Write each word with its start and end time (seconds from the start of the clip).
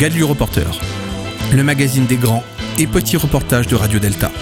Gadu 0.00 0.24
Reporter, 0.24 0.80
le 1.52 1.62
magazine 1.62 2.06
des 2.06 2.16
grands 2.16 2.42
et 2.78 2.86
petits 2.86 3.18
reportages 3.18 3.66
de 3.66 3.76
Radio 3.76 3.98
Delta. 3.98 4.32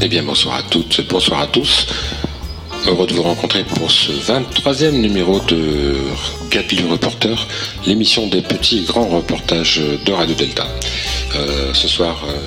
Eh 0.00 0.06
bien, 0.06 0.22
bonsoir 0.22 0.54
à 0.54 0.62
toutes, 0.62 1.08
bonsoir 1.08 1.40
à 1.40 1.46
tous. 1.48 1.88
Heureux 2.86 3.06
de 3.06 3.12
vous 3.12 3.22
rencontrer 3.22 3.62
pour 3.64 3.90
ce 3.90 4.10
23e 4.10 4.92
numéro 4.92 5.38
de 5.40 5.96
Gabil 6.50 6.86
Reporter, 6.86 7.46
l'émission 7.86 8.26
des 8.26 8.40
petits 8.40 8.78
et 8.78 8.82
grands 8.82 9.08
reportages 9.08 9.80
de 10.04 10.12
Radio 10.12 10.34
Delta. 10.34 10.66
Euh, 11.36 11.74
ce 11.74 11.86
soir, 11.88 12.24
euh, 12.26 12.38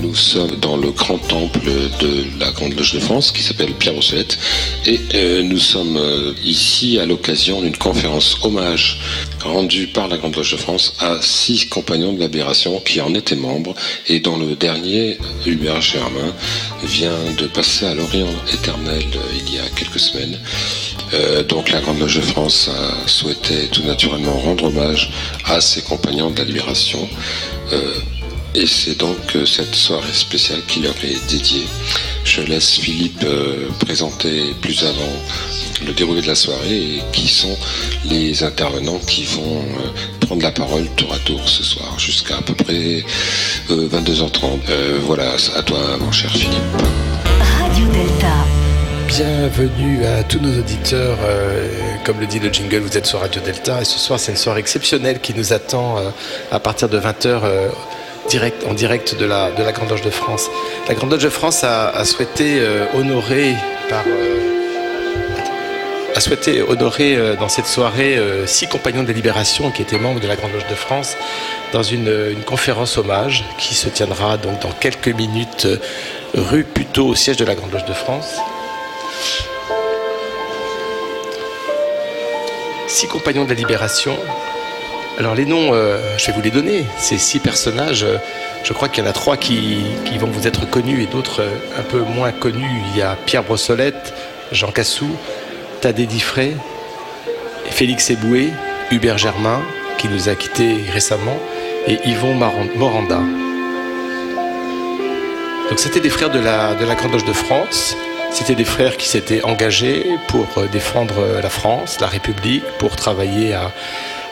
nous 0.00 0.14
sommes 0.14 0.56
dans 0.60 0.76
le 0.76 0.90
grand 0.90 1.18
temple 1.18 1.60
de 2.00 2.24
la 2.38 2.50
Grande 2.52 2.74
Loge 2.74 2.94
de 2.94 3.00
France 3.00 3.32
qui 3.32 3.42
s'appelle 3.42 3.72
Pierre 3.74 3.94
Brossolette 3.94 4.38
et 4.86 5.00
euh, 5.14 5.42
nous 5.42 5.58
sommes 5.58 5.96
euh, 5.96 6.34
ici 6.44 6.98
à 7.00 7.06
l'occasion 7.06 7.62
d'une 7.62 7.76
conférence 7.76 8.38
hommage 8.42 9.00
rendue 9.44 9.86
par 9.86 10.08
la 10.08 10.16
Grande 10.16 10.36
Loge 10.36 10.52
de 10.52 10.56
France 10.56 10.94
à 11.00 11.18
six 11.20 11.66
compagnons 11.68 12.12
de 12.12 12.20
l'aberration 12.20 12.80
qui 12.80 13.00
en 13.00 13.14
étaient 13.14 13.36
membres 13.36 13.74
et 14.08 14.20
dont 14.20 14.38
le 14.38 14.54
dernier, 14.54 15.18
Hubert 15.46 15.80
Germain, 15.80 16.34
vient 16.82 17.18
de 17.36 17.46
passer 17.46 17.86
à 17.86 17.94
l'Orient 17.94 18.28
éternel 18.52 19.04
euh, 19.14 19.38
il 19.46 19.54
y 19.54 19.58
a 19.58 19.68
quelques 19.76 20.00
semaines. 20.00 20.38
Euh, 21.14 21.42
donc 21.42 21.70
la 21.70 21.80
Grande 21.80 21.98
Loge 22.00 22.16
de 22.16 22.20
France 22.22 22.68
a 22.68 23.08
souhaité 23.08 23.68
tout 23.72 23.82
naturellement 23.82 24.38
rendre 24.38 24.64
hommage 24.64 25.10
à 25.44 25.60
ses 25.60 25.82
compagnons 25.82 26.30
de 26.30 26.38
la 26.38 26.44
libération. 26.44 27.08
Euh, 27.72 27.94
et 28.58 28.66
c'est 28.66 28.98
donc 28.98 29.36
euh, 29.36 29.46
cette 29.46 29.74
soirée 29.74 30.12
spéciale 30.12 30.60
qui 30.66 30.80
leur 30.80 30.94
est 31.04 31.30
dédiée. 31.30 31.66
Je 32.24 32.40
laisse 32.42 32.72
Philippe 32.78 33.22
euh, 33.24 33.68
présenter 33.78 34.52
plus 34.60 34.82
avant 34.82 35.14
le 35.86 35.92
déroulé 35.92 36.22
de 36.22 36.26
la 36.26 36.34
soirée 36.34 36.96
et 36.96 37.02
qui 37.12 37.28
sont 37.28 37.56
les 38.04 38.42
intervenants 38.42 38.98
qui 39.06 39.24
vont 39.24 39.60
euh, 39.60 40.26
prendre 40.26 40.42
la 40.42 40.50
parole 40.50 40.86
tour 40.96 41.12
à 41.14 41.18
tour 41.18 41.48
ce 41.48 41.62
soir 41.62 41.98
jusqu'à 41.98 42.38
à 42.38 42.42
peu 42.42 42.54
près 42.54 43.04
euh, 43.70 43.88
22h30. 43.88 44.42
Euh, 44.70 44.98
voilà, 45.02 45.34
à 45.56 45.62
toi 45.62 45.78
mon 46.00 46.10
cher 46.10 46.30
Philippe. 46.32 46.60
Radio 47.60 47.86
Delta. 47.86 48.34
Bienvenue 49.06 50.04
à 50.04 50.24
tous 50.24 50.40
nos 50.40 50.58
auditeurs. 50.58 51.16
euh, 51.22 51.68
comme 52.04 52.18
le 52.18 52.26
dit 52.26 52.40
le 52.40 52.52
jingle, 52.52 52.78
vous 52.78 52.96
êtes 52.98 53.06
sur 53.06 53.20
Radio 53.20 53.40
Delta 53.40 53.80
et 53.80 53.84
ce 53.84 53.98
soir 54.00 54.18
c'est 54.18 54.32
une 54.32 54.38
soirée 54.38 54.60
exceptionnelle 54.60 55.20
qui 55.20 55.32
nous 55.32 55.52
attend 55.52 55.98
euh, 55.98 56.10
à 56.50 56.58
partir 56.58 56.88
de 56.88 56.98
20h 56.98 57.40
direct, 58.28 58.64
en 58.64 58.74
direct 58.74 59.16
de 59.16 59.24
la, 59.24 59.50
de 59.50 59.62
la 59.62 59.72
Grande 59.72 59.90
Loge 59.90 60.02
de 60.02 60.10
France. 60.10 60.50
La 60.88 60.94
Grande 60.94 61.10
Loge 61.10 61.24
de 61.24 61.28
France 61.28 61.64
a, 61.64 62.04
souhaité 62.04 62.60
euh, 62.60 62.84
honorer 62.94 63.54
euh, 63.92 64.54
a 66.14 66.20
souhaité 66.20 66.62
honorer 66.62 67.16
euh, 67.16 67.36
dans 67.36 67.48
cette 67.48 67.66
soirée 67.66 68.18
six 68.46 68.66
compagnons 68.66 69.02
de 69.02 69.08
la 69.08 69.14
Libération 69.14 69.70
qui 69.70 69.82
étaient 69.82 69.98
membres 69.98 70.20
de 70.20 70.26
la 70.26 70.36
Grande 70.36 70.52
Loge 70.52 70.66
de 70.68 70.74
France 70.74 71.16
dans 71.72 71.82
une, 71.82 72.36
conférence 72.46 72.96
hommage 72.96 73.44
qui 73.58 73.74
se 73.74 73.88
tiendra 73.88 74.36
donc 74.36 74.60
dans 74.62 74.72
quelques 74.72 75.08
minutes 75.08 75.66
rue 76.34 76.64
Puteaux 76.64 77.08
au 77.08 77.14
siège 77.14 77.36
de 77.36 77.44
la 77.44 77.54
Grande 77.54 77.72
Loge 77.72 77.84
de 77.84 77.92
France. 77.92 78.36
Six 82.86 83.06
compagnons 83.06 83.44
de 83.44 83.50
la 83.50 83.54
Libération. 83.54 84.16
Alors 85.18 85.34
les 85.34 85.46
noms, 85.46 85.70
euh, 85.72 85.98
je 86.16 86.26
vais 86.28 86.32
vous 86.32 86.42
les 86.42 86.52
donner. 86.52 86.84
Ces 86.96 87.18
six 87.18 87.40
personnages, 87.40 88.04
euh, 88.04 88.18
je 88.62 88.72
crois 88.72 88.88
qu'il 88.88 89.02
y 89.02 89.06
en 89.06 89.10
a 89.10 89.12
trois 89.12 89.36
qui, 89.36 89.82
vont 90.16 90.28
vous 90.28 90.46
être 90.46 90.70
connus 90.70 91.02
et 91.02 91.06
d'autres 91.06 91.42
euh, 91.42 91.56
un 91.76 91.82
peu 91.82 91.98
moins 91.98 92.30
connus. 92.30 92.70
Il 92.92 92.96
y 92.96 93.02
a 93.02 93.16
Pierre 93.26 93.42
Brossolette, 93.42 94.14
Jean 94.52 94.70
Cassou, 94.70 95.10
Thaddée 95.80 96.06
Diffray, 96.06 96.56
Félix 97.68 98.10
Eboué, 98.10 98.50
Hubert 98.92 99.18
Germain, 99.18 99.60
qui 99.98 100.06
nous 100.06 100.28
a 100.28 100.36
quittés 100.36 100.84
récemment, 100.92 101.36
et 101.88 101.98
Yvon 102.04 102.34
Moranda. 102.76 103.18
Donc 105.68 105.80
c'était 105.80 106.00
des 106.00 106.10
frères 106.10 106.30
de 106.30 106.38
la, 106.38 106.76
de 106.76 106.84
la 106.84 106.94
Grande 106.94 107.14
Loge 107.14 107.24
de 107.24 107.32
France. 107.32 107.96
C'était 108.30 108.54
des 108.54 108.64
frères 108.64 108.96
qui 108.96 109.08
s'étaient 109.08 109.42
engagés 109.42 110.06
pour 110.28 110.46
défendre 110.70 111.40
la 111.42 111.50
France, 111.50 111.98
la 112.00 112.06
République, 112.06 112.64
pour 112.78 112.94
travailler 112.94 113.54
à, 113.54 113.72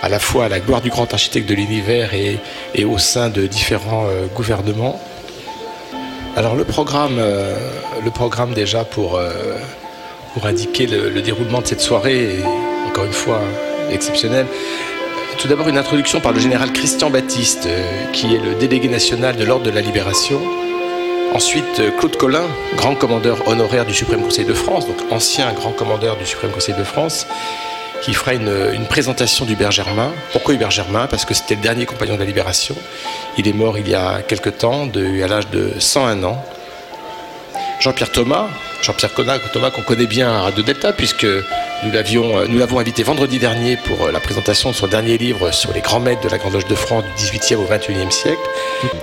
à 0.06 0.08
la 0.08 0.20
fois 0.20 0.44
à 0.44 0.48
la 0.48 0.60
gloire 0.60 0.80
du 0.80 0.88
grand 0.88 1.12
architecte 1.12 1.48
de 1.48 1.54
l'univers 1.54 2.10
et, 2.14 2.84
au 2.84 2.96
sein 2.96 3.28
de 3.28 3.48
différents 3.48 4.06
euh, 4.06 4.26
gouvernements. 4.32 5.00
Alors 6.36 6.54
le 6.54 6.62
programme, 6.62 7.16
euh, 7.18 7.56
le 8.04 8.10
programme 8.12 8.54
déjà 8.54 8.84
pour, 8.84 9.16
euh, 9.16 9.32
pour 10.32 10.46
indiquer 10.46 10.86
le, 10.86 11.10
le 11.10 11.22
déroulement 11.22 11.60
de 11.60 11.66
cette 11.66 11.80
soirée 11.80 12.36
est 12.36 12.44
encore 12.88 13.04
une 13.04 13.12
fois 13.12 13.40
exceptionnel. 13.90 14.46
Tout 15.38 15.48
d'abord 15.48 15.66
une 15.66 15.76
introduction 15.76 16.20
par 16.20 16.30
le 16.30 16.38
général 16.38 16.72
Christian 16.72 17.10
Baptiste, 17.10 17.68
qui 18.12 18.32
est 18.32 18.38
le 18.38 18.54
délégué 18.54 18.88
national 18.88 19.34
de 19.34 19.44
l'Ordre 19.44 19.64
de 19.64 19.70
la 19.70 19.80
Libération. 19.80 20.40
Ensuite, 21.34 21.82
Claude 21.98 22.16
Collin, 22.16 22.46
grand 22.76 22.94
commandeur 22.94 23.48
honoraire 23.48 23.84
du 23.84 23.92
Suprême 23.92 24.22
Conseil 24.22 24.44
de 24.44 24.54
France, 24.54 24.86
donc 24.86 24.98
ancien 25.10 25.52
grand 25.52 25.72
commandeur 25.72 26.16
du 26.16 26.24
Suprême 26.24 26.52
Conseil 26.52 26.76
de 26.76 26.84
France, 26.84 27.26
qui 28.02 28.14
fera 28.14 28.34
une, 28.34 28.52
une 28.74 28.86
présentation 28.86 29.44
d'Hubert 29.44 29.70
Germain. 29.70 30.12
Pourquoi 30.32 30.54
Hubert 30.54 30.70
Germain? 30.70 31.06
Parce 31.06 31.24
que 31.24 31.34
c'était 31.34 31.54
le 31.54 31.60
dernier 31.60 31.86
compagnon 31.86 32.14
de 32.14 32.20
la 32.20 32.24
Libération. 32.24 32.76
Il 33.38 33.48
est 33.48 33.52
mort 33.52 33.78
il 33.78 33.88
y 33.88 33.94
a 33.94 34.22
quelque 34.22 34.50
temps, 34.50 34.86
de, 34.86 35.22
à 35.22 35.28
l'âge 35.28 35.48
de 35.50 35.72
101 35.78 36.22
ans. 36.24 36.44
Jean-Pierre 37.80 38.10
Thomas, 38.10 38.48
Jean-Pierre 38.82 39.12
Thomas, 39.12 39.38
Thomas 39.52 39.70
qu'on 39.70 39.82
connaît 39.82 40.06
bien 40.06 40.30
à 40.30 40.40
Radio 40.42 40.62
Delta, 40.62 40.92
puisque 40.92 41.26
nous 41.26 41.92
l'avions, 41.92 42.38
euh, 42.38 42.46
nous 42.48 42.58
l'avons 42.58 42.78
invité 42.78 43.02
vendredi 43.02 43.38
dernier 43.38 43.76
pour 43.76 44.06
euh, 44.06 44.12
la 44.12 44.20
présentation 44.20 44.70
de 44.70 44.74
son 44.74 44.86
dernier 44.86 45.18
livre 45.18 45.52
sur 45.52 45.72
les 45.72 45.80
grands 45.80 46.00
maîtres 46.00 46.22
de 46.22 46.28
la 46.28 46.38
Grande 46.38 46.54
Loge 46.54 46.66
de 46.66 46.74
France 46.74 47.04
du 47.18 47.24
18e 47.24 47.56
au 47.56 47.66
21e 47.66 48.10
siècle. 48.10 48.40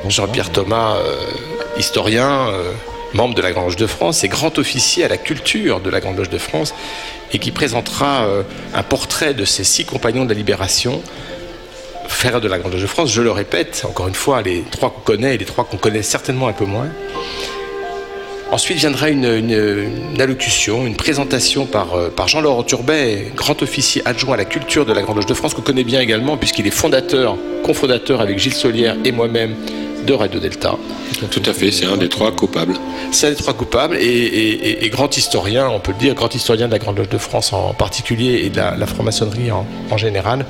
Jean-Pierre 0.07 0.51
Thomas, 0.51 0.95
euh, 0.95 1.15
historien, 1.77 2.47
euh, 2.49 2.71
membre 3.13 3.35
de 3.35 3.41
la 3.41 3.51
Grande 3.51 3.65
Loge 3.65 3.75
de 3.75 3.87
France 3.87 4.23
et 4.23 4.27
grand 4.27 4.57
officier 4.57 5.03
à 5.03 5.07
la 5.07 5.17
culture 5.17 5.79
de 5.79 5.89
la 5.89 5.99
Grande 5.99 6.17
Loge 6.17 6.29
de 6.29 6.37
France, 6.39 6.73
et 7.33 7.39
qui 7.39 7.51
présentera 7.51 8.25
euh, 8.25 8.44
un 8.73 8.83
portrait 8.83 9.33
de 9.33 9.45
ces 9.45 9.63
six 9.63 9.85
compagnons 9.85 10.25
de 10.25 10.29
la 10.29 10.35
Libération, 10.35 11.01
frères 12.07 12.41
de 12.41 12.47
la 12.47 12.59
Grande 12.59 12.73
Loge 12.73 12.81
de 12.81 12.88
France. 12.88 13.11
Je 13.11 13.21
le 13.21 13.31
répète, 13.31 13.85
encore 13.88 14.07
une 14.07 14.13
fois, 14.13 14.41
les 14.41 14.61
trois 14.71 14.91
qu'on 14.91 15.01
connaît 15.01 15.35
et 15.35 15.38
les 15.38 15.45
trois 15.45 15.63
qu'on 15.63 15.77
connaît 15.77 16.03
certainement 16.03 16.47
un 16.47 16.53
peu 16.53 16.66
moins. 16.66 16.88
Ensuite 18.51 18.77
viendra 18.77 19.09
une 19.09 20.19
allocution, 20.19 20.85
une 20.85 20.95
présentation 20.95 21.66
par, 21.66 21.95
euh, 21.95 22.09
par 22.09 22.27
Jean-Laurent 22.27 22.61
Turbet, 22.61 23.31
grand 23.35 23.59
officier 23.63 24.03
adjoint 24.05 24.35
à 24.35 24.38
la 24.38 24.45
culture 24.45 24.85
de 24.85 24.94
la 24.94 25.01
Grande 25.01 25.15
Loge 25.15 25.25
de 25.25 25.33
France, 25.33 25.55
qu'on 25.55 25.63
connaît 25.63 25.83
bien 25.83 26.01
également, 26.01 26.38
puisqu'il 26.38 26.67
est 26.67 26.71
fondateur, 26.71 27.35
cofondateur 27.63 28.21
avec 28.21 28.38
Gilles 28.38 28.53
Solière 28.53 28.95
et 29.03 29.11
moi-même 29.11 29.55
de 30.05 30.13
Radio 30.13 30.39
Delta. 30.39 30.75
Tout 31.31 31.41
à 31.45 31.53
fait, 31.53 31.71
c'est 31.71 31.85
un 31.85 31.97
des 31.97 32.09
trois 32.09 32.31
coupables. 32.31 32.73
C'est 33.11 33.27
un 33.27 33.29
des 33.31 33.35
trois 33.35 33.53
coupables 33.53 33.95
et, 33.97 34.01
et- 34.05 34.69
et- 34.69 34.85
et 34.85 34.89
grand 34.89 35.15
historien, 35.15 35.69
on 35.69 35.79
peut 35.79 35.91
le 35.93 35.97
dire, 35.97 36.13
grand 36.15 36.33
historien 36.33 36.67
de 36.67 36.71
la 36.71 36.79
Grande 36.79 36.97
Loge 36.97 37.09
de 37.09 37.17
France 37.17 37.53
en 37.53 37.73
particulier 37.73 38.41
et 38.45 38.49
de 38.49 38.57
la, 38.57 38.75
la 38.75 38.85
franc-maçonnerie 38.87 39.51
en, 39.51 39.65
en 39.91 39.97
général. 39.97 40.45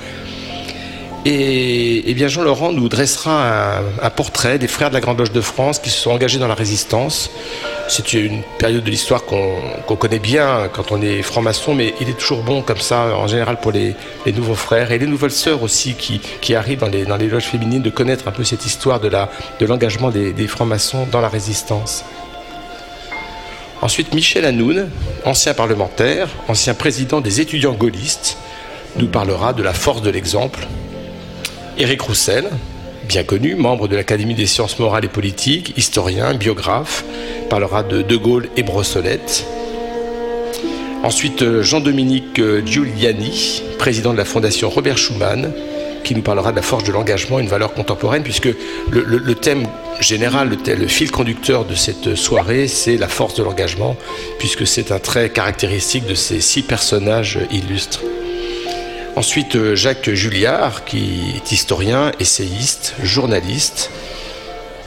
Et, 1.25 2.13
bien 2.15 2.27
Jean-Laurent 2.27 2.73
nous 2.73 2.89
dressera 2.89 3.77
un, 4.01 4.09
portrait 4.09 4.59
des 4.59 4.67
frères 4.67 4.89
de 4.89 4.93
la 4.93 4.99
Grande 4.99 5.19
Loge 5.19 5.31
de 5.31 5.39
France 5.41 5.79
qui 5.79 5.89
se 5.89 5.97
sont 5.97 6.11
engagés 6.11 6.37
dans 6.37 6.47
la 6.47 6.53
résistance. 6.53 7.31
C'est 7.87 8.13
une 8.13 8.43
période 8.59 8.83
de 8.83 8.89
l'histoire 8.89 9.23
qu'on 9.23 9.95
connaît 9.95 10.19
bien 10.19 10.69
quand 10.73 10.91
on 10.91 11.01
est 11.01 11.21
franc-maçon, 11.21 11.75
mais 11.75 11.93
il 12.01 12.09
est 12.09 12.17
toujours 12.17 12.43
bon 12.43 12.61
comme 12.61 12.79
ça, 12.79 13.15
en 13.15 13.27
général 13.27 13.57
pour 13.61 13.71
les, 13.71 13.95
nouveaux 14.33 14.55
frères 14.55 14.91
et 14.91 14.99
les 14.99 15.07
nouvelles 15.07 15.31
sœurs 15.31 15.63
aussi 15.63 15.95
qui, 15.95 16.55
arrivent 16.55 16.79
dans 16.79 17.17
les, 17.17 17.27
loges 17.27 17.45
féminines 17.45 17.81
de 17.81 17.89
connaître 17.89 18.27
un 18.27 18.31
peu 18.31 18.43
cette 18.43 18.65
histoire 18.65 18.99
de 18.99 19.65
l'engagement 19.65 20.11
des, 20.11 20.33
des 20.33 20.47
francs-maçons 20.47 21.07
dans 21.09 21.21
la 21.21 21.29
résistance. 21.29 22.03
Ensuite, 23.81 24.13
Michel 24.13 24.45
Hanoun, 24.45 24.89
ancien 25.25 25.53
parlementaire, 25.53 26.29
ancien 26.47 26.73
président 26.73 27.21
des 27.21 27.41
étudiants 27.41 27.73
gaullistes, 27.73 28.37
nous 28.97 29.07
parlera 29.07 29.53
de 29.53 29.63
la 29.63 29.73
force 29.73 30.01
de 30.01 30.09
l'exemple. 30.09 30.67
Éric 31.77 32.01
Roussel, 32.01 32.45
bien 33.07 33.23
connu, 33.23 33.55
membre 33.55 33.87
de 33.87 33.95
l'Académie 33.95 34.35
des 34.35 34.45
sciences 34.45 34.77
morales 34.77 35.05
et 35.05 35.09
politiques, 35.09 35.73
historien, 35.75 36.35
biographe, 36.35 37.03
parlera 37.49 37.81
de 37.81 38.03
De 38.03 38.15
Gaulle 38.15 38.47
et 38.55 38.63
Brossolette. 38.63 39.45
Ensuite, 41.03 41.61
Jean-Dominique 41.61 42.39
Giuliani, 42.65 43.63
président 43.79 44.13
de 44.13 44.17
la 44.17 44.25
Fondation 44.25 44.69
Robert 44.69 44.97
Schuman, 44.97 45.51
qui 46.03 46.13
nous 46.13 46.21
parlera 46.21 46.51
de 46.51 46.57
la 46.57 46.61
force 46.61 46.83
de 46.83 46.91
l'engagement, 46.91 47.39
une 47.39 47.47
valeur 47.47 47.73
contemporaine, 47.73 48.23
puisque 48.23 48.49
le, 48.91 49.35
thème 49.35 49.65
général, 49.99 50.55
le 50.65 50.87
fil 50.87 51.09
conducteur 51.09 51.65
de 51.65 51.73
cette 51.73 52.15
soirée, 52.15 52.67
c'est 52.67 52.97
la 52.97 53.07
force 53.07 53.33
de 53.35 53.43
l'engagement, 53.43 53.95
puisque 54.37 54.67
c'est 54.67 54.91
un 54.91 54.99
trait 54.99 55.29
caractéristique 55.29 56.05
de 56.05 56.15
ces 56.15 56.39
six 56.39 56.61
personnages 56.61 57.39
illustres. 57.51 58.01
Ensuite, 59.15 59.55
euh, 59.55 59.75
Jacques 59.75 60.09
Julliard, 60.09 60.85
qui 60.85 61.35
est 61.35 61.51
historien, 61.51 62.11
essayiste, 62.19 62.95
journaliste. 63.03 63.91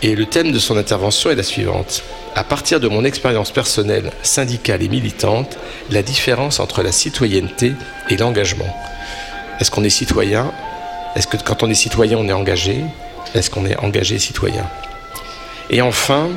Et 0.02 0.16
le 0.16 0.26
thème 0.26 0.50
de 0.50 0.58
son 0.58 0.76
intervention 0.76 1.30
est 1.30 1.36
la 1.36 1.44
suivante. 1.44 2.02
À 2.34 2.42
partir 2.42 2.80
de 2.80 2.88
mon 2.88 3.04
expérience 3.04 3.52
personnelle, 3.52 4.10
syndicale 4.22 4.82
et 4.82 4.88
militante, 4.88 5.56
la 5.90 6.02
différence 6.02 6.58
entre 6.58 6.82
la 6.82 6.90
citoyenneté 6.90 7.72
et 8.10 8.16
l'engagement. 8.16 8.76
Est-ce 9.60 9.70
qu'on 9.70 9.84
est 9.84 9.90
citoyen? 9.90 10.52
Est-ce 11.14 11.28
que 11.28 11.36
quand 11.36 11.62
on 11.62 11.70
est 11.70 11.74
citoyen, 11.74 12.18
on 12.18 12.28
est 12.28 12.32
engagé? 12.32 12.82
Est-ce 13.34 13.48
qu'on 13.48 13.64
est 13.64 13.76
engagé 13.76 14.18
citoyen? 14.18 14.68
Et 15.70 15.82
enfin, 15.82 16.28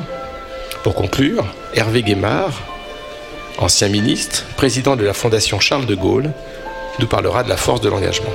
pour 0.84 0.94
conclure, 0.94 1.44
Hervé 1.74 2.02
Guémard, 2.02 2.62
ancien 3.58 3.88
ministre, 3.88 4.44
président 4.56 4.94
de 4.94 5.04
la 5.04 5.12
Fondation 5.12 5.58
Charles 5.58 5.86
de 5.86 5.96
Gaulle, 5.96 6.30
nous 7.00 7.06
parlera 7.06 7.42
de 7.42 7.48
la 7.48 7.56
force 7.56 7.80
de 7.80 7.88
l'engagement. 7.88 8.30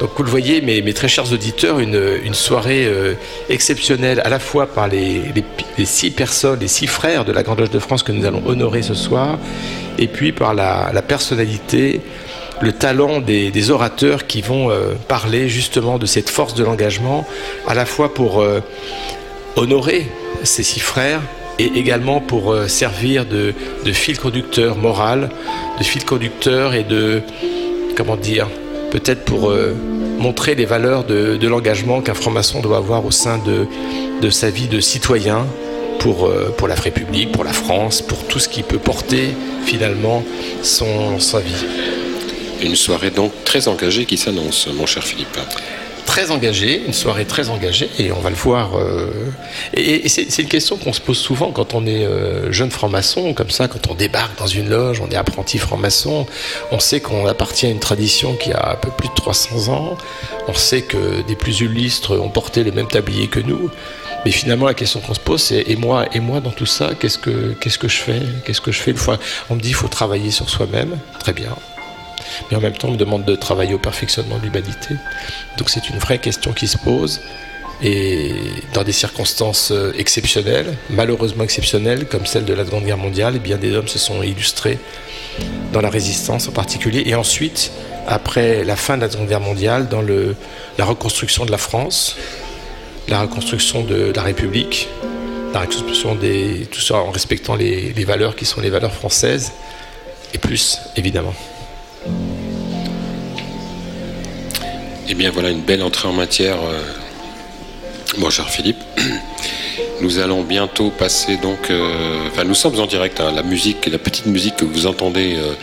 Donc 0.00 0.10
vous 0.16 0.24
le 0.24 0.30
voyez, 0.30 0.60
mes, 0.60 0.92
très 0.92 1.08
chers 1.08 1.32
auditeurs, 1.32 1.78
une, 1.78 2.34
soirée 2.34 2.84
euh, 2.84 3.14
exceptionnelle 3.48 4.20
à 4.24 4.28
la 4.28 4.40
fois 4.40 4.66
par 4.66 4.88
les, 4.88 5.22
six 5.84 6.10
personnes, 6.10 6.58
les 6.60 6.68
six 6.68 6.88
frères 6.88 7.24
de 7.24 7.32
la 7.32 7.42
Grande 7.42 7.60
Loge 7.60 7.70
de 7.70 7.78
France 7.78 8.02
que 8.02 8.10
nous 8.10 8.26
allons 8.26 8.42
honorer 8.44 8.82
ce 8.82 8.94
soir, 8.94 9.38
et 9.98 10.08
puis 10.08 10.32
par 10.32 10.52
la, 10.52 10.90
personnalité, 11.06 12.00
le 12.60 12.72
talent 12.72 13.20
des, 13.20 13.50
des 13.50 13.70
orateurs 13.70 14.26
qui 14.26 14.42
vont 14.42 14.70
euh, 14.70 14.94
parler 15.06 15.48
justement 15.48 15.98
de 15.98 16.06
cette 16.06 16.28
force 16.28 16.54
de 16.54 16.64
l'engagement, 16.64 17.24
à 17.68 17.74
la 17.74 17.86
fois 17.86 18.12
pour 18.12 18.42
euh, 18.42 18.60
honorer 19.54 20.08
ces 20.42 20.64
six 20.64 20.80
frères, 20.80 21.20
et 21.58 21.70
également 21.76 22.20
pour 22.20 22.52
euh, 22.52 22.68
servir 22.68 23.26
de, 23.26 23.52
fil 23.92 24.18
conducteur 24.18 24.76
moral, 24.76 25.30
de 25.78 25.84
fil 25.84 26.04
conducteur 26.04 26.74
et 26.74 26.84
de, 26.84 27.22
comment 27.96 28.16
dire, 28.16 28.48
peut-être 28.90 29.24
pour 29.24 29.50
euh, 29.50 29.74
montrer 30.18 30.54
les 30.54 30.64
valeurs 30.64 31.04
de, 31.04 31.36
de 31.36 31.48
l'engagement 31.48 32.00
qu'un 32.00 32.14
franc-maçon 32.14 32.60
doit 32.60 32.78
avoir 32.78 33.04
au 33.04 33.10
sein 33.10 33.38
de, 33.38 33.66
de 34.20 34.30
sa 34.30 34.50
vie 34.50 34.68
de 34.68 34.80
citoyen 34.80 35.46
pour, 35.98 36.26
euh, 36.26 36.52
pour 36.56 36.68
la 36.68 36.74
République, 36.74 37.32
pour 37.32 37.44
la 37.44 37.52
France, 37.52 38.02
pour 38.02 38.24
tout 38.26 38.38
ce 38.38 38.48
qui 38.48 38.62
peut 38.62 38.78
porter 38.78 39.30
finalement 39.64 40.24
son, 40.62 41.18
sa 41.18 41.40
vie. 41.40 41.64
Une 42.62 42.76
soirée 42.76 43.10
donc 43.10 43.32
très 43.44 43.68
engagée 43.68 44.04
qui 44.04 44.16
s'annonce, 44.16 44.68
mon 44.74 44.86
cher 44.86 45.04
Philippe 45.04 45.36
très 46.04 46.30
engagé, 46.30 46.82
une 46.86 46.92
soirée 46.92 47.24
très 47.24 47.48
engagée, 47.48 47.90
et 47.98 48.12
on 48.12 48.20
va 48.20 48.30
le 48.30 48.36
voir. 48.36 48.78
Euh, 48.78 49.10
et, 49.74 50.08
c'est 50.08 50.42
une 50.42 50.48
question 50.48 50.76
qu'on 50.76 50.92
se 50.92 51.00
pose 51.00 51.18
souvent 51.18 51.50
quand 51.50 51.74
on 51.74 51.86
est 51.86 52.04
euh, 52.04 52.52
jeune 52.52 52.70
franc-maçon, 52.70 53.34
comme 53.34 53.50
ça, 53.50 53.68
quand 53.68 53.88
on 53.90 53.94
débarque 53.94 54.38
dans 54.38 54.46
une 54.46 54.68
loge, 54.68 55.00
on 55.00 55.08
est 55.10 55.16
apprenti 55.16 55.58
franc-maçon, 55.58 56.26
on 56.70 56.78
sait 56.78 57.00
qu'on 57.00 57.26
appartient 57.26 57.66
à 57.66 57.70
une 57.70 57.80
tradition 57.80 58.34
qui 58.34 58.52
a 58.52 58.72
un 58.72 58.76
peu 58.76 58.90
plus 58.90 59.08
de 59.08 59.14
300 59.14 59.72
ans, 59.72 59.96
on 60.48 60.54
sait 60.54 60.82
que 60.82 61.22
des 61.26 61.36
plus 61.36 61.60
illustres 61.60 62.12
ont 62.12 62.28
porté 62.28 62.64
le 62.64 62.72
même 62.72 62.88
tablier 62.88 63.26
que 63.28 63.40
nous, 63.40 63.70
mais 64.24 64.30
finalement 64.30 64.66
la 64.66 64.74
question 64.74 65.00
qu'on 65.00 65.14
se 65.14 65.20
pose 65.20 65.42
c'est 65.42 65.64
et 65.66 65.76
moi, 65.76 66.06
et 66.12 66.20
moi 66.20 66.40
dans 66.40 66.50
tout 66.50 66.66
ça, 66.66 66.90
qu'est-ce 66.98 67.18
que, 67.18 67.54
que 67.60 67.88
je 67.88 67.96
fais 67.96 68.22
Qu'est-ce 68.44 68.60
que 68.60 68.72
je 68.72 68.80
fais 68.80 68.94
fois? 68.94 69.18
On 69.50 69.56
me 69.56 69.60
dit 69.60 69.70
il 69.70 69.74
faut 69.74 69.88
travailler 69.88 70.30
sur 70.30 70.48
soi-même, 70.48 70.98
très 71.18 71.32
bien 71.32 71.54
mais 72.50 72.56
en 72.56 72.60
même 72.60 72.72
temps 72.72 72.88
on 72.88 72.92
me 72.92 72.96
demande 72.96 73.24
de 73.24 73.36
travailler 73.36 73.74
au 73.74 73.78
perfectionnement 73.78 74.38
de 74.38 74.42
l'humanité. 74.44 74.96
Donc 75.58 75.70
c'est 75.70 75.88
une 75.88 75.98
vraie 75.98 76.18
question 76.18 76.52
qui 76.52 76.66
se 76.66 76.78
pose. 76.78 77.20
Et 77.82 78.32
dans 78.72 78.84
des 78.84 78.92
circonstances 78.92 79.72
euh, 79.72 79.92
exceptionnelles, 79.98 80.76
malheureusement 80.90 81.42
exceptionnelles, 81.42 82.06
comme 82.06 82.24
celle 82.24 82.44
de 82.44 82.54
la 82.54 82.64
Seconde 82.64 82.84
Guerre 82.84 82.98
mondiale, 82.98 83.34
eh 83.36 83.38
bien 83.40 83.56
des 83.56 83.74
hommes 83.74 83.88
se 83.88 83.98
sont 83.98 84.22
illustrés 84.22 84.78
dans 85.72 85.80
la 85.80 85.90
résistance 85.90 86.48
en 86.48 86.52
particulier. 86.52 87.02
Et 87.06 87.14
ensuite, 87.16 87.72
après 88.06 88.64
la 88.64 88.76
fin 88.76 88.96
de 88.96 89.02
la 89.02 89.10
Seconde 89.10 89.28
Guerre 89.28 89.40
mondiale, 89.40 89.88
dans 89.88 90.02
le, 90.02 90.36
la 90.78 90.84
reconstruction 90.84 91.44
de 91.44 91.50
la 91.50 91.58
France, 91.58 92.16
la 93.08 93.22
reconstruction 93.22 93.82
de, 93.82 94.12
la 94.14 94.22
République, 94.22 94.88
la 95.52 95.60
reconstruction 95.60 96.14
des, 96.14 96.68
tout 96.70 96.80
ça 96.80 96.96
en 96.96 97.10
respectant 97.10 97.56
les 97.56 97.92
valeurs 98.04 98.36
qui 98.36 98.44
sont 98.44 98.60
les 98.60 98.70
valeurs 98.70 98.94
françaises, 98.94 99.52
et 100.32 100.38
plus, 100.38 100.78
évidemment. 100.96 101.34
Eh 105.08 105.14
bien 105.14 105.30
voilà 105.30 105.50
une 105.50 105.62
belle 105.62 105.82
entrée 105.82 106.08
en 106.08 106.12
matière, 106.12 106.56
euh, 106.62 106.80
mon 108.18 108.30
cher 108.30 108.48
Philippe. 108.48 108.82
Nous 110.00 110.18
allons 110.18 110.42
bientôt 110.42 110.90
passer 110.90 111.36
donc, 111.36 111.70
euh, 111.70 112.28
enfin 112.30 112.44
nous 112.44 112.54
sommes 112.54 112.78
en 112.80 112.86
direct. 112.86 113.20
Hein, 113.20 113.32
la 113.34 113.42
musique, 113.42 113.86
la 113.86 113.98
petite 113.98 114.26
musique 114.26 114.56
que 114.56 114.64
vous 114.64 114.86
entendez 114.86 115.36
euh, 115.36 115.54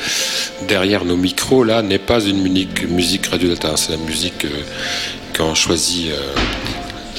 derrière 0.68 1.04
nos 1.06 1.18
micros 1.18 1.64
là 1.64 1.82
n'est 1.82 2.00
pas 2.00 2.22
une 2.22 2.42
musique, 2.42 3.28
Radio 3.28 3.50
Delta. 3.50 3.76
C'est 3.76 3.92
la 3.92 3.98
musique 3.98 4.46
euh, 4.46 4.64
qu'ont 5.36 5.54
choisi 5.54 6.12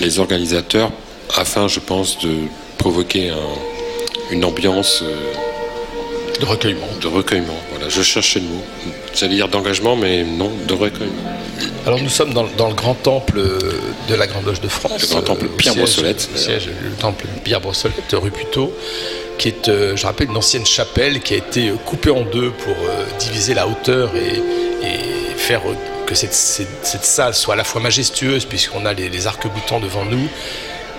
les 0.01 0.19
organisateurs 0.19 0.91
afin, 1.37 1.69
je 1.69 1.81
pense, 1.81 2.19
de 2.19 2.35
provoquer 2.79 3.31
un, 3.31 4.33
une 4.33 4.45
ambiance 4.45 5.05
de 6.43 6.47
recueillement. 6.47 6.89
De 7.01 7.07
recueillement. 7.07 7.57
Voilà, 7.71 7.89
je 7.89 8.03
cherchais 8.03 8.41
le 8.41 8.47
mot. 8.47 8.63
J'allais 9.15 9.37
dire 9.37 9.47
d'engagement, 9.47 9.95
mais 9.95 10.25
non, 10.25 10.51
de 10.67 10.75
recueillement. 10.75 11.23
Alors 11.87 12.01
nous 12.01 12.09
sommes 12.09 12.35
dans, 12.35 12.49
dans, 12.59 12.69
le 12.69 12.75
grand 12.75 12.95
temple 12.95 13.41
de 14.09 14.15
la 14.15 14.27
Grande 14.27 14.47
Loge 14.47 14.61
de 14.61 14.67
France. 14.67 15.03
Le 15.03 15.07
grand 15.07 15.23
temple 15.23 15.47
Pierre 15.57 15.77
Brossolette. 15.77 16.29
Le, 16.33 16.39
siège, 16.39 16.69
le 16.83 16.91
temple 16.97 17.27
Pierre 17.45 17.61
Brossolette, 17.61 18.13
rue 18.15 18.33
Puteaux, 18.33 18.73
qui 19.39 19.49
est, 19.49 19.69
euh, 19.69 19.95
je 19.95 20.05
rappelle, 20.05 20.31
une 20.31 20.37
ancienne 20.37 20.67
chapelle 20.67 21.21
qui 21.21 21.35
a 21.35 21.37
été 21.37 21.73
coupée 21.87 22.11
en 22.11 22.23
deux 22.23 22.51
pour 22.51 22.75
euh, 22.75 23.05
diviser 23.21 23.55
la 23.55 23.69
hauteur 23.69 24.11
et, 24.17 24.39
et 24.85 25.37
faire 25.37 25.63
que 26.07 26.17
cette, 26.17 26.35
cette, 26.35 26.67
cette, 26.83 27.05
salle 27.05 27.35
soit 27.35 27.55
à 27.55 27.57
la 27.57 27.65
fois 27.65 27.81
majestueuse, 27.81 28.47
puisqu'on 28.47 28.85
a 28.85 28.93
les, 28.93 29.09
les 29.09 29.27
arcs-boutants 29.29 29.79
devant 29.79 30.05
nous, 30.05 30.29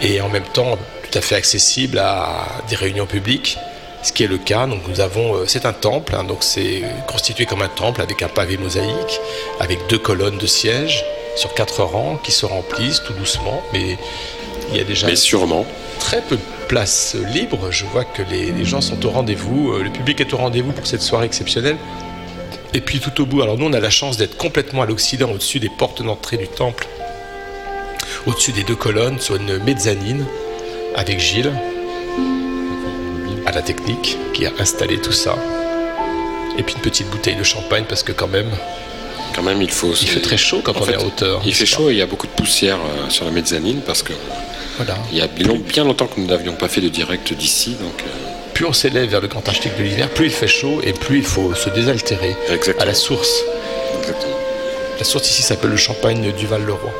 et 0.01 0.21
en 0.21 0.29
même 0.29 0.47
temps 0.53 0.77
tout 1.11 1.17
à 1.17 1.21
fait 1.21 1.35
accessible 1.35 1.99
à 1.99 2.47
des 2.69 2.77
réunions 2.77 3.07
publiques 3.07 3.57
ce 4.03 4.11
qui 4.13 4.23
est 4.23 4.27
le 4.27 4.37
cas. 4.37 4.67
Donc 4.67 4.81
nous 4.87 4.99
avons, 4.99 5.35
euh, 5.35 5.45
c'est 5.47 5.65
un 5.65 5.73
temple, 5.73 6.15
hein, 6.15 6.23
donc 6.23 6.39
c'est 6.41 6.83
constitué 7.07 7.45
comme 7.45 7.61
un 7.61 7.69
temple 7.69 8.01
avec 8.01 8.21
un 8.21 8.27
pavé 8.27 8.57
mosaïque, 8.57 9.19
avec 9.59 9.79
deux 9.89 9.97
colonnes 9.97 10.37
de 10.37 10.45
sièges 10.45 11.03
sur 11.35 11.53
quatre 11.55 11.81
rangs 11.81 12.17
qui 12.17 12.31
se 12.31 12.45
remplissent 12.45 13.01
tout 13.03 13.13
doucement, 13.13 13.63
mais 13.73 13.97
il 14.71 14.77
y 14.77 14.79
a 14.79 14.83
déjà 14.83 15.07
mais 15.07 15.15
sûrement 15.15 15.65
très 15.99 16.21
peu 16.21 16.35
de 16.35 16.41
place 16.67 17.15
libre. 17.33 17.71
Je 17.71 17.85
vois 17.85 18.03
que 18.03 18.21
les, 18.21 18.51
les 18.51 18.65
gens 18.65 18.81
sont 18.81 19.03
au 19.05 19.09
rendez-vous, 19.09 19.71
euh, 19.71 19.83
le 19.83 19.89
public 19.89 20.21
est 20.21 20.33
au 20.33 20.37
rendez-vous 20.37 20.73
pour 20.73 20.85
cette 20.85 21.01
soirée 21.01 21.25
exceptionnelle. 21.25 21.77
Et 22.75 22.81
puis 22.81 22.99
tout 22.99 23.21
au 23.21 23.25
bout, 23.27 23.41
alors 23.43 23.57
nous 23.57 23.67
on 23.67 23.73
a 23.73 23.79
la 23.79 23.91
chance 23.91 24.17
d'être 24.17 24.35
complètement 24.35 24.81
à 24.81 24.85
l'occident, 24.87 25.29
au-dessus 25.31 25.59
des 25.59 25.69
portes 25.69 26.01
d'entrée 26.01 26.37
du 26.37 26.47
temple, 26.47 26.87
au-dessus 28.25 28.51
des 28.51 28.63
deux 28.63 28.75
colonnes, 28.75 29.19
sur 29.19 29.35
une 29.35 29.59
mezzanine 29.59 30.25
avec 30.95 31.19
Gilles, 31.19 31.51
à 33.45 33.51
la 33.51 33.61
technique 33.61 34.17
qui 34.33 34.45
a 34.45 34.51
installé 34.59 34.97
tout 34.97 35.11
ça. 35.11 35.35
Et 36.57 36.63
puis 36.63 36.75
une 36.75 36.81
petite 36.81 37.09
bouteille 37.09 37.35
de 37.35 37.43
champagne 37.43 37.85
parce 37.87 38.03
que 38.03 38.11
quand 38.11 38.27
même. 38.27 38.49
Quand 39.35 39.41
même, 39.41 39.61
il 39.61 39.71
faut. 39.71 39.93
Il 39.93 40.07
fait 40.07 40.19
très 40.19 40.37
chaud 40.37 40.61
quand 40.63 40.77
on 40.77 40.83
fait, 40.83 40.93
est 40.93 40.95
à 40.95 41.03
hauteur. 41.03 41.41
Il 41.45 41.55
fait 41.55 41.65
chaud 41.65 41.89
et 41.89 41.93
il 41.93 41.97
y 41.97 42.01
a 42.01 42.05
beaucoup 42.05 42.27
de 42.27 42.31
poussière 42.31 42.77
euh, 42.77 43.09
sur 43.09 43.25
la 43.25 43.31
mezzanine 43.31 43.81
parce 43.81 44.03
que. 44.03 44.13
Voilà. 44.77 44.95
Il 45.11 45.17
y 45.17 45.21
a 45.21 45.27
bien, 45.27 45.83
longtemps 45.83 46.07
que 46.07 46.19
nous 46.19 46.27
n'avions 46.27 46.53
pas 46.53 46.67
fait 46.67 46.81
de 46.81 46.89
direct 46.89 47.33
d'ici, 47.33 47.71
donc. 47.71 48.01
Euh... 48.01 48.53
Plus 48.53 48.65
on 48.65 48.73
s'élève 48.73 49.09
vers 49.09 49.21
le 49.21 49.27
grand 49.27 49.47
arctique 49.47 49.75
de 49.79 49.83
l'hiver, 49.83 50.09
plus 50.09 50.27
il 50.27 50.31
fait 50.31 50.47
chaud 50.47 50.79
et 50.83 50.93
plus 50.93 51.17
il 51.17 51.25
faut 51.25 51.55
se 51.55 51.71
désaltérer 51.71 52.35
Exactement. 52.49 52.83
à 52.83 52.85
la 52.85 52.93
source. 52.93 53.43
Exactement. 53.99 54.35
La 54.99 55.03
source 55.03 55.27
ici 55.31 55.41
s'appelle 55.41 55.71
le 55.71 55.77
champagne 55.77 56.31
du 56.33 56.45
Val-le-Roi. 56.45 56.93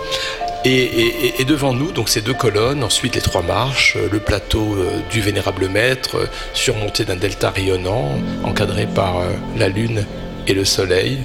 Et, 0.65 1.43
devant 1.45 1.73
nous, 1.73 1.91
donc 1.91 2.07
ces 2.07 2.21
deux 2.21 2.33
colonnes, 2.33 2.83
ensuite 2.83 3.15
les 3.15 3.21
trois 3.21 3.41
marches, 3.41 3.97
le 4.11 4.19
plateau 4.19 4.75
euh, 4.75 4.99
du 5.11 5.19
vénérable 5.19 5.67
maître, 5.67 6.15
euh, 6.15 6.25
surmonté 6.53 7.03
d'un 7.03 7.17
delta 7.17 7.49
rayonnant, 7.49 8.17
encadré 8.45 8.87
par 8.87 9.17
euh, 9.17 9.31
la 9.57 9.67
lune 9.67 10.05
et 10.47 10.53
le 10.53 10.63
soleil. 10.63 11.19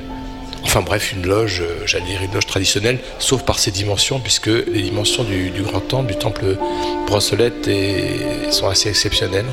Enfin 0.65 0.83
bref, 0.83 1.13
une 1.13 1.25
loge, 1.25 1.63
euh, 1.63 1.87
j'allais 1.87 2.07
dire 2.07 2.23
une 2.23 2.35
loge 2.35 2.47
traditionnelle, 2.47 2.99
sauf 3.21 3.45
par 3.45 3.61
ses 3.61 3.71
dimensions, 3.71 4.19
puisque 4.19 4.49
les 4.49 4.83
dimensions 4.83 5.23
du, 5.23 5.53
grand 5.63 5.81
temple, 5.81 6.13
du 6.13 6.19
temple 6.19 6.57
Brossolette, 7.07 7.71
sont 8.51 8.69
assez 8.69 8.89
exceptionnelles. 8.89 9.47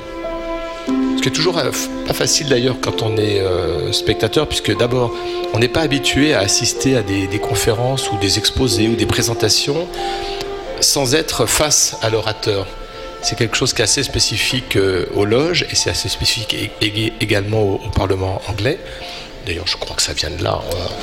Ce 1.16 1.22
qui 1.22 1.30
est 1.30 1.32
toujours 1.32 1.58
euh, 1.58 1.72
pas 2.06 2.14
facile 2.14 2.48
d'ailleurs 2.50 2.78
quand 2.82 3.02
on 3.02 3.18
est 3.18 3.40
euh, 3.40 3.92
spectateur, 3.92 4.48
puisque 4.48 4.76
d'abord, 4.78 5.14
on 5.54 5.60
n'est 5.60 5.70
pas 5.70 5.82
habitué 5.82 6.34
à 6.34 6.40
assister 6.40 6.98
à 6.98 7.02
des, 7.04 7.40
conférences 7.40 8.12
ou 8.12 8.18
des 8.18 8.38
exposés 8.38 8.88
ou 8.88 8.96
des 8.96 9.06
présentations 9.06 9.88
sans 10.82 11.16
être 11.16 11.46
face 11.46 11.98
à 12.02 12.10
l'orateur. 12.10 12.68
C'est 13.22 13.38
quelque 13.38 13.56
chose 13.56 13.74
qui 13.74 13.82
est 13.82 13.86
assez 13.86 14.04
spécifique 14.04 14.76
euh, 14.76 15.06
aux 15.16 15.26
loges 15.26 15.66
et 15.72 15.76
c'est 15.76 15.90
assez 15.90 16.10
spécifique 16.10 16.56
également 17.22 17.62
au, 17.62 17.80
Parlement 17.96 18.42
anglais. 18.48 18.78
D'ailleurs, 19.46 19.68
je 19.68 19.78
crois 19.78 19.96
que 19.96 20.02
ça 20.02 20.14
vient 20.14 20.32
de 20.32 20.44
là. 20.44 20.60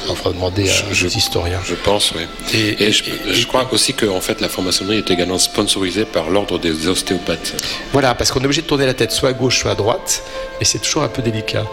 On 0.08 0.14
va, 0.14 0.32
demander 0.32 0.68
à 0.68 0.72
je, 0.92 1.06
historiens. 1.06 1.60
Je 1.64 1.74
pense, 1.74 2.12
oui. 2.12 2.22
Et, 2.52 2.90
je, 2.90 3.46
crois 3.46 3.68
aussi 3.72 3.94
que 3.94 4.06
en 4.06 4.20
fait, 4.20 4.40
la 4.40 4.48
franc-maçonnerie 4.48 4.98
est 4.98 5.10
également 5.10 5.38
sponsorisée 5.38 6.04
par 6.04 6.28
l'ordre 6.28 6.58
des 6.58 6.88
ostéopathes. 6.88 7.54
Voilà, 7.92 8.14
parce 8.14 8.32
qu'on 8.32 8.40
est 8.40 8.44
obligé 8.44 8.62
de 8.62 8.66
tourner 8.66 8.86
la 8.86 8.94
tête 8.94 9.12
soit 9.12 9.28
à 9.28 9.32
gauche, 9.32 9.60
soit 9.60 9.70
à 9.70 9.74
droite, 9.76 10.24
et 10.60 10.64
c'est 10.64 10.80
toujours 10.80 11.04
un 11.04 11.08
peu 11.08 11.22
délicat. 11.22 11.64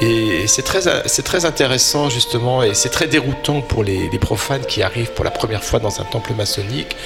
Et 0.00 0.46
c'est 0.48 0.62
très, 0.62 0.80
c'est 1.06 1.22
très 1.22 1.44
intéressant, 1.44 2.10
justement, 2.10 2.64
et 2.64 2.74
c'est 2.74 2.88
très 2.88 3.06
déroutant 3.06 3.60
pour 3.60 3.84
les, 3.84 4.08
profanes 4.20 4.64
qui 4.66 4.82
arrivent 4.82 5.12
pour 5.12 5.24
la 5.24 5.30
première 5.30 5.62
fois 5.62 5.78
dans 5.78 6.00
un 6.00 6.04
temple 6.04 6.34
maçonnique 6.34 6.96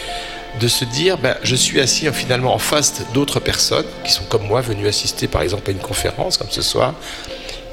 de 0.58 0.68
se 0.68 0.84
dire 0.84 1.18
ben, 1.18 1.36
je 1.42 1.54
suis 1.54 1.80
assis 1.80 2.08
finalement 2.12 2.54
en 2.54 2.58
face 2.58 3.02
d'autres 3.12 3.38
personnes 3.38 3.84
qui 4.04 4.10
sont 4.10 4.24
comme 4.24 4.46
moi 4.46 4.60
venues 4.60 4.88
assister 4.88 5.28
par 5.28 5.42
exemple 5.42 5.70
à 5.70 5.72
une 5.72 5.78
conférence 5.78 6.38
comme 6.38 6.50
ce 6.50 6.62
soir 6.62 6.94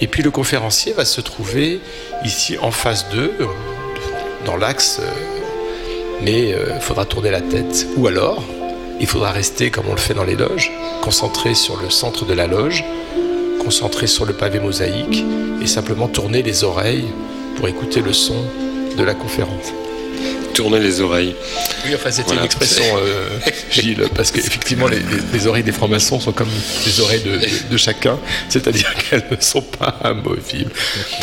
et 0.02 0.08
puis 0.08 0.24
le 0.24 0.32
conférencier 0.32 0.94
va 0.94 1.06
se 1.06 1.22
trouver 1.22 1.80
ici 2.24 2.58
en 2.62 2.72
face 2.72 3.10
d'eux, 3.10 3.34
dans 4.46 4.58
l'axe, 4.58 5.00
euh, 5.02 5.10
mais 6.22 6.50
il 6.50 6.54
euh, 6.54 6.80
faudra 6.80 7.06
tourner 7.06 7.32
la 7.32 7.42
tête. 7.42 7.88
Ou 7.98 8.08
alors, 8.08 8.44
il 9.00 9.08
faudra 9.08 9.32
rester 9.32 9.72
comme 9.72 9.88
on 9.88 9.94
le 9.94 10.00
fait 10.00 10.14
dans 10.14 10.24
les 10.24 10.36
loges, 10.36 10.72
concentré 11.02 11.54
sur 11.54 11.78
le 11.82 11.90
centre 11.90 12.26
de 12.26 12.34
la 12.34 12.48
loge, 12.48 12.84
concentré 13.64 14.08
sur 14.08 14.26
le 14.26 14.34
pavé 14.34 14.60
mosaïque 14.60 15.24
et 15.62 15.68
simplement 15.68 16.08
tourner 16.08 16.42
les 16.42 16.64
oreilles 16.64 17.08
pour 17.56 17.68
écouter 17.68 18.02
le 18.02 18.14
son 18.14 18.46
de 18.98 19.04
la 19.04 19.14
conférence 19.14 19.74
tourner 20.58 20.80
les 20.80 21.02
oreilles. 21.02 21.36
Oui, 21.86 21.92
enfin, 21.94 22.10
c'était 22.10 22.34
une 22.34 22.44
expression, 22.44 22.84
euh, 22.98 23.30
Gilles, 23.72 24.10
parce 24.16 24.32
qu'effectivement, 24.32 24.88
les, 24.88 25.46
oreilles 25.46 25.64
des 25.64 25.72
francs-maçons 25.72 26.20
sont 26.20 26.32
comme 26.32 26.50
les 26.86 27.00
oreilles 27.00 27.24
de, 27.70 27.78
chacun, 27.78 28.18
c'est-à-dire 28.50 28.92
qu'elles 29.10 29.28
ne 29.30 29.40
sont 29.40 29.62
pas 29.62 30.00
amovibles. 30.04 30.72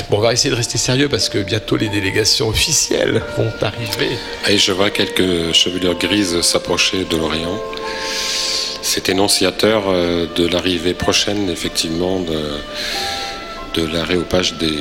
Bon, 0.09 0.19
on 0.19 0.21
va 0.21 0.33
essayer 0.33 0.51
de 0.51 0.55
rester 0.55 0.79
sérieux 0.79 1.09
parce 1.09 1.29
que 1.29 1.39
bientôt 1.39 1.77
les 1.77 1.89
délégations 1.89 2.49
officielles 2.49 3.23
vont 3.37 3.53
arriver. 3.61 4.17
Et 4.49 4.57
je 4.57 4.71
vois 4.71 4.91
quelques 4.91 5.53
chevelures 5.53 5.99
grises 5.99 6.41
s'approcher 6.43 7.05
de 7.05 7.17
l'Orient. 7.17 7.61
C'est 8.83 9.09
énonciateur 9.09 9.85
euh, 9.89 10.27
de 10.37 10.47
l'arrivée 10.47 10.95
prochaine, 10.95 11.51
effectivement, 11.51 12.21
de, 12.21 13.81
de 13.81 13.93
l'arrêt-au-page 13.93 14.55
des, 14.59 14.79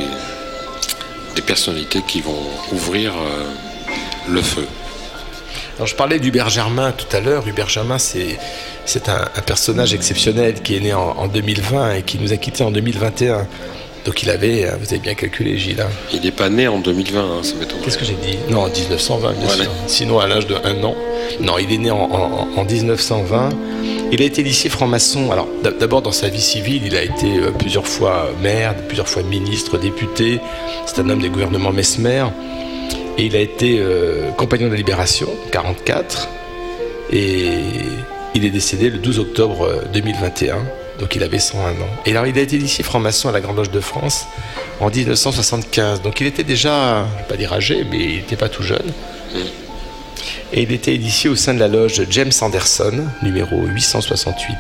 des 1.36 1.41
personnalités 1.41 2.03
qui 2.08 2.22
vont 2.22 2.46
ouvrir. 2.72 3.13
Euh, 3.15 3.73
le 4.27 4.42
feu. 4.42 4.65
Alors 5.75 5.88
je 5.88 5.96
parlais 5.96 6.20
d'Hubert 6.20 6.50
Germain 6.50 6.92
tout 6.92 7.15
à 7.15 7.20
l'heure. 7.20 7.48
Hubert 7.48 7.70
Germain, 7.70 7.98
c'est, 7.98 8.38
c'est 8.86 9.10
un, 9.10 9.25
personnage 9.46 9.94
exceptionnel 9.94 10.62
qui 10.62 10.75
est 10.75 10.80
né 10.80 10.94
en, 10.94 11.27
2020 11.27 11.96
et 11.96 12.01
qui 12.03 12.20
nous 12.20 12.32
a 12.32 12.38
quittés 12.38 12.63
en 12.63 12.72
2021. 12.72 13.48
Donc 14.06 14.22
il 14.22 14.30
avait, 14.30 14.68
hein, 14.68 14.75
vous 14.80 14.88
avez 14.88 15.00
bien 15.00 15.15
calculé 15.15 15.58
Gilles. 15.58 15.82
Hein. 15.82 15.89
Il 16.12 16.22
n'est 16.22 16.32
pas 16.32 16.50
né 16.50 16.68
en 16.68 16.77
2020, 16.80 17.22
hein, 17.22 17.39
ça 17.42 17.56
m'étonne. 17.56 17.80
Qu'est-ce 17.84 17.98
que 17.98 18.06
j'ai 18.06 18.15
dit? 18.15 18.38
Non, 18.50 18.63
en 18.63 18.70
1920, 18.70 19.34
bien 19.39 19.50
sûr. 19.50 19.72
Sinon 19.88 20.20
à 20.20 20.27
l'âge 20.27 20.46
de 20.46 20.56
1 20.56 20.84
an. 20.84 20.96
Non, 21.39 21.58
il 21.58 21.72
est 21.74 21.77
né 21.77 21.89
en, 21.89 22.63
1920. 22.63 23.50
Il 24.12 24.22
a 24.22 24.25
été 24.25 24.42
initié 24.42 24.70
franc-maçon. 24.70 25.32
Alors 25.32 25.48
d'abord 25.63 26.03
dans 26.03 26.12
sa 26.12 26.27
vie 26.27 26.42
civile, 26.42 26.84
il 26.86 26.96
a 26.96 27.01
été 27.01 27.38
euh, 27.38 27.51
plusieurs 27.51 27.88
fois 27.88 28.30
maire, 28.42 28.75
plusieurs 28.88 29.08
fois 29.08 29.24
ministre, 29.24 29.80
député. 29.80 30.39
C'est 30.86 31.00
un 31.00 31.10
homme 31.10 31.22
des 31.22 31.30
gouvernements 31.30 31.72
Mesmer. 31.72 32.25
Et 33.17 33.25
il 33.25 33.36
a 33.36 33.39
été 33.39 33.77
euh, 33.79 34.32
compagnon 34.32 34.65
de 34.67 34.72
la 34.72 34.77
Libération, 34.77 35.29
44. 35.51 36.29
Et 37.12 37.48
il 38.34 38.46
est 38.46 38.50
décédé 38.50 38.89
le 38.89 38.98
12 38.98 39.20
octobre 39.20 39.84
2021. 39.93 40.55
Euh, 40.55 40.60
donc 41.00 41.15
il 41.15 41.24
avait 41.24 41.39
101 41.39 41.72
ans. 41.72 41.75
Et 42.05 42.12
alors 42.12 42.27
il 42.27 42.38
a 42.38 42.41
été 42.41 42.55
initié 42.55 42.84
franc-maçon 42.84 43.29
à 43.29 43.32
la 43.32 43.41
Grande 43.41 43.58
Loge 43.58 43.72
de 43.72 43.79
France 43.79 44.25
en 44.79 44.89
1975. 44.89 46.01
Donc 46.01 46.22
il 46.22 46.27
était 46.27 46.43
déjà, 46.43 47.05
je 47.05 47.13
ne 47.13 47.17
vais 47.20 47.27
pas 47.27 47.38
dire 47.38 47.53
âgé, 47.53 47.86
mais 47.89 48.00
il 48.00 48.15
n'était 48.17 48.36
pas 48.36 48.50
tout 48.50 48.63
jeune. 48.63 48.91
Et 50.51 50.62
il 50.62 50.72
était 50.72 50.93
initié 50.93 51.29
au 51.29 51.36
sein 51.36 51.53
de 51.53 51.60
la 51.60 51.67
loge 51.67 52.03
James 52.10 52.32
Anderson, 52.41 53.05
numéro 53.24 53.65
868. 53.65 54.55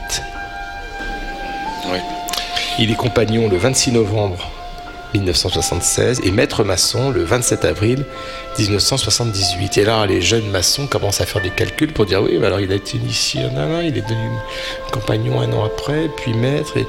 Il 2.79 2.89
est 2.89 2.95
compagnon 2.95 3.47
le 3.47 3.57
26 3.57 3.91
novembre 3.91 4.49
1976 5.13 6.21
et 6.23 6.31
maître 6.31 6.63
maçon 6.63 7.11
le 7.11 7.23
27 7.23 7.65
avril 7.65 8.05
1978. 8.57 9.77
Et 9.77 9.85
là, 9.85 10.05
les 10.05 10.21
jeunes 10.21 10.49
maçons 10.49 10.87
commencent 10.87 11.21
à 11.21 11.25
faire 11.25 11.41
des 11.41 11.49
calculs 11.49 11.93
pour 11.93 12.05
dire 12.05 12.21
oui, 12.21 12.43
alors 12.43 12.59
il 12.59 12.71
a 12.71 12.75
été 12.75 12.97
initié 12.97 13.41
un 13.43 13.57
an, 13.57 13.81
il 13.81 13.97
est 13.97 14.01
devenu 14.01 14.29
compagnon 14.91 15.41
un 15.41 15.51
an 15.53 15.65
après, 15.65 16.09
puis 16.17 16.33
maître. 16.33 16.77
Et, 16.77 16.85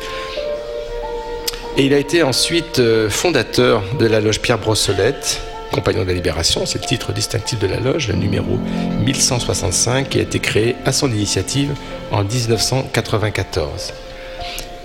et 1.76 1.86
il 1.86 1.94
a 1.94 1.98
été 1.98 2.22
ensuite 2.22 2.78
euh, 2.78 3.10
fondateur 3.10 3.82
de 3.98 4.06
la 4.06 4.20
loge 4.20 4.40
Pierre 4.40 4.58
Brossolette, 4.58 5.40
compagnon 5.72 6.02
de 6.02 6.08
la 6.08 6.14
Libération, 6.14 6.66
c'est 6.66 6.80
le 6.80 6.86
titre 6.86 7.12
distinctif 7.12 7.58
de 7.58 7.66
la 7.66 7.80
loge, 7.80 8.08
le 8.08 8.14
numéro 8.14 8.58
1165, 9.04 10.08
qui 10.08 10.18
a 10.20 10.22
été 10.22 10.38
créé 10.38 10.76
à 10.86 10.92
son 10.92 11.10
initiative 11.10 11.74
en 12.12 12.22
1994. 12.22 13.92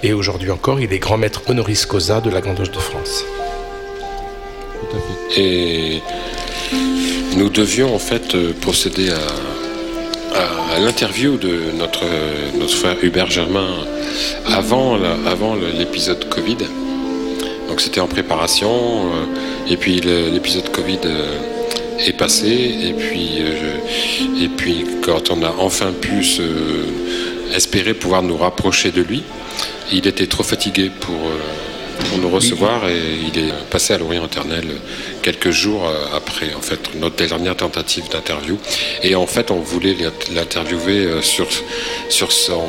Et 0.02 0.14
aujourd'hui 0.14 0.50
encore, 0.50 0.80
il 0.80 0.94
est 0.94 1.00
grand 1.00 1.18
maître 1.18 1.42
honoris 1.48 1.86
causa 1.86 2.22
de 2.22 2.30
la 2.30 2.40
Grande 2.40 2.60
Loge 2.60 2.72
de 2.72 2.80
France. 2.80 3.26
Et 5.36 6.02
nous 7.36 7.50
devions 7.50 7.94
en 7.94 8.00
fait 8.00 8.34
euh, 8.34 8.54
procéder 8.62 9.10
à, 9.10 10.80
l'interview 10.80 11.36
de 11.36 11.72
notre, 11.78 12.06
notre 12.58 12.74
frère 12.74 12.96
Hubert 13.04 13.30
Germain 13.30 13.68
avant, 14.46 14.98
avant 15.26 15.56
l'épisode 15.56 16.30
Covid. 16.30 16.58
Donc 17.68 17.82
c'était 17.82 18.00
en 18.00 18.08
préparation. 18.08 18.70
Euh, 18.70 19.70
et 19.70 19.76
puis 19.76 20.00
l'épisode 20.00 20.72
Covid 20.72 21.00
euh, 21.04 21.38
est 22.00 22.14
passé. 22.14 22.48
Et 22.48 22.94
puis, 22.94 23.42
et 24.42 24.48
puis 24.48 24.86
quand 25.04 25.30
on 25.32 25.44
a 25.44 25.54
enfin 25.60 25.92
pu 25.92 26.24
espérer 27.54 27.94
pouvoir 27.94 28.24
nous 28.24 28.38
rapprocher 28.38 28.92
de 28.92 29.02
lui, 29.02 29.24
il 29.92 30.08
était 30.08 30.28
trop 30.28 30.44
fatigué 30.44 30.92
pour, 31.00 31.16
euh, 31.16 32.18
nous 32.18 32.30
recevoir 32.30 32.88
et 32.88 32.98
il 33.28 33.38
est 33.38 33.52
passé 33.70 33.94
à 33.94 33.98
l'Orient 33.98 34.26
éternel 34.26 34.66
quelques 35.22 35.52
jours 35.52 35.86
euh, 35.86 36.16
après 36.16 36.54
en 36.54 36.62
fait 36.62 36.96
notre 36.96 37.18
dernière 37.18 37.56
tentative 37.56 38.10
d'interview. 38.10 38.58
Et 39.04 39.16
en 39.16 39.28
fait, 39.28 39.52
on 39.52 39.60
voulait 39.60 39.96
l'interviewer 40.34 41.06
euh, 41.06 41.22
sur, 41.22 41.48
sur 42.10 42.32
son, 42.32 42.64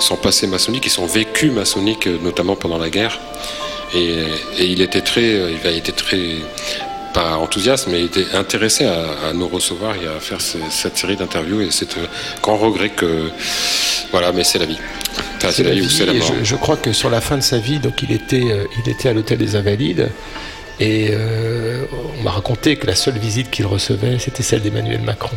son 0.00 0.16
passé 0.16 0.46
maçonnique 0.46 0.86
et 0.86 0.90
son 0.90 1.06
vécu 1.06 1.50
maçonnique, 1.50 2.06
notamment 2.06 2.56
pendant 2.56 2.78
la 2.78 2.90
guerre. 2.90 3.20
Et, 3.94 4.24
il 4.58 4.82
était 4.82 5.00
très, 5.00 5.22
il 5.22 5.66
a 5.66 5.70
été 5.70 5.92
très 5.92 6.18
pas 7.16 7.38
enthousiaste, 7.38 7.88
mais 7.90 8.00
il 8.00 8.06
était 8.06 8.34
intéressé 8.34 8.84
à, 8.84 9.32
nous 9.32 9.48
recevoir 9.48 9.94
et 9.96 10.06
à 10.06 10.20
faire 10.20 10.40
cette 10.40 10.98
série 10.98 11.16
d'interviews. 11.16 11.62
Et 11.62 11.70
c'est 11.70 11.92
un 11.96 12.06
grand 12.42 12.58
regret 12.58 12.90
que. 12.90 13.30
Voilà, 14.12 14.32
mais 14.32 14.44
c'est 14.44 14.58
la 14.58 14.66
vie. 14.66 14.78
c'est 15.40 15.62
la, 15.62 15.70
vie, 15.70 16.04
la 16.06 16.12
mort. 16.12 16.32
Je, 16.42 16.56
crois 16.56 16.76
que 16.76 16.92
sur 16.92 17.08
la 17.08 17.22
fin 17.22 17.38
de 17.38 17.42
sa 17.42 17.58
vie, 17.58 17.78
donc 17.78 18.02
il 18.02 18.12
était, 18.12 18.50
euh, 18.50 18.64
il 18.84 18.90
était 18.92 19.08
à 19.08 19.14
l'hôtel 19.14 19.38
des 19.38 19.56
Invalides. 19.56 20.10
Et 20.78 21.08
euh, 21.10 21.86
on 22.18 22.22
m'a 22.22 22.32
raconté 22.32 22.76
que 22.76 22.86
la 22.86 22.94
seule 22.94 23.16
visite 23.18 23.50
qu'il 23.50 23.64
recevait, 23.64 24.18
c'était 24.18 24.42
celle 24.42 24.60
d'Emmanuel 24.60 25.00
Macron. 25.00 25.36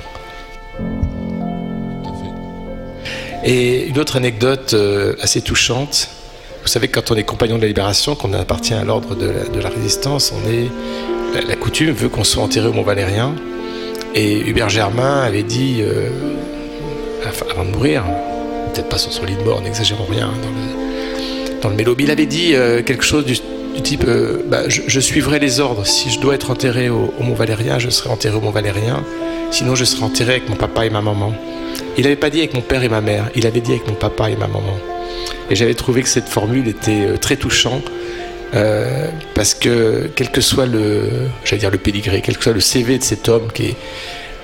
Et 3.45 3.88
une 3.88 4.00
autre 4.00 4.17
anecdote 4.17 4.74
euh, 4.74 5.15
assez 5.21 5.41
touchante. 5.41 6.09
Vous 6.62 6.67
savez, 6.67 6.89
quand 6.89 7.09
on 7.09 7.15
est 7.15 7.24
compagnon 7.24 7.55
de 7.55 7.62
la 7.62 7.67
libération, 7.67 8.15
qu'on 8.15 8.33
appartient 8.33 8.74
à 8.74 8.83
l'ordre 8.83 9.15
de, 9.15 9.31
de, 9.53 9.59
la 9.62 9.69
résistance, 9.69 10.33
on 10.36 10.51
est 10.51 10.67
la, 11.33 11.55
coutume 11.55 11.91
veut 11.91 12.09
qu'on 12.09 12.24
soit 12.24 12.43
enterré 12.43 12.67
au 12.67 12.74
Mont 12.74 12.83
Valérien. 12.83 13.36
Et 14.15 14.39
Hubert 14.39 14.69
Germain 14.69 15.21
avait 15.21 15.43
dit, 15.43 15.81
euh, 15.81 16.09
avant 17.50 17.63
de 17.63 17.69
mourir, 17.69 18.03
peut-être 18.74 18.89
pas 18.89 18.98
sur 18.98 19.13
son 19.13 19.25
lit 19.25 19.36
de 19.36 19.43
mort, 19.43 19.62
n'exagérons 19.62 20.05
rien 20.09 20.27
hein, 20.27 20.38
dans 20.41 21.69
le, 21.69 21.75
dans 21.77 21.91
le 21.93 22.01
il 22.01 22.12
avait 22.12 22.25
dit 22.25 22.55
euh, 22.55 22.81
quelque 22.81 23.03
chose 23.03 23.25
du, 23.25 23.38
type 23.81 24.03
euh, 24.07 24.43
bah, 24.48 24.63
je, 24.67 25.00
suivrai 25.00 25.39
les 25.39 25.59
ordres. 25.59 25.86
Si 25.86 26.09
je 26.09 26.19
dois 26.19 26.36
être 26.36 26.51
enterré 26.51 26.89
au, 26.89 27.13
Mont 27.19 27.36
Valérien, 27.36 27.79
je 27.79 27.89
serai 27.89 28.09
enterré 28.09 28.36
au 28.36 28.41
Mont 28.41 28.51
Valérien. 28.51 29.03
Sinon, 29.51 29.75
je 29.75 29.86
serai 29.86 30.03
enterré 30.03 30.31
avec 30.31 30.50
mon 30.50 30.55
papa 30.55 30.86
et 30.86 30.89
ma 30.89 31.01
maman. 31.01 31.33
Il 31.98 32.03
n'avait 32.03 32.15
pas 32.15 32.29
dit 32.29 32.39
avec 32.39 32.53
mon 32.53 32.62
père 32.62 32.83
et 32.83 32.89
ma 32.89 33.01
mère, 33.01 33.29
il 33.36 33.45
avait 33.45 33.62
dit 33.62 33.71
avec 33.71 33.88
mon 33.88 33.93
papa 33.93 34.29
et 34.29 34.36
ma 34.36 34.48
maman. 34.48 34.77
Et 35.50 35.55
j'avais 35.55 35.74
trouvé 35.74 36.01
que 36.01 36.09
cette 36.09 36.29
formule 36.29 36.67
était 36.67 37.17
très 37.19 37.36
touchante 37.36 37.91
euh, 38.53 39.10
parce 39.36 39.53
que 39.53 40.10
quel 40.15 40.32
que 40.32 40.41
soit 40.41 40.65
le, 40.65 41.29
j'allais 41.46 41.60
dire 41.60 41.72
le 41.72 41.77
pédigré, 41.77 42.22
quel 42.22 42.38
que 42.38 42.44
soit 42.44 42.53
le 42.53 42.60
CV 42.60 42.98
de 42.98 43.03
cet 43.03 43.29
homme 43.29 43.51
qui 43.51 43.68
est 43.68 43.75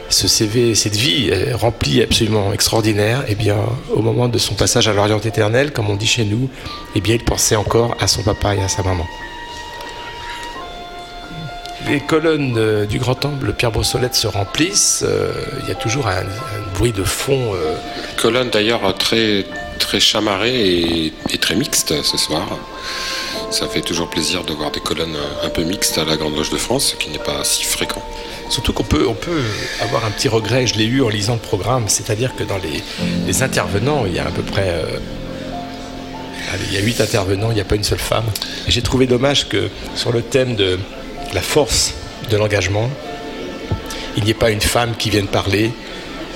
ce 0.10 0.28
CV, 0.28 0.76
cette 0.76 0.96
vie 0.96 1.32
remplie 1.54 2.04
absolument 2.04 2.54
extraordinaire, 2.54 3.24
eh 3.28 3.34
bien, 3.34 3.58
au 3.92 4.04
moment 4.04 4.28
de 4.28 4.38
son 4.38 4.54
passage 4.54 4.88
à 4.88 4.94
l'Orient 4.94 5.20
éternel, 5.20 5.74
comme 5.74 5.90
on 5.90 5.96
dit 5.96 6.06
chez 6.06 6.26
nous, 6.26 6.48
eh 6.96 7.02
bien, 7.02 7.16
il 7.16 7.24
pensait 7.24 7.56
encore 7.56 7.98
à 8.00 8.08
son 8.08 8.22
papa 8.22 8.56
et 8.56 8.62
à 8.62 8.68
sa 8.68 8.84
maman. 8.84 9.08
Les 11.88 12.00
colonnes 12.00 12.86
du 12.88 12.98
grand 12.98 13.16
temple 13.16 13.54
Pierre 13.54 13.72
Brossolette 13.72 14.16
se 14.16 14.28
remplissent. 14.28 15.04
Euh, 15.08 15.32
il 15.64 15.70
y 15.70 15.72
a 15.72 15.76
toujours 15.76 16.08
un, 16.08 16.24
bruit 16.74 16.92
de 16.92 17.04
fond. 17.04 17.54
Euh... 17.54 17.76
Colonne 18.18 18.50
d'ailleurs 18.50 18.96
très 18.98 19.46
très 19.78 20.00
chamarrée 20.00 20.68
et, 20.68 21.14
et, 21.32 21.38
très 21.38 21.56
mixte 21.56 21.94
ce 22.02 22.18
soir 22.18 22.48
Ça 23.56 23.70
fait 23.70 23.80
toujours 23.80 24.10
plaisir 24.10 24.44
de 24.44 24.52
voir 24.52 24.70
des 24.70 24.82
colonnes 24.82 25.16
un 25.42 25.48
peu 25.48 25.64
mixtes 25.64 25.98
à 25.98 26.04
la 26.04 26.18
Grande 26.18 26.36
Loge 26.36 26.50
de 26.50 26.58
France, 26.58 26.88
ce 26.88 26.96
qui 26.98 27.10
n'est 27.10 27.24
pas 27.24 27.42
si 27.46 27.64
fréquent. 27.64 28.04
Surtout 28.50 28.74
qu'on 28.74 28.84
peut, 28.84 29.08
on 29.08 29.14
peut 29.14 29.44
avoir 29.80 30.04
un 30.04 30.12
petit 30.12 30.28
regret, 30.28 30.68
je 30.68 30.76
l'ai 30.76 30.84
eu 30.84 31.02
en 31.02 31.08
lisant 31.08 31.36
le 31.36 31.40
programme, 31.40 31.86
c'est-à-dire 31.88 32.36
que 32.36 32.44
dans 32.44 32.58
les, 32.58 33.44
intervenants, 33.44 34.06
il 34.06 34.14
y 34.14 34.20
a 34.20 34.28
à 34.28 34.30
peu 34.30 34.42
près... 34.42 34.68
Euh, 34.68 35.00
il 36.68 36.74
y 36.74 36.78
a 36.78 36.82
huit 36.82 37.00
intervenants, 37.00 37.50
il 37.52 37.54
n'y 37.54 37.62
a 37.62 37.66
pas 37.66 37.78
une 37.78 37.86
seule 37.86 37.98
femme. 37.98 38.26
J'ai 38.68 38.82
trouvé 38.82 39.08
dommage 39.08 39.48
que 39.48 39.70
sur 39.96 40.12
le 40.12 40.22
thème 40.22 40.58
de 40.58 40.78
la 41.34 41.42
force 41.42 41.94
de 42.30 42.36
l'engagement, 42.36 42.90
il 44.18 44.26
n'y 44.26 44.32
ait 44.32 44.34
pas 44.34 44.52
une 44.52 44.60
femme 44.60 44.96
qui 44.98 45.10
vienne 45.10 45.28
parler 45.28 45.72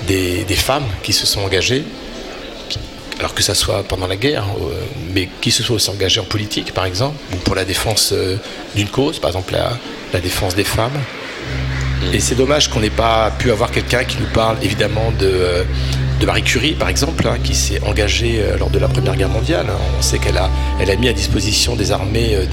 des 0.08 0.46
femmes 0.56 0.88
qui 1.04 1.12
se 1.12 1.28
sont 1.28 1.42
engagées, 1.42 1.84
alors 3.20 3.34
que 3.34 3.44
ça 3.44 3.54
soit 3.54 3.84
pendant 3.84 4.08
la 4.08 4.16
guerre, 4.16 4.46
euh, 4.62 4.82
mais 5.14 5.30
qui 5.42 5.52
se 5.52 5.62
soit 5.62 5.76
aussi 5.76 5.90
engagées 5.90 6.22
en 6.22 6.26
politique, 6.26 6.74
par 6.74 6.86
exemple, 6.86 7.18
ou 7.34 7.36
pour 7.38 7.56
la 7.56 7.66
défense 7.66 8.14
euh, 8.14 8.38
d'une 8.76 8.88
cause, 8.88 9.20
par 9.20 9.30
exemple 9.30 9.54
la, 9.54 9.78
la 10.14 10.20
défense 10.22 10.56
des 10.56 10.64
femmes. 10.64 10.98
Et 12.14 12.20
c'est 12.22 12.36
dommage 12.36 12.70
qu'on 12.70 12.80
n'ait 12.80 12.90
pas 12.90 13.30
pu 13.32 13.52
avoir 13.52 13.72
quelqu'un 13.72 14.06
qui 14.06 14.18
nous 14.18 14.30
parle 14.34 14.58
évidemment 14.64 15.12
de, 15.12 15.28
euh, 15.28 15.64
de 16.20 16.26
Marie 16.26 16.44
Curie, 16.44 16.74
par 16.74 16.90
exemple, 16.90 17.26
hein, 17.28 17.38
qui 17.42 17.56
s'est 17.56 17.82
engagée 17.84 18.40
euh, 18.40 18.58
lors 18.58 18.70
de 18.70 18.78
la 18.78 18.88
Première 18.88 19.16
Guerre 19.16 19.30
mondiale. 19.30 19.68
On 19.98 20.02
sait 20.02 20.20
qu'elle 20.20 20.38
a, 20.38 20.50
mis 20.98 21.08
à 21.08 21.14
disposition 21.14 21.76
des 21.76 21.92
armées 21.92 22.36
euh, 22.36 22.46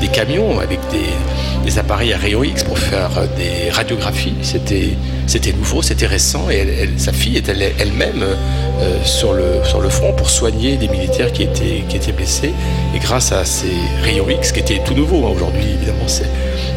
des, 0.00 0.08
camions 0.08 0.58
avec 0.58 0.80
des, 0.90 1.78
appareils 1.78 2.12
à 2.12 2.18
rayons 2.18 2.42
X 2.42 2.64
pour 2.64 2.78
faire 2.78 3.10
des 3.36 3.70
radiographies. 3.70 4.34
C'était, 4.42 5.52
nouveau, 5.52 5.82
c'était 5.82 6.06
récent, 6.06 6.50
et 6.50 6.88
sa 6.96 7.12
fille 7.12 7.36
était 7.36 7.54
elle-même 7.78 8.24
euh, 8.24 9.04
sur, 9.04 9.34
le, 9.34 9.88
front 9.88 10.12
pour 10.14 10.30
soigner 10.30 10.76
des 10.76 10.88
militaires 10.88 11.32
qui 11.32 11.42
étaient, 11.42 11.84
qui 11.88 11.96
étaient 11.96 12.12
blessés. 12.12 12.52
Et 12.94 12.98
grâce 12.98 13.32
à 13.32 13.44
ces 13.44 13.72
rayons 14.02 14.28
X, 14.28 14.50
qui 14.52 14.60
étaient 14.60 14.80
tout 14.84 14.94
nouveaux, 14.94 15.26
hein, 15.26 15.32
aujourd'hui 15.34 15.64
évidemment 15.74 16.08
c'est 16.08 16.28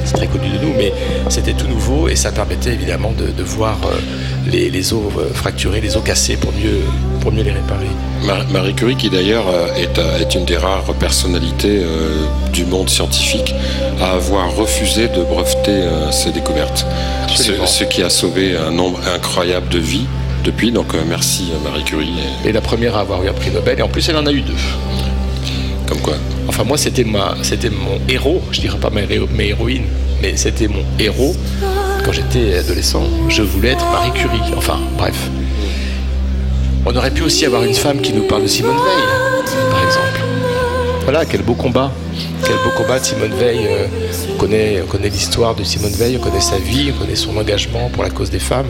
c'est 0.05 0.13
très 0.13 0.27
connu 0.27 0.49
de 0.49 0.57
nous, 0.65 0.73
mais 0.77 0.93
c'était 1.29 1.53
tout 1.53 1.67
nouveau 1.67 2.07
et 2.07 2.15
ça 2.15 2.31
permettait 2.31 2.73
évidemment 2.73 3.11
de, 3.11 3.27
de 3.27 3.43
voir 3.43 3.77
euh, 3.85 3.97
les, 4.51 4.69
les, 4.69 4.93
os 4.93 5.01
fracturés, 5.33 5.81
les 5.81 5.95
os 5.95 6.03
cassés 6.03 6.37
pour 6.37 6.51
mieux, 6.53 6.81
pour 7.21 7.31
mieux 7.31 7.43
les 7.43 7.51
réparer. 7.51 7.87
Marie 8.51 8.73
Curie, 8.73 8.95
qui 8.95 9.09
d'ailleurs 9.09 9.45
est, 9.75 9.99
est, 10.21 10.35
une 10.35 10.45
des 10.45 10.57
rares 10.57 10.93
personnalités 10.99 11.81
euh, 11.83 12.25
du 12.51 12.65
monde 12.65 12.89
scientifique 12.89 13.53
à 14.01 14.11
avoir 14.11 14.55
refusé 14.55 15.07
de 15.07 15.23
breveter 15.23 15.71
euh, 15.71 16.11
ses 16.11 16.31
découvertes, 16.31 16.85
ce, 17.35 17.53
ce, 17.65 17.83
qui 17.83 18.01
a 18.01 18.09
sauvé 18.09 18.55
un 18.55 18.71
nombre 18.71 18.99
incroyable 19.13 19.67
de 19.69 19.79
vies 19.79 20.05
depuis. 20.43 20.71
Donc 20.71 20.93
merci 21.07 21.51
Marie 21.63 21.83
Curie. 21.83 22.13
Et 22.45 22.51
la 22.51 22.61
première 22.61 22.95
à 22.95 23.01
avoir 23.01 23.23
eu 23.23 23.29
un 23.29 23.33
prix 23.33 23.51
Nobel, 23.51 23.79
et 23.79 23.81
en 23.81 23.89
plus 23.89 24.07
elle 24.09 24.17
en 24.17 24.25
a 24.25 24.31
eu 24.31 24.41
deux. 24.41 24.53
Comme 25.87 25.99
quoi 25.99 26.15
Enfin, 26.47 26.63
moi, 26.63 26.77
c'était 26.77 27.03
mon 27.03 27.99
héros. 28.09 28.41
Je 28.51 28.61
dirais 28.61 28.77
pas 28.79 28.89
mes, 28.89 29.05
mes 29.35 29.47
héroïnes, 29.49 29.85
mais 30.21 30.35
c'était 30.35 30.67
mon 30.67 30.83
héros 30.99 31.35
quand 32.05 32.11
j'étais 32.11 32.57
adolescent. 32.57 33.03
Je 33.29 33.41
voulais 33.41 33.69
être 33.69 33.85
Marie 33.91 34.11
Curie. 34.11 34.53
Enfin, 34.57 34.79
bref. 34.97 35.29
On 36.85 36.95
aurait 36.95 37.11
pu 37.11 37.23
aussi 37.23 37.45
avoir 37.45 37.63
une 37.63 37.73
femme 37.73 38.01
qui 38.01 38.11
nous 38.11 38.23
parle 38.23 38.43
de 38.43 38.47
Simone 38.47 38.75
Veil, 38.75 39.53
par 39.71 39.83
exemple. 39.85 40.19
Voilà, 41.03 41.25
quel 41.25 41.41
beau 41.41 41.53
combat. 41.53 41.91
Quel 42.45 42.55
beau 42.57 42.71
combat 42.75 42.99
de 42.99 43.05
Simone 43.05 43.33
Veil. 43.33 43.59
Euh, 43.67 43.87
on 44.33 44.37
connaît, 44.37 44.81
on 44.83 44.87
connaît 44.87 45.09
l'histoire 45.09 45.55
de 45.55 45.63
Simone 45.63 45.93
Veil, 45.93 46.17
on 46.17 46.23
connaît 46.23 46.41
sa 46.41 46.57
vie, 46.57 46.91
on 46.93 46.99
connaît 46.99 47.15
son 47.15 47.37
engagement 47.37 47.89
pour 47.89 48.03
la 48.03 48.09
cause 48.09 48.29
des 48.29 48.39
femmes. 48.39 48.67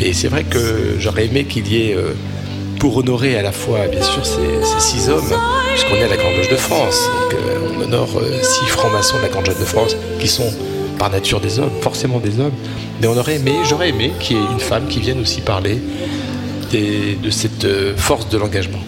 Et 0.00 0.12
c'est 0.12 0.28
vrai 0.28 0.44
que 0.44 0.96
j'aurais 0.98 1.26
aimé 1.26 1.44
qu'il 1.44 1.66
y 1.66 1.90
ait, 1.90 1.96
euh, 1.96 2.14
pour 2.82 2.96
honorer 2.96 3.38
à 3.38 3.42
la 3.42 3.52
fois, 3.52 3.86
bien 3.86 4.02
sûr, 4.02 4.26
ces, 4.26 4.80
six 4.80 5.08
hommes, 5.08 5.32
puisqu'on 5.68 5.94
est 5.94 6.02
à 6.02 6.08
la 6.08 6.16
Grande 6.16 6.34
Loge 6.34 6.48
de 6.48 6.56
France. 6.56 7.08
Donc, 7.20 7.34
euh, 7.34 7.68
on 7.76 7.80
honore 7.80 8.08
euh, 8.16 8.42
six 8.42 8.66
francs-maçons 8.66 9.18
de 9.18 9.22
la 9.22 9.28
Grande 9.28 9.46
Loge 9.46 9.60
de 9.60 9.64
France 9.64 9.96
qui 10.18 10.26
sont 10.26 10.52
par 10.98 11.08
nature 11.08 11.38
des 11.38 11.60
hommes, 11.60 11.70
forcément 11.80 12.18
des 12.18 12.40
hommes. 12.40 12.54
Mais 13.00 13.06
on 13.06 13.16
aurait 13.16 13.36
aimé, 13.36 13.54
j'aurais 13.62 13.90
aimé 13.90 14.10
qu'il 14.18 14.36
y 14.36 14.40
ait 14.40 14.46
une 14.50 14.58
femme 14.58 14.88
qui 14.88 14.98
vienne 14.98 15.20
aussi 15.20 15.42
parler 15.42 15.80
de 16.72 17.30
cette 17.30 17.66
euh, 17.66 17.96
force 17.96 18.28
de 18.28 18.36
l'engagement. 18.36 18.80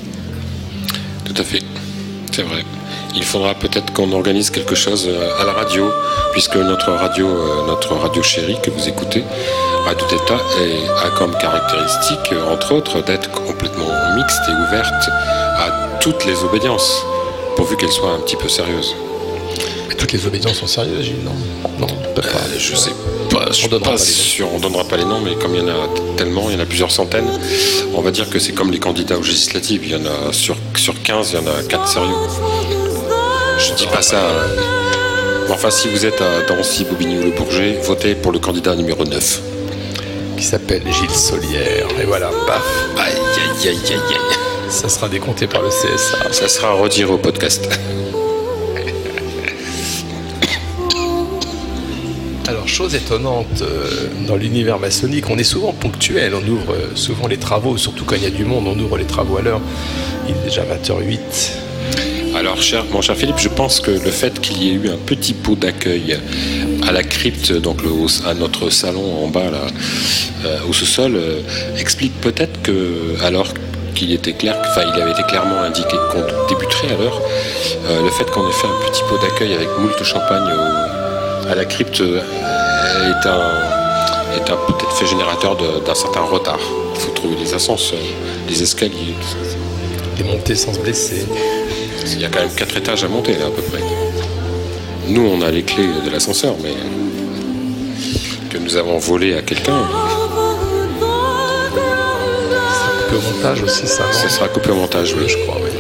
Tout 1.25 1.35
à 1.41 1.45
fait, 1.45 1.63
c'est 2.33 2.43
vrai. 2.43 2.65
Il 3.15 3.23
faudra 3.23 3.55
peut-être 3.55 3.93
qu'on 3.93 4.11
organise 4.11 4.51
quelque 4.51 4.75
chose 4.75 5.09
à 5.41 5.45
la 5.45 5.53
radio, 5.53 5.89
puisque 6.33 6.57
notre 6.57 6.91
radio, 6.91 7.29
notre 7.69 7.95
radio 7.95 8.25
chérie 8.25 8.57
que 8.61 8.71
vous 8.73 8.89
écoutez, 8.89 9.23
Radio 9.85 10.07
Delta, 10.09 10.39
a 11.05 11.11
comme 11.11 11.37
caractéristique, 11.37 12.33
entre 12.51 12.73
autres, 12.73 13.03
d'être 13.03 13.31
complètement 13.31 13.87
mixte 14.17 14.41
et 14.49 14.53
ouverte 14.53 15.09
à 15.59 15.99
toutes 16.01 16.25
les 16.25 16.43
obédiences, 16.43 17.05
pourvu 17.55 17.77
qu'elles 17.77 17.93
soient 17.93 18.13
un 18.13 18.21
petit 18.21 18.37
peu 18.37 18.49
sérieuses. 18.49 18.97
Mais 19.87 19.95
toutes 19.95 20.13
les 20.13 20.27
obédiences 20.27 20.57
sont 20.57 20.67
sérieuses, 20.67 21.05
Gilles, 21.05 21.23
non? 21.23 21.35
Non, 21.79 21.95
euh, 22.17 22.23
je 22.59 22.75
sais 22.75 22.93
pas. 23.31 23.53
Je 23.53 23.67
on 23.67 23.75
ne 23.75 23.79
pas 23.79 23.99
sûr, 23.99 24.49
on 24.55 24.59
donnera 24.59 24.85
pas 24.85 24.97
les 24.97 25.05
noms, 25.05 25.21
mais 25.21 25.35
comme 25.35 25.55
il 25.55 25.61
y 25.61 25.65
en 25.65 25.69
a 25.69 25.89
tellement, 26.17 26.49
il 26.49 26.55
y 26.55 26.57
en 26.57 26.63
a 26.63 26.67
plusieurs 26.67 26.91
centaines, 26.91 27.29
on 27.95 28.01
va 28.01 28.11
dire 28.11 28.31
que 28.31 28.39
c'est 28.39 28.53
comme 28.53 28.71
les 28.71 28.79
candidats 28.79 29.19
aux 29.19 29.23
législatives. 29.23 29.83
Il 29.85 29.93
y 29.93 29.97
en 29.97 30.07
a 30.07 30.33
sur, 30.33 30.57
sur 30.77 31.03
15, 31.03 31.33
il 31.33 31.35
y 31.35 31.39
en 31.43 31.47
a 31.47 31.63
4 31.63 31.87
sérieux. 31.87 32.15
Je 33.59 33.75
dis 33.75 33.87
pas 33.87 34.03
ça. 34.03 34.19
Enfin, 35.51 35.71
si 35.71 35.89
vous 35.89 36.07
êtes 36.07 36.23
à 36.23 36.41
Dancy, 36.49 36.85
Bobigny 36.85 37.19
ou 37.19 37.23
Le 37.25 37.31
Bourget, 37.33 37.79
votez 37.83 38.15
pour 38.15 38.33
le 38.33 38.39
candidat 38.39 38.75
numéro 38.75 39.05
9. 39.05 39.54
Qui 40.37 40.43
s'appelle 40.45 40.83
Gilles 40.93 41.11
Solière. 41.11 41.87
Et 42.01 42.05
voilà, 42.05 42.31
paf. 42.47 42.63
Aïe, 42.97 43.13
aïe, 43.13 43.69
aïe, 43.69 43.79
aïe, 43.89 43.95
aïe. 43.95 44.71
Ça 44.71 44.89
sera 44.89 45.09
décompté 45.09 45.47
par 45.47 45.63
le 45.63 45.69
CSA. 45.69 46.33
Ça 46.33 46.49
sera 46.49 46.73
retiré 46.73 47.11
au 47.11 47.19
podcast. 47.19 47.69
Alors, 52.47 52.69
chose 52.69 52.95
étonnante, 52.95 53.63
euh, 53.63 54.09
dans 54.27 54.37
l'univers 54.37 54.79
maçonnique, 54.79 55.31
on 55.31 55.39
est 55.39 55.45
souvent 55.45 55.73
ponctuel, 55.73 56.35
on 56.35 56.47
ouvre 56.47 56.75
euh, 56.75 56.95
souvent 56.95 57.27
les 57.27 57.39
travaux, 57.39 57.79
surtout 57.79 58.05
quand 58.05 58.17
il 58.17 58.23
y 58.23 58.27
a 58.27 58.31
du 58.31 58.45
monde, 58.45 58.67
on 58.67 58.79
ouvre 58.79 58.99
les 58.99 59.07
travaux 59.07 59.39
à 59.39 59.43
l'heure. 59.43 59.61
Il 60.29 60.35
est 60.35 60.45
déjà 60.45 60.63
20h08. 60.63 62.37
Alors, 62.37 62.61
cher, 62.61 62.85
mon 62.91 63.01
cher 63.01 63.17
Philippe, 63.17 63.39
je 63.39 63.49
pense 63.49 63.81
que 63.81 63.93
le 63.93 64.11
fait 64.11 64.41
qu'il 64.41 64.63
y 64.63 64.71
ait 64.71 64.75
eu 64.75 64.91
un 64.91 64.97
petit 64.97 65.35
pot 65.35 65.55
d'accueil 65.55 66.19
à 66.87 66.93
la 66.93 67.03
crypte, 67.03 67.53
donc 67.53 67.83
le, 67.83 67.91
à 68.29 68.35
notre 68.35 68.71
salon 68.71 69.25
en 69.25 69.29
bas, 69.29 69.51
là, 69.51 69.67
euh, 70.45 70.59
au 70.69 70.73
sous-sol, 70.73 71.15
euh, 71.17 71.41
explique 71.79 72.21
peut-être 72.21 72.63
que, 72.63 73.17
alors 73.23 73.49
qu'il 73.95 74.13
était 74.13 74.33
clair, 74.33 74.57
enfin, 74.61 74.83
il 74.93 75.01
avait 75.01 75.13
été 75.13 75.23
clairement 75.23 75.61
indiqué 75.61 75.97
qu'on 76.11 76.25
débuterait 76.49 76.95
à 76.95 76.97
l'heure, 76.97 77.21
le 78.03 78.11
fait 78.11 78.29
qu'on 78.31 78.49
ait 78.49 78.53
fait 78.53 78.67
un 78.67 78.91
petit 78.91 79.03
pot 79.09 79.19
d'accueil 79.19 79.55
avec 79.55 79.69
moult 79.79 80.03
champagne 80.03 80.43
au, 80.53 80.85
à 81.49 81.55
la 81.55 81.65
crypte 81.65 82.01
euh, 82.01 82.21
est 82.21 83.27
un, 83.27 84.37
est 84.37 84.51
un 84.51 84.57
peut-être 84.57 84.93
fait 84.97 85.07
générateur 85.07 85.57
d'un 85.57 85.95
certain 85.95 86.23
retard. 86.23 86.59
Il 86.95 87.01
faut 87.01 87.13
trouver 87.13 87.37
les 87.37 87.55
ascenseurs, 87.55 87.99
les 88.49 88.63
escaliers. 88.63 89.15
Les 90.17 90.25
montées 90.25 90.55
sans 90.55 90.73
se 90.73 90.79
blesser. 90.79 91.27
Il 92.07 92.21
y 92.21 92.25
a 92.25 92.29
quand 92.29 92.41
même 92.41 92.55
quatre 92.55 92.77
étages 92.77 93.05
à 93.05 93.09
monter 93.09 93.33
là 93.33 93.47
à 93.47 93.51
peu 93.51 93.63
près. 93.63 93.81
Nous 95.09 95.27
on 95.27 95.43
a 95.43 95.51
les 95.51 95.63
clés 95.63 95.89
de 96.05 96.11
l'ascenseur, 96.11 96.55
mais 96.63 96.75
que 98.51 98.59
nous 98.59 98.77
avons 98.77 98.99
volé 98.99 99.35
à 99.35 99.43
quelqu'un. 99.43 99.83
Coupé 102.99 103.17
au 103.17 103.35
montage 103.35 103.63
aussi, 103.63 103.87
ça. 103.87 104.05
Ça 104.13 104.29
sera 104.29 104.49
coupé 104.49 104.71
au 104.71 104.77
montage, 104.77 105.15
oui, 105.15 105.29
je 105.29 105.37
crois. 105.39 105.59
Oui. 105.63 105.71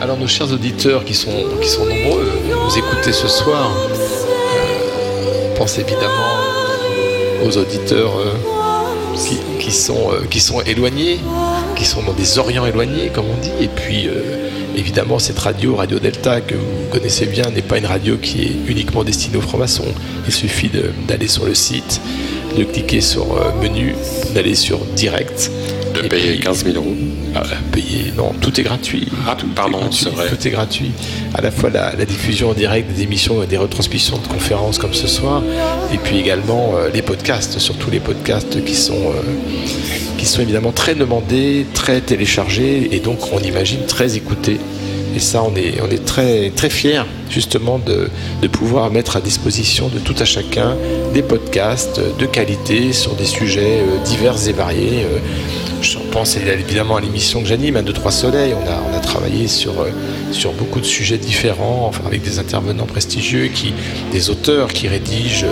Alors 0.00 0.16
nos 0.16 0.26
chers 0.26 0.52
auditeurs 0.52 1.04
qui 1.04 1.14
sont, 1.14 1.44
qui 1.60 1.68
sont 1.68 1.84
nombreux, 1.84 2.30
nous 2.50 2.78
écouter 2.78 3.12
ce 3.12 3.28
soir, 3.28 3.70
euh, 3.90 5.54
pense 5.56 5.78
évidemment 5.78 6.38
aux 7.44 7.56
auditeurs 7.56 8.18
euh, 8.18 8.32
qui, 9.16 9.38
qui, 9.58 9.72
sont, 9.72 10.12
euh, 10.12 10.24
qui 10.30 10.40
sont 10.40 10.60
éloignés, 10.62 11.18
qui 11.76 11.84
sont 11.84 12.02
dans 12.02 12.12
des 12.12 12.38
orients 12.38 12.66
éloignés, 12.66 13.08
comme 13.08 13.26
on 13.26 13.40
dit, 13.40 13.52
et 13.60 13.68
puis 13.68 14.06
euh, 14.08 14.37
évidemment 14.78 15.18
cette 15.18 15.38
radio, 15.38 15.76
Radio 15.76 15.98
Delta, 15.98 16.40
que 16.40 16.54
vous 16.54 16.86
connaissez 16.90 17.26
bien, 17.26 17.50
n'est 17.50 17.62
pas 17.62 17.78
une 17.78 17.86
radio 17.86 18.16
qui 18.16 18.42
est 18.42 18.56
uniquement 18.68 19.04
destinée 19.04 19.36
aux 19.36 19.42
francs-maçons. 19.42 19.92
Il 20.26 20.32
suffit 20.32 20.70
d'aller 21.06 21.28
sur 21.28 21.44
le 21.44 21.54
site, 21.54 22.00
de 22.56 22.64
cliquer 22.64 23.00
sur 23.00 23.36
euh, 23.36 23.50
menu, 23.60 23.94
d'aller 24.34 24.54
sur 24.54 24.78
direct. 24.96 25.50
De 25.94 26.06
payer 26.06 26.32
puis, 26.34 26.40
15 26.40 26.64
000 26.64 26.76
euros. 26.76 26.94
Ah, 27.34 27.42
payer, 27.72 28.12
non, 28.16 28.32
tout 28.40 28.58
est 28.60 28.62
gratuit. 28.62 29.08
Ah, 29.26 29.36
tout 29.36 29.48
pardon, 29.48 29.90
c'est 29.90 30.10
vrai. 30.10 30.28
Tout 30.28 30.46
est 30.46 30.50
gratuit. 30.50 30.92
À 31.34 31.40
la 31.40 31.50
fois 31.50 31.70
la, 31.70 31.94
la, 31.96 32.04
diffusion 32.04 32.50
en 32.50 32.54
direct 32.54 32.92
des 32.92 33.02
émissions 33.02 33.42
et 33.42 33.46
des 33.46 33.56
retransmissions 33.56 34.18
de 34.18 34.26
conférences 34.26 34.78
comme 34.78 34.94
ce 34.94 35.06
soir, 35.06 35.42
et 35.92 35.98
puis 35.98 36.18
également 36.18 36.74
euh, 36.76 36.88
les 36.92 37.02
podcasts, 37.02 37.58
surtout 37.58 37.90
les 37.90 38.00
podcasts 38.00 38.64
qui 38.64 38.74
sont, 38.74 38.94
euh, 38.94 39.22
qui 40.18 40.26
sont 40.26 40.42
évidemment 40.42 40.72
très 40.72 40.94
demandés, 40.94 41.64
très 41.72 42.02
téléchargés, 42.02 42.94
et 42.94 43.00
donc 43.00 43.32
on 43.32 43.38
imagine 43.38 43.86
très 43.86 44.16
écoutés. 44.16 44.58
Et 45.16 45.20
ça, 45.20 45.42
on 45.42 45.54
est, 45.56 46.04
très, 46.04 46.50
très 46.50 46.68
fiers 46.68 47.04
justement 47.30 47.78
de, 47.78 48.10
de, 48.42 48.48
pouvoir 48.48 48.90
mettre 48.90 49.16
à 49.16 49.20
disposition 49.20 49.88
de 49.88 49.98
tout 49.98 50.14
à 50.18 50.24
chacun 50.26 50.76
des 51.14 51.22
podcasts 51.22 52.00
de 52.18 52.26
qualité 52.26 52.92
sur 52.92 53.14
des 53.14 53.24
sujets 53.24 53.80
divers 54.04 54.48
et 54.48 54.52
variés. 54.52 55.06
Je 55.82 55.98
pense 56.10 56.36
évidemment 56.36 56.96
à 56.96 57.00
l'émission 57.00 57.40
que 57.40 57.46
j'anime, 57.46 57.76
1, 57.76 57.82
2, 57.82 57.92
3 57.92 58.10
Soleil. 58.10 58.54
On 58.54 58.94
a, 58.96 58.98
travaillé 59.00 59.48
sur, 59.48 59.80
euh, 59.80 59.90
sur 60.32 60.52
beaucoup 60.52 60.80
de 60.80 60.84
sujets 60.84 61.16
différents, 61.16 61.90
avec 62.04 62.20
des 62.20 62.38
intervenants 62.38 62.84
prestigieux, 62.84 63.48
des 64.12 64.30
auteurs 64.30 64.68
qui 64.68 64.86
rédigent, 64.86 65.46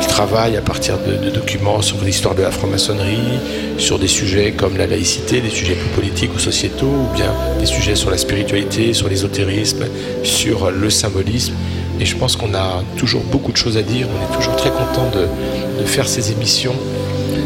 qui 0.00 0.06
travaillent 0.06 0.56
à 0.56 0.62
partir 0.62 0.96
de, 0.98 1.30
documents 1.30 1.82
sur 1.82 2.02
l'histoire 2.02 2.34
de 2.34 2.42
la 2.42 2.50
franc-maçonnerie, 2.50 3.38
sur 3.76 3.98
des 3.98 4.08
sujets 4.08 4.52
comme 4.52 4.78
la 4.78 4.86
laïcité, 4.86 5.40
des 5.40 5.50
sujets 5.50 5.74
plus 5.74 5.90
politiques 5.90 6.34
ou 6.34 6.38
sociétaux, 6.38 6.86
ou 6.86 7.14
bien 7.14 7.32
des 7.58 7.66
sujets 7.66 7.96
sur 7.96 8.10
la 8.10 8.18
spiritualité, 8.18 8.94
sur 8.94 9.08
l'ésotérisme, 9.08 9.84
sur 10.22 10.70
le 10.70 10.88
symbolisme. 10.88 11.54
Et 12.00 12.06
je 12.06 12.16
pense 12.16 12.36
qu'on 12.36 12.54
a 12.54 12.82
toujours 12.96 13.22
beaucoup 13.24 13.52
de 13.52 13.56
choses 13.58 13.76
à 13.76 13.82
dire. 13.82 14.06
On 14.08 14.32
est 14.32 14.36
toujours 14.36 14.56
très 14.56 14.70
content 14.70 15.10
de 15.10 15.84
faire 15.84 16.08
ces 16.08 16.32
émissions 16.32 16.74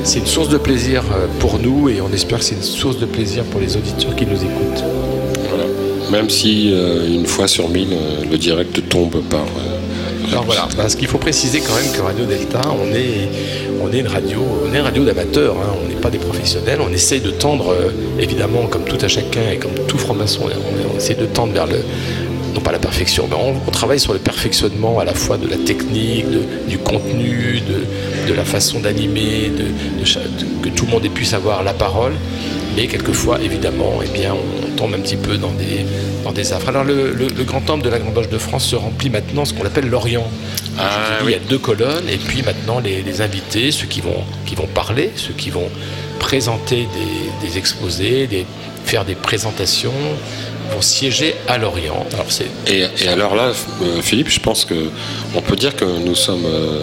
c'est 0.04 0.18
une 0.18 0.26
source 0.26 0.48
de 0.48 0.58
plaisir 0.58 1.02
euh, 1.12 1.26
pour 1.40 1.58
nous 1.58 1.88
et 1.88 2.00
on 2.00 2.12
espère 2.12 2.38
que 2.38 2.44
c'est 2.44 2.54
une 2.54 2.62
source 2.62 2.98
de 2.98 3.06
plaisir 3.06 3.44
pour 3.44 3.60
les 3.60 3.76
auditeurs 3.76 4.14
qui 4.14 4.26
nous 4.26 4.36
écoutent. 4.36 4.84
Voilà. 5.48 5.64
Même 6.10 6.30
si 6.30 6.72
euh, 6.72 7.06
une 7.06 7.26
fois 7.26 7.48
sur 7.48 7.68
mille, 7.68 7.92
euh, 7.92 8.24
le 8.30 8.38
direct 8.38 8.88
tombe 8.88 9.20
par. 9.28 9.44
Alors 10.30 10.44
voilà, 10.44 10.66
parce 10.76 10.96
qu'il 10.96 11.06
faut 11.06 11.18
préciser 11.18 11.60
quand 11.60 11.74
même 11.74 11.92
que 11.92 12.00
Radio 12.00 12.24
Delta, 12.24 12.60
on 12.70 12.92
est, 12.92 13.28
on 13.80 13.92
est 13.92 14.00
une 14.00 14.08
radio, 14.08 14.40
on 14.64 14.74
est 14.74 14.78
une 14.78 14.84
radio 14.84 15.04
d'amateurs, 15.04 15.54
hein. 15.56 15.74
on 15.80 15.88
n'est 15.88 16.00
pas 16.00 16.10
des 16.10 16.18
professionnels, 16.18 16.80
on 16.80 16.92
essaye 16.92 17.20
de 17.20 17.30
tendre, 17.30 17.72
évidemment, 18.18 18.66
comme 18.66 18.82
tout 18.82 18.98
à 19.02 19.06
chacun 19.06 19.42
et 19.52 19.58
comme 19.58 19.74
tout 19.86 19.98
franc-maçon, 19.98 20.42
on, 20.46 20.94
on, 20.94 20.96
essaie 20.96 21.14
de 21.14 21.26
tendre 21.26 21.52
vers 21.52 21.68
le, 21.68 21.76
pas 22.66 22.72
la 22.72 22.80
perfection, 22.80 23.28
mais 23.30 23.36
on, 23.36 23.70
travaille 23.70 24.00
sur 24.00 24.12
le 24.12 24.18
perfectionnement 24.18 24.98
à 24.98 25.04
la 25.04 25.14
fois 25.14 25.38
de 25.38 25.46
la 25.46 25.56
technique, 25.56 26.26
du 26.66 26.78
contenu, 26.78 27.60
de, 28.26 28.34
la 28.34 28.44
façon 28.44 28.80
d'animer, 28.80 29.52
de, 29.56 29.66
que 30.62 30.68
tout 30.70 30.86
le 30.86 30.90
monde 30.90 31.04
ait 31.04 31.08
pu 31.08 31.24
savoir 31.24 31.62
la 31.62 31.74
parole. 31.74 32.14
Mais 32.74 32.88
quelquefois, 32.88 33.40
évidemment, 33.40 34.00
eh 34.04 34.08
bien, 34.08 34.34
on 34.34 34.76
tombe 34.76 34.94
un 34.94 34.98
petit 34.98 35.14
peu 35.14 35.38
dans 35.38 35.52
des, 35.52 35.86
dans 36.24 36.32
des 36.32 36.52
affres. 36.52 36.70
Alors, 36.70 36.82
le, 36.82 37.14
grand 37.44 37.60
temple 37.60 37.84
de 37.84 37.88
la 37.88 38.00
Grande 38.00 38.16
Loge 38.16 38.30
de 38.30 38.38
France 38.38 38.64
se 38.64 38.74
remplit 38.74 39.10
maintenant 39.10 39.44
ce 39.44 39.54
qu'on 39.54 39.64
appelle 39.64 39.88
l'Orient. 39.88 40.28
Ah, 40.76 41.20
il 41.24 41.30
y 41.30 41.34
a 41.34 41.38
deux 41.38 41.58
colonnes, 41.58 42.08
et 42.10 42.16
puis 42.16 42.42
maintenant, 42.42 42.80
les, 42.80 43.20
invités, 43.20 43.70
ceux 43.70 43.86
qui 43.86 44.00
vont, 44.00 44.24
qui 44.44 44.56
vont 44.56 44.66
parler, 44.66 45.12
ceux 45.14 45.34
qui 45.34 45.50
vont 45.50 45.70
présenter 46.18 46.88
des, 47.44 47.58
exposés, 47.58 48.28
faire 48.84 49.04
des 49.04 49.14
présentations, 49.14 49.92
vont 50.70 50.82
siéger 50.82 51.34
à 51.48 51.58
Lorient. 51.58 52.06
Alors 52.12 52.26
et, 52.66 52.84
et, 53.04 53.08
alors 53.08 53.34
là, 53.34 53.52
euh, 53.82 54.02
Philippe, 54.02 54.28
je 54.28 54.40
pense 54.40 54.64
que 54.64 54.90
on 55.34 55.40
peut 55.40 55.56
dire 55.56 55.76
que 55.76 55.84
nous 55.84 56.14
sommes 56.14 56.46
euh, 56.46 56.82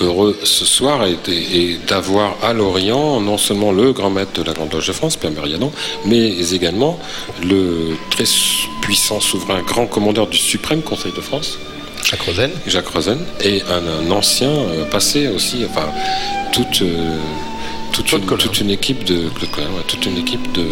heureux 0.00 0.38
ce 0.42 0.64
soir 0.64 1.00
et, 1.06 1.78
d'avoir 1.86 2.36
à 2.42 2.52
Lorient 2.52 3.20
non 3.20 3.38
seulement 3.38 3.72
le 3.72 3.92
grand 3.92 4.10
maître 4.10 4.32
de 4.32 4.42
la 4.42 4.52
Grande 4.52 4.72
Loge 4.72 4.86
de 4.86 4.92
France, 4.92 5.16
Père 5.16 5.30
Mériadon, 5.30 5.72
mais 6.04 6.28
également 6.52 6.98
le 7.42 7.96
très 8.10 8.24
puissant 8.82 9.20
souverain 9.20 9.62
grand 9.62 9.86
commandeur 9.86 10.26
du 10.26 10.38
suprême 10.38 10.82
Conseil 10.82 11.12
de 11.12 11.20
France. 11.20 11.58
Jacques 12.04 12.22
Rosen. 12.22 12.50
Jacques 12.66 12.88
Rosen, 12.88 13.18
et 13.42 13.62
un, 13.62 14.10
ancien 14.10 14.50
euh, 14.50 14.84
passé 14.84 15.28
aussi, 15.28 15.64
enfin, 15.68 15.88
toute 16.52 16.82
toute 17.94 18.10
une, 18.12 18.26
toute 18.26 18.60
une, 18.60 18.70
équipe 18.70 19.04
de 19.04 19.28
toute 19.86 20.06
une 20.06 20.18
équipe 20.18 20.50
de, 20.52 20.66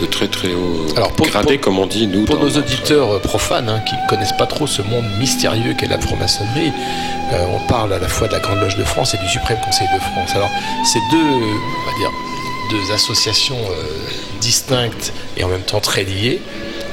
de 0.00 0.06
très 0.06 0.28
très 0.28 0.52
haut 0.52 0.86
Alors 0.94 1.12
gradé, 1.16 1.58
comme 1.58 1.78
on 1.78 1.86
dit 1.86 2.06
nous. 2.06 2.26
Pour 2.26 2.38
nos 2.38 2.50
auditeurs 2.50 3.20
profanes 3.22 3.68
hein, 3.68 3.80
qui 3.88 3.94
ne 3.94 4.08
connaissent 4.08 4.36
pas 4.36 4.46
trop 4.46 4.66
ce 4.66 4.82
monde 4.82 5.06
mystérieux 5.18 5.74
qu'est 5.78 5.86
la 5.86 5.98
franc-maçonnerie, 5.98 6.72
euh, 7.32 7.46
on 7.48 7.66
parle 7.66 7.94
à 7.94 7.98
la 7.98 8.08
fois 8.08 8.28
de 8.28 8.32
la 8.32 8.40
Grande 8.40 8.60
Loge 8.60 8.76
de 8.76 8.84
France 8.84 9.14
et 9.14 9.18
du 9.18 9.28
Suprême 9.28 9.58
Conseil 9.64 9.88
de 9.94 9.98
France. 9.98 10.30
Alors, 10.34 10.50
ces 10.84 11.00
deux, 11.10 11.16
on 11.16 11.90
va 11.90 11.98
dire, 11.98 12.10
deux 12.70 12.92
associations 12.92 13.56
euh, 13.56 13.84
distinctes 14.40 15.12
et 15.38 15.44
en 15.44 15.48
même 15.48 15.62
temps 15.62 15.80
très 15.80 16.04
liées. 16.04 16.42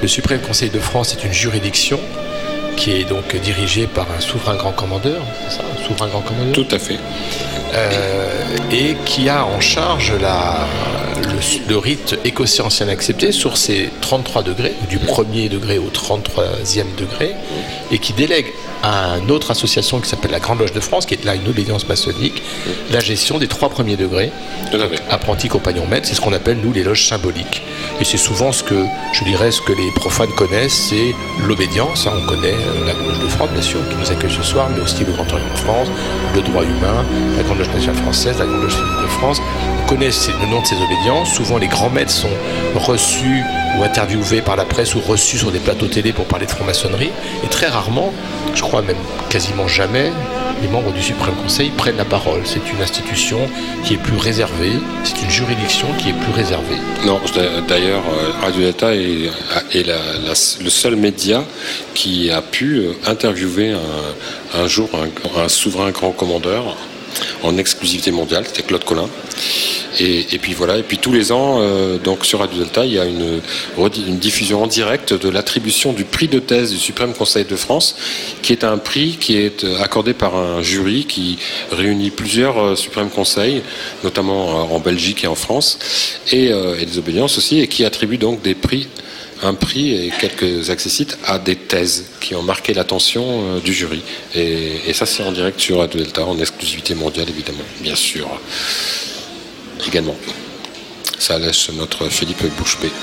Le 0.02 0.08
Suprême 0.08 0.40
Conseil 0.40 0.70
de 0.70 0.80
France 0.80 1.14
est 1.14 1.26
une 1.26 1.34
juridiction 1.34 2.00
qui 2.78 2.92
est 2.92 3.06
donc 3.06 3.36
dirigée 3.36 3.88
par 3.88 4.08
un 4.12 4.20
souverain 4.20 4.56
grand 4.56 4.72
commandeur, 4.72 5.22
c'est 5.48 5.58
ça, 5.58 5.64
un 5.64 5.88
souverain 5.88 6.08
grand 6.08 6.22
commandeur 6.22 6.54
Tout 6.54 6.68
à 6.72 6.80
fait. 6.80 7.00
Euh, 7.74 8.58
et 8.72 8.96
qui 9.06 9.30
a 9.30 9.46
en 9.46 9.62
charge 9.62 10.14
la, 10.20 10.68
le, 11.68 11.78
rite 11.78 12.18
écossais 12.26 12.62
ancien 12.62 12.90
accepté 12.90 13.32
sur 13.32 13.58
ses 13.58 13.90
33 14.02 14.44
degrés, 14.44 14.74
du 14.90 14.98
premier 14.98 15.48
degré 15.48 15.78
au 15.78 15.90
33e 15.90 16.86
degré, 16.98 17.36
et 17.92 17.98
qui 17.98 18.14
délègue 18.14 18.48
à 18.84 19.18
une 19.18 19.32
autre 19.32 19.52
association 19.52 20.00
qui 20.00 20.10
s'appelle 20.10 20.32
la 20.32 20.40
Grande 20.40 20.60
Loge 20.60 20.74
de 20.74 20.80
France, 20.80 21.06
qui 21.06 21.14
est 21.14 21.24
là 21.24 21.36
une 21.36 21.48
obédience 21.48 21.88
maçonnique, 21.88 22.42
la 22.92 23.00
gestion 23.00 23.38
des 23.38 23.48
trois 23.48 23.70
premiers 23.70 23.96
degrés, 23.96 24.32
apprentis, 25.10 25.48
compagnons, 25.48 25.86
maîtres, 25.88 26.08
c'est 26.08 26.16
ce 26.16 26.22
qu'on 26.22 26.34
appelle 26.34 26.58
nous 26.64 26.74
les 26.74 26.84
loges 26.84 27.08
symboliques. 27.08 27.62
Et 28.00 28.04
c'est 28.04 28.18
souvent 28.18 28.52
ce 28.52 28.64
que, 28.64 28.86
je 29.14 29.24
dirais, 29.24 29.52
ce 29.52 29.62
que 29.62 29.74
les 29.74 29.92
profanes 29.92 30.32
connaissent, 30.36 30.90
c'est 30.90 31.14
l'obédience. 31.46 32.08
Hein. 32.08 32.14
on 32.24 32.28
connaît 32.28 32.54
euh, 32.54 32.86
la 32.86 32.94
Grande 32.94 33.10
Loge 33.10 33.20
de 33.20 33.28
France, 33.28 33.50
bien 33.52 33.62
sûr, 33.62 33.80
qui 33.90 33.96
nous 33.96 34.12
accueille 34.12 34.32
ce 34.32 34.44
soir, 34.44 34.70
mais 34.74 34.82
aussi 34.82 35.04
le 35.04 35.12
Grand 35.12 35.32
Orient 35.32 35.54
de 35.54 35.60
France, 35.60 35.88
le 36.34 36.42
droit 36.42 36.64
humain, 36.64 37.06
la 37.38 37.44
Grande 37.44 37.60
Loge 37.60 37.70
nationale 37.70 37.98
française, 37.98 38.40
la 38.40 38.46
Grande 38.46 38.64
Loge 38.64 38.78
de 38.78 39.08
France. 39.08 39.42
On 39.84 39.88
connaît 39.88 40.10
le 40.10 40.48
nom 40.48 40.62
de 40.62 40.66
ces 40.66 40.76
obédiences. 40.76 41.34
Souvent, 41.34 41.58
les 41.58 41.68
grands 41.68 41.90
maîtres 41.90 42.12
sont 42.12 42.30
reçus 42.76 43.44
ou 43.78 43.84
interviewés 43.84 44.42
par 44.42 44.56
la 44.56 44.66
presse 44.66 44.96
ou 44.96 45.02
reçus 45.02 45.38
sur 45.38 45.52
des 45.52 45.60
plateaux 45.60 45.88
télé 45.88 46.14
pour 46.14 46.26
parler 46.26 46.46
de 46.46 46.52
franc-maçonnerie. 46.52 47.12
Et 47.44 47.48
très 47.48 47.68
rarement, 47.68 48.14
je 48.56 48.62
crois 48.62 48.71
même 48.80 48.96
quasiment 49.30 49.68
jamais, 49.68 50.12
les 50.62 50.68
membres 50.70 50.94
du 50.94 51.02
Suprême 51.02 51.36
Conseil 51.44 51.70
prennent 51.72 51.98
la 51.98 52.06
parole. 52.06 52.42
C'est 52.46 52.72
une 52.72 52.82
institution 52.82 53.40
qui 53.84 53.96
est 53.96 53.98
plus 53.98 54.16
réservée, 54.16 54.74
c'est 55.04 55.22
une 55.22 55.30
juridiction 55.30 55.88
qui 55.98 56.10
est 56.10 56.14
plus 56.14 56.32
réservée. 56.32 56.78
Non, 57.06 57.20
d'ailleurs, 57.68 58.04
euh, 58.08 58.32
Radio 58.42 58.62
Delta 58.62 58.96
est, 58.96 59.32
le 59.76 60.70
seul 60.70 60.96
média 60.96 61.44
qui 61.94 62.32
a 62.32 62.42
pu 62.42 62.78
euh, 62.78 62.94
interviewer 63.08 63.74
un, 64.54 64.68
jour 64.68 64.90
un 65.38 65.50
souverain 65.50 65.92
grand 65.92 66.12
commandeur 66.12 66.78
en 67.44 67.58
exclusivité 67.58 68.12
mondiale, 68.12 68.44
c'était 68.48 68.64
Claude 68.64 68.84
Collin. 68.84 69.10
Et, 70.00 70.40
puis 70.42 70.54
voilà, 70.54 70.78
et 70.78 70.84
puis 70.84 70.98
tous 70.98 71.12
les 71.12 71.32
ans, 71.32 71.58
euh, 71.60 71.98
donc 71.98 72.26
sur 72.26 72.40
Radio 72.40 72.58
Delta, 72.60 72.86
il 72.86 72.94
y 72.94 73.00
a 73.00 73.06
une, 73.06 73.42
diffusion 74.18 74.64
en 74.64 74.68
direct 74.68 75.14
de 75.14 75.30
l'attribution 75.30 75.94
du 75.94 76.06
prix 76.06 76.28
de 76.28 76.40
thèse 76.40 76.72
du 76.72 76.78
Suprême 76.78 77.14
Conseil 77.14 77.46
de 77.46 77.56
France, 77.56 77.96
qui 78.42 78.54
est 78.54 78.64
un 78.64 78.78
prix 78.78 79.18
qui 79.20 79.38
est 79.38 79.66
accordé 79.82 80.14
par 80.14 80.36
un 80.36 80.62
jury 80.62 81.06
qui 81.06 81.38
réunit 81.72 82.10
plusieurs 82.10 82.58
euh, 82.60 82.76
suprêmes 82.76 83.10
conseils, 83.10 83.62
notamment 84.04 84.74
en 84.74 84.80
Belgique 84.80 85.24
et 85.24 85.28
en 85.28 85.36
France, 85.36 85.78
et, 86.32 86.52
euh, 86.52 86.80
et 86.80 86.86
des 86.86 86.98
obédiences 86.98 87.38
aussi, 87.38 87.60
et 87.60 87.68
qui 87.68 87.86
attribue 87.86 88.18
donc 88.18 88.42
des 88.42 88.56
prix 88.56 88.88
un 89.44 89.54
prix 89.54 89.94
et 89.94 90.12
quelques 90.12 90.70
accessites 90.70 91.18
à 91.26 91.40
des 91.40 91.56
thèses 91.56 92.06
qui 92.20 92.36
ont 92.36 92.44
marqué 92.44 92.74
l'attention 92.74 93.56
euh, 93.56 93.60
du 93.60 93.74
jury. 93.74 94.02
Et, 94.36 94.94
ça, 94.94 95.06
c'est 95.06 95.24
en 95.24 95.32
direct 95.32 95.60
sur 95.60 95.80
Radio 95.80 96.00
Delta, 96.00 96.26
en 96.26 96.38
exclusivité 96.38 96.96
mondiale, 96.96 97.30
évidemment, 97.30 97.64
bien 97.82 97.96
sûr. 97.96 98.28
Également. 99.88 100.16
Ça 101.18 101.40
laisse 101.40 101.70
notre 101.72 102.08
Philippe 102.10 102.44
Bouchepé. 102.58 102.90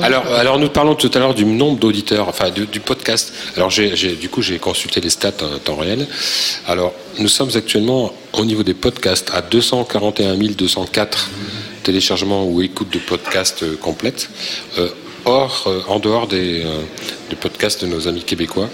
Alors, 0.00 0.26
alors, 0.26 0.58
nous 0.58 0.70
parlons 0.70 0.94
tout 0.94 1.10
à 1.12 1.18
l'heure 1.18 1.34
du 1.34 1.44
nombre 1.44 1.78
d'auditeurs, 1.78 2.26
enfin 2.26 2.48
du, 2.48 2.80
podcast. 2.80 3.30
Alors, 3.56 3.68
j'ai, 3.68 4.14
du 4.14 4.30
coup, 4.30 4.40
j'ai 4.40 4.58
consulté 4.58 5.02
les 5.02 5.10
stats 5.10 5.32
en 5.42 5.58
temps 5.58 5.76
réel. 5.76 6.06
Alors, 6.66 6.94
nous 7.18 7.28
sommes 7.28 7.50
actuellement 7.54 8.10
au 8.32 8.46
niveau 8.46 8.62
des 8.62 8.72
podcasts 8.72 9.30
à 9.34 9.42
241 9.42 10.36
204 10.36 11.28
téléchargement 11.82 12.44
ou 12.44 12.62
écoute 12.62 12.90
de 12.90 12.98
podcasts 12.98 13.62
euh, 13.62 13.76
complètes, 13.76 14.30
euh, 14.78 14.88
hors, 15.24 15.64
euh, 15.66 15.80
en 15.88 15.98
dehors 15.98 16.26
des, 16.26 16.64
podcasts 17.40 17.82
de 17.82 17.86
nos 17.86 18.08
amis 18.08 18.22
québécois. 18.22 18.68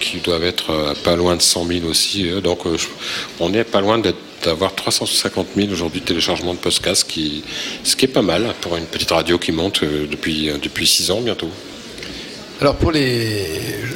qui 0.00 0.18
doivent 0.18 0.44
être 0.44 0.94
pas 1.02 1.16
loin 1.16 1.34
de 1.34 1.40
100 1.40 1.66
000 1.66 1.86
aussi. 1.86 2.28
donc 2.42 2.60
on 3.40 3.54
est 3.54 3.64
pas 3.64 3.80
loin 3.80 3.98
d'avoir 4.44 4.74
350 4.74 5.46
000 5.56 5.72
aujourd'hui 5.72 6.00
de 6.00 6.04
téléchargement 6.04 6.52
de 6.52 6.58
podcasts, 6.58 7.10
ce 7.82 7.96
qui 7.96 8.04
est 8.04 8.08
pas 8.08 8.20
mal 8.20 8.54
pour 8.60 8.76
une 8.76 8.84
petite 8.84 9.10
radio 9.10 9.38
qui 9.38 9.52
monte 9.52 9.82
depuis, 9.82 10.50
depuis 10.62 10.86
6 10.86 11.10
ans 11.10 11.22
bientôt. 11.22 11.48
Alors 12.60 12.76
pour 12.76 12.90
les, 12.90 13.46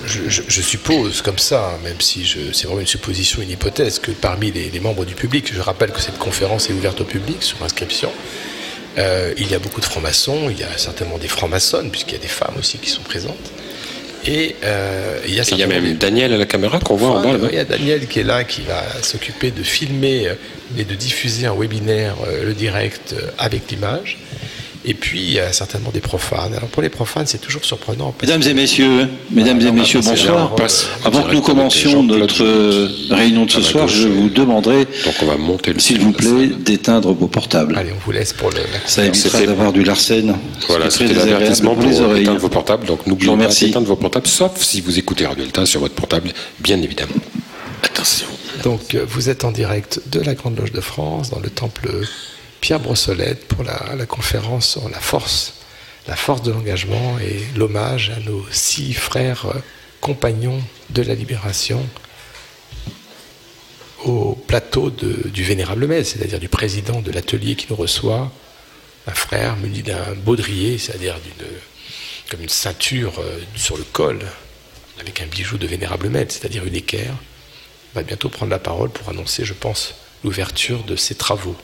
je, 0.06 0.62
suppose 0.62 1.22
comme 1.22 1.38
ça, 1.38 1.78
même 1.82 2.00
si 2.00 2.26
c'est 2.52 2.66
vraiment 2.66 2.80
une 2.80 2.86
supposition, 2.86 3.40
une 3.40 3.50
hypothèse, 3.50 3.98
que 3.98 4.10
parmi 4.10 4.52
les, 4.52 4.80
membres 4.80 5.06
du 5.06 5.14
public, 5.14 5.50
je 5.52 5.60
rappelle 5.60 5.90
que 5.92 6.00
cette 6.00 6.18
conférence 6.18 6.68
est 6.68 6.74
ouverte 6.74 7.00
au 7.00 7.04
public 7.04 7.42
sur 7.42 7.62
inscription. 7.62 8.10
Euh, 8.98 9.32
il 9.38 9.50
y 9.50 9.54
a 9.54 9.58
beaucoup 9.58 9.80
de 9.80 9.86
francs-maçons, 9.86 10.50
il 10.50 10.58
y 10.58 10.64
a 10.64 10.76
certainement 10.76 11.16
des 11.16 11.28
francs-maçonnes, 11.28 11.90
puisqu'il 11.90 12.14
y 12.14 12.18
a 12.18 12.20
des 12.20 12.28
femmes 12.28 12.54
aussi 12.58 12.78
qui 12.78 12.90
sont 12.90 13.02
présentes. 13.02 13.50
Et 14.26 14.56
euh, 14.62 15.18
il, 15.26 15.34
y 15.34 15.62
a, 15.62 15.66
même 15.66 15.94
Daniel 15.94 16.34
à 16.34 16.36
la 16.36 16.44
caméra 16.44 16.78
qu'on 16.80 16.96
voit 16.96 17.10
en 17.10 17.22
bas. 17.22 17.48
Il 17.50 17.54
y 17.54 17.58
a 17.58 17.64
Daniel 17.64 18.06
qui 18.06 18.20
est 18.20 18.24
là, 18.24 18.44
qui 18.44 18.60
va 18.60 18.82
s'occuper 19.00 19.50
de 19.50 19.62
filmer 19.62 20.34
et 20.76 20.84
de 20.84 20.94
diffuser 20.94 21.46
un 21.46 21.54
webinaire, 21.54 22.16
euh, 22.26 22.44
le 22.44 22.52
direct, 22.52 23.14
avec 23.38 23.70
l'image. 23.70 24.18
Et 24.84 24.94
puis, 24.94 25.20
il 25.20 25.32
y 25.34 25.38
a 25.38 25.52
certainement 25.52 25.90
des 25.90 26.00
profanes. 26.00 26.54
Alors, 26.54 26.68
pour 26.70 26.80
les 26.80 26.88
profanes, 26.88 27.26
c'est 27.26 27.40
toujours 27.40 27.64
surprenant. 27.64 28.14
Mesdames 28.22 28.42
et 28.42 28.54
messieurs, 28.54 29.08
mesdames 29.30 29.60
et 29.60 29.72
messieurs, 29.72 30.00
bonsoir. 30.00 30.56
Avant 31.04 31.22
que 31.22 31.34
nous 31.34 31.42
commencions 31.42 32.02
notre 32.02 32.42
euh, 32.42 32.88
réunion 33.10 33.44
de 33.44 33.50
ce 33.50 33.60
soir, 33.60 33.88
je 33.88 34.08
vous 34.08 34.30
demanderai, 34.30 34.86
s'il 35.76 36.00
vous 36.00 36.12
plaît, 36.12 36.48
d'éteindre 36.58 37.12
vos 37.12 37.26
portables. 37.26 37.76
Allez, 37.76 37.92
on 37.92 38.04
vous 38.04 38.12
laisse 38.12 38.32
pour 38.32 38.48
le. 38.50 38.60
Ça 38.86 39.04
évitera 39.04 39.42
d'avoir 39.42 39.72
du 39.72 39.84
larcène. 39.84 40.36
Voilà, 40.66 40.90
c'était 40.90 41.12
l'avertissement 41.12 41.74
pour, 41.74 41.84
les 41.84 42.00
oreilles. 42.00 42.22
éteindre 42.22 42.40
vos 42.40 42.48
portables. 42.48 42.86
Donc, 42.86 43.06
n'oubliez 43.06 43.36
pas 43.36 43.48
d'éteindre 43.48 43.86
vos 43.86 43.96
portables, 43.96 44.26
sauf 44.26 44.62
si 44.62 44.80
vous 44.80 44.98
écoutez 44.98 45.26
Radio 45.26 45.44
Delta 45.44 45.66
sur 45.66 45.80
votre 45.80 45.94
portable, 45.94 46.30
bien 46.58 46.80
évidemment. 46.80 47.12
Attention. 47.82 48.26
Donc, 48.62 48.94
euh, 48.94 49.04
vous 49.06 49.28
êtes 49.28 49.44
en 49.44 49.52
direct 49.52 50.00
de 50.10 50.20
la 50.20 50.34
Grande 50.34 50.58
Loge 50.58 50.72
de 50.72 50.80
France, 50.80 51.30
dans 51.30 51.40
le 51.40 51.50
temple 51.50 51.90
Pierre 52.60 52.80
Brossolette 52.80 53.46
pour 53.48 53.64
la, 53.64 54.06
conférence 54.06 54.68
sur 54.68 54.88
la 54.88 55.00
force, 55.00 55.54
la 56.06 56.16
force 56.16 56.42
de 56.42 56.52
l'engagement 56.52 57.18
et 57.18 57.40
l'hommage 57.56 58.10
à 58.10 58.20
nos 58.20 58.44
six 58.50 58.92
frères 58.92 59.46
euh, 59.46 59.58
compagnons 60.00 60.62
de 60.90 61.02
la 61.02 61.14
libération 61.14 61.86
au 64.04 64.34
plateau 64.34 64.90
du 64.90 65.42
Vénérable 65.42 65.86
Maître, 65.86 66.08
c'est-à-dire 66.08 66.38
du 66.38 66.48
président 66.48 67.02
de 67.02 67.10
l'atelier 67.10 67.54
qui 67.54 67.66
nous 67.68 67.76
reçoit, 67.76 68.32
un 69.06 69.12
frère 69.12 69.56
muni 69.56 69.82
d'un 69.82 70.14
baudrier, 70.16 70.78
c'est-à-dire 70.78 71.16
d'une 71.20 71.46
comme 72.30 72.42
une 72.42 72.48
ceinture 72.48 73.18
euh, 73.18 73.40
sur 73.56 73.76
le 73.76 73.82
col, 73.82 74.20
avec 75.00 75.20
un 75.20 75.26
bijou 75.26 75.58
de 75.58 75.66
Vénérable 75.66 76.08
Maître, 76.08 76.32
c'est-à-dire 76.32 76.64
une 76.64 76.76
équerre, 76.76 77.14
va 77.94 78.02
bientôt 78.02 78.28
prendre 78.28 78.52
la 78.52 78.60
parole 78.60 78.90
pour 78.90 79.08
annoncer, 79.08 79.44
je 79.44 79.52
pense, 79.52 79.96
l'ouverture 80.22 80.84
de 80.84 80.94
ses 80.94 81.16
travaux. 81.16 81.56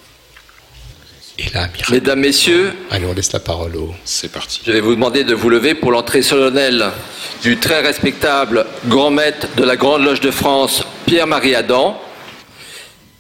Mesdames, 1.91 2.21
Messieurs, 2.21 2.73
allez, 2.91 3.05
on 3.05 3.13
laisse 3.13 3.33
la 3.33 3.41
parole 3.41 3.77
au. 3.77 3.95
C'est 4.05 4.33
parti. 4.33 4.63
Je 4.67 4.73
vais 4.73 4.81
vous 4.81 4.95
demander 4.95 5.23
de 5.23 5.35
vous 5.35 5.51
lever 5.51 5.75
pour 5.75 5.91
l'entrée 5.91 6.23
solennelle 6.23 6.91
du 7.43 7.59
très 7.59 7.81
respectable 7.81 8.65
grand 8.87 9.11
maître 9.11 9.47
de 9.57 9.65
la 9.65 9.77
Grande 9.77 10.03
Loge 10.03 10.21
de 10.21 10.31
France, 10.31 10.85
Pierre-Marie 11.05 11.55
Adam, 11.55 12.01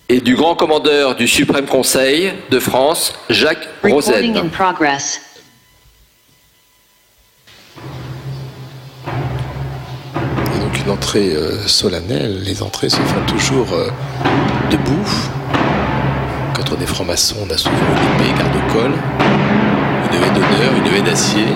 et 0.08 0.20
du 0.20 0.34
grand 0.34 0.54
commandeur 0.54 1.14
du 1.14 1.28
Suprême 1.28 1.66
Conseil 1.66 2.32
de 2.50 2.58
France, 2.58 3.14
Jacques 3.28 3.68
Rosen. 3.82 4.32
donc 10.60 10.78
une 10.84 10.90
entrée 10.90 11.34
euh, 11.34 11.66
solennelle. 11.66 12.42
Les 12.42 12.62
entrées 12.62 12.88
se 12.88 12.96
font 12.96 13.26
toujours 13.26 13.72
euh, 13.72 13.90
debout 14.70 15.06
des 16.86 16.94
francs-maçons, 16.94 17.36
on 17.48 17.52
a 17.52 17.56
souvent 17.56 17.76
une 17.76 18.24
épée 18.24 18.38
garde-col, 18.38 18.92
une 18.92 20.22
haie 20.22 20.30
d'honneur, 20.30 20.72
une 20.76 20.94
haie 20.94 21.02
d'acier, 21.02 21.46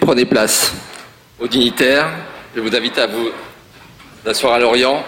prenez 0.00 0.24
place. 0.24 0.72
Aux 1.38 1.48
dignitaires, 1.48 2.10
je 2.54 2.60
vous 2.60 2.74
invite 2.74 2.98
à 2.98 3.06
vous 3.06 3.30
asseoir 4.24 4.54
à 4.54 4.58
l'Orient. 4.58 5.04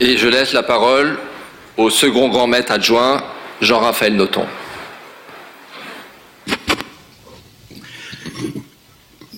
Et 0.00 0.16
je 0.16 0.28
laisse 0.28 0.52
la 0.52 0.62
parole 0.62 1.18
au 1.76 1.90
second 1.90 2.28
grand 2.28 2.46
maître 2.46 2.72
adjoint, 2.72 3.22
Jean-Raphaël 3.60 4.16
Noton. 4.16 4.46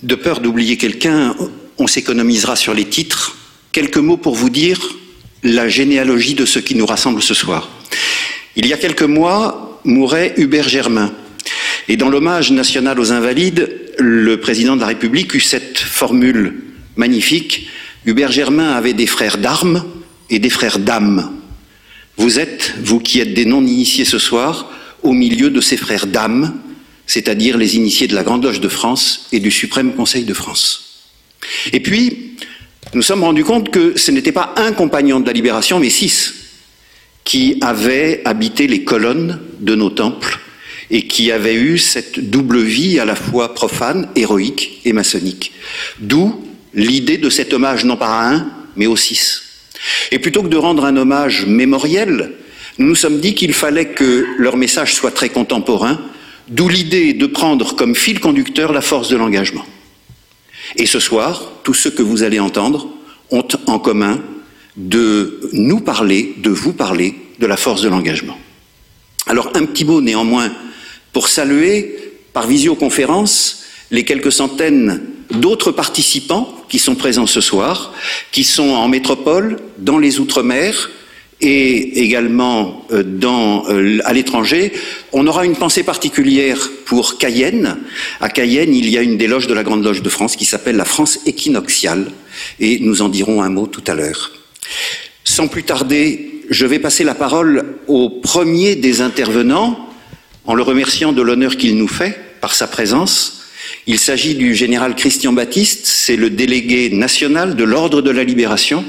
De 0.02 0.14
peur 0.14 0.40
d'oublier 0.40 0.76
quelqu'un, 0.76 1.34
on 1.78 1.86
s'économisera 1.86 2.56
sur 2.56 2.74
les 2.74 2.84
titres. 2.84 3.36
Quelques 3.72 3.98
mots 3.98 4.16
pour 4.16 4.34
vous 4.34 4.50
dire 4.50 4.80
la 5.42 5.68
généalogie 5.68 6.34
de 6.34 6.46
ce 6.46 6.58
qui 6.58 6.74
nous 6.74 6.86
rassemble 6.86 7.22
ce 7.22 7.34
soir. 7.34 7.68
Il 8.54 8.66
y 8.66 8.72
a 8.72 8.76
quelques 8.76 9.02
mois 9.02 9.80
mourait 9.84 10.34
Hubert 10.36 10.68
Germain. 10.68 11.12
Et 11.88 11.96
dans 11.96 12.10
l'hommage 12.10 12.52
national 12.52 13.00
aux 13.00 13.10
invalides, 13.10 13.70
le 13.98 14.36
président 14.40 14.76
de 14.76 14.80
la 14.80 14.88
République 14.88 15.34
eut 15.34 15.40
cette 15.40 15.78
formule 15.78 16.62
magnifique. 16.96 17.68
Hubert 18.04 18.30
Germain 18.30 18.72
avait 18.72 18.92
des 18.92 19.06
frères 19.06 19.38
d'armes 19.38 19.84
et 20.28 20.38
des 20.38 20.50
frères 20.50 20.78
d'âme. 20.78 21.32
Vous 22.18 22.38
êtes, 22.38 22.74
vous 22.82 23.00
qui 23.00 23.20
êtes 23.20 23.32
des 23.32 23.46
non-initiés 23.46 24.04
ce 24.04 24.18
soir, 24.18 24.70
au 25.02 25.12
milieu 25.12 25.50
de 25.50 25.60
ces 25.60 25.76
frères 25.76 26.06
d'âme, 26.06 26.54
c'est-à-dire 27.06 27.56
les 27.56 27.76
initiés 27.76 28.06
de 28.06 28.14
la 28.14 28.22
Grande 28.22 28.44
Loge 28.44 28.60
de 28.60 28.68
France 28.68 29.28
et 29.32 29.40
du 29.40 29.50
Suprême 29.50 29.94
Conseil 29.94 30.24
de 30.24 30.34
France. 30.34 31.08
Et 31.72 31.80
puis, 31.80 32.36
nous 32.94 33.02
sommes 33.02 33.24
rendus 33.24 33.44
compte 33.44 33.70
que 33.70 33.98
ce 33.98 34.10
n'était 34.10 34.30
pas 34.32 34.54
un 34.56 34.72
compagnon 34.72 35.20
de 35.20 35.26
la 35.26 35.32
libération, 35.32 35.80
mais 35.80 35.90
six 35.90 36.41
qui 37.24 37.58
avaient 37.60 38.22
habité 38.24 38.66
les 38.66 38.84
colonnes 38.84 39.40
de 39.60 39.74
nos 39.74 39.90
temples 39.90 40.38
et 40.90 41.06
qui 41.06 41.32
avaient 41.32 41.54
eu 41.54 41.78
cette 41.78 42.30
double 42.30 42.60
vie 42.60 42.98
à 42.98 43.04
la 43.04 43.14
fois 43.14 43.54
profane, 43.54 44.08
héroïque 44.14 44.80
et 44.84 44.92
maçonnique. 44.92 45.52
D'où 45.98 46.44
l'idée 46.74 47.18
de 47.18 47.30
cet 47.30 47.52
hommage 47.52 47.84
non 47.84 47.96
pas 47.96 48.08
à 48.08 48.34
un, 48.34 48.50
mais 48.76 48.86
aux 48.86 48.96
six. 48.96 49.42
Et 50.10 50.18
plutôt 50.18 50.42
que 50.42 50.48
de 50.48 50.56
rendre 50.56 50.84
un 50.84 50.96
hommage 50.96 51.46
mémoriel, 51.46 52.32
nous 52.78 52.86
nous 52.86 52.94
sommes 52.94 53.20
dit 53.20 53.34
qu'il 53.34 53.52
fallait 53.52 53.88
que 53.88 54.26
leur 54.38 54.56
message 54.56 54.94
soit 54.94 55.10
très 55.10 55.28
contemporain, 55.28 56.00
d'où 56.48 56.68
l'idée 56.68 57.12
de 57.14 57.26
prendre 57.26 57.74
comme 57.74 57.94
fil 57.94 58.20
conducteur 58.20 58.72
la 58.72 58.80
force 58.80 59.08
de 59.08 59.16
l'engagement. 59.16 59.64
Et 60.76 60.86
ce 60.86 61.00
soir, 61.00 61.52
tous 61.64 61.74
ceux 61.74 61.90
que 61.90 62.02
vous 62.02 62.22
allez 62.22 62.40
entendre 62.40 62.88
ont 63.30 63.46
en 63.66 63.78
commun 63.78 64.20
de 64.76 65.40
nous 65.52 65.80
parler, 65.80 66.34
de 66.38 66.50
vous 66.50 66.72
parler 66.72 67.14
de 67.38 67.46
la 67.46 67.56
force 67.56 67.82
de 67.82 67.88
l'engagement. 67.88 68.38
Alors 69.26 69.50
un 69.54 69.64
petit 69.64 69.84
mot 69.84 70.00
néanmoins 70.00 70.50
pour 71.12 71.28
saluer 71.28 72.12
par 72.32 72.46
visioconférence 72.46 73.64
les 73.90 74.04
quelques 74.04 74.32
centaines 74.32 75.02
d'autres 75.30 75.72
participants 75.72 76.64
qui 76.68 76.78
sont 76.78 76.94
présents 76.94 77.26
ce 77.26 77.40
soir, 77.40 77.92
qui 78.32 78.44
sont 78.44 78.70
en 78.70 78.88
métropole, 78.88 79.58
dans 79.78 79.98
les 79.98 80.20
Outre-mer 80.20 80.90
et 81.40 82.04
également 82.04 82.86
euh, 82.92 83.02
euh, 83.24 83.98
à 84.04 84.12
l'étranger. 84.12 84.72
On 85.12 85.26
aura 85.26 85.44
une 85.44 85.56
pensée 85.56 85.82
particulière 85.82 86.70
pour 86.86 87.18
Cayenne. 87.18 87.78
À 88.20 88.28
Cayenne, 88.28 88.74
il 88.74 88.88
y 88.88 88.96
a 88.96 89.02
une 89.02 89.18
des 89.18 89.26
loges 89.26 89.48
de 89.48 89.54
la 89.54 89.64
Grande 89.64 89.84
Loge 89.84 90.02
de 90.02 90.08
France 90.08 90.36
qui 90.36 90.44
s'appelle 90.44 90.76
la 90.76 90.84
France 90.84 91.18
équinoxiale 91.26 92.06
et 92.60 92.78
nous 92.78 93.02
en 93.02 93.08
dirons 93.08 93.42
un 93.42 93.50
mot 93.50 93.66
tout 93.66 93.84
à 93.86 93.94
l'heure. 93.94 94.30
Sans 95.24 95.48
plus 95.48 95.62
tarder, 95.62 96.42
je 96.50 96.66
vais 96.66 96.78
passer 96.78 97.04
la 97.04 97.14
parole 97.14 97.76
au 97.86 98.10
premier 98.10 98.76
des 98.76 99.00
intervenants 99.00 99.88
en 100.44 100.54
le 100.54 100.62
remerciant 100.62 101.12
de 101.12 101.22
l'honneur 101.22 101.56
qu'il 101.56 101.76
nous 101.76 101.88
fait 101.88 102.18
par 102.40 102.54
sa 102.54 102.66
présence. 102.66 103.44
Il 103.86 103.98
s'agit 103.98 104.34
du 104.34 104.54
général 104.54 104.94
Christian 104.94 105.32
Baptiste, 105.32 105.86
c'est 105.86 106.16
le 106.16 106.30
délégué 106.30 106.90
national 106.90 107.56
de 107.56 107.64
l'Ordre 107.64 108.02
de 108.02 108.10
la 108.10 108.24
Libération 108.24 108.84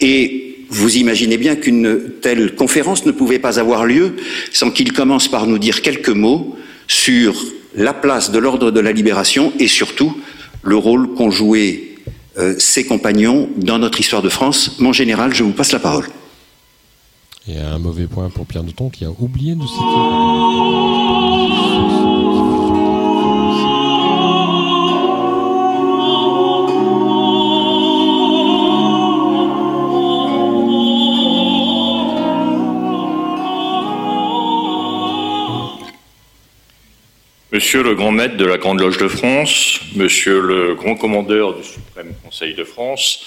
et 0.00 0.64
vous 0.68 0.96
imaginez 0.96 1.36
bien 1.36 1.56
qu'une 1.56 2.10
telle 2.20 2.54
conférence 2.54 3.06
ne 3.06 3.12
pouvait 3.12 3.38
pas 3.38 3.60
avoir 3.60 3.84
lieu 3.84 4.16
sans 4.52 4.70
qu'il 4.70 4.92
commence 4.92 5.28
par 5.28 5.46
nous 5.46 5.58
dire 5.58 5.82
quelques 5.82 6.08
mots 6.08 6.56
sur 6.88 7.44
la 7.74 7.92
place 7.92 8.30
de 8.30 8.38
l'Ordre 8.38 8.70
de 8.70 8.80
la 8.80 8.92
Libération 8.92 9.52
et 9.58 9.68
surtout 9.68 10.16
le 10.62 10.76
rôle 10.76 11.14
qu'ont 11.14 11.30
joué 11.30 11.95
euh, 12.38 12.54
ses 12.58 12.84
compagnons 12.84 13.48
dans 13.56 13.78
notre 13.78 13.98
histoire 13.98 14.20
de 14.20 14.28
France. 14.28 14.78
Mon 14.78 14.92
général, 14.92 15.34
je 15.34 15.42
vous 15.42 15.52
passe 15.52 15.72
la 15.72 15.78
parole. 15.78 16.06
Et 17.48 17.58
un 17.58 17.78
mauvais 17.78 18.06
point 18.06 18.28
pour 18.28 18.44
Pierre 18.44 18.64
Noton 18.64 18.90
qui 18.90 19.04
a 19.04 19.10
oublié 19.10 19.54
de 19.54 19.62
citer. 19.62 20.86
Monsieur 37.56 37.82
le 37.82 37.94
grand 37.94 38.10
maître 38.10 38.36
de 38.36 38.44
la 38.44 38.58
Grande 38.58 38.80
Loge 38.80 38.98
de 38.98 39.08
France, 39.08 39.80
monsieur 39.94 40.42
le 40.42 40.74
grand 40.74 40.94
commandeur 40.94 41.54
du 41.54 41.62
Conseil 42.38 42.52
de 42.52 42.64
France, 42.64 43.24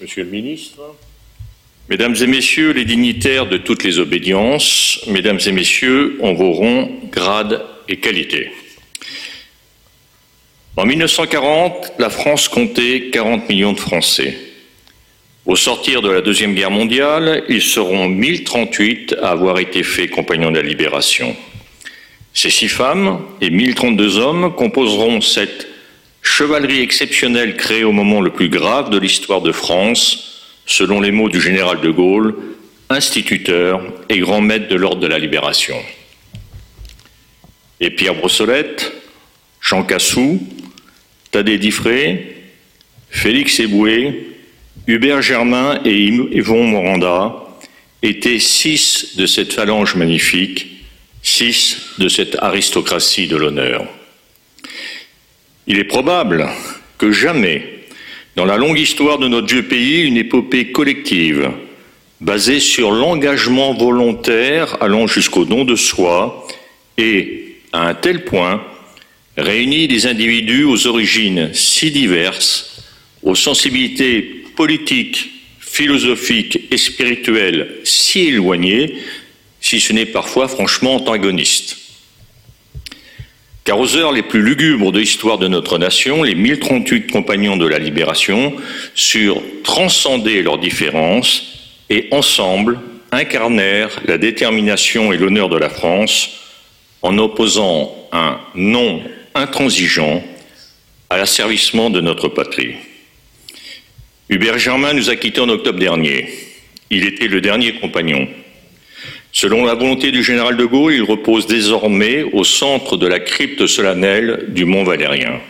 Monsieur 0.00 0.24
le 0.24 0.30
ministre, 0.30 0.80
Mesdames 1.88 2.16
et 2.20 2.26
Messieurs 2.26 2.72
les 2.72 2.84
dignitaires 2.84 3.46
de 3.46 3.56
toutes 3.56 3.84
les 3.84 4.00
obédiences, 4.00 4.98
Mesdames 5.06 5.38
et 5.46 5.52
Messieurs 5.52 6.18
en 6.24 6.32
vos 6.32 6.50
rangs, 6.50 6.90
grades 7.12 7.64
et 7.88 7.98
qualités. 7.98 8.50
En 10.76 10.84
1940, 10.86 11.92
la 12.00 12.10
France 12.10 12.48
comptait 12.48 13.10
40 13.12 13.48
millions 13.48 13.74
de 13.74 13.78
Français. 13.78 14.36
Au 15.46 15.54
sortir 15.54 16.02
de 16.02 16.10
la 16.10 16.20
Deuxième 16.20 16.56
Guerre 16.56 16.72
mondiale, 16.72 17.44
ils 17.48 17.62
seront 17.62 18.08
1038 18.08 19.14
à 19.22 19.30
avoir 19.30 19.60
été 19.60 19.84
faits 19.84 20.10
compagnons 20.10 20.50
de 20.50 20.58
la 20.58 20.66
libération. 20.66 21.36
Ces 22.34 22.50
six 22.50 22.68
femmes 22.68 23.20
et 23.40 23.50
1032 23.50 24.18
hommes 24.18 24.52
composeront 24.56 25.20
cette 25.20 25.71
chevalerie 26.22 26.80
exceptionnelle 26.80 27.56
créée 27.56 27.84
au 27.84 27.92
moment 27.92 28.20
le 28.20 28.30
plus 28.30 28.48
grave 28.48 28.90
de 28.90 28.98
l'histoire 28.98 29.42
de 29.42 29.52
France, 29.52 30.40
selon 30.66 31.00
les 31.00 31.10
mots 31.10 31.28
du 31.28 31.40
général 31.40 31.80
de 31.80 31.90
Gaulle, 31.90 32.34
instituteur 32.88 33.82
et 34.08 34.18
grand 34.18 34.40
maître 34.40 34.68
de 34.68 34.76
l'ordre 34.76 35.00
de 35.00 35.06
la 35.06 35.18
libération. 35.18 35.76
Et 37.80 37.90
Pierre 37.90 38.14
Brossolette, 38.14 38.92
Jean 39.60 39.82
Cassou, 39.82 40.40
Thaddée 41.30 41.58
Diffré, 41.58 42.36
Félix 43.10 43.60
Eboué, 43.60 44.28
Hubert 44.86 45.22
Germain 45.22 45.80
et 45.84 45.96
Yvon 45.96 46.64
Moranda 46.64 47.34
étaient 48.02 48.38
six 48.38 49.16
de 49.16 49.26
cette 49.26 49.52
phalange 49.52 49.94
magnifique 49.94 50.72
six 51.22 51.94
de 51.98 52.08
cette 52.08 52.36
aristocratie 52.40 53.28
de 53.28 53.36
l'honneur. 53.36 53.86
Il 55.66 55.78
est 55.78 55.84
probable 55.84 56.48
que 56.98 57.12
jamais, 57.12 57.84
dans 58.34 58.44
la 58.44 58.56
longue 58.56 58.78
histoire 58.78 59.18
de 59.18 59.28
notre 59.28 59.46
vieux 59.46 59.62
pays, 59.62 60.02
une 60.02 60.16
épopée 60.16 60.72
collective, 60.72 61.50
basée 62.20 62.60
sur 62.60 62.90
l'engagement 62.90 63.74
volontaire 63.74 64.82
allant 64.82 65.06
jusqu'au 65.06 65.44
don 65.44 65.64
de 65.64 65.76
soi, 65.76 66.46
et, 66.98 67.56
à 67.72 67.88
un 67.88 67.94
tel 67.94 68.24
point, 68.24 68.64
réunit 69.36 69.88
des 69.88 70.06
individus 70.06 70.64
aux 70.64 70.86
origines 70.86 71.50
si 71.54 71.90
diverses, 71.90 72.82
aux 73.22 73.34
sensibilités 73.34 74.44
politiques, 74.56 75.30
philosophiques 75.60 76.60
et 76.70 76.76
spirituelles 76.76 77.76
si 77.84 78.26
éloignées, 78.26 78.94
si 79.60 79.80
ce 79.80 79.92
n'est 79.92 80.06
parfois 80.06 80.48
franchement 80.48 80.96
antagoniste. 80.96 81.81
Car 83.64 83.78
aux 83.78 83.96
heures 83.96 84.12
les 84.12 84.22
plus 84.22 84.42
lugubres 84.42 84.90
de 84.90 84.98
l'histoire 84.98 85.38
de 85.38 85.46
notre 85.46 85.78
nation, 85.78 86.22
les 86.24 86.34
1038 86.34 87.10
compagnons 87.12 87.56
de 87.56 87.66
la 87.66 87.78
libération 87.78 88.54
surent 88.94 89.42
transcender 89.62 90.42
leurs 90.42 90.58
différences 90.58 91.44
et 91.88 92.08
ensemble 92.10 92.80
incarnèrent 93.12 94.00
la 94.06 94.18
détermination 94.18 95.12
et 95.12 95.16
l'honneur 95.16 95.48
de 95.48 95.58
la 95.58 95.68
France 95.68 96.30
en 97.02 97.18
opposant 97.18 97.94
un 98.10 98.40
non 98.54 99.02
intransigeant 99.34 100.24
à 101.10 101.18
l'asservissement 101.18 101.90
de 101.90 102.00
notre 102.00 102.28
patrie. 102.28 102.74
Hubert 104.28 104.58
Germain 104.58 104.94
nous 104.94 105.10
a 105.10 105.16
quittés 105.16 105.40
en 105.40 105.48
octobre 105.48 105.78
dernier. 105.78 106.28
Il 106.90 107.04
était 107.04 107.28
le 107.28 107.40
dernier 107.40 107.74
compagnon. 107.74 108.28
Selon 109.34 109.64
la 109.64 109.74
volonté 109.74 110.12
du 110.12 110.22
général 110.22 110.58
de 110.58 110.64
Gaulle, 110.66 110.92
il 110.92 111.02
repose 111.02 111.46
désormais 111.46 112.22
au 112.22 112.44
centre 112.44 112.98
de 112.98 113.06
la 113.06 113.18
crypte 113.18 113.66
solennelle 113.66 114.44
du 114.48 114.66
Mont 114.66 114.84
Valérien. 114.84 115.40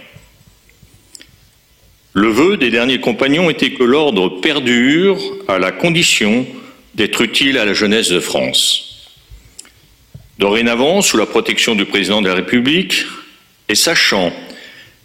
Le 2.12 2.28
vœu 2.28 2.56
des 2.56 2.70
derniers 2.70 3.00
compagnons 3.00 3.50
était 3.50 3.72
que 3.72 3.82
l'ordre 3.82 4.40
perdure 4.40 5.18
à 5.48 5.58
la 5.58 5.72
condition 5.72 6.46
d'être 6.94 7.22
utile 7.22 7.58
à 7.58 7.64
la 7.64 7.74
jeunesse 7.74 8.10
de 8.10 8.20
France. 8.20 9.10
Dorénavant, 10.38 11.02
sous 11.02 11.16
la 11.16 11.26
protection 11.26 11.74
du 11.74 11.84
président 11.84 12.22
de 12.22 12.28
la 12.28 12.34
République, 12.34 13.04
et 13.68 13.74
sachant 13.74 14.32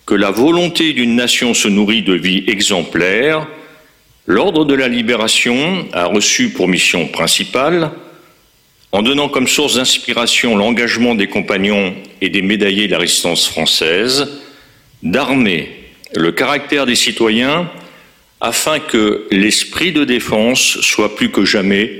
que 0.05 0.13
la 0.13 0.29
volonté 0.29 0.93
d'une 0.93 1.15
nation 1.15 1.55
se 1.55 1.67
nourrit 1.67 2.03
de 2.03 2.13
vie 2.13 2.43
exemplaire, 2.47 3.47
l'ordre 4.27 4.65
de 4.65 4.75
la 4.75 4.87
libération 4.87 5.87
a 5.93 6.05
reçu 6.05 6.49
pour 6.49 6.67
mission 6.67 7.07
principale 7.07 7.91
en 8.91 9.01
donnant 9.01 9.29
comme 9.29 9.47
source 9.47 9.75
d'inspiration 9.75 10.55
l'engagement 10.55 11.15
des 11.15 11.27
compagnons 11.27 11.95
et 12.21 12.29
des 12.29 12.41
médaillés 12.41 12.87
de 12.87 12.93
la 12.93 12.99
résistance 12.99 13.47
française, 13.47 14.27
d'armer 15.03 15.71
le 16.15 16.31
caractère 16.31 16.85
des 16.85 16.95
citoyens 16.95 17.69
afin 18.39 18.79
que 18.79 19.27
l'esprit 19.31 19.91
de 19.91 20.03
défense 20.03 20.79
soit 20.81 21.15
plus 21.15 21.31
que 21.31 21.43
jamais 21.43 21.91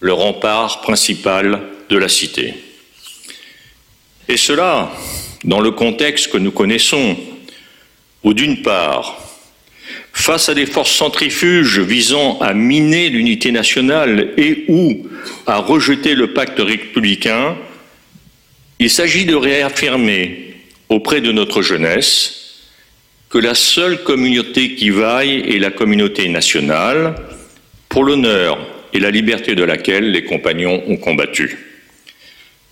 le 0.00 0.12
rempart 0.12 0.82
principal 0.82 1.62
de 1.88 1.96
la 1.96 2.08
cité. 2.08 2.54
Et 4.28 4.36
cela 4.36 4.92
dans 5.44 5.60
le 5.60 5.70
contexte 5.70 6.32
que 6.32 6.38
nous 6.38 6.50
connaissons, 6.50 7.16
où 8.24 8.34
d'une 8.34 8.62
part, 8.62 9.25
face 10.16 10.48
à 10.48 10.54
des 10.54 10.64
forces 10.64 10.92
centrifuges 10.92 11.78
visant 11.78 12.38
à 12.40 12.54
miner 12.54 13.10
l'unité 13.10 13.52
nationale 13.52 14.30
et 14.38 14.64
ou 14.66 15.06
à 15.46 15.58
rejeter 15.58 16.14
le 16.14 16.32
pacte 16.32 16.58
républicain, 16.58 17.54
il 18.78 18.90
s'agit 18.90 19.26
de 19.26 19.34
réaffirmer 19.34 20.54
auprès 20.88 21.20
de 21.20 21.32
notre 21.32 21.60
jeunesse 21.60 22.62
que 23.28 23.36
la 23.36 23.54
seule 23.54 24.02
communauté 24.04 24.74
qui 24.74 24.88
vaille 24.88 25.54
est 25.54 25.58
la 25.58 25.70
communauté 25.70 26.28
nationale, 26.28 27.14
pour 27.90 28.02
l'honneur 28.02 28.58
et 28.94 28.98
la 28.98 29.10
liberté 29.10 29.54
de 29.54 29.64
laquelle 29.64 30.10
les 30.12 30.24
compagnons 30.24 30.82
ont 30.88 30.96
combattu. 30.96 31.58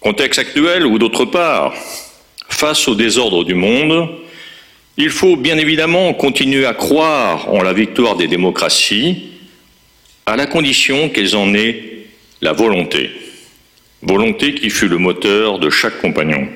Contexte 0.00 0.38
actuel 0.38 0.86
où, 0.86 0.98
d'autre 0.98 1.26
part, 1.26 1.74
face 2.48 2.88
au 2.88 2.94
désordre 2.94 3.44
du 3.44 3.54
monde, 3.54 4.08
il 4.96 5.10
faut 5.10 5.36
bien 5.36 5.58
évidemment 5.58 6.14
continuer 6.14 6.66
à 6.66 6.74
croire 6.74 7.52
en 7.52 7.62
la 7.62 7.72
victoire 7.72 8.16
des 8.16 8.28
démocraties, 8.28 9.24
à 10.26 10.36
la 10.36 10.46
condition 10.46 11.08
qu'elles 11.08 11.36
en 11.36 11.52
aient 11.54 12.06
la 12.40 12.52
volonté. 12.52 13.10
Volonté 14.02 14.54
qui 14.54 14.70
fut 14.70 14.88
le 14.88 14.98
moteur 14.98 15.58
de 15.58 15.70
chaque 15.70 16.00
compagnon. 16.00 16.48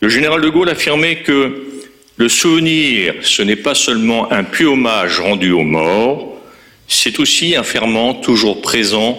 Le 0.00 0.08
général 0.08 0.42
de 0.42 0.48
Gaulle 0.48 0.68
affirmait 0.68 1.22
que 1.22 1.64
le 2.16 2.28
souvenir, 2.28 3.14
ce 3.22 3.42
n'est 3.42 3.56
pas 3.56 3.74
seulement 3.74 4.30
un 4.32 4.44
puits 4.44 4.66
hommage 4.66 5.20
rendu 5.20 5.52
aux 5.52 5.62
morts, 5.62 6.36
c'est 6.88 7.18
aussi 7.18 7.56
un 7.56 7.62
ferment 7.62 8.14
toujours 8.14 8.60
présent 8.60 9.18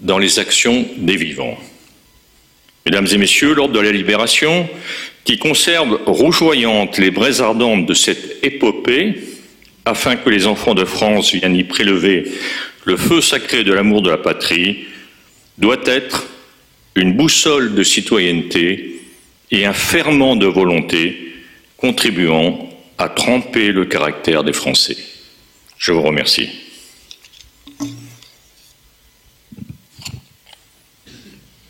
dans 0.00 0.18
les 0.18 0.38
actions 0.38 0.86
des 0.96 1.16
vivants. 1.16 1.58
Mesdames 2.86 3.06
et 3.10 3.16
Messieurs, 3.16 3.54
l'ordre 3.54 3.72
de 3.72 3.80
la 3.80 3.92
libération 3.92 4.68
qui 5.24 5.38
conserve 5.38 6.00
rougeoyantes 6.06 6.98
les 6.98 7.10
braises 7.10 7.40
ardentes 7.40 7.86
de 7.86 7.94
cette 7.94 8.44
épopée, 8.44 9.14
afin 9.86 10.16
que 10.16 10.30
les 10.30 10.46
enfants 10.46 10.74
de 10.74 10.84
France 10.84 11.32
viennent 11.32 11.56
y 11.56 11.64
prélever 11.64 12.24
le 12.84 12.96
feu 12.96 13.20
sacré 13.20 13.64
de 13.64 13.72
l'amour 13.72 14.02
de 14.02 14.10
la 14.10 14.18
patrie, 14.18 14.84
doit 15.58 15.80
être 15.86 16.26
une 16.94 17.14
boussole 17.14 17.74
de 17.74 17.82
citoyenneté 17.82 19.00
et 19.50 19.64
un 19.66 19.72
ferment 19.72 20.36
de 20.36 20.46
volonté 20.46 21.32
contribuant 21.76 22.68
à 22.98 23.08
tremper 23.08 23.72
le 23.72 23.84
caractère 23.84 24.44
des 24.44 24.52
Français. 24.52 24.96
Je 25.78 25.92
vous 25.92 26.02
remercie. 26.02 26.48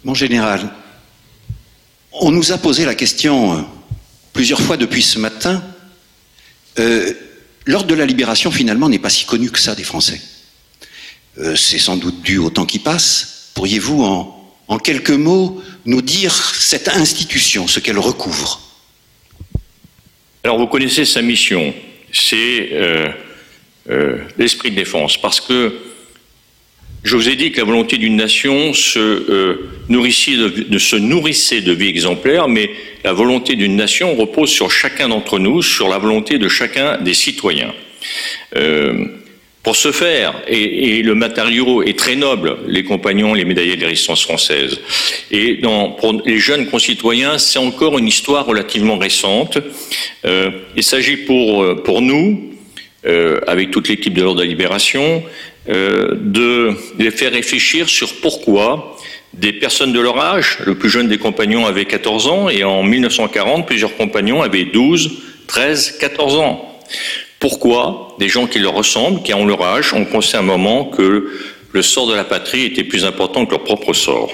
Mon 0.05 0.15
général, 0.15 0.71
on 2.15 2.31
nous 2.31 2.53
a 2.53 2.59
posé 2.59 2.85
la 2.85 2.95
question 2.95 3.59
euh, 3.59 3.63
plusieurs 4.33 4.61
fois 4.61 4.77
depuis 4.77 5.03
ce 5.03 5.19
matin. 5.19 5.63
Euh, 6.79 7.13
l'ordre 7.67 7.89
de 7.89 7.95
la 7.95 8.07
libération, 8.07 8.51
finalement, 8.51 8.89
n'est 8.89 8.99
pas 8.99 9.11
si 9.11 9.25
connu 9.25 9.51
que 9.51 9.59
ça 9.59 9.75
des 9.75 9.85
Français. 9.85 10.21
Euh, 11.39 11.57
c'est 11.57 11.79
sans 11.79 11.97
doute 11.97 12.23
dû 12.23 12.39
au 12.39 12.51
temps 12.51 12.67
qui 12.67 12.79
passe. 12.79 13.51
Pourriez-vous, 13.55 14.05
en, 14.05 14.79
quelques 14.79 15.11
mots, 15.11 15.63
nous 15.85 16.03
dire 16.03 16.35
cette 16.35 16.89
institution, 16.89 17.67
ce 17.67 17.81
qu'elle 17.81 17.99
recouvre? 17.99 18.61
Alors, 20.43 20.59
vous 20.59 20.67
connaissez 20.67 21.05
sa 21.05 21.23
mission. 21.23 21.75
C'est 22.13 22.71
l'esprit 24.37 24.71
de 24.71 24.77
défense. 24.77 25.17
Parce 25.21 25.41
que 25.41 25.73
je 27.05 27.17
vous 27.17 27.29
ai 27.29 27.37
dit 27.37 27.53
que 27.53 27.59
la 27.59 27.67
volonté 27.67 27.99
d'une 27.99 28.17
nation 28.17 28.73
se, 28.73 28.99
euh, 28.99 29.69
nourrissait 29.91 30.37
de, 30.37 30.79
se 30.79 30.97
vie 31.73 31.89
exemplaire, 31.89 32.49
mais 32.49 32.71
la 33.05 33.13
volonté 33.13 33.57
d'une 33.57 33.77
nation 33.77 34.15
repose 34.17 34.49
sur 34.49 34.71
chacun 34.71 35.11
d'entre 35.11 35.39
nous, 35.39 35.61
sur 35.61 35.89
la 35.89 35.99
volonté 35.99 36.39
de 36.39 36.49
chacun 36.49 36.97
des 36.97 37.13
citoyens. 37.13 37.75
Euh, 38.57 39.05
Pour 39.63 39.77
ce 39.77 39.93
faire, 39.93 40.35
et, 40.47 41.03
le 41.03 41.15
matériau 41.15 41.83
est 41.83 41.99
très 41.99 42.17
noble, 42.17 42.59
les 42.69 42.85
compagnons, 42.85 43.33
les 43.33 43.47
médaillés 43.47 43.77
de 43.77 43.87
résistance 43.87 44.23
française. 44.23 44.81
Et 45.31 45.61
pour 45.99 46.23
les 46.27 46.39
jeunes 46.39 46.67
concitoyens, 46.67 47.39
c'est 47.39 47.59
encore 47.59 47.99
une 47.99 48.09
histoire 48.09 48.45
relativement 48.45 48.99
récente. 48.99 49.59
Euh, 50.27 50.51
il 50.77 50.83
s'agit 50.83 51.17
pour, 51.17 52.03
nous, 52.03 52.51
avec 53.47 53.71
toute 53.71 53.89
l'équipe 53.89 54.13
de 54.13 54.23
l'Ordre 54.23 54.41
de 54.41 54.45
la 54.45 54.51
Libération, 54.51 55.23
euh, 55.69 56.15
de 56.21 56.73
les 56.99 57.11
faire 57.11 57.33
réfléchir 57.33 57.89
sur 57.89 58.13
pourquoi 58.21 58.97
des 59.33 59.53
personnes 59.53 59.93
de 59.93 60.01
leur 60.01 60.21
âge, 60.21 60.59
le 60.67 60.75
plus 60.75 60.89
jeune 60.91 61.09
des 61.09 61.19
compagnons 61.19 61.67
avait 61.67 61.87
14 61.87 62.27
ans, 62.29 62.49
et 62.49 62.65
en 62.65 62.83
1940, 62.83 63.67
plusieurs 63.67 63.97
compagnons 63.97 64.43
avaient 64.43 64.65
12, 64.65 65.11
13, 65.47 65.99
14 65.99 66.37
ans. 66.37 66.79
Pourquoi 67.41 68.15
des 68.19 68.29
gens 68.29 68.47
qui 68.47 68.59
leur 68.59 68.75
ressemblent, 68.75 69.23
qui 69.23 69.35
ont 69.35 69.47
leur 69.47 69.63
âge, 69.63 69.93
ont 69.93 70.05
pensé 70.05 70.37
un 70.37 70.43
moment 70.43 70.85
que 70.85 71.31
le 71.75 71.83
sort 71.83 72.07
de 72.07 72.15
la 72.15 72.23
patrie 72.23 72.67
était 72.67 72.85
plus 72.85 73.05
important 73.05 73.45
que 73.45 73.51
leur 73.51 73.65
propre 73.65 73.93
sort. 73.93 74.31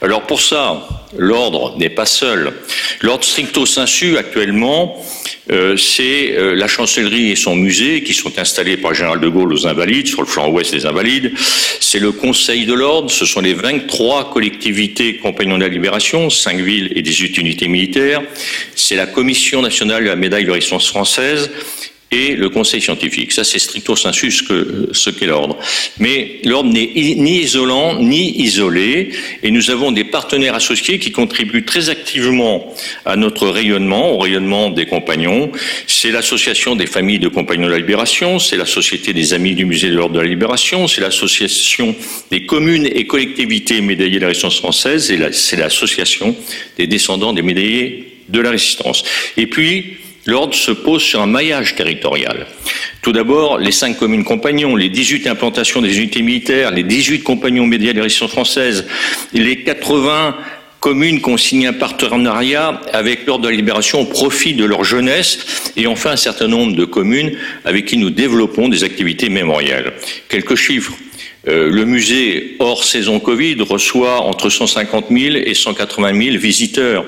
Alors 0.00 0.22
pour 0.22 0.40
ça, 0.40 0.88
l'ordre 1.18 1.76
n'est 1.78 1.90
pas 1.90 2.06
seul. 2.06 2.52
L'ordre 3.00 3.24
stricto 3.24 3.66
sensu 3.66 4.16
actuellement, 4.16 4.96
euh, 5.50 5.76
c'est 5.76 6.36
euh, 6.36 6.54
la 6.54 6.68
chancellerie 6.68 7.32
et 7.32 7.36
son 7.36 7.56
musée 7.56 8.04
qui 8.04 8.14
sont 8.14 8.38
installés 8.38 8.76
par 8.76 8.92
le 8.92 8.96
général 8.96 9.18
de 9.18 9.28
Gaulle 9.28 9.52
aux 9.52 9.66
Invalides, 9.66 10.06
sur 10.06 10.20
le 10.20 10.28
flanc 10.28 10.48
ouest 10.48 10.72
des 10.72 10.86
Invalides. 10.86 11.32
C'est 11.80 11.98
le 11.98 12.12
Conseil 12.12 12.66
de 12.66 12.74
l'ordre, 12.74 13.10
ce 13.10 13.26
sont 13.26 13.40
les 13.40 13.54
23 13.54 14.30
collectivités 14.30 15.16
compagnons 15.16 15.58
de 15.58 15.64
la 15.64 15.68
libération, 15.68 16.30
5 16.30 16.60
villes 16.60 16.92
et 16.94 17.02
18 17.02 17.36
unités 17.38 17.66
militaires. 17.66 18.22
C'est 18.76 18.96
la 18.96 19.06
Commission 19.06 19.60
nationale 19.60 20.04
de 20.04 20.08
la 20.08 20.16
médaille 20.16 20.44
de 20.44 20.52
résistance 20.52 20.88
française 20.88 21.50
et 22.12 22.36
le 22.36 22.48
conseil 22.50 22.80
scientifique. 22.80 23.32
Ça, 23.32 23.42
c'est 23.42 23.58
stricto 23.58 23.96
sensu 23.96 24.32
que, 24.48 24.88
ce 24.92 25.10
qu'est 25.10 25.26
l'ordre. 25.26 25.56
Mais 25.98 26.40
l'ordre 26.44 26.72
n'est 26.72 26.90
ni 26.94 27.40
isolant 27.40 28.00
ni 28.00 28.30
isolé, 28.42 29.10
et 29.42 29.50
nous 29.50 29.70
avons 29.70 29.90
des 29.90 30.04
partenaires 30.04 30.54
associés 30.54 30.98
qui 30.98 31.10
contribuent 31.10 31.64
très 31.64 31.90
activement 31.90 32.72
à 33.04 33.16
notre 33.16 33.48
rayonnement, 33.48 34.12
au 34.12 34.18
rayonnement 34.18 34.70
des 34.70 34.86
compagnons. 34.86 35.50
C'est 35.88 36.12
l'association 36.12 36.76
des 36.76 36.86
familles 36.86 37.18
de 37.18 37.28
compagnons 37.28 37.66
de 37.66 37.72
la 37.72 37.78
libération, 37.78 38.38
c'est 38.38 38.56
la 38.56 38.66
société 38.66 39.12
des 39.12 39.34
amis 39.34 39.54
du 39.54 39.64
musée 39.64 39.88
de 39.88 39.96
l'ordre 39.96 40.14
de 40.14 40.20
la 40.20 40.28
libération, 40.28 40.86
c'est 40.86 41.00
l'association 41.00 41.94
des 42.30 42.46
communes 42.46 42.86
et 42.86 43.06
collectivités 43.06 43.80
médaillées 43.80 44.16
de 44.16 44.22
la 44.22 44.28
résistance 44.28 44.58
française, 44.58 45.10
et 45.10 45.18
c'est 45.32 45.56
l'association 45.56 46.36
des 46.78 46.86
descendants 46.86 47.32
des 47.32 47.42
médaillés 47.42 48.12
de 48.28 48.40
la 48.40 48.50
résistance. 48.50 49.04
Et 49.36 49.46
puis, 49.46 49.96
L'ordre 50.26 50.54
se 50.54 50.72
pose 50.72 51.02
sur 51.02 51.20
un 51.20 51.26
maillage 51.26 51.76
territorial. 51.76 52.46
Tout 53.00 53.12
d'abord, 53.12 53.58
les 53.58 53.70
cinq 53.70 53.98
communes 53.98 54.24
compagnons, 54.24 54.74
les 54.74 54.88
18 54.88 55.28
implantations 55.28 55.80
des 55.80 55.98
unités 55.98 56.22
militaires, 56.22 56.72
les 56.72 56.82
18 56.82 57.22
compagnons 57.22 57.66
médias 57.66 57.92
de 57.92 58.00
résistance 58.00 58.32
française, 58.32 58.86
les 59.32 59.62
80 59.62 60.36
communes 60.80 61.20
qui 61.20 61.30
ont 61.30 61.36
signé 61.36 61.68
un 61.68 61.72
partenariat 61.72 62.80
avec 62.92 63.26
l'Ordre 63.26 63.44
de 63.44 63.48
la 63.48 63.56
Libération 63.56 64.00
au 64.00 64.04
profit 64.04 64.54
de 64.54 64.64
leur 64.64 64.84
jeunesse, 64.84 65.72
et 65.76 65.86
enfin 65.86 66.10
un 66.10 66.16
certain 66.16 66.48
nombre 66.48 66.74
de 66.74 66.84
communes 66.84 67.32
avec 67.64 67.86
qui 67.86 67.96
nous 67.96 68.10
développons 68.10 68.68
des 68.68 68.84
activités 68.84 69.28
mémorielles. 69.28 69.92
Quelques 70.28 70.56
chiffres. 70.56 70.92
Euh, 71.48 71.70
le 71.70 71.84
musée, 71.84 72.56
hors 72.58 72.82
saison 72.82 73.20
Covid, 73.20 73.56
reçoit 73.60 74.22
entre 74.22 74.50
150 74.50 75.06
000 75.10 75.36
et 75.36 75.54
180 75.54 76.24
000 76.24 76.38
visiteurs. 76.38 77.04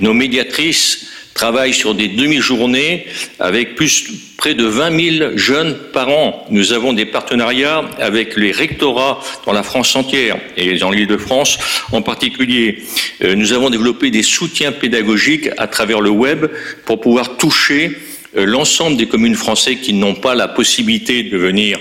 Nos 0.00 0.12
médiatrices 0.12 1.06
travaille 1.36 1.74
sur 1.74 1.94
des 1.94 2.08
demi-journées 2.08 3.06
avec 3.38 3.76
plus 3.76 4.10
près 4.38 4.54
de 4.54 4.64
20 4.64 5.18
000 5.18 5.36
jeunes 5.36 5.76
par 5.92 6.08
an. 6.08 6.46
Nous 6.50 6.72
avons 6.72 6.94
des 6.94 7.04
partenariats 7.04 7.84
avec 7.98 8.36
les 8.36 8.52
rectorats 8.52 9.20
dans 9.44 9.52
la 9.52 9.62
France 9.62 9.94
entière 9.94 10.38
et 10.56 10.78
dans 10.78 10.90
l'île 10.90 11.06
de 11.06 11.16
France 11.18 11.58
en 11.92 12.02
particulier. 12.02 12.78
Euh, 13.22 13.34
nous 13.34 13.52
avons 13.52 13.70
développé 13.70 14.10
des 14.10 14.22
soutiens 14.22 14.72
pédagogiques 14.72 15.50
à 15.58 15.66
travers 15.66 16.00
le 16.00 16.10
web 16.10 16.46
pour 16.86 17.00
pouvoir 17.00 17.36
toucher 17.36 17.92
euh, 18.36 18.46
l'ensemble 18.46 18.96
des 18.96 19.06
communes 19.06 19.36
françaises 19.36 19.78
qui 19.82 19.92
n'ont 19.92 20.14
pas 20.14 20.34
la 20.34 20.48
possibilité 20.48 21.22
de 21.22 21.36
venir 21.36 21.78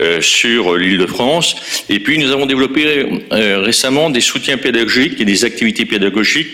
euh, 0.00 0.20
sur 0.20 0.76
l'île 0.76 0.98
de 0.98 1.06
France. 1.06 1.56
Et 1.88 1.98
puis 2.00 2.18
nous 2.18 2.30
avons 2.30 2.44
développé 2.44 3.06
récemment 3.30 4.10
des 4.10 4.20
soutiens 4.20 4.58
pédagogiques 4.58 5.18
et 5.18 5.24
des 5.24 5.44
activités 5.44 5.86
pédagogiques 5.86 6.48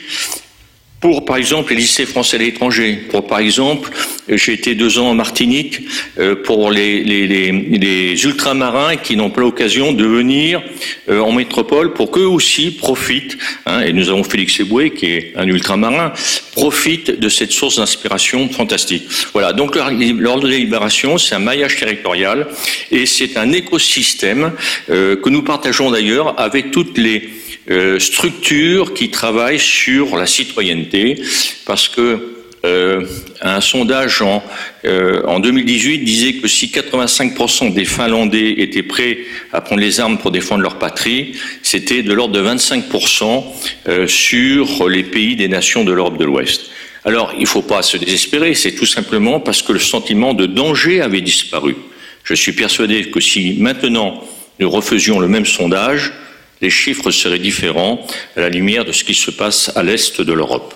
pour, 1.05 1.27
par 1.27 1.37
exemple, 1.37 1.75
les 1.75 1.81
lycées 1.81 2.07
français 2.07 2.39
à 2.39 2.41
l'étranger. 2.41 2.99
Pour, 3.11 3.27
par 3.27 3.41
exemple, 3.41 3.91
j'ai 4.27 4.55
été 4.55 4.75
deux 4.75 4.99
ans 4.99 5.11
en 5.11 5.15
Martinique 5.15 5.81
euh, 6.19 6.35
pour 6.35 6.71
les, 6.71 7.05
les, 7.05 7.27
les, 7.27 7.53
les 7.53 8.25
ultramarins 8.25 8.97
qui 8.97 9.15
n'ont 9.15 9.29
pas 9.29 9.43
l'occasion 9.43 9.93
de 9.93 10.07
venir 10.07 10.63
euh, 11.11 11.21
en 11.21 11.33
métropole 11.33 11.93
pour 11.93 12.11
qu'eux 12.11 12.25
aussi 12.25 12.71
profitent, 12.71 13.37
hein, 13.67 13.83
et 13.83 13.93
nous 13.93 14.09
avons 14.09 14.25
Félix 14.25 14.59
Eboué, 14.61 14.93
qui 14.93 15.11
est 15.11 15.33
un 15.37 15.47
ultramarin, 15.47 16.15
profite 16.53 17.21
de 17.21 17.29
cette 17.29 17.53
source 17.53 17.77
d'inspiration 17.77 18.49
fantastique. 18.49 19.05
Voilà, 19.35 19.53
donc 19.53 19.77
l'ordre 19.77 20.45
de 20.45 20.49
libération, 20.49 21.19
c'est 21.19 21.35
un 21.35 21.39
maillage 21.39 21.77
territorial 21.77 22.47
et 22.91 23.05
c'est 23.05 23.37
un 23.37 23.53
écosystème 23.53 24.53
euh, 24.89 25.17
que 25.17 25.29
nous 25.29 25.43
partageons 25.43 25.91
d'ailleurs 25.91 26.41
avec 26.41 26.71
toutes 26.71 26.97
les 26.97 27.29
euh, 27.71 27.99
structures 27.99 28.95
qui 28.95 29.11
travaillent 29.11 29.59
sur 29.59 30.17
la 30.17 30.27
citoyenneté, 30.27 31.23
parce 31.67 31.89
que 31.89 32.35
euh, 32.65 33.05
un 33.43 33.61
sondage 33.61 34.23
en, 34.23 34.43
euh, 34.87 35.23
en 35.27 35.39
2018 35.39 35.99
disait 35.99 36.33
que 36.35 36.49
si 36.49 36.69
85% 36.69 37.75
des 37.75 37.85
Finlandais 37.85 38.55
étaient 38.59 38.83
prêts 38.83 39.19
à 39.53 39.61
prendre 39.61 39.83
les 39.83 40.01
armes 40.01 40.17
pour 40.17 40.31
défendre 40.31 40.63
leur 40.63 40.79
patrie, 40.79 41.35
c'était 41.63 42.03
de 42.03 42.15
l'ordre 42.15 42.33
de 42.33 42.43
25% 42.43 43.45
euh, 43.89 44.07
sur 44.07 44.89
les 44.89 45.03
pays 45.03 45.37
des 45.37 45.49
nations 45.49 45.85
de 45.85 45.93
l'Europe 45.93 46.17
de 46.17 46.25
l'Ouest. 46.25 46.71
Alors, 47.05 47.35
il 47.37 47.43
ne 47.43 47.47
faut 47.47 47.61
pas 47.61 47.83
se 47.83 47.99
désespérer, 47.99 48.55
c'est 48.55 48.73
tout 48.73 48.87
simplement 48.87 49.41
parce 49.41 49.61
que 49.61 49.73
le 49.73 49.79
sentiment 49.79 50.33
de 50.33 50.47
danger 50.47 51.03
avait 51.03 51.21
disparu. 51.21 51.77
Je 52.23 52.33
suis 52.33 52.53
persuadé 52.53 53.11
que 53.11 53.21
si 53.21 53.57
maintenant 53.59 54.25
nous 54.59 54.71
refaisions 54.71 55.21
le 55.21 55.29
même 55.29 55.45
sondage, 55.45 56.15
les 56.61 56.71
chiffres 56.71 57.11
seraient 57.11 57.39
différents 57.39 58.07
à 58.37 58.41
la 58.41 58.49
lumière 58.49 58.85
de 58.85 58.93
ce 58.93 59.05
qui 59.05 59.15
se 59.15 59.31
passe 59.31 59.71
à 59.77 59.83
l'est 59.83 60.21
de 60.21 60.33
l'Europe. 60.33 60.75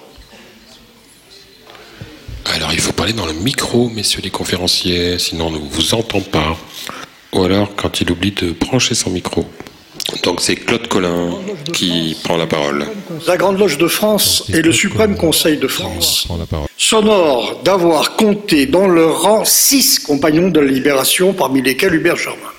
Alors 2.54 2.72
il 2.72 2.80
faut 2.80 2.92
parler 2.92 3.12
dans 3.12 3.26
le 3.26 3.34
micro, 3.34 3.88
messieurs 3.88 4.22
les 4.22 4.30
conférenciers, 4.30 5.18
sinon 5.18 5.48
on 5.48 5.50
ne 5.50 5.58
vous 5.58 5.94
entend 5.94 6.20
pas. 6.20 6.56
Ou 7.32 7.42
alors 7.44 7.74
quand 7.76 8.00
il 8.00 8.10
oublie 8.10 8.32
de 8.32 8.52
brancher 8.52 8.94
son 8.94 9.10
micro. 9.10 9.46
Donc 10.22 10.40
c'est 10.40 10.56
Claude 10.56 10.88
Collin 10.88 11.34
qui 11.74 12.16
prend 12.24 12.36
la 12.38 12.46
parole. 12.46 12.86
La 13.26 13.36
Grande 13.36 13.58
Loge 13.58 13.76
de 13.76 13.88
France 13.88 14.44
et 14.52 14.62
le 14.62 14.72
Suprême 14.72 15.16
Conseil 15.16 15.58
de 15.58 15.68
France 15.68 16.26
s'honorent 16.78 17.62
d'avoir 17.62 18.16
compté 18.16 18.64
dans 18.66 18.88
leur 18.88 19.22
rang 19.22 19.44
six 19.44 19.98
compagnons 19.98 20.48
de 20.48 20.60
la 20.60 20.70
libération, 20.70 21.34
parmi 21.34 21.60
lesquels 21.60 21.94
Hubert 21.94 22.16
Germain. 22.16 22.52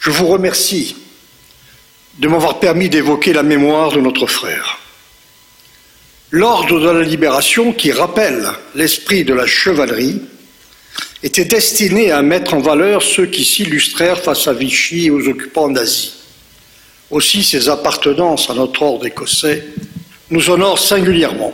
Je 0.00 0.10
vous 0.10 0.26
remercie 0.26 0.96
de 2.18 2.28
m'avoir 2.28 2.58
permis 2.58 2.88
d'évoquer 2.88 3.32
la 3.32 3.42
mémoire 3.42 3.92
de 3.92 4.00
notre 4.00 4.26
frère. 4.26 4.78
L'ordre 6.30 6.80
de 6.80 6.90
la 6.90 7.02
libération, 7.02 7.72
qui 7.72 7.92
rappelle 7.92 8.48
l'esprit 8.74 9.24
de 9.24 9.34
la 9.34 9.46
chevalerie, 9.46 10.20
était 11.22 11.44
destiné 11.44 12.12
à 12.12 12.22
mettre 12.22 12.54
en 12.54 12.60
valeur 12.60 13.02
ceux 13.02 13.26
qui 13.26 13.44
s'illustrèrent 13.44 14.20
face 14.20 14.46
à 14.48 14.52
Vichy 14.52 15.06
et 15.06 15.10
aux 15.10 15.28
occupants 15.28 15.68
d'Asie. 15.68 16.14
Aussi, 17.10 17.42
ses 17.42 17.68
appartenances 17.68 18.48
à 18.48 18.54
notre 18.54 18.82
ordre 18.82 19.06
écossais 19.06 19.64
nous 20.30 20.50
honorent 20.50 20.78
singulièrement. 20.78 21.52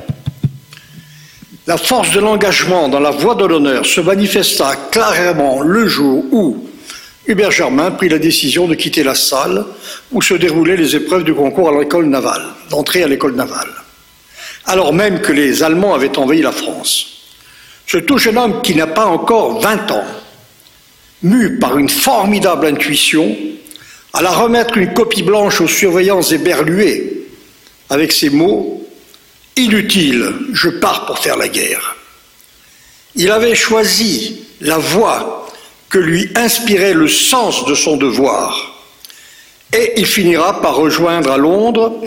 La 1.66 1.78
force 1.78 2.12
de 2.12 2.20
l'engagement 2.20 2.88
dans 2.88 3.00
la 3.00 3.11
voie 3.11 3.34
de 3.34 3.44
l'honneur 3.44 3.86
se 3.86 4.00
manifesta 4.00 4.76
clairement 4.92 5.62
le 5.62 5.88
jour 5.88 6.24
où, 6.30 6.68
Hubert 7.27 7.51
Germain 7.51 7.91
prit 7.91 8.09
la 8.09 8.18
décision 8.18 8.66
de 8.66 8.74
quitter 8.74 9.03
la 9.03 9.14
salle 9.14 9.64
où 10.12 10.22
se 10.22 10.35
déroulaient 10.35 10.77
les 10.77 10.95
épreuves 10.95 11.24
du 11.24 11.35
concours 11.35 11.68
à 11.68 11.79
l'école 11.79 12.07
navale, 12.07 12.47
d'entrer 12.70 13.03
à 13.03 13.09
l'école 13.09 13.35
navale, 13.35 13.70
alors 14.64 14.93
même 14.93 15.20
que 15.20 15.33
les 15.33 15.62
Allemands 15.62 15.95
avaient 15.95 16.18
envahi 16.18 16.43
la 16.43 16.53
France. 16.53 17.07
Ce 17.87 17.99
tout 17.99 18.18
jeune 18.18 18.39
homme 18.39 18.62
qui 18.62 18.74
n'a 18.74 18.87
pas 18.87 19.07
encore 19.07 19.61
20 19.61 19.91
ans, 19.91 20.05
mu 21.22 21.59
par 21.59 21.79
une 21.79 21.89
formidable 21.89 22.66
intuition, 22.66 23.37
alla 24.12 24.31
remettre 24.31 24.77
une 24.77 24.95
copie 24.95 25.22
blanche 25.22 25.61
aux 25.61 25.68
surveillants 25.68 26.22
éberlués 26.22 27.29
avec 27.91 28.12
ces 28.12 28.31
mots 28.31 28.77
Inutile, 29.59 30.35
je 30.53 30.68
pars 30.68 31.07
pour 31.07 31.18
faire 31.18 31.39
la 31.39 31.49
guerre. 31.49 31.97
Il 33.14 33.31
avait 33.31 33.55
choisi 33.55 34.43
la 34.61 34.77
voie 34.77 35.45
que 35.89 35.99
lui 35.99 36.28
inspirait 36.34 36.95
le 36.95 37.09
sens 37.09 37.64
de 37.66 37.74
son 37.74 37.97
devoir. 37.97 38.82
Et 39.72 39.95
il 39.97 40.07
finira 40.07 40.61
par 40.61 40.76
rejoindre 40.76 41.30
à 41.30 41.37
Londres 41.37 42.01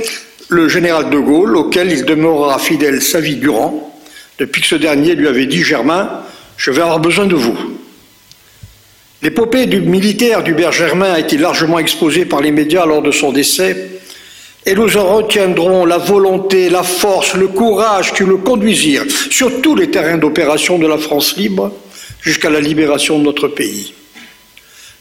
le 0.50 0.68
général 0.68 1.10
de 1.10 1.20
Gaulle, 1.20 1.56
auquel 1.56 1.92
il 1.92 2.06
demeurera 2.06 2.58
fidèle 2.58 3.02
sa 3.02 3.20
vie 3.20 3.36
durant, 3.36 3.94
depuis 4.40 4.62
que 4.62 4.68
ce 4.68 4.76
dernier 4.76 5.16
lui 5.16 5.28
avait 5.28 5.46
dit 5.46 5.64
Germain, 5.64 6.24
je 6.58 6.72
vais 6.72 6.82
avoir 6.82 7.00
besoin 7.00 7.26
de 7.26 7.36
vous. 7.36 7.58
L'épopée 9.22 9.66
du 9.66 9.82
militaire 9.82 10.44
d'Hubert 10.44 10.72
Germain 10.72 11.14
a 11.14 11.20
été 11.20 11.38
largement 11.38 11.78
exposée 11.78 12.26
par 12.26 12.42
les 12.42 12.52
médias 12.52 12.86
lors 12.86 13.02
de 13.02 13.12
son 13.12 13.32
décès, 13.32 14.00
et 14.66 14.74
nous 14.74 14.98
en 14.98 15.16
retiendrons 15.16 15.86
la 15.86 15.98
volonté, 15.98 16.70
la 16.70 16.84
force, 16.84 17.36
le 17.36 17.48
courage 17.48 18.14
qui 18.14 18.24
le 18.24 18.38
conduisirent 18.38 19.06
sur 19.30 19.62
tous 19.62 19.76
les 19.76 19.92
terrains 19.92 20.18
d'opération 20.18 20.80
de 20.80 20.88
la 20.88 20.98
France 20.98 21.38
libre 21.38 21.72
jusqu'à 22.22 22.50
la 22.50 22.60
libération 22.60 23.20
de 23.20 23.24
notre 23.24 23.48
pays. 23.48 23.94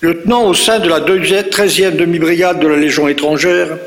Lieutenant 0.01 0.47
au 0.49 0.55
sein 0.55 0.79
de 0.79 0.89
la 0.89 1.01
13e 1.01 1.97
demi-brigade 1.97 2.61
de 2.61 2.69
la 2.69 2.77
Légion 2.77 3.09
étrangère, 3.09 3.79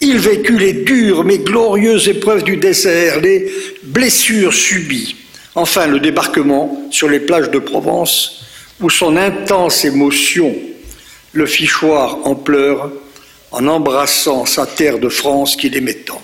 il 0.00 0.18
vécut 0.18 0.56
les 0.56 0.72
dures 0.72 1.24
mais 1.24 1.38
glorieuses 1.38 2.08
épreuves 2.08 2.44
du 2.44 2.56
désert, 2.56 3.20
les 3.20 3.50
blessures 3.82 4.54
subies, 4.54 5.16
enfin 5.54 5.86
le 5.86 6.00
débarquement 6.00 6.86
sur 6.90 7.08
les 7.08 7.20
plages 7.20 7.50
de 7.50 7.58
Provence, 7.58 8.44
où 8.80 8.88
son 8.88 9.16
intense 9.16 9.84
émotion 9.84 10.54
le 11.32 11.46
fit 11.46 11.66
choir 11.66 12.18
en 12.24 12.34
pleurs 12.34 12.90
en 13.50 13.66
embrassant 13.66 14.46
sa 14.46 14.66
terre 14.66 14.98
de 14.98 15.08
France 15.08 15.56
qu'il 15.56 15.76
aimait 15.76 15.94
tant. 15.94 16.22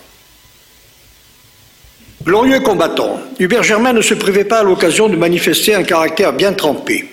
Glorieux 2.27 2.59
combattant, 2.59 3.21
Hubert 3.39 3.63
Germain 3.63 3.93
ne 3.93 4.03
se 4.03 4.15
privait 4.15 4.45
pas 4.45 4.59
à 4.59 4.63
l'occasion 4.65 5.09
de 5.09 5.15
manifester 5.15 5.77
un 5.77 5.85
caractère 5.85 6.33
bien 6.33 6.53
trempé. 6.55 7.09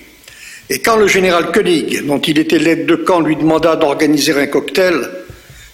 Et 0.72 0.80
quand 0.80 0.95
le 0.95 1.07
général 1.07 1.51
Koenig, 1.51 2.03
dont 2.07 2.18
il 2.18 2.39
était 2.39 2.57
l'aide 2.57 2.88
de 2.88 2.95
camp, 2.95 3.20
lui 3.20 3.36
demanda 3.36 3.76
d'organiser 3.76 4.34
un 4.34 4.47
cocktail, 4.47 5.07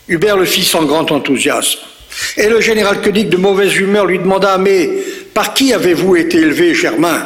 Hubert 0.09 0.35
le 0.35 0.43
fit 0.43 0.65
sans 0.65 0.83
grand 0.83 1.09
enthousiasme. 1.09 1.79
Et 2.35 2.49
le 2.49 2.59
général 2.59 3.01
Koenig, 3.01 3.29
de 3.29 3.37
mauvaise 3.37 3.77
humeur, 3.77 4.07
lui 4.07 4.19
demanda 4.19 4.57
Mais 4.57 4.89
par 5.33 5.53
qui 5.53 5.71
avez-vous 5.71 6.17
été 6.17 6.39
élevé, 6.39 6.75
Germain? 6.75 7.25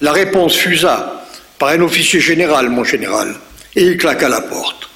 La 0.00 0.12
réponse 0.12 0.54
fusa 0.54 1.26
Par 1.58 1.70
un 1.70 1.80
officier 1.80 2.20
général, 2.20 2.68
mon 2.68 2.84
général. 2.84 3.34
Et 3.74 3.82
il 3.82 3.96
claqua 3.96 4.28
la 4.28 4.42
porte. 4.42 4.88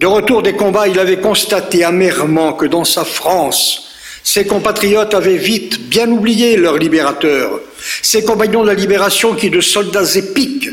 De 0.00 0.06
retour 0.06 0.40
des 0.40 0.54
combats, 0.54 0.88
il 0.88 0.98
avait 0.98 1.20
constaté 1.20 1.84
amèrement 1.84 2.54
que 2.54 2.64
dans 2.64 2.86
sa 2.86 3.04
France, 3.04 3.91
ses 4.24 4.46
compatriotes 4.46 5.14
avaient 5.14 5.36
vite 5.36 5.88
bien 5.88 6.10
oublié 6.10 6.56
leur 6.56 6.78
libérateur, 6.78 7.60
ses 8.02 8.24
compagnons 8.24 8.62
de 8.62 8.68
la 8.68 8.74
libération 8.74 9.34
qui, 9.34 9.50
de 9.50 9.60
soldats 9.60 10.14
épiques, 10.14 10.68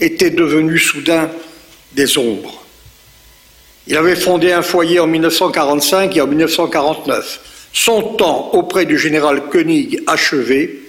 étaient 0.00 0.30
devenus 0.30 0.82
soudain 0.82 1.30
des 1.92 2.18
ombres. 2.18 2.64
Il 3.86 3.96
avait 3.96 4.16
fondé 4.16 4.52
un 4.52 4.62
foyer 4.62 5.00
en 5.00 5.06
1945 5.06 6.16
et 6.16 6.20
en 6.20 6.26
1949. 6.26 7.40
Son 7.72 8.02
temps 8.02 8.50
auprès 8.52 8.84
du 8.84 8.98
général 8.98 9.48
Koenig 9.48 10.02
achevé, 10.06 10.82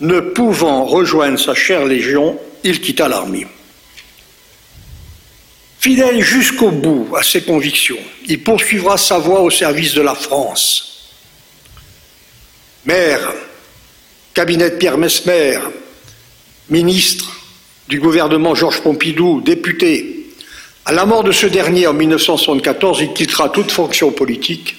ne 0.00 0.20
pouvant 0.20 0.84
rejoindre 0.84 1.38
sa 1.38 1.54
chère 1.54 1.84
légion, 1.84 2.38
il 2.64 2.80
quitta 2.80 3.08
l'armée. 3.08 3.46
Fidèle 5.78 6.20
jusqu'au 6.20 6.70
bout 6.70 7.08
à 7.16 7.22
ses 7.22 7.42
convictions, 7.42 7.98
il 8.26 8.42
poursuivra 8.42 8.96
sa 8.96 9.18
voie 9.18 9.40
au 9.40 9.50
service 9.50 9.94
de 9.94 10.02
la 10.02 10.14
France. 10.14 10.89
Maire, 12.86 13.34
cabinet 14.32 14.70
de 14.70 14.76
Pierre 14.76 14.96
Mesmer, 14.96 15.58
ministre 16.70 17.36
du 17.88 18.00
gouvernement 18.00 18.54
Georges 18.54 18.80
Pompidou, 18.80 19.42
député, 19.42 20.30
à 20.86 20.92
la 20.92 21.04
mort 21.04 21.22
de 21.22 21.32
ce 21.32 21.46
dernier 21.46 21.86
en 21.86 21.92
1974, 21.92 23.00
il 23.02 23.12
quittera 23.12 23.50
toute 23.50 23.70
fonction 23.70 24.12
politique 24.12 24.76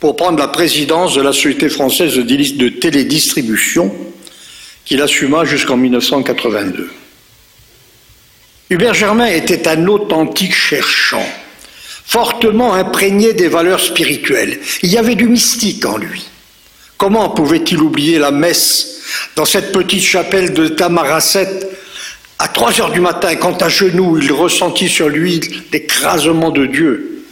pour 0.00 0.16
prendre 0.16 0.38
la 0.38 0.48
présidence 0.48 1.14
de 1.14 1.20
la 1.20 1.32
Société 1.32 1.68
française 1.68 2.16
de 2.16 2.68
télédistribution 2.70 3.94
qu'il 4.84 5.02
assuma 5.02 5.44
jusqu'en 5.44 5.76
1982. 5.76 6.90
Hubert 8.70 8.94
Germain 8.94 9.26
était 9.26 9.68
un 9.68 9.86
authentique 9.88 10.54
cherchant, 10.54 11.26
fortement 12.06 12.72
imprégné 12.72 13.34
des 13.34 13.48
valeurs 13.48 13.80
spirituelles. 13.80 14.58
Il 14.82 14.90
y 14.90 14.96
avait 14.96 15.14
du 15.14 15.28
mystique 15.28 15.84
en 15.84 15.98
lui. 15.98 16.24
Comment 17.02 17.30
pouvait-il 17.30 17.80
oublier 17.80 18.20
la 18.20 18.30
messe 18.30 19.02
dans 19.34 19.44
cette 19.44 19.72
petite 19.72 20.04
chapelle 20.04 20.52
de 20.52 20.68
Tamaracet 20.68 21.48
à 22.38 22.46
trois 22.46 22.80
heures 22.80 22.92
du 22.92 23.00
matin, 23.00 23.34
quand 23.34 23.60
à 23.60 23.68
genoux 23.68 24.20
il 24.22 24.30
ressentit 24.30 24.88
sur 24.88 25.08
lui 25.08 25.40
l'écrasement 25.72 26.50
de 26.50 26.64
Dieu, 26.64 27.24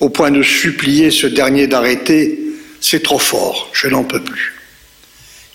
au 0.00 0.08
point 0.08 0.30
de 0.30 0.42
supplier 0.42 1.10
ce 1.10 1.26
dernier 1.26 1.66
d'arrêter, 1.66 2.38
c'est 2.80 3.02
trop 3.02 3.18
fort, 3.18 3.68
je 3.74 3.88
n'en 3.88 4.04
peux 4.04 4.22
plus. 4.22 4.54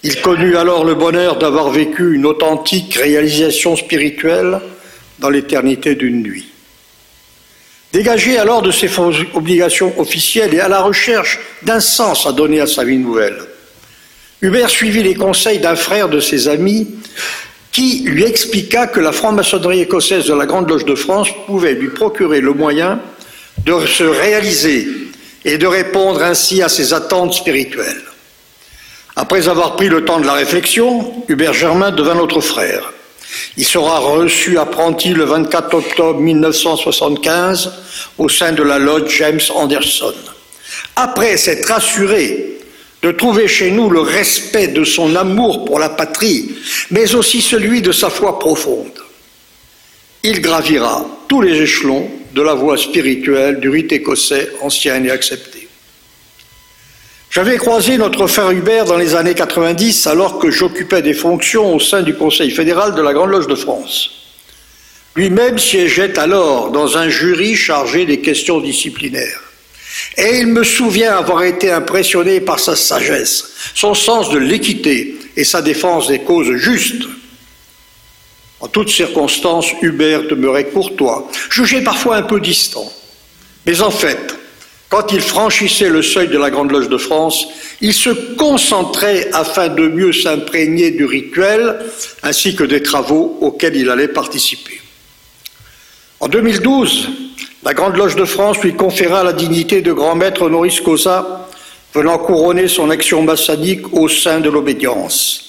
Il 0.04 0.22
connut 0.22 0.58
alors 0.58 0.86
le 0.86 0.94
bonheur 0.94 1.40
d'avoir 1.40 1.72
vécu 1.72 2.14
une 2.14 2.28
authentique 2.28 2.94
réalisation 2.94 3.76
spirituelle 3.76 4.60
dans 5.18 5.32
l'éternité 5.32 5.96
d'une 5.96 6.22
nuit. 6.22 6.50
Dégagé 7.92 8.38
alors 8.38 8.62
de 8.62 8.70
ses 8.70 8.92
obligations 9.34 10.00
officielles 10.00 10.54
et 10.54 10.60
à 10.60 10.68
la 10.68 10.82
recherche 10.82 11.40
d'un 11.64 11.80
sens 11.80 12.28
à 12.28 12.32
donner 12.32 12.60
à 12.60 12.68
sa 12.68 12.84
vie 12.84 13.00
nouvelle, 13.00 13.40
Hubert 14.46 14.70
suivit 14.70 15.02
les 15.02 15.16
conseils 15.16 15.58
d'un 15.58 15.76
frère 15.76 16.08
de 16.08 16.20
ses 16.20 16.48
amis 16.48 16.88
qui 17.72 18.04
lui 18.06 18.24
expliqua 18.24 18.86
que 18.86 19.00
la 19.00 19.12
franc-maçonnerie 19.12 19.82
écossaise 19.82 20.28
de 20.28 20.36
la 20.36 20.46
Grande 20.46 20.70
Loge 20.70 20.86
de 20.86 20.94
France 20.94 21.30
pouvait 21.48 21.74
lui 21.74 21.90
procurer 21.90 22.42
le 22.42 22.54
moyen 22.54 23.00
de 23.66 23.88
se 23.88 24.04
réaliser 24.04 24.88
et 25.46 25.58
de 25.58 25.66
répondre 25.66 26.22
ainsi 26.22 26.62
à 26.62 26.70
ses 26.70 26.94
attentes 26.94 27.34
spirituelles. 27.34 28.04
Après 29.16 29.50
avoir 29.50 29.76
pris 29.78 29.90
le 29.90 30.06
temps 30.06 30.20
de 30.20 30.28
la 30.28 30.34
réflexion, 30.34 31.24
Hubert 31.28 31.54
Germain 31.54 31.90
devint 31.90 32.14
notre 32.14 32.40
frère. 32.40 32.94
Il 33.58 33.66
sera 33.66 33.98
reçu 33.98 34.60
apprenti 34.60 35.10
le 35.10 35.24
24 35.24 35.74
octobre 35.74 36.20
1975 36.20 37.72
au 38.20 38.30
sein 38.30 38.52
de 38.52 38.62
la 38.62 38.78
Lodge 38.78 39.18
James 39.18 39.42
Anderson. 39.56 40.14
Après 40.96 41.36
s'être 41.36 41.72
assuré 41.72 42.55
de 43.06 43.12
trouver 43.12 43.48
chez 43.48 43.70
nous 43.70 43.88
le 43.92 44.00
respect 44.00 44.70
de 44.70 44.84
son 44.84 45.16
amour 45.16 45.64
pour 45.64 45.78
la 45.78 45.90
patrie, 45.90 46.56
mais 46.90 47.14
aussi 47.14 47.40
celui 47.40 47.84
de 47.84 47.92
sa 47.92 48.10
foi 48.10 48.40
profonde. 48.40 49.00
Il 50.24 50.42
gravira 50.42 51.06
tous 51.28 51.40
les 51.40 51.62
échelons 51.62 52.10
de 52.34 52.42
la 52.42 52.56
voie 52.56 52.78
spirituelle 52.78 53.60
du 53.60 53.70
rite 53.70 53.92
écossais 53.92 54.50
ancien 54.60 55.04
et 55.04 55.12
accepté. 55.12 55.68
J'avais 57.30 57.58
croisé 57.58 58.00
notre 58.00 58.26
frère 58.26 58.50
Hubert 58.50 58.86
dans 58.86 58.98
les 58.98 59.14
années 59.14 59.36
90 59.36 60.08
alors 60.08 60.40
que 60.40 60.50
j'occupais 60.50 61.04
des 61.04 61.14
fonctions 61.14 61.76
au 61.76 61.80
sein 61.80 62.02
du 62.02 62.16
Conseil 62.16 62.50
fédéral 62.50 62.96
de 62.96 63.04
la 63.04 63.14
Grande 63.14 63.30
Loge 63.30 63.46
de 63.46 63.54
France. 63.54 64.10
Lui-même 65.16 65.60
siégeait 65.60 66.18
alors 66.18 66.72
dans 66.72 66.98
un 66.98 67.08
jury 67.08 67.56
chargé 67.56 68.08
des 68.08 68.22
questions 68.22 68.62
disciplinaires. 68.62 69.42
Et 70.18 70.40
il 70.40 70.48
me 70.48 70.64
souvient 70.64 71.16
avoir 71.18 71.44
été 71.44 71.72
impressionné 71.72 72.42
par 72.42 72.60
sa 72.60 72.76
sagesse, 72.76 73.54
son 73.74 73.94
sens 73.94 74.30
de 74.30 74.38
l'équité 74.38 75.16
et 75.36 75.44
sa 75.44 75.62
défense 75.62 76.08
des 76.08 76.20
causes 76.20 76.56
justes. 76.56 77.04
En 78.60 78.68
toutes 78.68 78.90
circonstances, 78.90 79.68
Hubert 79.82 80.24
demeurait 80.28 80.66
courtois, 80.66 81.30
jugé 81.50 81.82
parfois 81.82 82.18
un 82.18 82.24
peu 82.24 82.40
distant. 82.40 82.92
Mais 83.66 83.82
en 83.82 83.92
fait, 83.92 84.36
quand 84.90 85.12
il 85.12 85.22
franchissait 85.22 85.90
le 85.90 86.02
seuil 86.02 86.28
de 86.28 86.38
la 86.38 86.50
Grande 86.50 86.72
Loge 86.72 86.90
de 86.90 86.98
France, 86.98 87.48
il 87.82 87.94
se 87.94 88.10
concentrait 88.36 89.30
afin 89.34 89.68
de 89.68 89.88
mieux 89.88 90.14
s'imprégner 90.14 90.92
du 90.92 91.06
rituel 91.06 91.80
ainsi 92.24 92.56
que 92.56 92.64
des 92.64 92.82
travaux 92.82 93.38
auxquels 93.42 93.76
il 93.76 93.90
allait 93.90 94.08
participer. 94.08 94.75
En 96.20 96.28
2012, 96.30 97.10
la 97.64 97.74
Grande 97.74 97.98
Loge 97.98 98.16
de 98.16 98.26
France 98.26 98.62
lui 98.62 98.74
conféra 98.74 99.24
la 99.24 99.34
dignité 99.34 99.82
de 99.82 99.92
grand 99.92 100.16
maître 100.16 100.44
honoris 100.44 100.80
causa, 100.80 101.50
venant 101.94 102.18
couronner 102.18 102.68
son 102.68 102.90
action 102.90 103.22
maçonnique 103.22 103.94
au 103.94 104.08
sein 104.08 104.40
de 104.40 104.50
l'obédience. 104.50 105.42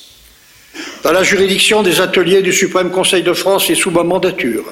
Dans 1.04 1.12
la 1.12 1.22
juridiction 1.22 1.82
des 1.82 2.00
ateliers 2.00 2.42
du 2.42 2.52
Suprême 2.52 2.90
Conseil 2.90 3.22
de 3.22 3.32
France 3.32 3.70
et 3.70 3.74
sous 3.74 3.90
ma 3.90 4.02
mandature, 4.02 4.64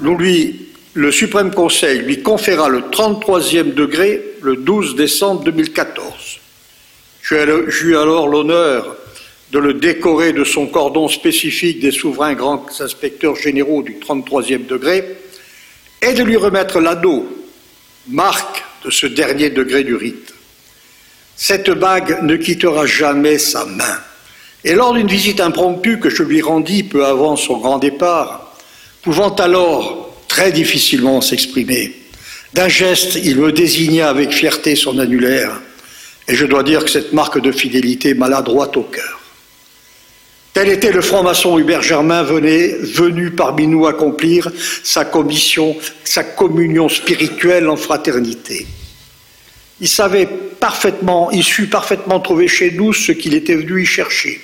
le 0.00 1.12
Suprême 1.12 1.52
Conseil 1.52 2.00
lui 2.00 2.22
conféra 2.22 2.68
le 2.68 2.80
33e 2.80 3.74
degré 3.74 4.22
le 4.40 4.56
12 4.56 4.96
décembre 4.96 5.44
2014. 5.44 6.40
J'eus 7.22 7.98
alors 7.98 8.28
l'honneur 8.28 8.96
de 9.56 9.60
le 9.62 9.72
décorer 9.72 10.34
de 10.34 10.44
son 10.44 10.66
cordon 10.66 11.08
spécifique 11.08 11.80
des 11.80 11.90
souverains 11.90 12.34
grands 12.34 12.66
inspecteurs 12.78 13.36
généraux 13.36 13.82
du 13.82 13.94
33e 13.94 14.66
degré 14.66 15.16
et 16.02 16.12
de 16.12 16.22
lui 16.22 16.36
remettre 16.36 16.78
l'anneau, 16.78 17.26
marque 18.06 18.62
de 18.84 18.90
ce 18.90 19.06
dernier 19.06 19.48
degré 19.48 19.82
du 19.82 19.94
rite. 19.94 20.34
Cette 21.36 21.70
bague 21.70 22.22
ne 22.22 22.36
quittera 22.36 22.84
jamais 22.84 23.38
sa 23.38 23.64
main. 23.64 23.98
Et 24.62 24.74
lors 24.74 24.92
d'une 24.92 25.06
visite 25.06 25.40
impromptue 25.40 26.00
que 26.00 26.10
je 26.10 26.22
lui 26.22 26.42
rendis 26.42 26.82
peu 26.82 27.06
avant 27.06 27.36
son 27.36 27.56
grand 27.56 27.78
départ, 27.78 28.58
pouvant 29.00 29.34
alors 29.36 30.14
très 30.28 30.52
difficilement 30.52 31.22
s'exprimer, 31.22 31.96
d'un 32.52 32.68
geste, 32.68 33.14
il 33.24 33.38
me 33.38 33.52
désigna 33.52 34.10
avec 34.10 34.32
fierté 34.32 34.76
son 34.76 34.98
annulaire, 34.98 35.62
et 36.28 36.34
je 36.34 36.44
dois 36.44 36.62
dire 36.62 36.84
que 36.84 36.90
cette 36.90 37.14
marque 37.14 37.40
de 37.40 37.52
fidélité 37.52 38.12
m'a 38.12 38.42
droite 38.42 38.76
au 38.76 38.82
cœur. 38.82 39.22
Tel 40.56 40.70
était 40.70 40.90
le 40.90 41.02
franc-maçon 41.02 41.58
Hubert 41.58 41.82
Germain 41.82 42.22
venu 42.22 43.30
parmi 43.32 43.66
nous 43.66 43.84
accomplir 43.84 44.50
sa 44.82 45.04
commission, 45.04 45.76
sa 46.02 46.24
communion 46.24 46.88
spirituelle 46.88 47.68
en 47.68 47.76
fraternité. 47.76 48.66
Il 49.82 49.88
savait 49.88 50.24
parfaitement, 50.24 51.30
il 51.30 51.44
sut 51.44 51.66
parfaitement 51.66 52.20
trouver 52.20 52.48
chez 52.48 52.70
nous 52.70 52.94
ce 52.94 53.12
qu'il 53.12 53.34
était 53.34 53.54
venu 53.54 53.82
y 53.82 53.84
chercher. 53.84 54.40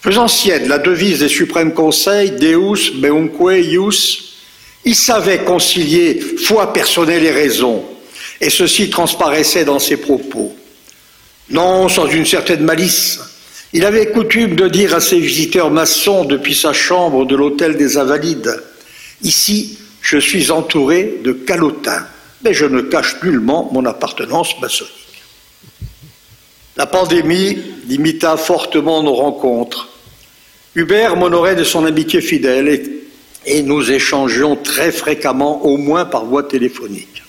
Faisant 0.00 0.26
sienne 0.26 0.68
la 0.68 0.78
devise 0.78 1.18
des 1.18 1.28
suprêmes 1.28 1.74
conseils, 1.74 2.30
Deus, 2.30 2.94
Meunque, 2.94 3.62
Ius, 3.62 4.36
il 4.86 4.94
savait 4.94 5.44
concilier 5.44 6.18
foi 6.46 6.72
personnelle 6.72 7.26
et 7.26 7.30
raison, 7.30 7.84
et 8.40 8.48
ceci 8.48 8.88
transparaissait 8.88 9.66
dans 9.66 9.80
ses 9.80 9.98
propos. 9.98 10.56
Non 11.50 11.90
sans 11.90 12.06
une 12.06 12.24
certaine 12.24 12.62
malice, 12.62 13.20
il 13.72 13.84
avait 13.84 14.10
coutume 14.10 14.56
de 14.56 14.68
dire 14.68 14.94
à 14.94 15.00
ses 15.00 15.20
visiteurs 15.20 15.70
maçons 15.70 16.24
depuis 16.24 16.54
sa 16.54 16.72
chambre 16.72 17.24
de 17.24 17.36
l'hôtel 17.36 17.76
des 17.76 17.96
Invalides 17.96 18.62
Ici, 19.22 19.78
je 20.00 20.18
suis 20.18 20.50
entouré 20.50 21.20
de 21.22 21.32
calotins, 21.32 22.06
mais 22.42 22.54
je 22.54 22.64
ne 22.64 22.80
cache 22.80 23.22
nullement 23.22 23.68
mon 23.72 23.84
appartenance 23.84 24.58
maçonnique. 24.60 24.94
La 26.76 26.86
pandémie 26.86 27.58
limita 27.86 28.36
fortement 28.36 29.02
nos 29.02 29.14
rencontres. 29.14 29.88
Hubert 30.74 31.16
m'honorait 31.16 31.56
de 31.56 31.64
son 31.64 31.84
amitié 31.84 32.20
fidèle 32.22 32.68
et, 33.44 33.62
nous 33.62 33.90
échangeons 33.90 34.56
très 34.56 34.92
fréquemment, 34.92 35.64
au 35.64 35.76
moins 35.76 36.04
par 36.04 36.24
voie 36.24 36.44
téléphonique. 36.44 37.22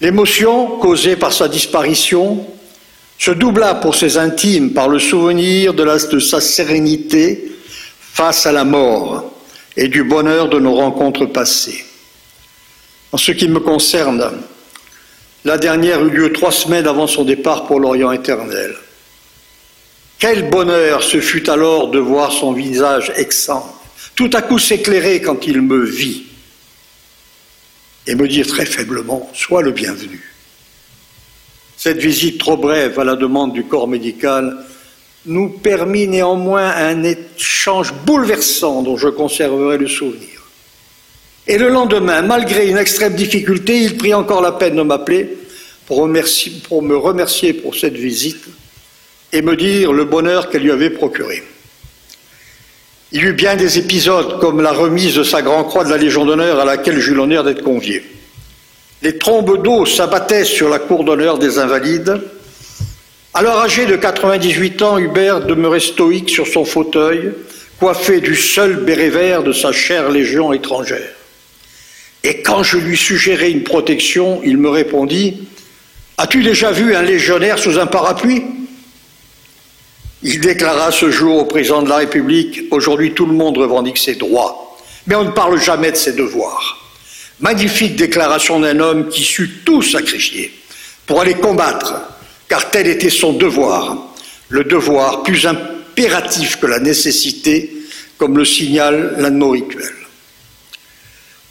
L'émotion 0.00 0.78
causée 0.78 1.16
par 1.16 1.32
sa 1.32 1.48
disparition 1.48 2.46
se 3.18 3.32
doubla 3.32 3.74
pour 3.74 3.96
ses 3.96 4.16
intimes 4.16 4.72
par 4.72 4.88
le 4.88 5.00
souvenir 5.00 5.74
de, 5.74 6.18
sa 6.20 6.40
sérénité 6.40 7.50
face 8.00 8.46
à 8.46 8.52
la 8.52 8.64
mort 8.64 9.34
et 9.76 9.88
du 9.88 10.04
bonheur 10.04 10.48
de 10.48 10.58
nos 10.60 10.74
rencontres 10.74 11.26
passées. 11.26 11.84
En 13.10 13.16
ce 13.16 13.32
qui 13.32 13.48
me 13.48 13.60
concerne, 13.60 14.32
la 15.44 15.58
dernière 15.58 16.04
eut 16.04 16.10
lieu 16.10 16.32
trois 16.32 16.52
semaines 16.52 16.86
avant 16.86 17.06
son 17.06 17.24
départ 17.24 17.66
pour 17.66 17.80
l'Orient 17.80 18.12
éternel. 18.12 18.74
Quel 20.18 20.50
bonheur 20.50 21.02
ce 21.02 21.20
fut 21.20 21.48
alors 21.48 21.90
de 21.90 21.98
voir 21.98 22.32
son 22.32 22.52
visage 22.52 23.12
exsangue, 23.16 23.62
tout 24.14 24.30
à 24.34 24.42
coup 24.42 24.58
s'éclairer 24.58 25.22
quand 25.22 25.46
il 25.46 25.62
me 25.62 25.84
vit, 25.84 26.24
et 28.06 28.14
me 28.14 28.26
dire 28.26 28.46
très 28.46 28.66
faiblement 28.66 29.30
Sois 29.34 29.62
le 29.62 29.70
bienvenu. 29.70 30.37
Cette 31.78 31.98
visite 31.98 32.38
trop 32.38 32.56
brève 32.56 32.98
à 32.98 33.04
la 33.04 33.14
demande 33.14 33.52
du 33.52 33.62
corps 33.62 33.86
médical 33.86 34.56
nous 35.26 35.48
permit 35.48 36.08
néanmoins 36.08 36.68
un 36.68 37.04
échange 37.04 37.94
bouleversant 38.04 38.82
dont 38.82 38.96
je 38.96 39.06
conserverai 39.08 39.78
le 39.78 39.86
souvenir. 39.86 40.42
Et 41.46 41.56
le 41.56 41.68
lendemain, 41.68 42.22
malgré 42.22 42.68
une 42.68 42.78
extrême 42.78 43.14
difficulté, 43.14 43.78
il 43.78 43.96
prit 43.96 44.12
encore 44.12 44.42
la 44.42 44.52
peine 44.52 44.74
de 44.74 44.82
m'appeler 44.82 45.38
pour, 45.86 46.06
me 46.08 46.96
remercier 46.96 47.52
pour 47.52 47.76
cette 47.76 47.96
visite 47.96 48.44
et 49.32 49.40
me 49.40 49.54
dire 49.54 49.92
le 49.92 50.04
bonheur 50.04 50.50
qu'elle 50.50 50.62
lui 50.62 50.72
avait 50.72 50.90
procuré. 50.90 51.44
Il 53.12 53.24
eut 53.24 53.34
bien 53.34 53.54
des 53.54 53.78
épisodes 53.78 54.40
comme 54.40 54.60
la 54.60 54.72
remise 54.72 55.14
de 55.14 55.22
sa 55.22 55.42
grand 55.42 55.62
croix 55.62 55.84
de 55.84 55.90
la 55.90 55.96
Légion 55.96 56.26
d'honneur 56.26 56.58
à 56.58 56.64
laquelle 56.64 56.98
j'eus 56.98 57.14
l'honneur 57.14 57.44
d'être 57.44 57.62
convié. 57.62 58.02
Les 59.00 59.16
trombes 59.16 59.62
d'eau 59.62 59.86
s'abattaient 59.86 60.44
sur 60.44 60.68
la 60.68 60.80
cour 60.80 61.04
d'honneur 61.04 61.38
des 61.38 61.58
Invalides. 61.58 62.20
Alors 63.32 63.60
âgé 63.60 63.86
de 63.86 63.94
98 63.94 64.82
ans, 64.82 64.98
Hubert 64.98 65.42
demeurait 65.42 65.78
stoïque 65.78 66.30
sur 66.30 66.48
son 66.48 66.64
fauteuil, 66.64 67.32
coiffé 67.78 68.20
du 68.20 68.34
seul 68.34 68.76
béret 68.76 69.10
vert 69.10 69.44
de 69.44 69.52
sa 69.52 69.70
chère 69.70 70.10
légion 70.10 70.52
étrangère. 70.52 71.12
Et 72.24 72.42
quand 72.42 72.64
je 72.64 72.78
lui 72.78 72.96
suggérais 72.96 73.52
une 73.52 73.62
protection, 73.62 74.40
il 74.42 74.58
me 74.58 74.68
répondit 74.68 75.46
As-tu 76.16 76.42
déjà 76.42 76.72
vu 76.72 76.96
un 76.96 77.02
légionnaire 77.02 77.60
sous 77.60 77.78
un 77.78 77.86
parapluie? 77.86 78.42
Il 80.24 80.40
déclara 80.40 80.90
ce 80.90 81.12
jour 81.12 81.38
au 81.38 81.44
président 81.44 81.82
de 81.82 81.88
la 81.88 81.98
République 81.98 82.64
Aujourd'hui, 82.72 83.12
tout 83.12 83.26
le 83.26 83.32
monde 83.34 83.58
revendique 83.58 83.98
ses 83.98 84.16
droits, 84.16 84.76
mais 85.06 85.14
on 85.14 85.22
ne 85.22 85.30
parle 85.30 85.60
jamais 85.60 85.92
de 85.92 85.96
ses 85.96 86.14
devoirs. 86.14 86.77
Magnifique 87.40 87.96
déclaration 87.96 88.58
d'un 88.60 88.80
homme 88.80 89.08
qui 89.08 89.22
sut 89.22 89.64
tout 89.64 89.82
sacrifier 89.82 90.52
pour 91.06 91.20
aller 91.20 91.34
combattre, 91.34 91.94
car 92.48 92.70
tel 92.70 92.88
était 92.88 93.10
son 93.10 93.32
devoir, 93.32 93.96
le 94.48 94.64
devoir 94.64 95.22
plus 95.22 95.46
impératif 95.46 96.56
que 96.56 96.66
la 96.66 96.80
nécessité, 96.80 97.72
comme 98.16 98.36
le 98.36 98.44
signale 98.44 99.14
l'un 99.18 99.30
de 99.30 99.36
nos 99.36 99.50
rituels. 99.50 99.94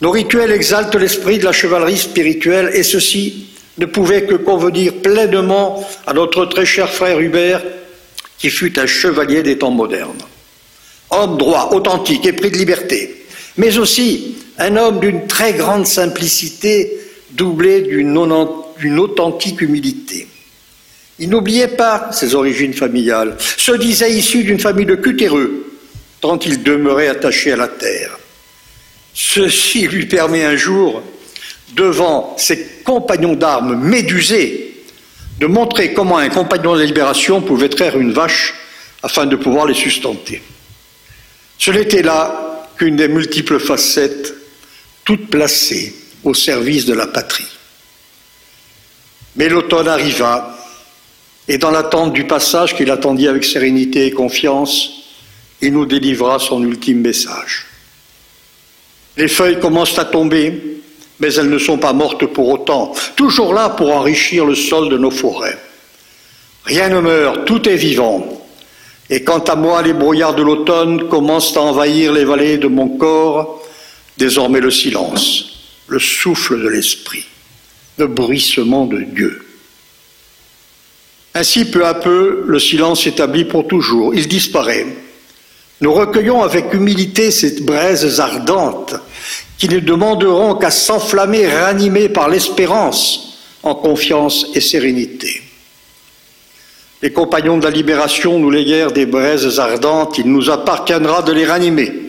Nos 0.01 0.11
rituels 0.11 0.51
exaltent 0.51 0.95
l'esprit 0.95 1.39
de 1.39 1.45
la 1.45 1.51
chevalerie 1.51 1.97
spirituelle 1.97 2.69
et 2.73 2.83
ceci 2.83 3.47
ne 3.77 3.85
pouvait 3.85 4.25
que 4.25 4.35
convenir 4.35 4.93
pleinement 4.95 5.87
à 6.05 6.13
notre 6.13 6.45
très 6.45 6.65
cher 6.65 6.91
frère 6.91 7.19
Hubert, 7.19 7.63
qui 8.37 8.49
fut 8.49 8.77
un 8.77 8.85
chevalier 8.85 9.41
des 9.41 9.57
temps 9.57 9.71
modernes. 9.71 10.21
Homme 11.09 11.37
droit, 11.37 11.69
authentique, 11.73 12.25
épris 12.25 12.51
de 12.51 12.57
liberté, 12.57 13.25
mais 13.57 13.77
aussi 13.77 14.35
un 14.57 14.75
homme 14.77 14.99
d'une 14.99 15.27
très 15.27 15.53
grande 15.53 15.85
simplicité, 15.85 16.97
doublée 17.31 17.81
d'une 17.81 18.99
authentique 18.99 19.61
humilité. 19.61 20.27
Il 21.19 21.29
n'oubliait 21.29 21.67
pas 21.67 22.11
ses 22.11 22.35
origines 22.35 22.73
familiales, 22.73 23.37
se 23.39 23.71
disait 23.71 24.11
issu 24.11 24.43
d'une 24.43 24.59
famille 24.59 24.85
de 24.85 24.95
cutéreux, 24.95 25.65
tant 26.21 26.37
il 26.39 26.63
demeurait 26.63 27.07
attaché 27.07 27.51
à 27.51 27.55
la 27.55 27.67
terre. 27.67 28.17
Ceci 29.13 29.87
lui 29.87 30.05
permet 30.05 30.43
un 30.43 30.55
jour, 30.55 31.01
devant 31.75 32.35
ses 32.37 32.65
compagnons 32.83 33.33
d'armes 33.35 33.75
médusés, 33.75 34.83
de 35.39 35.47
montrer 35.47 35.93
comment 35.93 36.17
un 36.17 36.29
compagnon 36.29 36.75
de 36.75 36.83
libération 36.83 37.41
pouvait 37.41 37.69
traire 37.69 37.97
une 37.97 38.13
vache 38.13 38.53
afin 39.03 39.25
de 39.25 39.35
pouvoir 39.35 39.65
les 39.65 39.73
sustenter. 39.73 40.41
Ce 41.57 41.71
n'était 41.71 42.03
là 42.03 42.46
qu'une 42.77 42.95
des 42.95 43.07
multiples 43.07 43.59
facettes 43.59 44.33
toutes 45.03 45.29
placées 45.29 45.95
au 46.23 46.33
service 46.33 46.85
de 46.85 46.93
la 46.93 47.07
patrie. 47.07 47.47
Mais 49.35 49.49
l'automne 49.49 49.87
arriva, 49.87 50.57
et 51.47 51.57
dans 51.57 51.71
l'attente 51.71 52.13
du 52.13 52.25
passage 52.25 52.75
qu'il 52.75 52.91
attendit 52.91 53.27
avec 53.27 53.45
sérénité 53.45 54.07
et 54.07 54.11
confiance, 54.11 54.91
il 55.61 55.73
nous 55.73 55.85
délivra 55.85 56.39
son 56.39 56.61
ultime 56.63 57.01
message. 57.01 57.65
Les 59.15 59.27
feuilles 59.27 59.59
commencent 59.59 59.97
à 59.97 60.05
tomber, 60.05 60.81
mais 61.19 61.33
elles 61.33 61.49
ne 61.49 61.57
sont 61.57 61.77
pas 61.77 61.93
mortes 61.93 62.25
pour 62.25 62.49
autant, 62.49 62.93
toujours 63.15 63.53
là 63.53 63.69
pour 63.69 63.95
enrichir 63.95 64.45
le 64.45 64.55
sol 64.55 64.89
de 64.89 64.97
nos 64.97 65.11
forêts. 65.11 65.57
Rien 66.65 66.89
ne 66.89 66.99
meurt, 66.99 67.45
tout 67.45 67.67
est 67.67 67.75
vivant. 67.75 68.36
Et 69.09 69.23
quant 69.23 69.39
à 69.39 69.55
moi, 69.55 69.81
les 69.81 69.93
brouillards 69.93 70.35
de 70.35 70.43
l'automne 70.43 71.07
commencent 71.07 71.55
à 71.55 71.61
envahir 71.61 72.11
les 72.11 72.25
vallées 72.25 72.57
de 72.57 72.67
mon 72.67 72.97
corps, 72.97 73.63
désormais 74.17 74.59
le 74.59 74.71
silence, 74.71 75.45
le 75.87 75.99
souffle 75.99 76.61
de 76.61 76.67
l'esprit, 76.67 77.25
le 77.97 78.07
bruissement 78.07 78.85
de 78.85 79.01
Dieu. 79.01 79.43
Ainsi, 81.33 81.65
peu 81.65 81.85
à 81.85 81.93
peu, 81.93 82.43
le 82.45 82.59
silence 82.59 83.03
s'établit 83.03 83.45
pour 83.45 83.67
toujours, 83.67 84.13
il 84.13 84.27
disparaît. 84.27 84.87
Nous 85.79 85.93
recueillons 85.93 86.41
avec 86.41 86.73
humilité 86.73 87.29
ces 87.29 87.61
braises 87.61 88.19
ardentes 88.19 88.95
qui 89.57 89.69
ne 89.69 89.79
demanderont 89.79 90.55
qu'à 90.55 90.71
s'enflammer, 90.71 91.47
ranimées 91.47 92.09
par 92.09 92.29
l'espérance, 92.29 93.39
en 93.63 93.75
confiance 93.75 94.47
et 94.55 94.61
sérénité. 94.61 95.43
Les 97.01 97.11
compagnons 97.11 97.57
de 97.57 97.63
la 97.63 97.69
libération 97.69 98.39
nous 98.39 98.49
léguèrent 98.49 98.91
des 98.91 99.05
braises 99.05 99.59
ardentes, 99.59 100.17
il 100.17 100.31
nous 100.31 100.49
appartiendra 100.49 101.21
de 101.21 101.31
les 101.31 101.45
ranimer 101.45 102.07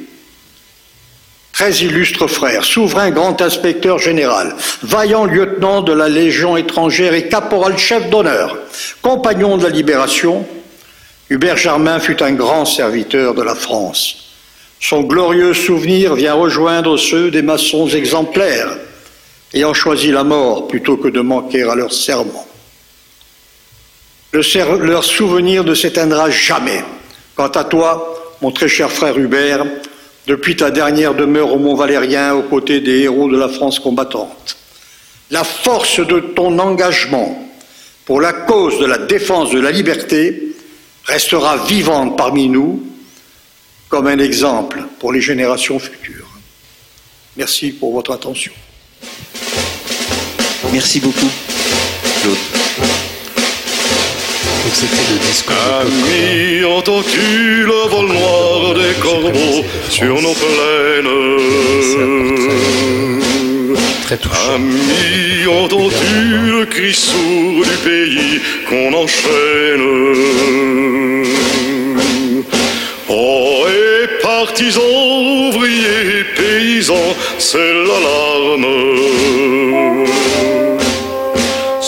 très 1.58 1.72
illustre 1.78 2.28
frère, 2.28 2.64
souverain 2.64 3.10
grand 3.10 3.42
inspecteur 3.42 3.98
général, 3.98 4.54
vaillant 4.84 5.24
lieutenant 5.24 5.80
de 5.82 5.92
la 5.92 6.08
Légion 6.08 6.56
étrangère 6.56 7.14
et 7.14 7.26
caporal-chef 7.26 8.08
d'honneur, 8.10 8.56
compagnon 9.02 9.56
de 9.56 9.64
la 9.64 9.68
libération, 9.68 10.46
Hubert 11.30 11.56
Germain 11.56 11.98
fut 11.98 12.22
un 12.22 12.30
grand 12.30 12.64
serviteur 12.64 13.34
de 13.34 13.42
la 13.42 13.56
France. 13.56 14.36
Son 14.78 15.00
glorieux 15.00 15.52
souvenir 15.52 16.14
vient 16.14 16.34
rejoindre 16.34 16.96
ceux 16.96 17.32
des 17.32 17.42
maçons 17.42 17.88
exemplaires, 17.88 18.78
ayant 19.52 19.74
choisi 19.74 20.12
la 20.12 20.22
mort 20.22 20.68
plutôt 20.68 20.96
que 20.96 21.08
de 21.08 21.20
manquer 21.20 21.64
à 21.64 21.74
leur 21.74 21.92
serment. 21.92 22.46
Leur 24.32 25.04
souvenir 25.04 25.64
ne 25.64 25.74
s'éteindra 25.74 26.30
jamais. 26.30 26.84
Quant 27.34 27.48
à 27.48 27.64
toi, 27.64 28.36
mon 28.42 28.50
très 28.50 28.68
cher 28.68 28.90
frère 28.90 29.18
Hubert, 29.18 29.64
depuis 30.26 30.56
ta 30.56 30.70
dernière 30.70 31.14
demeure 31.14 31.52
au 31.52 31.58
Mont 31.58 31.74
Valérien 31.74 32.34
aux 32.34 32.42
côtés 32.42 32.80
des 32.80 33.00
héros 33.00 33.30
de 33.30 33.38
la 33.38 33.48
France 33.48 33.78
combattante. 33.78 34.56
La 35.30 35.44
force 35.44 36.00
de 36.00 36.20
ton 36.20 36.58
engagement 36.58 37.48
pour 38.04 38.20
la 38.20 38.32
cause 38.32 38.78
de 38.78 38.86
la 38.86 38.98
défense 38.98 39.50
de 39.50 39.60
la 39.60 39.70
liberté 39.70 40.54
restera 41.04 41.56
vivante 41.56 42.16
parmi 42.16 42.48
nous 42.48 42.86
comme 43.88 44.06
un 44.06 44.18
exemple 44.18 44.84
pour 44.98 45.12
les 45.12 45.20
générations 45.20 45.78
futures. 45.78 46.28
Merci 47.36 47.72
pour 47.72 47.92
votre 47.92 48.12
attention. 48.12 48.52
Merci 50.72 51.00
beaucoup. 51.00 51.30
Donc 54.68 54.76
c'était 54.76 55.12
le 55.14 55.18
discours. 55.20 55.56
Ami, 55.80 56.62
entends-tu 56.62 57.64
le 57.64 57.88
vol 57.88 58.08
noir 58.08 58.74
des 58.74 58.92
corbeaux 59.00 59.64
sur 59.88 60.20
nos 60.20 60.34
plaines 60.34 61.08
Très 64.02 64.18
touchant. 64.18 64.56
Ami, 64.56 65.46
entends-tu 65.46 66.50
le 66.52 66.66
cri 66.66 66.92
sourd 66.92 67.64
du 67.64 67.76
pays 67.82 68.40
qu'on 68.68 68.92
enchaîne 68.92 69.86
Oh, 73.08 73.64
et 73.68 74.22
partisans, 74.22 74.82
ouvriers, 75.48 76.24
paysans, 76.36 77.16
c'est 77.38 77.72
l'alarme. 77.88 78.66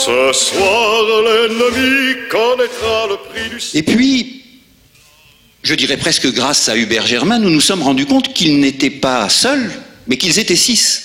Ce 0.01 0.33
soir, 0.33 1.05
l'ennemi 1.25 2.17
connaîtra 2.31 3.07
le 3.07 3.17
prix 3.29 3.51
du 3.51 3.79
Et 3.79 3.83
puis, 3.83 4.43
je 5.63 5.75
dirais 5.75 5.99
presque 5.99 6.33
grâce 6.33 6.71
à 6.71 6.77
Hubert 6.77 7.07
Germain, 7.07 7.39
nous 7.39 7.51
nous 7.51 7.61
sommes 7.61 7.83
rendus 7.83 8.07
compte 8.07 8.33
qu'ils 8.33 8.61
n'étaient 8.61 8.89
pas 8.89 9.29
seuls, 9.29 9.71
mais 10.07 10.17
qu'ils 10.17 10.39
étaient 10.39 10.57
six. 10.57 11.03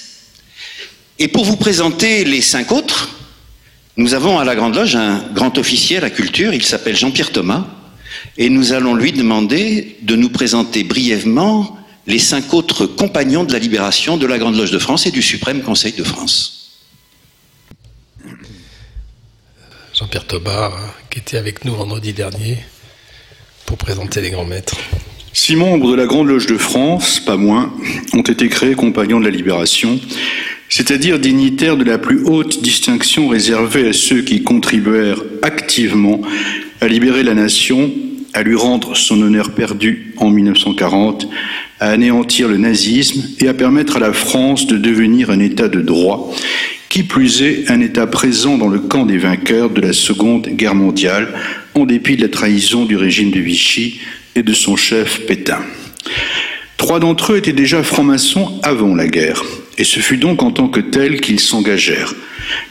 Et 1.20 1.28
pour 1.28 1.44
vous 1.44 1.58
présenter 1.58 2.24
les 2.24 2.40
cinq 2.40 2.72
autres, 2.72 3.10
nous 3.98 4.14
avons 4.14 4.40
à 4.40 4.46
la 4.46 4.56
Grande 4.56 4.76
Loge 4.76 4.96
un 4.96 5.26
grand 5.34 5.58
officier 5.58 5.98
à 5.98 6.02
la 6.02 6.10
culture, 6.10 6.54
il 6.54 6.64
s'appelle 6.64 6.96
Jean-Pierre 6.96 7.34
Thomas, 7.34 7.66
et 8.38 8.50
nous 8.50 8.72
allons 8.72 8.96
lui 8.96 9.12
demander 9.12 9.98
de 10.04 10.16
nous 10.16 10.30
présenter 10.30 10.86
brièvement 10.86 11.78
les 12.08 12.20
cinq 12.20 12.54
autres 12.54 12.86
compagnons 12.86 13.44
de 13.44 13.52
la 13.52 13.60
libération 13.60 14.16
de 14.16 14.26
la 14.26 14.38
Grande 14.38 14.56
Loge 14.56 14.72
de 14.72 14.80
France 14.80 15.06
et 15.06 15.12
du 15.12 15.22
Suprême 15.22 15.64
Conseil 15.64 15.92
de 15.92 16.04
France. 16.04 16.56
Jean-Pierre 19.98 20.28
Thomas, 20.28 20.72
qui 21.10 21.20
était 21.20 21.38
avec 21.38 21.64
nous 21.64 21.74
vendredi 21.74 22.12
dernier 22.12 22.58
pour 23.66 23.78
présenter 23.78 24.20
les 24.20 24.30
grands 24.30 24.44
maîtres. 24.44 24.76
Six 25.32 25.56
membres 25.56 25.90
de 25.90 25.96
la 25.96 26.06
Grande 26.06 26.28
Loge 26.28 26.48
de 26.48 26.58
France, 26.58 27.22
pas 27.22 27.38
moins, 27.38 27.74
ont 28.12 28.22
été 28.22 28.50
créés 28.50 28.76
compagnons 28.76 29.22
de 29.22 29.24
la 29.24 29.32
libération, 29.32 29.98
c'est-à-dire 30.68 31.18
dignitaires 31.18 31.78
de 31.78 31.86
la 31.86 31.98
plus 31.98 32.26
haute 32.26 32.62
distinction 32.62 33.30
réservée 33.30 33.88
à 33.88 33.94
ceux 33.94 34.22
qui 34.22 34.44
contribuèrent 34.44 35.24
activement 35.42 36.20
à 36.82 36.90
libérer 36.90 37.24
la 37.24 37.34
nation 37.34 37.90
à 38.34 38.44
lui 38.44 38.56
rendre 38.56 38.98
son 38.98 39.22
honneur 39.22 39.52
perdu 39.52 40.14
en 40.18 40.30
1940, 40.30 41.30
à 41.80 41.92
anéantir 41.92 42.50
le 42.50 42.58
nazisme 42.58 43.24
et 43.40 43.48
à 43.48 43.54
permettre 43.54 43.96
à 43.96 44.00
la 44.00 44.12
France 44.12 44.68
de 44.68 44.78
devenir 44.78 45.30
un 45.30 45.40
État 45.40 45.70
de 45.70 45.80
droit, 45.80 46.34
qui 46.96 47.04
plus 47.04 47.42
est 47.42 47.70
un 47.70 47.82
État 47.82 48.08
présent 48.08 48.58
dans 48.58 48.70
le 48.70 48.80
camp 48.80 49.06
des 49.06 49.18
vainqueurs 49.18 49.70
de 49.70 49.82
la 49.82 49.92
Seconde 49.92 50.48
Guerre 50.48 50.76
mondiale, 50.76 51.28
en 51.74 51.86
dépit 51.86 52.16
de 52.16 52.22
la 52.22 52.30
trahison 52.30 52.86
du 52.86 52.96
régime 52.96 53.32
de 53.32 53.40
Vichy 53.42 54.00
et 54.34 54.44
de 54.44 54.54
son 54.54 54.78
chef 54.78 55.26
Pétain. 55.26 55.60
Trois 56.78 57.02
d'entre 57.02 57.34
eux 57.34 57.38
étaient 57.38 57.52
déjà 57.52 57.84
francs-maçons 57.84 58.62
avant 58.64 58.96
la 58.96 59.10
guerre, 59.10 59.44
et 59.78 59.84
ce 59.84 60.00
fut 60.00 60.16
donc 60.16 60.42
en 60.42 60.52
tant 60.52 60.70
que 60.70 60.80
tels 60.80 61.20
qu'ils 61.20 61.42
s'engagèrent. 61.42 62.16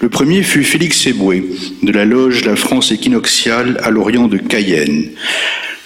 Le 0.01 0.09
premier 0.09 0.43
fut 0.43 0.65
Félix 0.65 1.07
Eboué, 1.07 1.45
de 1.83 1.93
la 1.93 2.07
loge 2.07 2.47
La 2.47 2.57
France 2.57 2.93
équinoxiale 2.93 3.79
à 3.83 3.91
l'Orient 3.91 4.29
de 4.29 4.39
Cayenne. 4.39 5.11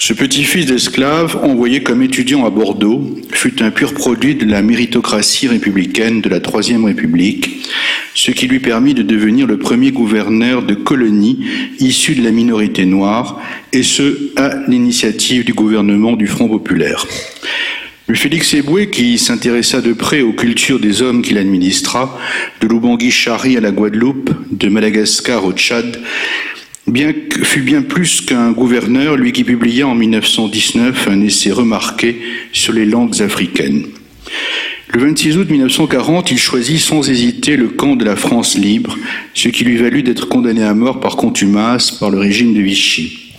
Ce 0.01 0.13
petit-fils 0.13 0.67
d'esclave, 0.67 1.37
envoyé 1.43 1.83
comme 1.83 2.05
étudiant 2.05 2.47
à 2.47 2.51
Bordeaux, 2.51 3.19
fut 3.33 3.61
un 3.61 3.73
pur 3.73 3.95
produit 3.95 4.37
de 4.37 4.47
la 4.47 4.63
méritocratie 4.63 5.49
républicaine 5.49 6.21
de 6.21 6.29
la 6.29 6.39
Troisième 6.39 6.85
République, 6.85 7.67
ce 8.15 8.31
qui 8.31 8.47
lui 8.47 8.61
permit 8.61 8.95
de 8.95 9.03
devenir 9.03 9.49
le 9.49 9.59
premier 9.59 9.91
gouverneur 9.91 10.63
de 10.63 10.75
colonie 10.75 11.45
issu 11.81 12.15
de 12.15 12.23
la 12.23 12.31
minorité 12.31 12.85
noire, 12.85 13.41
et 13.73 13.83
ce, 13.83 14.31
à 14.37 14.55
l'initiative 14.69 15.45
du 15.45 15.53
gouvernement 15.53 16.13
du 16.13 16.29
Front 16.29 16.49
populaire. 16.49 17.05
Le 18.07 18.15
Félix 18.15 18.55
Eboué, 18.55 18.91
qui 18.91 19.19
s'intéressa 19.19 19.81
de 19.81 19.93
près 19.93 20.23
aux 20.23 20.33
cultures 20.33 20.79
des 20.79 21.03
hommes 21.03 21.23
qu'il 21.23 21.39
administra, 21.39 22.17
de 22.61 22.69
l'Oubangui-Chari 22.69 23.57
à 23.57 23.61
la 23.61 23.73
Guadeloupe, 23.73 24.31
de 24.53 24.69
Madagascar 24.69 25.45
au 25.45 25.53
Tchad, 25.53 25.99
bien, 26.91 27.13
fut 27.43 27.63
bien 27.63 27.83
plus 27.83 28.21
qu'un 28.21 28.53
gouverneur, 28.53 29.17
lui 29.17 29.33
qui 29.33 29.45
publia 29.45 29.87
en 29.87 29.95
1919 29.95 31.09
un 31.09 31.21
essai 31.21 31.53
remarqué 31.53 32.21
sur 32.53 32.73
les 32.73 32.85
langues 32.85 33.21
africaines. 33.23 33.85
Le 34.91 35.01
26 35.03 35.37
août 35.37 35.51
1940, 35.51 36.31
il 36.31 36.39
choisit 36.39 36.79
sans 36.79 37.09
hésiter 37.11 37.57
le 37.57 37.69
camp 37.69 37.95
de 37.95 38.05
la 38.05 38.17
France 38.17 38.57
libre, 38.57 38.97
ce 39.35 39.49
qui 39.49 39.65
lui 39.65 39.77
valut 39.77 40.03
d'être 40.03 40.29
condamné 40.29 40.63
à 40.63 40.75
mort 40.75 41.01
par 41.01 41.17
contumace 41.17 41.91
par 41.91 42.11
le 42.11 42.19
régime 42.19 42.55
de 42.55 42.61
Vichy. 42.61 43.35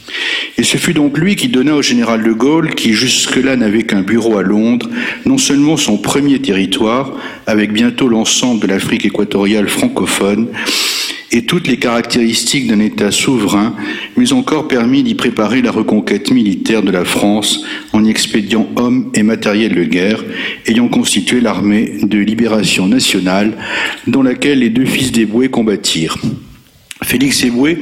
Et 0.57 0.63
ce 0.63 0.77
fut 0.77 0.93
donc 0.93 1.17
lui 1.17 1.35
qui 1.35 1.47
donna 1.47 1.75
au 1.75 1.81
général 1.81 2.23
de 2.23 2.31
Gaulle, 2.33 2.75
qui 2.75 2.93
jusque-là 2.93 3.55
n'avait 3.55 3.83
qu'un 3.83 4.01
bureau 4.01 4.37
à 4.37 4.43
Londres, 4.43 4.89
non 5.25 5.37
seulement 5.37 5.77
son 5.77 5.97
premier 5.97 6.39
territoire, 6.39 7.13
avec 7.47 7.71
bientôt 7.71 8.07
l'ensemble 8.07 8.61
de 8.61 8.67
l'Afrique 8.67 9.05
équatoriale 9.05 9.69
francophone, 9.69 10.47
et 11.31 11.43
toutes 11.45 11.67
les 11.67 11.77
caractéristiques 11.77 12.67
d'un 12.67 12.79
État 12.79 13.11
souverain, 13.11 13.75
mais 14.17 14.33
encore 14.33 14.67
permis 14.67 15.03
d'y 15.03 15.15
préparer 15.15 15.61
la 15.61 15.71
reconquête 15.71 16.31
militaire 16.31 16.81
de 16.81 16.91
la 16.91 17.05
France 17.05 17.63
en 17.93 18.03
y 18.03 18.09
expédiant 18.09 18.67
hommes 18.75 19.11
et 19.13 19.23
matériel 19.23 19.75
de 19.75 19.83
guerre, 19.83 20.23
ayant 20.65 20.87
constitué 20.87 21.39
l'armée 21.39 21.97
de 22.01 22.17
libération 22.17 22.87
nationale 22.87 23.53
dans 24.07 24.23
laquelle 24.23 24.59
les 24.59 24.69
deux 24.69 24.85
fils 24.85 25.11
d'Eboué 25.11 25.49
combattirent. 25.49 26.17
Félix 27.03 27.43
Eboué 27.43 27.79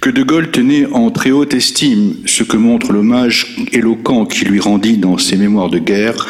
que 0.00 0.08
De 0.08 0.22
Gaulle 0.22 0.50
tenait 0.50 0.86
en 0.86 1.10
très 1.10 1.30
haute 1.30 1.52
estime, 1.52 2.14
ce 2.24 2.42
que 2.42 2.56
montre 2.56 2.90
l'hommage 2.92 3.54
éloquent 3.70 4.24
qu'il 4.24 4.48
lui 4.48 4.58
rendit 4.58 4.96
dans 4.96 5.18
ses 5.18 5.36
mémoires 5.36 5.68
de 5.68 5.78
guerre, 5.78 6.26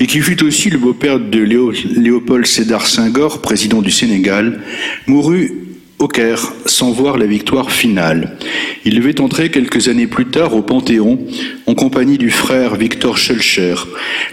et 0.00 0.06
qui 0.06 0.20
fut 0.20 0.42
aussi 0.42 0.70
le 0.70 0.78
beau-père 0.78 1.20
de 1.20 1.38
Léopold 1.38 2.46
Sédar 2.46 2.86
Senghor, 2.86 3.42
président 3.42 3.82
du 3.82 3.90
Sénégal, 3.90 4.62
mourut 5.06 5.52
au 6.00 6.08
Caire 6.08 6.52
sans 6.64 6.90
voir 6.90 7.18
la 7.18 7.26
victoire 7.26 7.70
finale. 7.70 8.38
Il 8.86 8.94
devait 8.94 9.20
entrer 9.20 9.50
quelques 9.50 9.88
années 9.88 10.06
plus 10.06 10.26
tard 10.26 10.56
au 10.56 10.62
Panthéon 10.62 11.18
en 11.66 11.74
compagnie 11.74 12.16
du 12.16 12.30
frère 12.30 12.74
Victor 12.76 13.18
Schulcher, 13.18 13.74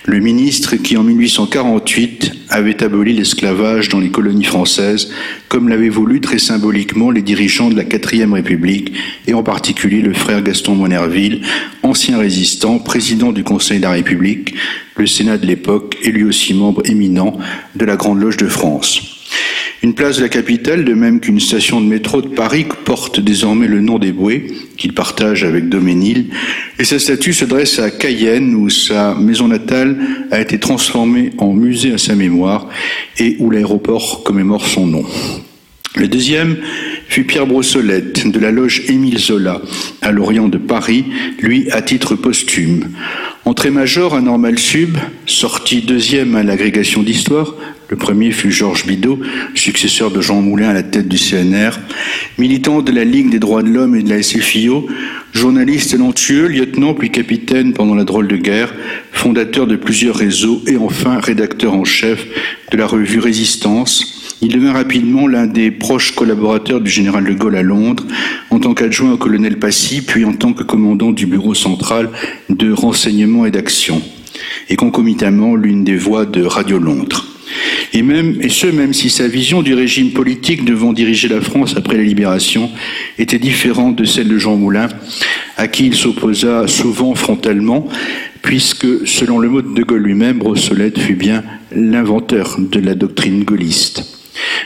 le 0.05 0.19
ministre 0.19 0.77
qui 0.77 0.95
en 0.95 1.03
1848 1.03 2.31
avait 2.49 2.81
aboli 2.81 3.13
l'esclavage 3.13 3.89
dans 3.89 3.99
les 3.99 4.09
colonies 4.09 4.45
françaises, 4.45 5.11
comme 5.49 5.67
l'avaient 5.67 5.89
voulu 5.89 6.21
très 6.21 6.39
symboliquement 6.39 7.11
les 7.11 7.21
dirigeants 7.21 7.69
de 7.69 7.75
la 7.75 7.83
quatrième 7.83 8.33
République 8.33 8.93
et 9.27 9.33
en 9.33 9.43
particulier 9.43 10.01
le 10.01 10.13
frère 10.13 10.41
Gaston 10.41 10.75
Monerville, 10.75 11.41
ancien 11.83 12.17
résistant, 12.17 12.79
président 12.79 13.33
du 13.33 13.43
Conseil 13.43 13.79
de 13.79 13.83
la 13.83 13.91
République, 13.91 14.55
le 14.95 15.05
Sénat 15.05 15.37
de 15.37 15.45
l'époque 15.45 15.97
et 16.01 16.11
lui 16.11 16.23
aussi 16.23 16.53
membre 16.53 16.81
éminent 16.85 17.37
de 17.75 17.85
la 17.85 17.97
Grande 17.97 18.21
Loge 18.21 18.37
de 18.37 18.47
France. 18.47 19.17
Une 19.83 19.93
place 19.93 20.17
de 20.17 20.23
la 20.23 20.29
capitale, 20.29 20.85
de 20.85 20.93
même 20.95 21.19
qu'une 21.19 21.39
station 21.39 21.79
de 21.79 21.85
métro 21.85 22.21
de 22.23 22.29
Paris, 22.29 22.65
porte 22.83 23.19
désormais 23.19 23.67
le 23.67 23.79
nom 23.79 23.99
des 23.99 24.11
Bouées, 24.11 24.47
qu'il 24.75 24.93
partage 24.93 25.43
avec 25.43 25.69
Doménil, 25.69 26.27
et 26.79 26.83
sa 26.83 26.97
statue 26.97 27.33
se 27.33 27.45
dresse 27.45 27.77
à 27.77 27.91
Cayenne, 27.91 28.55
où 28.55 28.69
sa 28.69 29.13
maison 29.13 29.47
natale 29.47 29.97
a 30.31 30.41
été 30.41 30.57
transformée 30.57 31.29
en 31.37 31.53
musée 31.53 31.93
à 31.93 31.99
sa 31.99 32.15
mémoire 32.15 32.67
et 33.19 33.35
où 33.39 33.51
l'aéroport 33.51 34.23
commémore 34.23 34.65
son 34.65 34.87
nom. 34.87 35.05
Le 35.95 36.07
deuxième 36.07 36.57
fut 37.07 37.23
Pierre 37.23 37.47
Brossolette, 37.47 38.27
de 38.27 38.39
la 38.39 38.51
loge 38.51 38.83
Émile 38.87 39.19
Zola, 39.19 39.61
à 40.01 40.11
l'Orient 40.11 40.47
de 40.47 40.57
Paris, 40.57 41.05
lui 41.39 41.69
à 41.71 41.81
titre 41.81 42.15
posthume. 42.15 42.89
Entrée 43.47 43.71
major 43.71 44.13
à 44.13 44.19
Normal 44.19 44.59
Sub, 44.59 44.97
sorti 45.25 45.79
deuxième 45.79 46.35
à 46.35 46.43
l'agrégation 46.43 47.01
d'histoire, 47.01 47.55
le 47.87 47.95
premier 47.95 48.31
fut 48.31 48.51
Georges 48.51 48.85
Bidault, 48.85 49.19
successeur 49.55 50.11
de 50.11 50.19
Jean 50.19 50.41
Moulin 50.41 50.67
à 50.67 50.73
la 50.73 50.83
tête 50.83 51.07
du 51.07 51.17
CNR, 51.17 51.79
militant 52.37 52.81
de 52.81 52.91
la 52.91 53.05
Ligue 53.05 53.29
des 53.29 53.39
droits 53.39 53.63
de 53.63 53.69
l'homme 53.69 53.95
et 53.95 54.03
de 54.03 54.09
la 54.09 54.21
SFIO, 54.21 54.87
journaliste 55.31 55.91
talentueux, 55.91 56.47
lieutenant 56.47 56.93
puis 56.93 57.09
capitaine 57.09 57.71
pendant 57.71 57.95
la 57.95 58.03
drôle 58.03 58.27
de 58.27 58.35
guerre, 58.35 58.73
fondateur 59.13 59.65
de 59.65 59.77
plusieurs 59.77 60.17
réseaux 60.17 60.61
et 60.67 60.75
enfin 60.75 61.17
rédacteur 61.21 61.73
en 61.73 61.85
chef 61.85 62.27
de 62.73 62.75
la 62.75 62.85
revue 62.85 63.19
Résistance, 63.19 64.16
il 64.41 64.49
devint 64.49 64.73
rapidement 64.73 65.27
l'un 65.27 65.47
des 65.47 65.71
proches 65.71 66.13
collaborateurs 66.13 66.81
du 66.81 66.91
général 66.91 67.23
de 67.23 67.33
Gaulle 67.33 67.55
à 67.55 67.63
Londres, 67.63 68.05
en 68.51 68.59
tant 68.59 68.73
qu'adjoint 68.73 69.13
au 69.13 69.17
colonel 69.17 69.57
Passy, 69.57 70.05
puis 70.05 70.25
en 70.25 70.33
tant 70.33 70.53
que 70.53 70.63
commandant 70.63 71.11
du 71.11 71.25
bureau 71.25 71.53
central 71.53 72.09
de 72.49 72.71
renseignement 72.71 73.45
et 73.45 73.51
d'action, 73.51 74.01
et 74.69 74.75
concomitamment 74.75 75.55
l'une 75.55 75.83
des 75.83 75.97
voix 75.97 76.25
de 76.25 76.43
Radio 76.43 76.77
Londres. 76.77 77.25
Et, 77.93 78.49
ce, 78.49 78.67
même 78.67 78.93
si 78.93 79.09
sa 79.09 79.27
vision 79.27 79.63
du 79.63 79.73
régime 79.73 80.11
politique 80.11 80.65
devant 80.65 80.93
diriger 80.93 81.27
la 81.29 81.41
France 81.41 81.75
après 81.75 81.97
la 81.97 82.03
libération 82.03 82.69
était 83.17 83.39
différente 83.39 83.95
de 83.95 84.03
celle 84.03 84.27
de 84.27 84.37
Jean 84.37 84.55
Moulin, 84.55 84.89
à 85.55 85.67
qui 85.67 85.87
il 85.87 85.95
s'opposa 85.95 86.67
souvent 86.67 87.15
frontalement, 87.15 87.87
puisque, 88.43 89.07
selon 89.07 89.39
le 89.39 89.49
mot 89.49 89.61
de 89.61 89.83
Gaulle 89.83 90.03
lui-même, 90.03 90.37
Brossolette 90.37 90.99
fut 90.99 91.15
bien 91.15 91.43
l'inventeur 91.71 92.57
de 92.59 92.79
la 92.79 92.93
doctrine 92.93 93.43
gaulliste. 93.43 94.16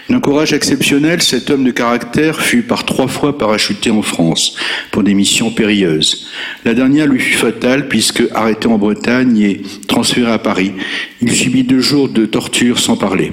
D'un 0.09 0.19
courage 0.19 0.53
exceptionnel, 0.53 1.21
cet 1.21 1.49
homme 1.49 1.63
de 1.63 1.71
caractère 1.71 2.41
fut 2.41 2.63
par 2.63 2.85
trois 2.85 3.07
fois 3.07 3.37
parachuté 3.37 3.91
en 3.91 4.01
France 4.01 4.55
pour 4.91 5.03
des 5.03 5.13
missions 5.13 5.51
périlleuses. 5.51 6.27
La 6.65 6.73
dernière 6.73 7.07
lui 7.07 7.19
fut 7.19 7.37
fatale 7.37 7.87
puisque, 7.87 8.23
arrêté 8.33 8.67
en 8.67 8.77
Bretagne 8.77 9.39
et 9.39 9.61
transféré 9.87 10.31
à 10.31 10.39
Paris, 10.39 10.73
il 11.21 11.31
subit 11.31 11.63
deux 11.63 11.81
jours 11.81 12.09
de 12.09 12.25
torture 12.25 12.79
sans 12.79 12.97
parler. 12.97 13.31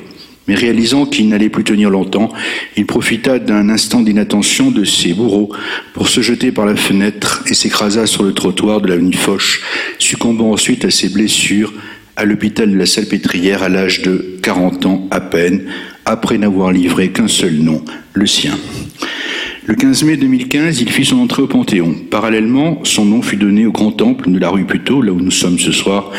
Mais 0.48 0.54
réalisant 0.54 1.04
qu'il 1.04 1.28
n'allait 1.28 1.50
plus 1.50 1.62
tenir 1.62 1.90
longtemps, 1.90 2.32
il 2.76 2.86
profita 2.86 3.38
d'un 3.38 3.68
instant 3.68 4.00
d'inattention 4.00 4.70
de 4.70 4.82
ses 4.82 5.12
bourreaux 5.12 5.50
pour 5.92 6.08
se 6.08 6.22
jeter 6.22 6.52
par 6.52 6.64
la 6.64 6.74
fenêtre 6.74 7.42
et 7.46 7.54
s'écrasa 7.54 8.06
sur 8.06 8.22
le 8.22 8.32
trottoir 8.32 8.80
de 8.80 8.88
l'avenue 8.88 9.12
Foch, 9.12 9.60
succombant 9.98 10.52
ensuite 10.52 10.86
à 10.86 10.90
ses 10.90 11.10
blessures 11.10 11.74
à 12.16 12.24
l'hôpital 12.24 12.72
de 12.72 12.76
la 12.76 12.86
Salpêtrière 12.86 13.62
à 13.62 13.68
l'âge 13.68 14.02
de 14.02 14.38
40 14.42 14.86
ans 14.86 15.06
à 15.10 15.20
peine, 15.20 15.66
après 16.08 16.38
n'avoir 16.38 16.72
livré 16.72 17.10
qu'un 17.10 17.28
seul 17.28 17.54
nom, 17.56 17.82
le 18.14 18.26
sien. 18.26 18.58
Le 19.66 19.74
15 19.74 20.04
mai 20.04 20.16
2015, 20.16 20.80
il 20.80 20.90
fit 20.90 21.04
son 21.04 21.18
entrée 21.18 21.42
au 21.42 21.46
Panthéon. 21.46 21.94
Parallèlement, 22.10 22.80
son 22.84 23.04
nom 23.04 23.20
fut 23.20 23.36
donné 23.36 23.66
au 23.66 23.72
Grand 23.72 23.92
Temple 23.92 24.30
de 24.30 24.38
la 24.38 24.48
rue 24.48 24.64
Puteaux, 24.64 25.02
là 25.02 25.12
où 25.12 25.20
nous 25.20 25.30
sommes 25.30 25.58
ce 25.58 25.70
soir, 25.70 26.10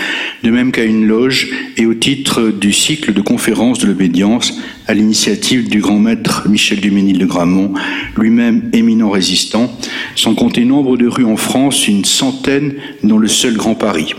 de 0.43 0.51
même 0.51 0.71
qu'à 0.71 0.83
une 0.83 1.07
loge 1.07 1.49
et 1.75 1.87
au 1.87 1.95
titre 1.95 2.51
du 2.51 2.71
cycle 2.71 3.13
de 3.13 3.21
conférences 3.21 3.79
de 3.79 3.87
l'obédience 3.87 4.59
à 4.85 4.93
l'initiative 4.93 5.67
du 5.67 5.81
grand 5.81 5.97
maître 5.97 6.47
Michel 6.47 6.79
Duménil 6.79 7.17
de 7.17 7.25
Gramont, 7.25 7.73
lui-même 8.15 8.69
éminent 8.71 9.09
résistant, 9.09 9.75
sans 10.15 10.35
compter 10.35 10.65
nombre 10.65 10.97
de 10.97 11.07
rues 11.07 11.25
en 11.25 11.37
France, 11.37 11.87
une 11.87 12.05
centaine 12.05 12.75
dans 13.01 13.17
le 13.17 13.27
seul 13.27 13.57
Grand 13.57 13.73
Paris. 13.73 14.13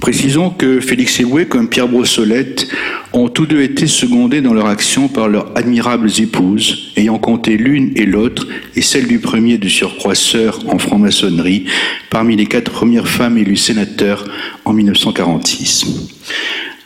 Précisons 0.00 0.48
que 0.48 0.80
Félix 0.80 1.20
Eboué 1.20 1.46
comme 1.46 1.68
Pierre 1.68 1.86
Brossolette 1.86 2.66
ont 3.12 3.28
tous 3.28 3.44
deux 3.44 3.60
été 3.60 3.86
secondés 3.86 4.40
dans 4.40 4.54
leur 4.54 4.66
action 4.66 5.08
par 5.08 5.28
leurs 5.28 5.52
admirables 5.56 6.10
épouses, 6.18 6.92
ayant 6.96 7.18
compté 7.18 7.58
l'une 7.58 7.92
et 7.96 8.06
l'autre, 8.06 8.46
et 8.76 8.82
celle 8.82 9.06
du 9.06 9.18
premier 9.18 9.58
de 9.58 9.68
surcroît 9.68 10.14
en 10.68 10.78
franc-maçonnerie, 10.78 11.66
parmi 12.08 12.34
les 12.34 12.46
quatre 12.46 12.70
premières 12.70 13.08
femmes 13.08 13.36
élues 13.36 13.56
sénateurs 13.56 14.24
en 14.64 14.72
1946. 14.72 15.86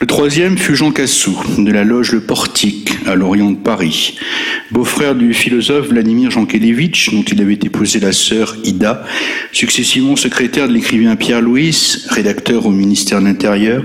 Le 0.04 0.08
troisième 0.08 0.58
fut 0.58 0.76
Jean 0.76 0.92
Cassou, 0.92 1.34
de 1.56 1.72
la 1.72 1.82
loge 1.82 2.12
Le 2.12 2.20
Portique, 2.20 2.90
à 3.06 3.14
l'Orient 3.14 3.52
de 3.52 3.56
Paris, 3.56 4.18
beau-frère 4.70 5.14
du 5.14 5.32
philosophe 5.32 5.88
Vladimir 5.88 6.30
Jankélévitch, 6.30 7.10
dont 7.10 7.22
il 7.22 7.40
avait 7.40 7.54
épousé 7.54 8.00
la 8.00 8.12
sœur 8.12 8.54
Ida, 8.64 9.02
successivement 9.50 10.14
secrétaire 10.14 10.68
de 10.68 10.74
l'écrivain 10.74 11.16
Pierre 11.16 11.40
Louis, 11.40 12.04
rédacteur 12.10 12.66
au 12.66 12.70
ministère 12.70 13.20
de 13.20 13.24
l'Intérieur, 13.24 13.82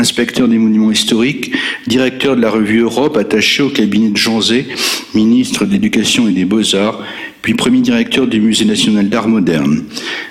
inspecteur 0.00 0.48
des 0.48 0.58
monuments 0.58 0.90
historiques, 0.90 1.52
directeur 1.86 2.34
de 2.34 2.40
la 2.40 2.50
revue 2.50 2.80
Europe, 2.80 3.16
attaché 3.16 3.62
au 3.62 3.68
cabinet 3.68 4.08
de 4.08 4.16
Jean 4.16 4.40
Zé, 4.40 4.66
ministre 5.14 5.64
de 5.66 5.72
l'Éducation 5.72 6.26
et 6.28 6.32
des 6.32 6.44
Beaux-Arts, 6.44 7.00
puis 7.42 7.54
premier 7.54 7.80
directeur 7.80 8.26
du 8.26 8.40
Musée 8.40 8.64
national 8.64 9.08
d'art 9.08 9.28
moderne, 9.28 9.84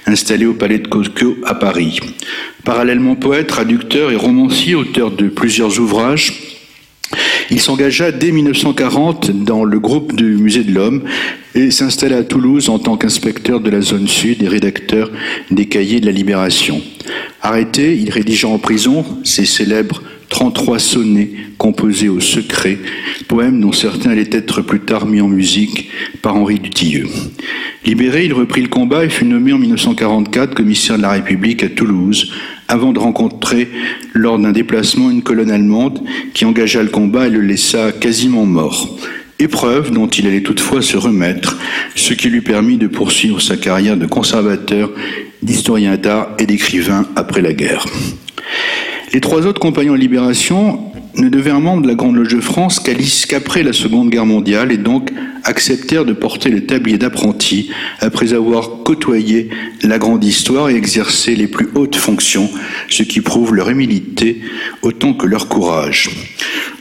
installé 0.06 0.46
au 0.46 0.54
Palais 0.54 0.80
de 0.80 0.88
Cosco 0.88 1.38
à 1.46 1.56
Paris. 1.56 2.00
Parallèlement 2.66 3.16
poète, 3.16 3.48
traducteur 3.48 4.12
et 4.12 4.16
romancier, 4.16 4.76
auteur 4.76 5.12
de 5.12 5.28
plusieurs 5.28 5.80
ouvrages, 5.80 6.49
il 7.52 7.60
s'engagea 7.60 8.12
dès 8.12 8.32
1940 8.32 9.32
dans 9.32 9.64
le 9.64 9.80
groupe 9.80 10.16
du 10.16 10.38
Musée 10.38 10.64
de 10.64 10.72
l'Homme 10.72 11.04
et 11.56 11.72
s'installa 11.72 12.18
à 12.18 12.24
Toulouse 12.24 12.70
en 12.70 12.80
tant 12.80 12.98
qu'inspecteur 12.98 13.60
de 13.60 13.70
la 13.70 13.82
zone 13.82 14.08
sud 14.08 14.44
et 14.44 14.48
rédacteur 14.48 15.12
des 15.50 15.66
cahiers 15.66 16.00
de 16.00 16.06
la 16.06 16.12
Libération. 16.12 16.82
Arrêté, 17.42 17.98
il 17.98 18.12
rédigea 18.12 18.48
en 18.48 18.60
prison 18.60 19.06
ses 19.24 19.46
célèbres 19.46 20.04
33 20.30 20.80
sonnets 20.80 21.32
composés 21.58 22.10
au 22.10 22.20
secret, 22.20 22.78
poèmes 23.28 23.60
dont 23.60 23.72
certains 23.72 24.12
allaient 24.12 24.30
être 24.32 24.62
plus 24.62 24.80
tard 24.80 25.06
mis 25.06 25.22
en 25.22 25.28
musique 25.28 25.90
par 26.22 26.36
Henri 26.36 26.60
Dutilleux. 26.60 27.08
Libéré, 27.86 28.26
il 28.26 28.34
reprit 28.34 28.62
le 28.62 28.68
combat 28.68 29.06
et 29.06 29.10
fut 29.10 29.26
nommé 29.26 29.54
en 29.54 29.58
1944 29.58 30.54
commissaire 30.54 30.98
de 30.98 31.02
la 31.02 31.12
République 31.12 31.64
à 31.64 31.70
Toulouse, 31.70 32.32
avant 32.68 32.94
de 32.94 33.00
rencontrer 33.00 33.68
lors 34.14 34.38
d'un 34.38 34.52
déplacement 34.52 35.10
une 35.10 35.24
colonne 35.24 35.52
allemande 35.52 36.02
qui 36.34 36.46
engagea 36.46 36.84
le 36.84 36.90
combat 36.90 37.28
et 37.28 37.32
le 37.32 37.42
laissa 37.42 37.92
quasiment 37.92 38.46
mort. 38.46 38.98
Épreuve 39.40 39.92
dont 39.92 40.08
il 40.08 40.28
allait 40.28 40.44
toutefois 40.44 40.82
se 40.82 40.98
remettre, 40.98 41.58
ce 41.96 42.14
qui 42.14 42.30
lui 42.30 42.42
permit 42.42 42.78
de 42.78 42.88
poursuivre 42.88 43.42
sa 43.42 43.58
carrière 43.58 43.98
de 43.98 44.06
conservateur, 44.06 44.92
d'historien 45.42 45.96
d'art 45.96 46.30
et 46.38 46.46
d'écrivain 46.46 47.08
après 47.16 47.42
la 47.42 47.54
guerre. 47.54 47.86
Les 49.14 49.22
trois 49.22 49.46
autres 49.48 49.60
compagnons 49.60 49.94
de 49.94 50.00
libération 50.00 50.92
ne 51.20 51.30
devinrent 51.30 51.62
membres 51.62 51.84
de 51.84 51.88
la 51.88 51.96
Grande 51.96 52.16
Loge 52.16 52.34
de 52.34 52.42
France 52.42 52.80
qu'après 52.80 53.64
la 53.64 53.74
Seconde 53.74 54.10
Guerre 54.10 54.26
mondiale 54.26 54.72
et 54.72 54.78
donc 54.78 55.12
acceptèrent 55.44 56.06
de 56.06 56.14
porter 56.14 56.50
le 56.50 56.66
tablier 56.66 56.98
d'apprenti 56.98 57.70
après 58.00 58.34
avoir 58.34 58.84
côtoyé 58.84 59.50
la 59.84 59.98
grande 59.98 60.24
histoire 60.24 60.70
et 60.70 60.76
exercé 60.76 61.36
les 61.36 61.48
plus 61.48 61.70
hautes 61.76 61.96
fonctions, 61.96 62.50
ce 62.90 63.04
qui 63.04 63.22
prouve 63.22 63.56
leur 63.56 63.70
humilité 63.70 64.42
autant 64.82 65.14
que 65.14 65.26
leur 65.26 65.48
courage. 65.48 66.10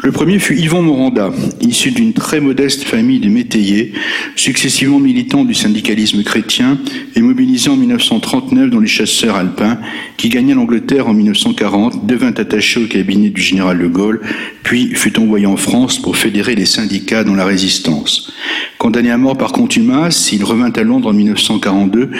Le 0.04 0.12
premier 0.12 0.38
fut 0.38 0.56
Yvon 0.56 0.82
Moranda, 0.82 1.32
issu 1.60 1.90
d'une 1.90 2.12
très 2.12 2.40
modeste 2.40 2.84
famille 2.84 3.18
de 3.18 3.28
métayers, 3.28 3.92
successivement 4.36 5.00
militant 5.00 5.44
du 5.44 5.54
syndicalisme 5.54 6.22
chrétien 6.22 6.78
et 7.16 7.20
mobilisé 7.20 7.68
en 7.68 7.76
1939 7.76 8.70
dans 8.70 8.78
les 8.78 8.86
chasseurs 8.86 9.34
alpins, 9.34 9.78
qui 10.16 10.28
gagna 10.28 10.54
l'Angleterre 10.54 11.08
en 11.08 11.14
1940, 11.14 12.06
devint 12.06 12.28
attaché 12.28 12.80
au 12.80 12.86
cabinet 12.86 13.30
du 13.30 13.40
général 13.40 13.78
de 13.80 13.88
Gaulle, 13.88 14.20
puis 14.62 14.94
fut 14.94 15.18
envoyé 15.18 15.46
en 15.46 15.56
France 15.56 16.00
pour 16.00 16.16
fédérer 16.16 16.54
les 16.54 16.66
syndicats 16.66 17.24
dans 17.24 17.34
la 17.34 17.44
résistance. 17.44 18.32
Condamné 18.78 19.10
à 19.10 19.18
mort 19.18 19.36
par 19.36 19.52
contumace, 19.52 20.32
il 20.32 20.44
revint 20.44 20.72
à 20.72 20.82
Londres 20.82 21.10
en 21.10 21.12
1942 21.12 22.10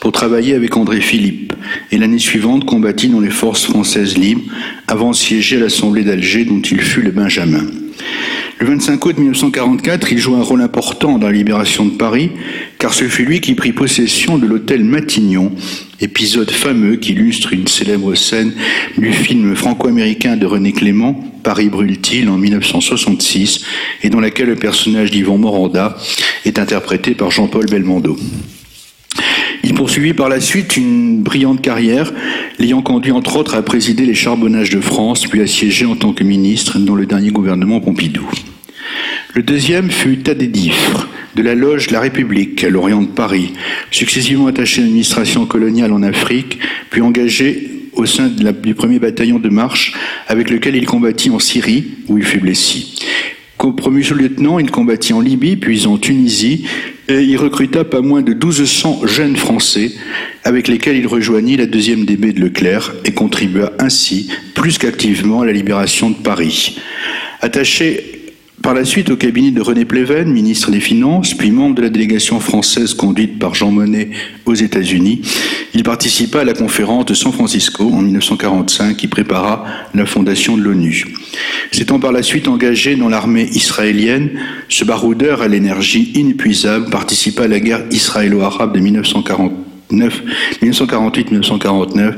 pour 0.00 0.12
travailler 0.12 0.54
avec 0.54 0.76
André 0.76 1.00
Philippe 1.00 1.52
et 1.92 1.98
l'année 1.98 2.18
suivante 2.18 2.64
combattit 2.64 3.08
dans 3.08 3.20
les 3.20 3.30
forces 3.30 3.64
françaises 3.64 4.16
libres 4.16 4.42
avant 4.88 5.10
de 5.10 5.16
siéger 5.16 5.56
à 5.56 5.60
l'Assemblée 5.60 6.04
d'Alger 6.04 6.44
dont 6.44 6.60
il 6.60 6.80
fut 6.80 7.02
le 7.02 7.10
Benjamin. 7.10 7.66
Le 8.60 8.66
25 8.66 9.06
août 9.06 9.16
1944, 9.16 10.12
il 10.12 10.18
joue 10.18 10.34
un 10.34 10.42
rôle 10.42 10.60
important 10.60 11.16
dans 11.16 11.28
la 11.28 11.32
libération 11.32 11.86
de 11.86 11.92
Paris, 11.92 12.30
car 12.78 12.92
ce 12.92 13.04
fut 13.04 13.24
lui 13.24 13.40
qui 13.40 13.54
prit 13.54 13.72
possession 13.72 14.36
de 14.36 14.46
l'hôtel 14.46 14.84
Matignon, 14.84 15.50
épisode 15.98 16.50
fameux 16.50 16.96
qui 16.96 17.12
illustre 17.12 17.54
une 17.54 17.66
célèbre 17.66 18.14
scène 18.14 18.52
du 18.98 19.14
film 19.14 19.56
franco-américain 19.56 20.36
de 20.36 20.44
René 20.44 20.72
Clément, 20.72 21.24
Paris 21.42 21.70
brûle-t-il, 21.70 22.28
en 22.28 22.36
1966, 22.36 23.64
et 24.02 24.10
dans 24.10 24.20
laquelle 24.20 24.48
le 24.48 24.56
personnage 24.56 25.10
d'Yvon 25.10 25.38
Moranda 25.38 25.96
est 26.44 26.58
interprété 26.58 27.14
par 27.14 27.30
Jean-Paul 27.30 27.64
Belmondo. 27.64 28.18
Il 29.70 29.76
poursuivit 29.76 30.14
par 30.14 30.28
la 30.28 30.40
suite 30.40 30.76
une 30.76 31.22
brillante 31.22 31.62
carrière, 31.62 32.12
l'ayant 32.58 32.82
conduit 32.82 33.12
entre 33.12 33.36
autres 33.36 33.54
à 33.54 33.62
présider 33.62 34.04
les 34.04 34.14
charbonnages 34.14 34.70
de 34.70 34.80
France, 34.80 35.28
puis 35.28 35.40
à 35.40 35.46
siéger 35.46 35.86
en 35.86 35.94
tant 35.94 36.12
que 36.12 36.24
ministre 36.24 36.80
dans 36.80 36.96
le 36.96 37.06
dernier 37.06 37.30
gouvernement 37.30 37.78
Pompidou. 37.78 38.28
Le 39.32 39.44
deuxième 39.44 39.88
fut 39.88 40.18
Tadé 40.18 40.48
Diffre, 40.48 41.08
de 41.36 41.42
la 41.42 41.54
loge 41.54 41.92
La 41.92 42.00
République 42.00 42.64
à 42.64 42.68
l'Orient 42.68 43.02
de 43.02 43.06
Paris, 43.06 43.52
successivement 43.92 44.48
attaché 44.48 44.80
à 44.80 44.84
l'administration 44.86 45.46
coloniale 45.46 45.92
en 45.92 46.02
Afrique, 46.02 46.58
puis 46.90 47.00
engagé 47.00 47.70
au 47.92 48.06
sein 48.06 48.26
du 48.26 48.74
premier 48.74 48.98
bataillon 48.98 49.38
de 49.38 49.50
marche 49.50 49.92
avec 50.26 50.50
lequel 50.50 50.74
il 50.74 50.84
combattit 50.84 51.30
en 51.30 51.38
Syrie, 51.38 51.84
où 52.08 52.18
il 52.18 52.24
fut 52.24 52.40
blessé. 52.40 52.86
Promu 53.68 54.02
sous-lieutenant, 54.02 54.58
il 54.58 54.70
combattit 54.70 55.12
en 55.12 55.20
Libye, 55.20 55.56
puis 55.56 55.86
en 55.86 55.98
Tunisie, 55.98 56.64
et 57.08 57.20
il 57.20 57.36
recruta 57.36 57.84
pas 57.84 58.00
moins 58.00 58.22
de 58.22 58.32
1200 58.32 59.02
jeunes 59.06 59.36
Français, 59.36 59.92
avec 60.44 60.66
lesquels 60.66 60.96
il 60.96 61.06
rejoignit 61.06 61.58
la 61.58 61.66
deuxième 61.66 62.06
DB 62.06 62.32
de 62.32 62.40
Leclerc 62.40 62.94
et 63.04 63.12
contribua 63.12 63.72
ainsi 63.78 64.30
plus 64.54 64.78
qu'activement 64.78 65.42
à 65.42 65.46
la 65.46 65.52
libération 65.52 66.08
de 66.08 66.16
Paris. 66.16 66.78
Attaché 67.42 68.19
par 68.62 68.74
la 68.74 68.84
suite, 68.84 69.10
au 69.10 69.16
cabinet 69.16 69.50
de 69.52 69.62
René 69.62 69.84
Pleven, 69.84 70.30
ministre 70.30 70.70
des 70.70 70.80
Finances, 70.80 71.32
puis 71.34 71.50
membre 71.50 71.76
de 71.76 71.82
la 71.82 71.88
délégation 71.88 72.40
française 72.40 72.92
conduite 72.92 73.38
par 73.38 73.54
Jean 73.54 73.70
Monnet 73.70 74.10
aux 74.44 74.54
États-Unis, 74.54 75.22
il 75.72 75.82
participa 75.82 76.40
à 76.40 76.44
la 76.44 76.52
conférence 76.52 77.06
de 77.06 77.14
San 77.14 77.32
Francisco 77.32 77.84
en 77.84 78.02
1945 78.02 78.96
qui 78.96 79.08
prépara 79.08 79.64
la 79.94 80.04
fondation 80.04 80.58
de 80.58 80.62
l'ONU. 80.62 81.06
S'étant 81.72 81.98
par 81.98 82.12
la 82.12 82.22
suite 82.22 82.48
engagé 82.48 82.96
dans 82.96 83.08
l'armée 83.08 83.48
israélienne, 83.52 84.30
ce 84.68 84.84
baroudeur 84.84 85.40
à 85.40 85.48
l'énergie 85.48 86.12
inépuisable 86.14 86.90
participa 86.90 87.44
à 87.44 87.48
la 87.48 87.60
guerre 87.60 87.84
israélo-arabe 87.90 88.74
de 88.74 88.80
1940 88.80 89.69
1948-1949, 89.92 92.14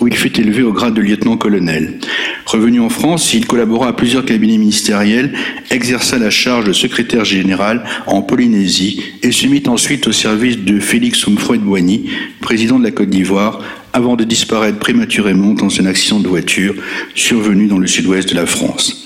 où 0.00 0.08
il 0.08 0.16
fut 0.16 0.40
élevé 0.40 0.62
au 0.62 0.72
grade 0.72 0.94
de 0.94 1.00
lieutenant-colonel. 1.00 1.98
Revenu 2.46 2.80
en 2.80 2.88
France, 2.88 3.34
il 3.34 3.46
collabora 3.46 3.88
à 3.88 3.92
plusieurs 3.92 4.24
cabinets 4.24 4.58
ministériels, 4.58 5.32
exerça 5.70 6.18
la 6.18 6.30
charge 6.30 6.64
de 6.64 6.72
secrétaire 6.72 7.24
général 7.24 7.84
en 8.06 8.22
Polynésie 8.22 9.02
et 9.22 9.32
se 9.32 9.46
mit 9.46 9.62
ensuite 9.66 10.06
au 10.06 10.12
service 10.12 10.58
de 10.58 10.78
Félix 10.78 11.26
Oumfroy-Boigny, 11.26 12.10
président 12.40 12.78
de 12.78 12.84
la 12.84 12.92
Côte 12.92 13.10
d'Ivoire, 13.10 13.60
avant 13.92 14.16
de 14.16 14.24
disparaître 14.24 14.78
prématurément 14.78 15.54
dans 15.54 15.80
un 15.80 15.86
accident 15.86 16.20
de 16.20 16.28
voiture 16.28 16.74
survenu 17.14 17.66
dans 17.66 17.78
le 17.78 17.86
sud-ouest 17.86 18.28
de 18.28 18.34
la 18.34 18.46
France. 18.46 19.05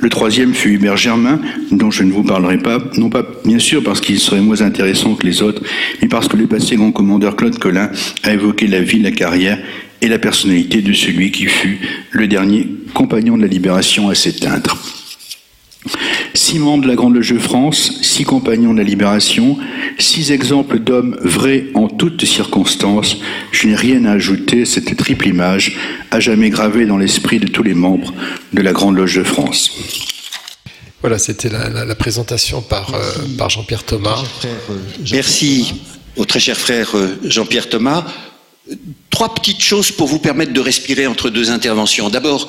Le 0.00 0.08
troisième 0.08 0.54
fut 0.54 0.70
Hubert 0.70 0.96
Germain, 0.96 1.40
dont 1.70 1.90
je 1.90 2.02
ne 2.02 2.12
vous 2.12 2.22
parlerai 2.22 2.58
pas, 2.58 2.78
non 2.96 3.10
pas 3.10 3.24
bien 3.44 3.58
sûr 3.58 3.82
parce 3.82 4.00
qu'il 4.00 4.18
serait 4.18 4.40
moins 4.40 4.62
intéressant 4.62 5.14
que 5.14 5.26
les 5.26 5.42
autres, 5.42 5.62
mais 6.00 6.08
parce 6.08 6.26
que 6.26 6.36
le 6.36 6.46
passé 6.46 6.76
grand 6.76 6.90
commandeur 6.90 7.36
Claude 7.36 7.58
Collin 7.58 7.90
a 8.22 8.32
évoqué 8.32 8.66
la 8.66 8.80
vie, 8.80 9.00
la 9.00 9.10
carrière 9.10 9.58
et 10.00 10.08
la 10.08 10.18
personnalité 10.18 10.80
de 10.80 10.92
celui 10.94 11.30
qui 11.30 11.46
fut 11.46 11.78
le 12.10 12.26
dernier 12.26 12.66
compagnon 12.94 13.36
de 13.36 13.42
la 13.42 13.48
libération 13.48 14.08
à 14.08 14.14
s'éteindre. 14.14 14.78
Six 16.34 16.58
membres 16.58 16.84
de 16.84 16.88
la 16.88 16.94
Grande 16.94 17.14
Loge 17.14 17.32
de 17.32 17.38
France, 17.38 18.00
six 18.02 18.24
compagnons 18.24 18.72
de 18.72 18.78
la 18.78 18.84
Libération, 18.84 19.56
six 19.98 20.30
exemples 20.30 20.78
d'hommes 20.78 21.18
vrais 21.22 21.66
en 21.74 21.88
toutes 21.88 22.24
circonstances. 22.24 23.16
Je 23.50 23.66
n'ai 23.66 23.74
rien 23.74 24.04
à 24.04 24.12
ajouter, 24.12 24.66
cette 24.66 24.94
triple 24.96 25.28
image, 25.28 25.76
à 26.10 26.20
jamais 26.20 26.50
gravée 26.50 26.86
dans 26.86 26.98
l'esprit 26.98 27.40
de 27.40 27.48
tous 27.48 27.62
les 27.62 27.74
membres 27.74 28.12
de 28.52 28.60
la 28.60 28.72
Grande 28.72 28.96
Loge 28.96 29.16
de 29.16 29.24
France. 29.24 29.70
Voilà, 31.00 31.18
c'était 31.18 31.48
la, 31.48 31.94
présentation 31.94 32.60
par, 32.60 32.94
euh, 32.94 33.00
par 33.38 33.48
Jean-Pierre 33.48 33.84
Thomas. 33.84 34.22
Merci 35.10 35.72
au 36.16 36.26
très 36.26 36.40
cher 36.40 36.58
frère 36.58 36.94
euh, 36.94 37.18
Jean-Pierre 37.24 37.70
Thomas. 37.70 38.04
Trois 39.08 39.34
petites 39.34 39.62
choses 39.62 39.90
pour 39.90 40.08
vous 40.08 40.18
permettre 40.18 40.52
de 40.52 40.60
respirer 40.60 41.06
entre 41.06 41.30
deux 41.30 41.50
interventions. 41.50 42.10
D'abord, 42.10 42.48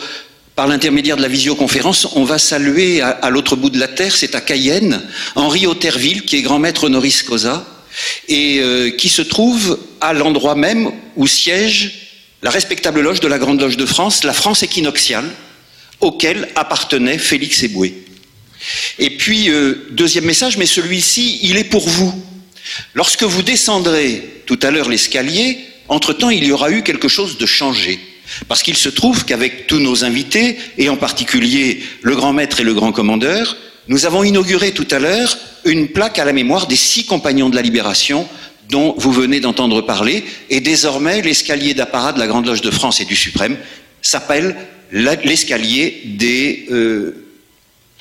par 0.61 0.67
l'intermédiaire 0.67 1.17
de 1.17 1.23
la 1.23 1.27
visioconférence, 1.27 2.09
on 2.13 2.23
va 2.23 2.37
saluer 2.37 3.01
à, 3.01 3.31
l'autre 3.31 3.55
bout 3.55 3.71
de 3.71 3.79
la 3.79 3.87
terre, 3.87 4.15
c'est 4.15 4.35
à 4.35 4.41
Cayenne, 4.41 5.01
Henri 5.33 5.65
Auterville, 5.65 6.21
qui 6.21 6.35
est 6.35 6.43
grand 6.43 6.59
maître 6.59 6.83
honoris 6.83 7.23
causa, 7.23 7.65
et 8.27 8.59
euh, 8.59 8.91
qui 8.91 9.09
se 9.09 9.23
trouve 9.23 9.79
à 10.01 10.13
l'endroit 10.13 10.53
même 10.53 10.91
où 11.15 11.25
siège 11.25 12.11
la 12.43 12.51
respectable 12.51 13.01
loge 13.01 13.21
de 13.21 13.27
la 13.27 13.39
Grande 13.39 13.59
Loge 13.59 13.75
de 13.75 13.87
France, 13.87 14.23
la 14.23 14.33
France 14.33 14.61
équinoxiale, 14.61 15.25
auquel 15.99 16.47
appartenait 16.53 17.17
Félix 17.17 17.63
Eboué. 17.63 17.95
Et 18.99 19.09
puis, 19.17 19.49
euh, 19.49 19.87
deuxième 19.89 20.25
message, 20.25 20.57
mais 20.57 20.67
celui-ci, 20.67 21.39
il 21.41 21.57
est 21.57 21.63
pour 21.63 21.89
vous. 21.89 22.13
Lorsque 22.93 23.23
vous 23.23 23.41
descendrez 23.41 24.43
tout 24.45 24.59
à 24.61 24.69
l'heure 24.69 24.89
l'escalier, 24.89 25.57
entre-temps, 25.87 26.29
il 26.29 26.43
y 26.43 26.51
aura 26.51 26.69
eu 26.69 26.83
quelque 26.83 27.07
chose 27.07 27.39
de 27.39 27.47
changé. 27.47 27.99
Parce 28.47 28.63
qu'il 28.63 28.77
se 28.77 28.89
trouve 28.89 29.25
qu'avec 29.25 29.67
tous 29.67 29.79
nos 29.79 30.03
invités, 30.03 30.57
et 30.77 30.89
en 30.89 30.97
particulier 30.97 31.81
le 32.01 32.15
grand 32.15 32.33
maître 32.33 32.59
et 32.59 32.63
le 32.63 32.73
grand 32.73 32.91
commandeur, 32.91 33.57
nous 33.87 34.05
avons 34.05 34.23
inauguré 34.23 34.71
tout 34.71 34.87
à 34.91 34.99
l'heure 34.99 35.37
une 35.65 35.87
plaque 35.89 36.19
à 36.19 36.25
la 36.25 36.33
mémoire 36.33 36.67
des 36.67 36.75
six 36.75 37.05
compagnons 37.05 37.49
de 37.49 37.55
la 37.55 37.61
libération 37.61 38.27
dont 38.69 38.95
vous 38.97 39.11
venez 39.11 39.39
d'entendre 39.41 39.81
parler, 39.81 40.23
et 40.49 40.61
désormais 40.61 41.21
l'escalier 41.21 41.73
d'apparat 41.73 42.13
de 42.13 42.19
la 42.19 42.27
Grande 42.27 42.45
Loge 42.45 42.61
de 42.61 42.71
France 42.71 43.01
et 43.01 43.05
du 43.05 43.15
Suprême 43.17 43.57
s'appelle 44.01 44.55
l'escalier 44.91 46.01
des 46.05 46.67
euh, 46.71 47.25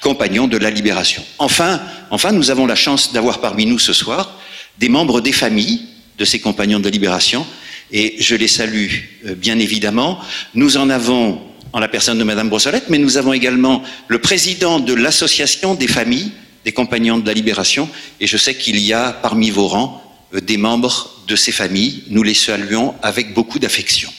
compagnons 0.00 0.46
de 0.46 0.56
la 0.56 0.70
libération. 0.70 1.24
Enfin, 1.38 1.80
enfin, 2.10 2.32
nous 2.32 2.50
avons 2.50 2.66
la 2.66 2.76
chance 2.76 3.12
d'avoir 3.12 3.40
parmi 3.40 3.66
nous 3.66 3.78
ce 3.78 3.92
soir 3.92 4.38
des 4.78 4.88
membres 4.88 5.20
des 5.20 5.32
familles 5.32 5.82
de 6.18 6.24
ces 6.24 6.38
compagnons 6.38 6.78
de 6.78 6.84
la 6.84 6.90
libération, 6.90 7.46
et 7.92 8.16
je 8.18 8.34
les 8.34 8.48
salue 8.48 8.90
euh, 9.26 9.34
bien 9.34 9.58
évidemment. 9.58 10.20
Nous 10.54 10.76
en 10.76 10.90
avons 10.90 11.40
en 11.72 11.78
la 11.78 11.88
personne 11.88 12.18
de 12.18 12.24
Madame 12.24 12.48
Brossolette, 12.48 12.88
mais 12.88 12.98
nous 12.98 13.16
avons 13.16 13.32
également 13.32 13.82
le 14.08 14.18
président 14.18 14.80
de 14.80 14.94
l'association 14.94 15.74
des 15.74 15.88
familles 15.88 16.32
des 16.64 16.72
compagnons 16.72 17.18
de 17.18 17.26
la 17.26 17.32
libération, 17.32 17.88
et 18.20 18.26
je 18.26 18.36
sais 18.36 18.54
qu'il 18.54 18.78
y 18.78 18.92
a 18.92 19.12
parmi 19.12 19.50
vos 19.50 19.66
rangs 19.66 20.02
euh, 20.34 20.40
des 20.40 20.56
membres 20.56 21.22
de 21.26 21.36
ces 21.36 21.52
familles. 21.52 22.04
Nous 22.08 22.22
les 22.22 22.34
saluons 22.34 22.94
avec 23.02 23.34
beaucoup 23.34 23.58
d'affection. 23.58 24.12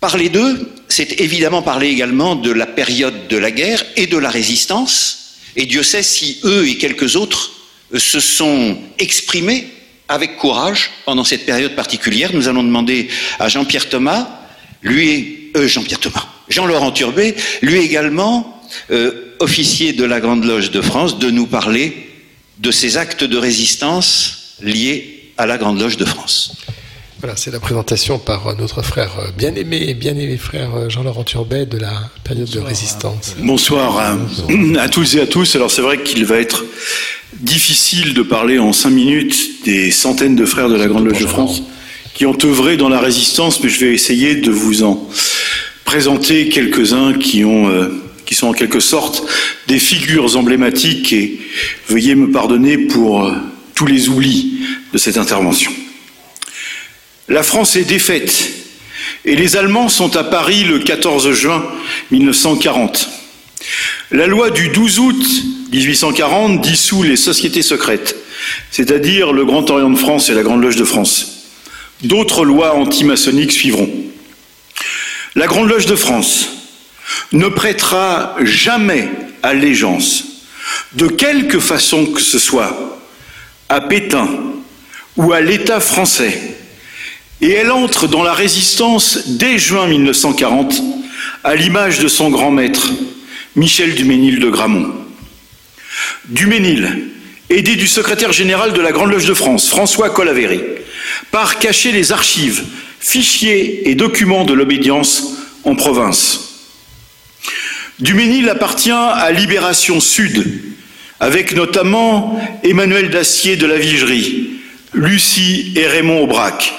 Parler 0.00 0.28
d'eux, 0.28 0.72
c'est 0.88 1.20
évidemment 1.20 1.62
parler 1.62 1.88
également 1.88 2.36
de 2.36 2.50
la 2.50 2.66
période 2.66 3.26
de 3.28 3.36
la 3.36 3.50
guerre 3.50 3.84
et 3.96 4.06
de 4.06 4.18
la 4.18 4.30
résistance, 4.30 5.38
et 5.56 5.66
Dieu 5.66 5.82
sait 5.82 6.02
si 6.02 6.40
eux 6.44 6.68
et 6.68 6.78
quelques 6.78 7.16
autres 7.16 7.52
euh, 7.92 7.98
se 7.98 8.20
sont 8.20 8.78
exprimés 8.98 9.66
avec 10.08 10.36
courage 10.36 10.90
pendant 11.04 11.24
cette 11.24 11.46
période 11.46 11.74
particulière. 11.74 12.30
Nous 12.34 12.48
allons 12.48 12.62
demander 12.62 13.08
à 13.38 13.48
Jean-Pierre 13.48 13.88
Thomas, 13.88 14.28
lui, 14.82 15.50
euh, 15.56 15.66
Jean-Pierre 15.66 16.00
Thomas, 16.00 16.26
Jean-Laurent 16.48 16.92
Turbet, 16.92 17.34
lui 17.62 17.78
également, 17.78 18.62
euh, 18.90 19.34
officier 19.40 19.92
de 19.92 20.04
la 20.04 20.20
Grande 20.20 20.44
Loge 20.44 20.70
de 20.70 20.80
France, 20.80 21.18
de 21.18 21.30
nous 21.30 21.46
parler 21.46 22.10
de 22.58 22.70
ces 22.70 22.96
actes 22.96 23.24
de 23.24 23.36
résistance 23.36 24.56
liés 24.60 25.32
à 25.36 25.46
la 25.46 25.58
Grande 25.58 25.80
Loge 25.80 25.96
de 25.96 26.04
France. 26.04 26.56
Voilà, 27.24 27.38
c'est 27.38 27.52
la 27.52 27.58
présentation 27.58 28.18
par 28.18 28.54
notre 28.58 28.82
frère 28.82 29.10
bien-aimé 29.38 29.82
et 29.88 29.94
bien-aimé 29.94 30.36
frère 30.36 30.90
Jean-Laurent 30.90 31.24
Turbet 31.24 31.64
de 31.64 31.78
la 31.78 32.10
période 32.22 32.50
de 32.50 32.60
résistance. 32.60 33.34
Bonsoir 33.38 33.96
à, 33.96 34.18
à, 34.78 34.88
tous 34.90 35.14
et 35.14 35.20
à 35.22 35.26
tous. 35.26 35.56
Alors 35.56 35.70
c'est 35.70 35.80
vrai 35.80 36.02
qu'il 36.02 36.26
va 36.26 36.36
être 36.36 36.66
difficile 37.40 38.12
de 38.12 38.20
parler 38.20 38.58
en 38.58 38.74
cinq 38.74 38.90
minutes 38.90 39.64
des 39.64 39.90
centaines 39.90 40.36
de 40.36 40.44
frères 40.44 40.68
de 40.68 40.76
la 40.76 40.86
Grande 40.86 41.06
Loge 41.06 41.18
de 41.18 41.26
France 41.26 41.62
qui 42.12 42.26
ont 42.26 42.36
œuvré 42.44 42.76
dans 42.76 42.90
la 42.90 43.00
résistance, 43.00 43.62
mais 43.62 43.70
je 43.70 43.80
vais 43.80 43.94
essayer 43.94 44.34
de 44.34 44.50
vous 44.50 44.82
en 44.82 45.08
présenter 45.86 46.50
quelques-uns 46.50 47.14
qui 47.14 47.42
ont, 47.42 47.70
euh, 47.70 47.88
qui 48.26 48.34
sont 48.34 48.48
en 48.48 48.52
quelque 48.52 48.80
sorte 48.80 49.24
des 49.66 49.78
figures 49.78 50.36
emblématiques 50.36 51.14
et 51.14 51.40
veuillez 51.88 52.16
me 52.16 52.30
pardonner 52.30 52.76
pour 52.76 53.24
euh, 53.24 53.32
tous 53.74 53.86
les 53.86 54.10
oublis 54.10 54.58
de 54.92 54.98
cette 54.98 55.16
intervention. 55.16 55.72
La 57.28 57.42
France 57.42 57.76
est 57.76 57.84
défaite 57.84 58.50
et 59.24 59.34
les 59.34 59.56
Allemands 59.56 59.88
sont 59.88 60.14
à 60.16 60.24
Paris 60.24 60.64
le 60.64 60.78
14 60.78 61.32
juin 61.32 61.64
1940. 62.10 63.08
La 64.10 64.26
loi 64.26 64.50
du 64.50 64.68
12 64.68 64.98
août 64.98 65.26
1840 65.72 66.60
dissout 66.60 67.02
les 67.02 67.16
sociétés 67.16 67.62
secrètes, 67.62 68.14
c'est-à-dire 68.70 69.32
le 69.32 69.46
Grand 69.46 69.68
Orient 69.70 69.88
de 69.88 69.96
France 69.96 70.28
et 70.28 70.34
la 70.34 70.42
Grande 70.42 70.62
Loge 70.62 70.76
de 70.76 70.84
France. 70.84 71.46
D'autres 72.02 72.44
lois 72.44 72.74
antimaçonniques 72.74 73.52
suivront. 73.52 73.90
La 75.34 75.46
Grande 75.46 75.70
Loge 75.70 75.86
de 75.86 75.96
France 75.96 76.50
ne 77.32 77.48
prêtera 77.48 78.36
jamais 78.42 79.08
allégeance, 79.42 80.24
de 80.92 81.08
quelque 81.08 81.58
façon 81.58 82.04
que 82.06 82.20
ce 82.20 82.38
soit, 82.38 83.00
à 83.70 83.80
Pétain 83.80 84.28
ou 85.16 85.32
à 85.32 85.40
l'État 85.40 85.80
français, 85.80 86.38
et 87.44 87.50
elle 87.50 87.70
entre 87.70 88.08
dans 88.08 88.22
la 88.22 88.32
résistance 88.32 89.18
dès 89.26 89.58
juin 89.58 89.86
1940, 89.86 90.82
à 91.44 91.54
l'image 91.54 91.98
de 91.98 92.08
son 92.08 92.30
grand 92.30 92.50
maître, 92.50 92.90
Michel 93.54 93.94
Duménil 93.94 94.40
de 94.40 94.48
Gramont. 94.48 94.94
Duménil, 96.30 97.10
aidé 97.50 97.76
du 97.76 97.86
secrétaire 97.86 98.32
général 98.32 98.72
de 98.72 98.80
la 98.80 98.92
Grande 98.92 99.10
Loge 99.10 99.26
de 99.26 99.34
France, 99.34 99.68
François 99.68 100.08
Collavéry, 100.08 100.62
part 101.32 101.58
cacher 101.58 101.92
les 101.92 102.12
archives, 102.12 102.64
fichiers 102.98 103.90
et 103.90 103.94
documents 103.94 104.46
de 104.46 104.54
l'obédience 104.54 105.34
en 105.64 105.76
province. 105.76 106.70
Duménil 107.98 108.48
appartient 108.48 108.90
à 108.90 109.30
Libération 109.32 110.00
Sud, 110.00 110.62
avec 111.20 111.54
notamment 111.54 112.40
Emmanuel 112.62 113.10
Dacier 113.10 113.56
de 113.56 113.66
la 113.66 113.76
Vigerie, 113.76 114.60
Lucie 114.94 115.74
et 115.76 115.86
Raymond 115.86 116.22
Aubrac. 116.22 116.72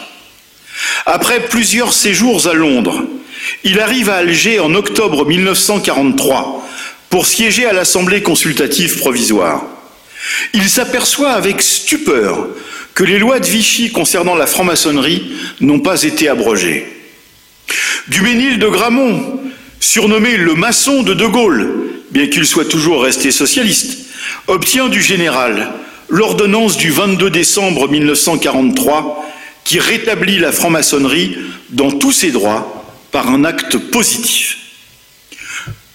Après 1.05 1.39
plusieurs 1.41 1.93
séjours 1.93 2.47
à 2.47 2.53
Londres, 2.53 3.03
il 3.63 3.79
arrive 3.79 4.09
à 4.09 4.15
Alger 4.15 4.59
en 4.59 4.73
octobre 4.73 5.25
1943 5.25 6.67
pour 7.11 7.27
siéger 7.27 7.67
à 7.67 7.73
l'Assemblée 7.73 8.23
consultative 8.23 8.97
provisoire. 8.97 9.63
Il 10.53 10.67
s'aperçoit 10.67 11.33
avec 11.33 11.61
stupeur 11.61 12.47
que 12.95 13.03
les 13.03 13.19
lois 13.19 13.39
de 13.39 13.45
Vichy 13.45 13.91
concernant 13.91 14.33
la 14.33 14.47
franc-maçonnerie 14.47 15.31
n'ont 15.61 15.79
pas 15.79 16.01
été 16.01 16.27
abrogées. 16.27 16.87
Duménil 18.07 18.57
de 18.57 18.67
Gramont, 18.67 19.39
surnommé 19.79 20.37
le 20.37 20.55
maçon 20.55 21.03
de 21.03 21.13
De 21.13 21.27
Gaulle, 21.27 21.71
bien 22.09 22.27
qu'il 22.27 22.47
soit 22.47 22.65
toujours 22.65 23.03
resté 23.03 23.29
socialiste, 23.29 24.07
obtient 24.47 24.89
du 24.89 25.03
général 25.03 25.71
l'ordonnance 26.09 26.77
du 26.77 26.89
22 26.89 27.29
décembre 27.29 27.87
1943 27.89 29.25
qui 29.65 29.79
rétablit 29.79 30.37
la 30.37 30.53
franc-maçonnerie 30.53 31.35
dans 31.71 31.91
tous 31.91 32.13
ses 32.13 32.31
droits 32.31 32.85
par 33.11 33.29
un 33.29 33.43
acte 33.43 33.77
positif. 33.77 34.57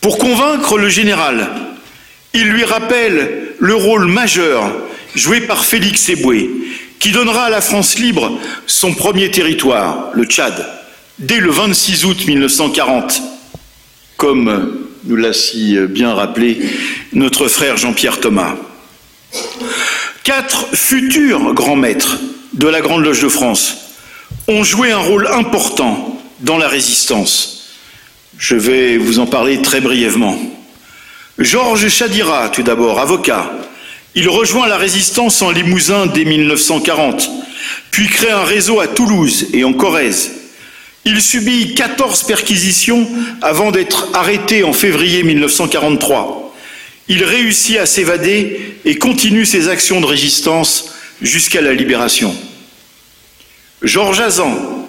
Pour 0.02 0.18
convaincre 0.18 0.76
le 0.76 0.88
général, 0.90 1.48
il 2.34 2.48
lui 2.48 2.64
rappelle 2.64 3.54
le 3.58 3.74
rôle 3.74 4.06
majeur 4.06 4.70
joué 5.14 5.40
par 5.40 5.64
Félix 5.64 6.08
Eboué, 6.08 6.50
qui 6.98 7.12
donnera 7.12 7.44
à 7.44 7.50
la 7.50 7.60
France 7.60 7.98
libre 7.98 8.38
son 8.66 8.92
premier 8.92 9.30
territoire, 9.30 10.10
le 10.14 10.24
Tchad, 10.24 10.66
dès 11.18 11.38
le 11.38 11.50
26 11.50 12.04
août 12.04 12.26
1940, 12.26 13.22
comme 14.16 14.86
nous 15.04 15.16
l'a 15.16 15.32
si 15.32 15.78
bien 15.88 16.12
rappelé 16.12 16.58
notre 17.12 17.48
frère 17.48 17.76
Jean-Pierre 17.76 18.20
Thomas. 18.20 18.56
Quatre 20.24 20.66
futurs 20.74 21.54
grands 21.54 21.76
maîtres 21.76 22.18
de 22.52 22.66
la 22.66 22.80
Grande 22.80 23.04
Loge 23.04 23.22
de 23.22 23.28
France 23.28 23.76
ont 24.48 24.64
joué 24.64 24.90
un 24.90 24.98
rôle 24.98 25.28
important 25.28 26.20
dans 26.40 26.58
la 26.58 26.68
résistance. 26.68 27.68
Je 28.38 28.54
vais 28.54 28.96
vous 28.96 29.18
en 29.18 29.26
parler 29.26 29.62
très 29.62 29.80
brièvement. 29.80 30.38
Georges 31.38 31.88
Chadira, 31.88 32.48
tout 32.48 32.62
d'abord, 32.62 32.98
avocat. 32.98 33.50
Il 34.14 34.28
rejoint 34.28 34.66
la 34.66 34.76
résistance 34.76 35.40
en 35.42 35.50
Limousin 35.50 36.06
dès 36.06 36.24
1940, 36.24 37.30
puis 37.90 38.08
crée 38.08 38.30
un 38.30 38.44
réseau 38.44 38.80
à 38.80 38.88
Toulouse 38.88 39.46
et 39.52 39.62
en 39.62 39.72
Corrèze. 39.72 40.32
Il 41.04 41.22
subit 41.22 41.74
14 41.74 42.24
perquisitions 42.24 43.08
avant 43.40 43.70
d'être 43.70 44.08
arrêté 44.12 44.64
en 44.64 44.72
février 44.72 45.22
1943. 45.22 46.54
Il 47.08 47.24
réussit 47.24 47.78
à 47.78 47.86
s'évader 47.86 48.76
et 48.84 48.96
continue 48.96 49.46
ses 49.46 49.68
actions 49.68 50.00
de 50.00 50.06
résistance 50.06 50.90
jusqu'à 51.22 51.60
la 51.60 51.72
libération. 51.72 52.34
Georges 53.82 54.20
Azan 54.20 54.88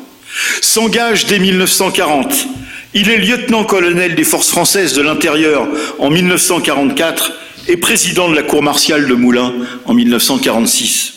s'engage 0.62 1.26
dès 1.26 1.40
1940. 1.40 2.48
Il 2.94 3.10
est 3.10 3.18
lieutenant-colonel 3.18 4.16
des 4.16 4.24
forces 4.24 4.50
françaises 4.50 4.94
de 4.94 5.02
l'intérieur 5.02 5.68
en 6.00 6.10
1944 6.10 7.32
et 7.68 7.78
président 7.78 8.30
de 8.30 8.36
la 8.36 8.44
cour 8.44 8.64
martiale 8.64 9.08
de 9.08 9.14
Moulins 9.14 9.54
en 9.86 9.94
1946. 9.94 11.14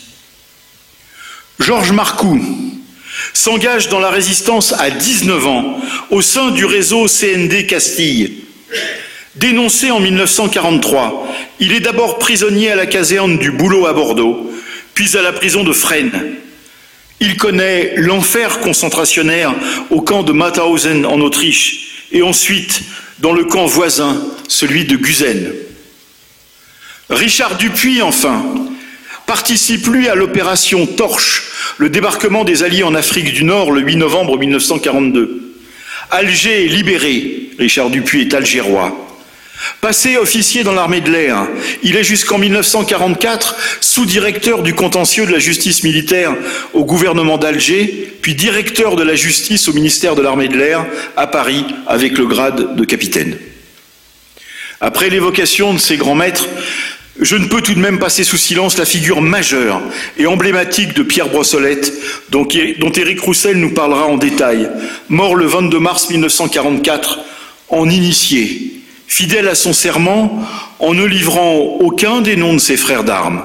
Georges 1.58 1.92
Marcoux 1.92 2.40
s'engage 3.32 3.88
dans 3.88 4.00
la 4.00 4.10
résistance 4.10 4.72
à 4.78 4.90
19 4.90 5.46
ans 5.46 5.80
au 6.10 6.20
sein 6.20 6.50
du 6.50 6.64
réseau 6.64 7.06
CND 7.06 7.66
Castille. 7.66 8.44
Dénoncé 9.36 9.90
en 9.90 9.98
1943, 9.98 11.28
il 11.58 11.72
est 11.72 11.80
d'abord 11.80 12.18
prisonnier 12.18 12.70
à 12.70 12.76
la 12.76 12.86
caserne 12.86 13.38
du 13.38 13.50
Boulot 13.50 13.86
à 13.86 13.92
Bordeaux, 13.92 14.52
puis 14.94 15.16
à 15.16 15.22
la 15.22 15.32
prison 15.32 15.64
de 15.64 15.72
Fresnes. 15.72 16.36
Il 17.20 17.36
connaît 17.36 17.94
l'enfer 17.96 18.60
concentrationnaire 18.60 19.54
au 19.90 20.00
camp 20.00 20.22
de 20.22 20.32
Mauthausen 20.32 21.06
en 21.06 21.20
Autriche 21.20 22.06
et 22.12 22.22
ensuite 22.22 22.82
dans 23.18 23.32
le 23.32 23.44
camp 23.44 23.66
voisin, 23.66 24.20
celui 24.48 24.84
de 24.84 24.96
Gusen. 24.96 25.52
Richard 27.10 27.56
Dupuis, 27.56 28.02
enfin, 28.02 28.44
participe 29.26 29.86
lui 29.86 30.08
à 30.08 30.14
l'opération 30.14 30.86
Torche, 30.86 31.44
le 31.78 31.88
débarquement 31.88 32.44
des 32.44 32.62
Alliés 32.62 32.82
en 32.82 32.94
Afrique 32.94 33.32
du 33.32 33.44
Nord 33.44 33.70
le 33.70 33.80
8 33.80 33.96
novembre 33.96 34.38
1942. 34.38 35.54
Alger 36.10 36.64
est 36.64 36.68
libéré, 36.68 37.50
Richard 37.58 37.90
Dupuis 37.90 38.22
est 38.22 38.34
algérois. 38.34 39.03
Passé 39.80 40.16
officier 40.16 40.64
dans 40.64 40.72
l'armée 40.72 41.00
de 41.00 41.10
l'air, 41.10 41.46
il 41.82 41.96
est 41.96 42.04
jusqu'en 42.04 42.38
1944 42.38 43.56
sous-directeur 43.80 44.62
du 44.62 44.74
contentieux 44.74 45.26
de 45.26 45.32
la 45.32 45.38
justice 45.38 45.84
militaire 45.84 46.34
au 46.72 46.84
gouvernement 46.84 47.38
d'Alger, 47.38 48.14
puis 48.20 48.34
directeur 48.34 48.96
de 48.96 49.02
la 49.02 49.14
justice 49.14 49.68
au 49.68 49.72
ministère 49.72 50.16
de 50.16 50.22
l'armée 50.22 50.48
de 50.48 50.56
l'air 50.56 50.84
à 51.16 51.26
Paris 51.26 51.64
avec 51.86 52.18
le 52.18 52.26
grade 52.26 52.74
de 52.76 52.84
capitaine. 52.84 53.38
Après 54.80 55.08
l'évocation 55.08 55.72
de 55.72 55.78
ses 55.78 55.96
grands 55.96 56.16
maîtres, 56.16 56.48
je 57.20 57.36
ne 57.36 57.46
peux 57.46 57.62
tout 57.62 57.74
de 57.74 57.78
même 57.78 58.00
passer 58.00 58.24
sous 58.24 58.36
silence 58.36 58.76
la 58.76 58.84
figure 58.84 59.22
majeure 59.22 59.80
et 60.18 60.26
emblématique 60.26 60.94
de 60.94 61.04
Pierre 61.04 61.28
Brossolette, 61.28 61.92
dont, 62.30 62.46
dont 62.78 62.92
Éric 62.92 63.20
Roussel 63.20 63.56
nous 63.56 63.72
parlera 63.72 64.06
en 64.06 64.16
détail, 64.16 64.68
mort 65.08 65.36
le 65.36 65.46
22 65.46 65.78
mars 65.78 66.10
1944 66.10 67.20
en 67.68 67.88
initié, 67.88 68.73
fidèle 69.06 69.48
à 69.48 69.54
son 69.54 69.72
serment 69.72 70.44
en 70.78 70.94
ne 70.94 71.04
livrant 71.04 71.54
aucun 71.80 72.20
des 72.20 72.36
noms 72.36 72.54
de 72.54 72.58
ses 72.58 72.76
frères 72.76 73.04
d'armes. 73.04 73.42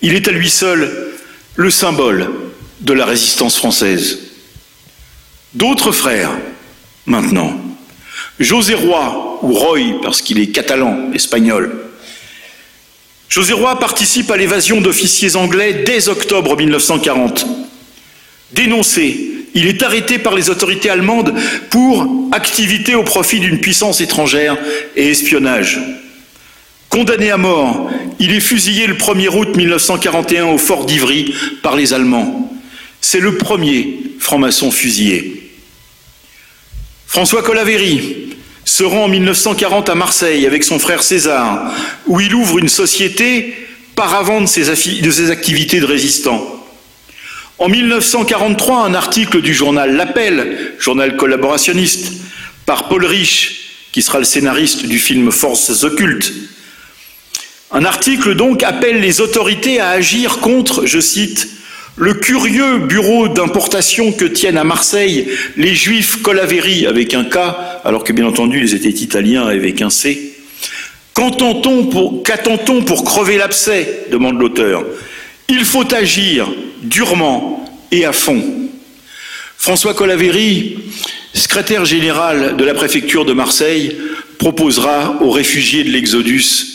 Il 0.00 0.14
est 0.14 0.28
à 0.28 0.32
lui 0.32 0.50
seul 0.50 1.12
le 1.56 1.70
symbole 1.70 2.30
de 2.80 2.92
la 2.92 3.04
résistance 3.04 3.56
française. 3.56 4.18
D'autres 5.54 5.92
frères, 5.92 6.30
maintenant, 7.06 7.54
José 8.40 8.74
Roy, 8.74 9.38
ou 9.42 9.52
Roy 9.52 10.00
parce 10.02 10.22
qu'il 10.22 10.38
est 10.40 10.48
catalan, 10.48 11.12
espagnol, 11.12 11.78
José 13.28 13.54
Roy 13.54 13.78
participe 13.78 14.30
à 14.30 14.36
l'évasion 14.36 14.80
d'officiers 14.80 15.36
anglais 15.36 15.84
dès 15.86 16.08
octobre 16.08 16.56
1940. 16.56 17.46
Dénoncé, 18.52 19.31
il 19.54 19.66
est 19.66 19.82
arrêté 19.82 20.18
par 20.18 20.34
les 20.34 20.50
autorités 20.50 20.90
allemandes 20.90 21.34
pour 21.70 22.08
activité 22.32 22.94
au 22.94 23.02
profit 23.02 23.40
d'une 23.40 23.60
puissance 23.60 24.00
étrangère 24.00 24.56
et 24.96 25.10
espionnage. 25.10 25.80
Condamné 26.88 27.30
à 27.30 27.38
mort, 27.38 27.90
il 28.18 28.32
est 28.32 28.40
fusillé 28.40 28.86
le 28.86 28.94
1er 28.94 29.28
août 29.28 29.56
1941 29.56 30.46
au 30.46 30.58
fort 30.58 30.84
d'Ivry 30.84 31.34
par 31.62 31.76
les 31.76 31.92
Allemands. 31.92 32.52
C'est 33.00 33.20
le 33.20 33.36
premier 33.36 34.00
franc-maçon 34.18 34.70
fusillé. 34.70 35.50
François 37.06 37.42
Colaveri, 37.42 38.22
se 38.64 38.84
rend 38.84 39.04
en 39.04 39.08
1940 39.08 39.88
à 39.88 39.94
Marseille 39.94 40.46
avec 40.46 40.64
son 40.64 40.78
frère 40.78 41.02
César, 41.02 41.72
où 42.06 42.20
il 42.20 42.34
ouvre 42.34 42.58
une 42.58 42.68
société 42.68 43.54
paravent 43.94 44.40
de 44.40 45.00
de 45.00 45.10
ses 45.10 45.30
activités 45.30 45.80
de 45.80 45.86
résistant. 45.86 46.61
En 47.62 47.68
1943, 47.68 48.86
un 48.86 48.92
article 48.92 49.40
du 49.40 49.54
journal 49.54 49.94
L'Appel, 49.94 50.72
journal 50.80 51.14
collaborationniste, 51.14 52.14
par 52.66 52.88
Paul 52.88 53.04
Rich, 53.04 53.86
qui 53.92 54.02
sera 54.02 54.18
le 54.18 54.24
scénariste 54.24 54.86
du 54.86 54.98
film 54.98 55.30
Forces 55.30 55.84
occultes. 55.84 56.32
Un 57.70 57.84
article 57.84 58.34
donc 58.34 58.64
appelle 58.64 59.00
les 59.00 59.20
autorités 59.20 59.78
à 59.78 59.90
agir 59.90 60.38
contre, 60.38 60.86
je 60.86 60.98
cite, 60.98 61.50
le 61.94 62.14
curieux 62.14 62.78
bureau 62.78 63.28
d'importation 63.28 64.10
que 64.10 64.24
tiennent 64.24 64.58
à 64.58 64.64
Marseille 64.64 65.28
les 65.56 65.76
juifs 65.76 66.20
Colaveri 66.20 66.88
avec 66.88 67.14
un 67.14 67.22
K, 67.22 67.36
alors 67.84 68.02
que 68.02 68.12
bien 68.12 68.26
entendu 68.26 68.60
ils 68.60 68.74
étaient 68.74 68.88
italiens 68.88 69.46
avec 69.46 69.80
un 69.82 69.90
C. 69.90 70.34
Qu'attend-on 71.14 71.84
pour, 71.84 72.24
pour 72.86 73.04
crever 73.04 73.38
l'abcès? 73.38 74.06
demande 74.10 74.40
l'auteur. 74.40 74.84
Il 75.48 75.64
faut 75.64 75.92
agir 75.94 76.52
durement 76.82 77.64
et 77.90 78.04
à 78.04 78.12
fond. 78.12 78.42
François 79.56 79.94
Colaveri, 79.94 80.78
secrétaire 81.34 81.84
général 81.84 82.56
de 82.56 82.64
la 82.64 82.74
préfecture 82.74 83.24
de 83.24 83.32
Marseille, 83.32 83.96
proposera 84.38 85.22
aux 85.22 85.30
réfugiés 85.30 85.84
de 85.84 85.90
l'Exodus 85.90 86.72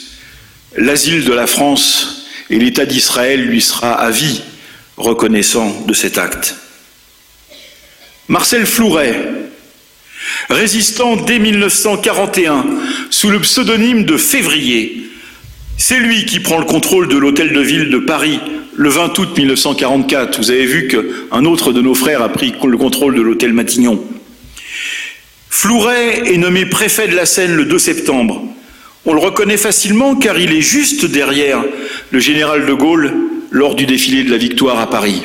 l'asile 0.77 1.25
de 1.25 1.33
la 1.33 1.47
France 1.47 2.27
et 2.49 2.57
l'État 2.57 2.85
d'Israël 2.85 3.41
lui 3.41 3.61
sera 3.61 3.93
à 3.93 4.09
vie 4.09 4.41
reconnaissant 4.95 5.81
de 5.85 5.93
cet 5.93 6.17
acte. 6.17 6.55
Marcel 8.27 8.65
Flouret, 8.65 9.19
résistant 10.49 11.15
dès 11.15 11.39
1941 11.39 12.65
sous 13.09 13.29
le 13.29 13.39
pseudonyme 13.39 14.05
de 14.05 14.17
Février, 14.17 15.06
c'est 15.77 15.99
lui 15.99 16.25
qui 16.25 16.39
prend 16.39 16.57
le 16.57 16.65
contrôle 16.65 17.07
de 17.07 17.17
l'hôtel 17.17 17.53
de 17.53 17.61
ville 17.61 17.89
de 17.89 17.99
Paris 17.99 18.39
le 18.75 18.89
20 18.89 19.17
août 19.19 19.29
1944. 19.37 20.39
Vous 20.39 20.51
avez 20.51 20.65
vu 20.65 20.87
qu'un 20.87 21.45
autre 21.45 21.71
de 21.71 21.81
nos 21.81 21.95
frères 21.95 22.21
a 22.21 22.29
pris 22.29 22.53
le 22.63 22.77
contrôle 22.77 23.15
de 23.15 23.21
l'hôtel 23.21 23.53
Matignon. 23.53 24.03
Flouret 25.49 26.33
est 26.33 26.37
nommé 26.37 26.65
préfet 26.65 27.07
de 27.07 27.15
la 27.15 27.25
Seine 27.25 27.55
le 27.55 27.65
2 27.65 27.79
septembre. 27.79 28.43
On 29.05 29.13
le 29.13 29.19
reconnaît 29.19 29.57
facilement 29.57 30.15
car 30.15 30.37
il 30.37 30.51
est 30.51 30.61
juste 30.61 31.05
derrière 31.05 31.63
le 32.11 32.19
général 32.19 32.65
de 32.65 32.73
Gaulle 32.73 33.13
lors 33.51 33.75
du 33.75 33.85
défilé 33.85 34.23
de 34.23 34.31
la 34.31 34.37
victoire 34.37 34.79
à 34.79 34.89
Paris. 34.89 35.23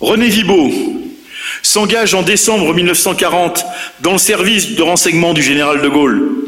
René 0.00 0.28
Vibaud 0.28 0.72
s'engage 1.62 2.14
en 2.14 2.22
décembre 2.22 2.74
1940 2.74 3.64
dans 4.00 4.12
le 4.12 4.18
service 4.18 4.74
de 4.74 4.82
renseignement 4.82 5.34
du 5.34 5.42
général 5.42 5.82
de 5.82 5.88
Gaulle, 5.88 6.39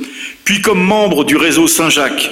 puis 0.44 0.60
comme 0.60 0.82
membre 0.82 1.24
du 1.24 1.36
réseau 1.36 1.66
Saint-Jacques. 1.66 2.30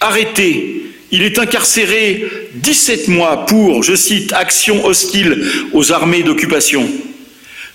Arrêté, 0.00 0.82
il 1.10 1.22
est 1.22 1.38
incarcéré 1.38 2.24
17 2.54 3.08
mois 3.08 3.46
pour, 3.46 3.82
je 3.82 3.94
cite, 3.94 4.32
action 4.32 4.84
hostile 4.84 5.44
aux 5.72 5.92
armées 5.92 6.22
d'occupation. 6.22 6.88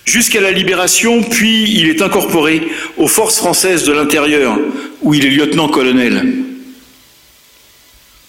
Jusqu'à 0.04 0.40
la 0.40 0.52
libération, 0.52 1.22
puis 1.22 1.64
il 1.70 1.88
est 1.88 2.00
incorporé 2.00 2.62
aux 2.96 3.08
forces 3.08 3.36
françaises 3.36 3.84
de 3.84 3.92
l'intérieur, 3.92 4.58
où 5.02 5.14
il 5.14 5.26
est 5.26 5.30
lieutenant-colonel. 5.30 6.24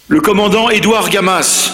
Le 0.09 0.21
commandant 0.21 0.69
Édouard 0.69 1.09
Gamas 1.09 1.71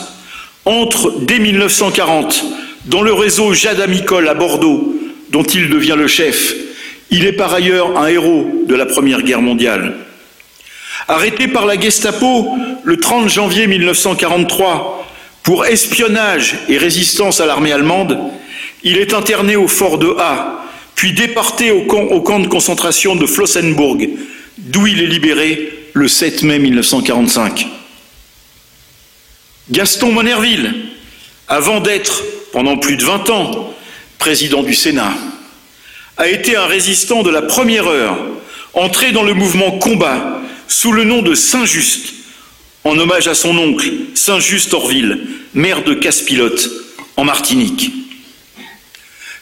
entre 0.66 1.20
dès 1.22 1.40
1940 1.40 2.44
dans 2.86 3.02
le 3.02 3.14
réseau 3.14 3.54
Jade 3.54 3.80
Amicole 3.80 4.28
à 4.28 4.34
Bordeaux, 4.34 4.96
dont 5.30 5.44
il 5.44 5.70
devient 5.70 5.96
le 5.98 6.08
chef. 6.08 6.54
Il 7.12 7.26
est 7.26 7.34
par 7.34 7.54
ailleurs 7.54 7.98
un 7.98 8.08
héros 8.08 8.50
de 8.68 8.76
la 8.76 8.86
Première 8.86 9.22
Guerre 9.22 9.42
mondiale. 9.42 9.96
Arrêté 11.08 11.48
par 11.48 11.66
la 11.66 11.80
Gestapo 11.80 12.56
le 12.84 12.98
30 12.98 13.30
janvier 13.30 13.68
1943, 13.68 15.04
Pour 15.44 15.66
espionnage 15.66 16.56
et 16.70 16.78
résistance 16.78 17.42
à 17.42 17.46
l'armée 17.46 17.74
allemande, 17.74 18.18
il 18.84 18.98
est 18.98 19.14
interné 19.14 19.58
au 19.58 19.68
fort 19.68 19.98
de 19.98 20.16
A, 20.18 20.64
puis 20.96 21.12
déporté 21.12 21.72
au 21.72 21.82
camp, 21.82 22.04
au 22.04 22.22
camp 22.22 22.40
de 22.40 22.48
concentration 22.48 23.16
de 23.16 23.26
Flossenburg, 23.26 24.08
d'où 24.58 24.88
il 24.88 25.02
est 25.02 25.08
libéré 25.08 25.90
le 25.94 26.08
7 26.08 26.44
mai 26.44 26.60
1945. 26.60 27.68
Gaston 29.70 30.12
Monerville, 30.14 30.74
avant 31.50 31.82
d'être, 31.82 32.24
pendant 32.54 32.78
plus 32.78 32.96
de 32.96 33.04
20 33.04 33.30
ans, 33.30 33.74
président 34.20 34.64
du 34.64 34.74
Sénat, 34.74 35.14
a 36.18 36.28
été 36.28 36.56
un 36.56 36.66
résistant 36.66 37.24
de 37.24 37.30
la 37.30 37.42
première 37.42 37.88
heure, 37.88 38.18
entré 38.74 39.12
dans 39.12 39.24
le 39.24 39.34
mouvement 39.34 39.72
combat 39.80 40.42
sous 40.68 40.92
le 40.92 41.04
nom 41.04 41.22
de 41.22 41.36
Saint-Just, 41.36 42.14
en 42.84 42.98
hommage 42.98 43.28
à 43.28 43.34
son 43.34 43.58
oncle, 43.58 43.90
Saint-Just 44.14 44.74
Orville, 44.74 45.20
maire 45.54 45.84
de 45.84 45.94
Casse-Pilote, 45.94 46.70
en 47.18 47.24
Martinique. 47.24 47.92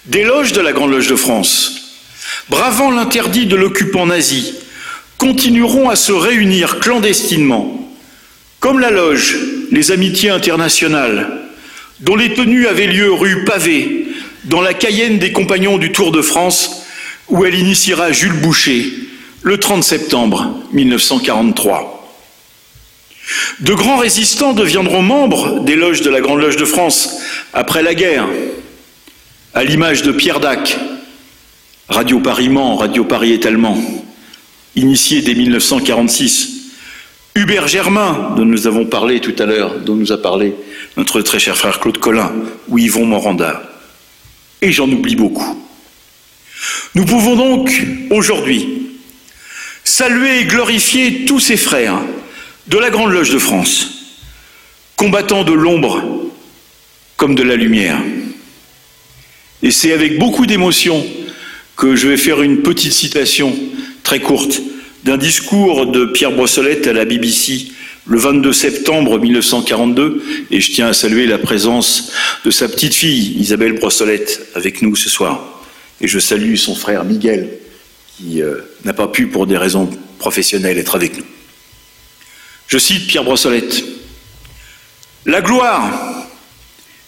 Des 0.06 0.24
loges 0.24 0.54
de 0.54 0.62
la 0.62 0.72
Grande 0.72 0.92
Loge 0.92 1.08
de 1.08 1.16
France, 1.16 2.06
bravant 2.50 2.92
l'interdit 2.92 3.46
de 3.46 3.56
l'occupant 3.56 4.06
nazi, 4.06 4.54
continueront 5.18 5.90
à 5.90 5.96
se 5.96 6.12
réunir 6.12 6.80
clandestinement, 6.80 7.78
comme 8.60 8.80
la 8.80 8.92
loge 8.92 9.38
Les 9.72 9.92
Amitiés 9.92 10.30
internationales, 10.30 11.42
dont 12.00 12.16
les 12.16 12.34
tenues 12.34 12.68
avaient 12.68 12.88
lieu 12.88 13.12
rue 13.12 13.46
Pavé, 13.46 14.01
dans 14.46 14.62
la 14.62 14.74
Cayenne 14.74 15.20
des 15.20 15.32
Compagnons 15.32 15.78
du 15.78 15.92
Tour 15.92 16.12
de 16.12 16.22
France, 16.22 16.84
où 17.30 17.46
elle 17.46 17.56
initiera 17.56 18.12
Jules 18.12 18.40
Boucher 18.42 18.92
le 19.44 19.58
30 19.58 19.84
septembre 19.84 20.60
1943. 20.74 21.98
De 23.62 23.74
grands 23.74 23.98
résistants 23.98 24.54
deviendront 24.54 25.02
membres 25.02 25.62
des 25.62 25.76
loges 25.76 26.02
de 26.02 26.10
la 26.10 26.22
Grande 26.22 26.42
Loge 26.42 26.58
de 26.58 26.66
France 26.66 27.22
après 27.54 27.84
la 27.84 27.94
guerre, 27.94 28.28
à 29.54 29.64
l'image 29.64 30.02
de 30.02 30.12
Pierre 30.12 30.40
Dac, 30.40 30.78
Radio 31.88 32.20
Paris-Mans, 32.20 32.78
Radio 32.78 33.04
Paris 33.04 33.34
étalement, 33.34 33.78
initié 34.76 35.22
dès 35.22 35.36
1946. 35.36 36.50
Hubert 37.36 37.68
Germain, 37.68 38.34
dont 38.36 38.46
nous 38.46 38.68
avons 38.68 38.86
parlé 38.86 39.22
tout 39.22 39.36
à 39.40 39.46
l'heure, 39.46 39.80
dont 39.80 39.96
nous 39.96 40.12
a 40.12 40.22
parlé 40.22 40.54
notre 40.98 41.22
très 41.22 41.40
cher 41.40 41.56
frère 41.56 41.80
Claude 41.80 41.98
Collin, 41.98 42.34
ou 42.68 42.78
Yvon 42.78 43.06
Moranda. 43.06 43.71
Et 44.62 44.72
j'en 44.72 44.90
oublie 44.90 45.16
beaucoup. 45.16 45.58
Nous 46.94 47.06
pouvons 47.06 47.36
donc, 47.36 47.86
aujourd'hui, 48.10 48.68
saluer 49.84 50.42
et 50.42 50.46
glorifier 50.46 51.26
tous 51.26 51.40
ces 51.40 51.58
frères 51.58 52.02
de 52.68 52.78
la 52.78 52.90
Grande 52.90 53.12
Loge 53.12 53.32
de 53.32 53.40
France, 53.40 54.18
combattant 54.98 55.44
de 55.44 55.54
l'ombre 55.54 56.04
comme 57.18 57.36
de 57.36 57.44
la 57.44 57.56
lumière. 57.56 58.02
Et 59.64 59.72
c'est 59.72 59.94
avec 59.94 60.18
beaucoup 60.18 60.46
d'émotion 60.46 61.06
que 61.76 61.96
je 61.96 62.08
vais 62.08 62.18
faire 62.18 62.42
une 62.42 62.62
petite 62.62 62.94
citation 62.94 63.56
très 64.04 64.20
courte 64.20 64.62
d'un 65.04 65.18
discours 65.18 65.88
de 65.88 66.06
Pierre 66.06 66.32
Brossolette 66.32 66.88
à 66.88 66.94
la 66.94 67.06
BBC 67.06 67.72
le 68.08 68.18
22 68.18 68.52
septembre 68.54 69.20
1942, 69.20 70.24
et 70.50 70.60
je 70.60 70.72
tiens 70.72 70.88
à 70.88 70.94
saluer 70.94 71.28
la 71.28 71.38
présence 71.38 72.12
de 72.44 72.52
sa 72.52 72.68
petite 72.68 72.96
fille, 72.96 73.36
Isabelle 73.38 73.74
Brossolette, 73.74 74.42
avec 74.56 74.82
nous 74.82 74.96
ce 74.96 75.10
soir. 75.10 75.62
Et 76.02 76.08
je 76.08 76.18
salue 76.18 76.56
son 76.56 76.74
frère 76.74 77.04
Miguel, 77.04 77.50
qui 78.18 78.42
euh, 78.42 78.58
n'a 78.86 78.94
pas 78.94 79.08
pu, 79.08 79.28
pour 79.28 79.46
des 79.46 79.58
raisons 79.58 79.90
professionnelles, 80.18 80.80
être 80.80 80.96
avec 80.96 81.18
nous. 81.18 81.26
Je 82.68 82.78
cite 82.80 83.08
Pierre 83.08 83.24
Brossolette. 83.24 83.84
La 85.26 85.42
gloire 85.42 86.26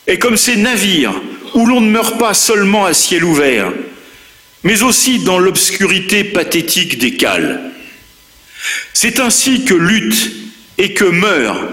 est 0.05 0.19
comme 0.19 0.37
ces 0.37 0.57
navires 0.57 1.19
où 1.55 1.65
l'on 1.65 1.81
ne 1.81 1.89
meurt 1.89 2.19
pas 2.19 2.35
seulement 2.35 2.85
à 2.85 2.93
ciel 2.93 3.23
ouvert, 3.23 3.71
mais 4.63 4.83
aussi 4.83 5.19
dans 5.19 5.39
l'obscurité 5.39 6.23
pathétique 6.23 6.99
des 6.99 7.15
cales. 7.15 7.71
C'est 8.93 9.19
ainsi 9.19 9.65
que 9.65 9.73
luttent 9.73 10.42
et 10.77 10.93
que 10.93 11.05
meurent 11.05 11.67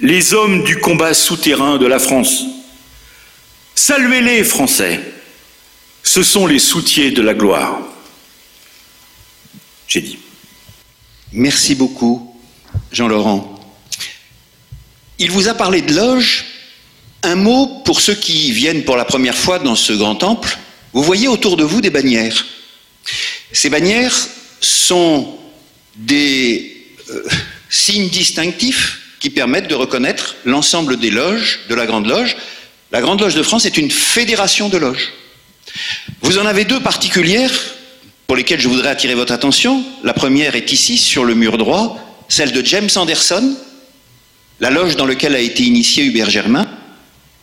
les 0.00 0.34
hommes 0.34 0.62
du 0.64 0.78
combat 0.78 1.14
souterrain 1.14 1.78
de 1.78 1.86
la 1.86 1.98
France. 1.98 2.44
Saluez-les, 3.74 4.44
Français, 4.44 5.00
ce 6.02 6.22
sont 6.22 6.46
les 6.46 6.58
soutiers 6.58 7.10
de 7.10 7.22
la 7.22 7.34
gloire. 7.34 7.80
J'ai 9.88 10.00
dit. 10.00 10.18
Merci 11.32 11.74
beaucoup. 11.74 12.34
Jean-Laurent. 12.92 13.54
Il 15.18 15.30
vous 15.30 15.48
a 15.48 15.54
parlé 15.54 15.82
de 15.82 15.94
loge. 15.94 16.44
Un 17.22 17.34
mot 17.34 17.82
pour 17.84 18.00
ceux 18.00 18.14
qui 18.14 18.52
viennent 18.52 18.84
pour 18.84 18.96
la 18.96 19.04
première 19.04 19.36
fois 19.36 19.58
dans 19.58 19.74
ce 19.74 19.92
grand 19.92 20.14
temple. 20.14 20.58
Vous 20.92 21.02
voyez 21.02 21.28
autour 21.28 21.56
de 21.56 21.64
vous 21.64 21.80
des 21.80 21.90
bannières. 21.90 22.46
Ces 23.52 23.70
bannières 23.70 24.14
sont 24.60 25.38
des 25.96 26.86
euh, 27.10 27.22
signes 27.76 28.08
distinctifs 28.08 29.00
qui 29.20 29.30
permettent 29.30 29.68
de 29.68 29.74
reconnaître 29.74 30.36
l'ensemble 30.44 30.98
des 30.98 31.10
loges 31.10 31.60
de 31.68 31.74
la 31.74 31.86
Grande 31.86 32.06
Loge. 32.06 32.36
La 32.92 33.00
Grande 33.00 33.20
Loge 33.20 33.34
de 33.34 33.42
France 33.42 33.66
est 33.66 33.76
une 33.76 33.90
fédération 33.90 34.68
de 34.68 34.78
loges. 34.78 35.12
Vous 36.22 36.38
en 36.38 36.46
avez 36.46 36.64
deux 36.64 36.80
particulières 36.80 37.52
pour 38.26 38.36
lesquelles 38.36 38.60
je 38.60 38.68
voudrais 38.68 38.88
attirer 38.88 39.14
votre 39.14 39.32
attention. 39.32 39.84
La 40.02 40.12
première 40.12 40.56
est 40.56 40.72
ici, 40.72 40.96
sur 40.98 41.24
le 41.24 41.34
mur 41.34 41.58
droit 41.58 42.02
celle 42.28 42.52
de 42.52 42.64
James 42.64 42.88
Anderson, 42.96 43.56
la 44.60 44.70
loge 44.70 44.96
dans 44.96 45.06
laquelle 45.06 45.34
a 45.34 45.40
été 45.40 45.62
initié 45.62 46.04
Hubert 46.04 46.30
Germain, 46.30 46.68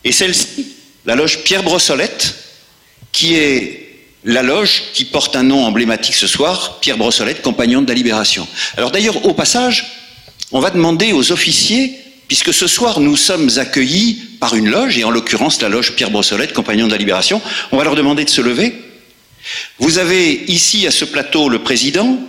et 0.04 0.12
celle-ci, 0.12 0.66
la 1.06 1.14
loge 1.14 1.42
Pierre 1.44 1.62
Brossolette, 1.62 2.34
qui 3.12 3.34
est 3.36 3.80
la 4.24 4.42
loge 4.42 4.82
qui 4.92 5.04
porte 5.04 5.36
un 5.36 5.42
nom 5.42 5.64
emblématique 5.64 6.14
ce 6.14 6.26
soir, 6.26 6.80
Pierre 6.80 6.98
Brossolette, 6.98 7.42
compagnon 7.42 7.82
de 7.82 7.88
la 7.88 7.94
Libération. 7.94 8.46
Alors 8.76 8.90
d'ailleurs, 8.90 9.24
au 9.24 9.34
passage, 9.34 10.03
on 10.54 10.60
va 10.60 10.70
demander 10.70 11.12
aux 11.12 11.32
officiers, 11.32 11.98
puisque 12.28 12.54
ce 12.54 12.68
soir 12.68 13.00
nous 13.00 13.16
sommes 13.16 13.50
accueillis 13.56 14.20
par 14.38 14.54
une 14.54 14.70
loge, 14.70 14.96
et 14.96 15.02
en 15.02 15.10
l'occurrence 15.10 15.60
la 15.60 15.68
loge 15.68 15.94
Pierre 15.96 16.12
Brossolette, 16.12 16.52
compagnon 16.52 16.86
de 16.86 16.92
la 16.92 16.96
Libération, 16.96 17.42
on 17.72 17.76
va 17.76 17.82
leur 17.82 17.96
demander 17.96 18.24
de 18.24 18.30
se 18.30 18.40
lever. 18.40 18.72
Vous 19.78 19.98
avez 19.98 20.44
ici 20.46 20.86
à 20.86 20.92
ce 20.92 21.04
plateau 21.04 21.48
le 21.48 21.58
président, 21.58 22.20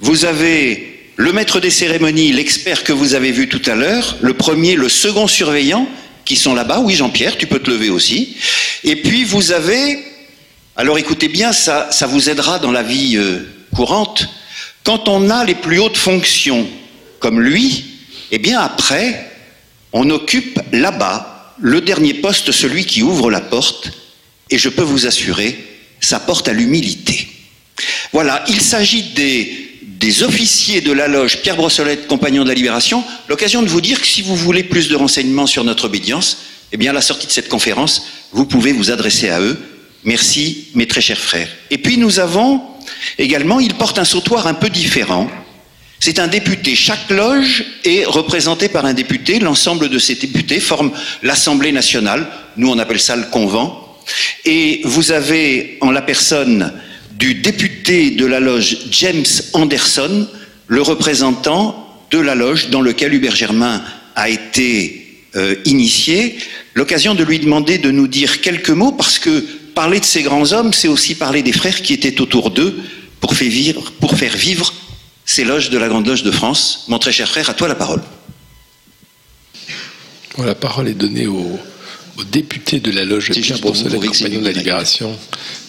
vous 0.00 0.24
avez 0.24 1.12
le 1.16 1.30
maître 1.34 1.60
des 1.60 1.70
cérémonies, 1.70 2.32
l'expert 2.32 2.84
que 2.84 2.92
vous 2.94 3.14
avez 3.14 3.32
vu 3.32 3.50
tout 3.50 3.62
à 3.66 3.74
l'heure, 3.74 4.16
le 4.22 4.32
premier, 4.32 4.74
le 4.74 4.88
second 4.88 5.26
surveillant, 5.26 5.86
qui 6.24 6.36
sont 6.36 6.54
là-bas. 6.54 6.80
Oui, 6.80 6.94
Jean-Pierre, 6.94 7.36
tu 7.36 7.46
peux 7.46 7.58
te 7.58 7.70
lever 7.70 7.90
aussi. 7.90 8.38
Et 8.82 8.96
puis 8.96 9.24
vous 9.24 9.52
avez, 9.52 9.98
alors 10.74 10.96
écoutez 10.96 11.28
bien, 11.28 11.52
ça, 11.52 11.90
vous 12.08 12.30
aidera 12.30 12.60
dans 12.60 12.72
la 12.72 12.82
vie 12.82 13.18
euh, 13.18 13.40
courante. 13.74 14.26
Quand 14.84 15.06
on 15.08 15.28
a 15.28 15.44
les 15.44 15.54
plus 15.54 15.80
hautes 15.80 15.98
fonctions, 15.98 16.66
comme 17.18 17.40
lui, 17.40 17.84
eh 18.30 18.38
bien 18.38 18.60
après, 18.60 19.30
on 19.92 20.10
occupe 20.10 20.60
là-bas 20.72 21.54
le 21.60 21.80
dernier 21.80 22.14
poste, 22.14 22.52
celui 22.52 22.84
qui 22.84 23.02
ouvre 23.02 23.30
la 23.30 23.40
porte, 23.40 23.90
et 24.50 24.58
je 24.58 24.68
peux 24.68 24.82
vous 24.82 25.06
assurer, 25.06 25.58
ça 26.00 26.20
porte 26.20 26.48
à 26.48 26.52
l'humilité. 26.52 27.28
Voilà, 28.12 28.44
il 28.48 28.60
s'agit 28.60 29.02
des 29.02 30.22
officiers 30.22 30.80
de 30.80 30.92
la 30.92 31.08
loge 31.08 31.42
Pierre 31.42 31.56
Brossolette, 31.56 32.06
compagnon 32.06 32.44
de 32.44 32.48
la 32.48 32.54
Libération, 32.54 33.04
l'occasion 33.28 33.62
de 33.62 33.68
vous 33.68 33.80
dire 33.80 34.00
que 34.00 34.06
si 34.06 34.22
vous 34.22 34.36
voulez 34.36 34.62
plus 34.62 34.88
de 34.88 34.96
renseignements 34.96 35.46
sur 35.46 35.64
notre 35.64 35.84
obédience, 35.84 36.38
eh 36.72 36.76
bien, 36.76 36.90
à 36.90 36.94
la 36.94 37.02
sortie 37.02 37.26
de 37.26 37.32
cette 37.32 37.48
conférence, 37.48 38.06
vous 38.32 38.44
pouvez 38.44 38.72
vous 38.72 38.90
adresser 38.90 39.30
à 39.30 39.40
eux. 39.40 39.58
Merci, 40.04 40.68
mes 40.74 40.86
très 40.86 41.00
chers 41.00 41.18
frères. 41.18 41.48
Et 41.70 41.78
puis, 41.78 41.96
nous 41.96 42.20
avons 42.20 42.62
également, 43.18 43.58
il 43.58 43.74
porte 43.74 43.98
un 43.98 44.04
sautoir 44.04 44.46
un 44.46 44.54
peu 44.54 44.68
différent. 44.68 45.30
C'est 46.00 46.20
un 46.20 46.28
député. 46.28 46.76
Chaque 46.76 47.10
loge 47.10 47.64
est 47.84 48.04
représentée 48.04 48.68
par 48.68 48.84
un 48.84 48.94
député. 48.94 49.40
L'ensemble 49.40 49.88
de 49.88 49.98
ces 49.98 50.14
députés 50.14 50.60
forment 50.60 50.92
l'Assemblée 51.22 51.72
nationale. 51.72 52.26
Nous, 52.56 52.70
on 52.70 52.78
appelle 52.78 53.00
ça 53.00 53.16
le 53.16 53.24
convent. 53.24 53.72
Et 54.44 54.80
vous 54.84 55.10
avez 55.10 55.76
en 55.80 55.90
la 55.90 56.02
personne 56.02 56.72
du 57.18 57.34
député 57.34 58.10
de 58.12 58.24
la 58.24 58.38
loge 58.38 58.78
James 58.92 59.26
Anderson, 59.52 60.28
le 60.68 60.82
représentant 60.82 61.84
de 62.10 62.18
la 62.18 62.34
loge 62.34 62.70
dans 62.70 62.80
lequel 62.80 63.12
Hubert 63.12 63.34
Germain 63.34 63.82
a 64.14 64.28
été 64.28 65.24
euh, 65.36 65.56
initié, 65.64 66.38
l'occasion 66.74 67.14
de 67.14 67.24
lui 67.24 67.38
demander 67.38 67.78
de 67.78 67.90
nous 67.90 68.06
dire 68.06 68.40
quelques 68.40 68.70
mots 68.70 68.92
parce 68.92 69.18
que 69.18 69.44
parler 69.74 70.00
de 70.00 70.04
ces 70.04 70.22
grands 70.22 70.52
hommes, 70.52 70.72
c'est 70.72 70.88
aussi 70.88 71.16
parler 71.16 71.42
des 71.42 71.52
frères 71.52 71.82
qui 71.82 71.92
étaient 71.92 72.20
autour 72.20 72.50
d'eux 72.50 72.78
pour, 73.20 73.34
faire 73.34 73.50
vivre, 73.50 73.92
pour 74.00 74.16
faire 74.16 74.36
vivre 74.36 74.72
ces 75.28 75.44
loges 75.44 75.68
de 75.68 75.76
la 75.76 75.88
Grande 75.88 76.06
Loge 76.06 76.22
de 76.22 76.30
France. 76.30 76.86
Mon 76.88 76.98
très 76.98 77.12
cher 77.12 77.28
frère, 77.28 77.50
à 77.50 77.54
toi 77.54 77.68
la 77.68 77.74
parole. 77.74 78.00
la 80.38 80.54
parole 80.54 80.88
est 80.88 80.94
donnée 80.94 81.26
au, 81.26 81.60
député 82.32 82.80
de 82.80 82.90
la 82.90 83.04
loge 83.04 83.30
Pierre 83.30 83.60
compagnon 83.60 84.40
de 84.40 84.44
la 84.44 84.52
Libération, 84.52 85.16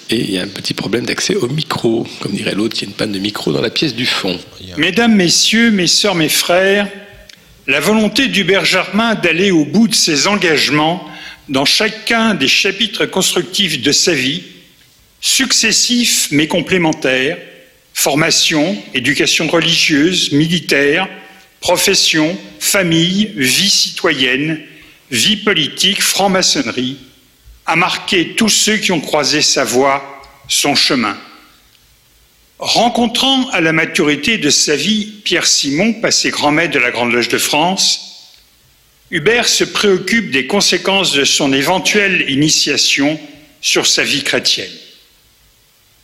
et 0.10 0.15
il 0.22 0.31
y 0.31 0.40
a 0.40 0.44
un 0.44 0.48
petit 0.48 0.73
problème 0.73 1.06
d'accès 1.06 1.36
au 1.36 1.49
micro. 1.49 2.07
Comme 2.22 2.31
dirait 2.31 2.56
l'autre, 2.56 2.77
il 2.77 2.84
y 2.84 2.86
a 2.86 2.88
une 2.88 2.95
panne 2.95 3.11
de 3.11 3.19
micro 3.19 3.52
dans 3.52 3.61
la 3.61 3.69
pièce 3.69 3.94
du 3.94 4.06
fond. 4.06 4.40
Mesdames, 4.77 5.14
Messieurs, 5.14 5.72
mes 5.72 5.88
sœurs, 5.88 6.15
mes 6.15 6.30
frères, 6.30 6.88
la 7.68 7.81
volonté 7.81 8.30
d'Hubert 8.30 8.64
Germain 8.64 9.14
d'aller 9.14 9.52
au 9.52 9.65
bout 9.65 9.90
de 9.90 9.94
ses 9.94 10.27
engagements 10.27 11.06
dans 11.49 11.65
chacun 11.65 12.34
des 12.34 12.48
chapitres 12.48 13.06
constructifs 13.06 13.81
de 13.81 13.91
sa 13.91 14.14
vie, 14.14 14.41
successifs 15.19 16.30
mais 16.31 16.48
complémentaires, 16.48 17.38
formation, 17.99 18.81
éducation 18.93 19.49
religieuse, 19.49 20.31
militaire, 20.31 21.09
profession, 21.59 22.38
famille, 22.57 23.34
vie 23.35 23.69
citoyenne, 23.69 24.61
vie 25.11 25.35
politique, 25.35 26.01
franc-maçonnerie, 26.01 26.97
a 27.65 27.76
marqué 27.76 28.35
tous 28.38 28.47
ceux 28.47 28.77
qui 28.77 28.93
ont 28.93 29.01
croisé 29.01 29.41
sa 29.41 29.65
voie, 29.65 30.21
son 30.47 30.76
chemin. 30.76 31.17
Rencontrant 32.57 33.49
à 33.49 33.59
la 33.59 33.73
maturité 33.73 34.38
de 34.38 34.49
sa 34.49 34.77
vie 34.77 35.05
Pierre 35.26 35.45
Simon, 35.45 35.91
passé 35.91 36.30
grand 36.30 36.51
maître 36.51 36.73
de 36.73 36.80
la 36.80 36.91
Grande 36.91 37.11
Loge 37.11 37.27
de 37.27 37.38
France, 37.38 38.38
Hubert 39.11 39.49
se 39.49 39.65
préoccupe 39.65 40.31
des 40.31 40.47
conséquences 40.47 41.11
de 41.11 41.26
son 41.26 41.51
éventuelle 41.51 42.30
initiation 42.30 43.19
sur 43.59 43.88
sa 43.88 44.05
vie 44.05 44.23
chrétienne. 44.23 44.71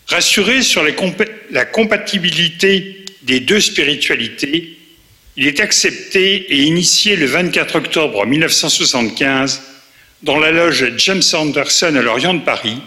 Rassuré 0.07 0.61
sur 0.61 0.83
la 0.83 1.65
compatibilité 1.65 3.05
des 3.23 3.39
deux 3.39 3.59
spiritualités, 3.59 4.77
il 5.37 5.47
est 5.47 5.59
accepté 5.59 6.35
et 6.53 6.63
initié 6.63 7.15
le 7.15 7.25
24 7.25 7.75
octobre 7.75 8.25
1975 8.25 9.61
dans 10.23 10.39
la 10.39 10.51
loge 10.51 10.93
James 10.97 11.23
Anderson 11.33 11.95
à 11.95 12.01
l'Orient 12.01 12.35
de 12.35 12.41
Paris, 12.41 12.77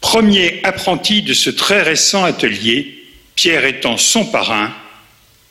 premier 0.00 0.60
apprenti 0.62 1.22
de 1.22 1.34
ce 1.34 1.50
très 1.50 1.82
récent 1.82 2.22
atelier, 2.24 3.02
Pierre 3.34 3.64
étant 3.64 3.96
son 3.96 4.26
parrain 4.26 4.72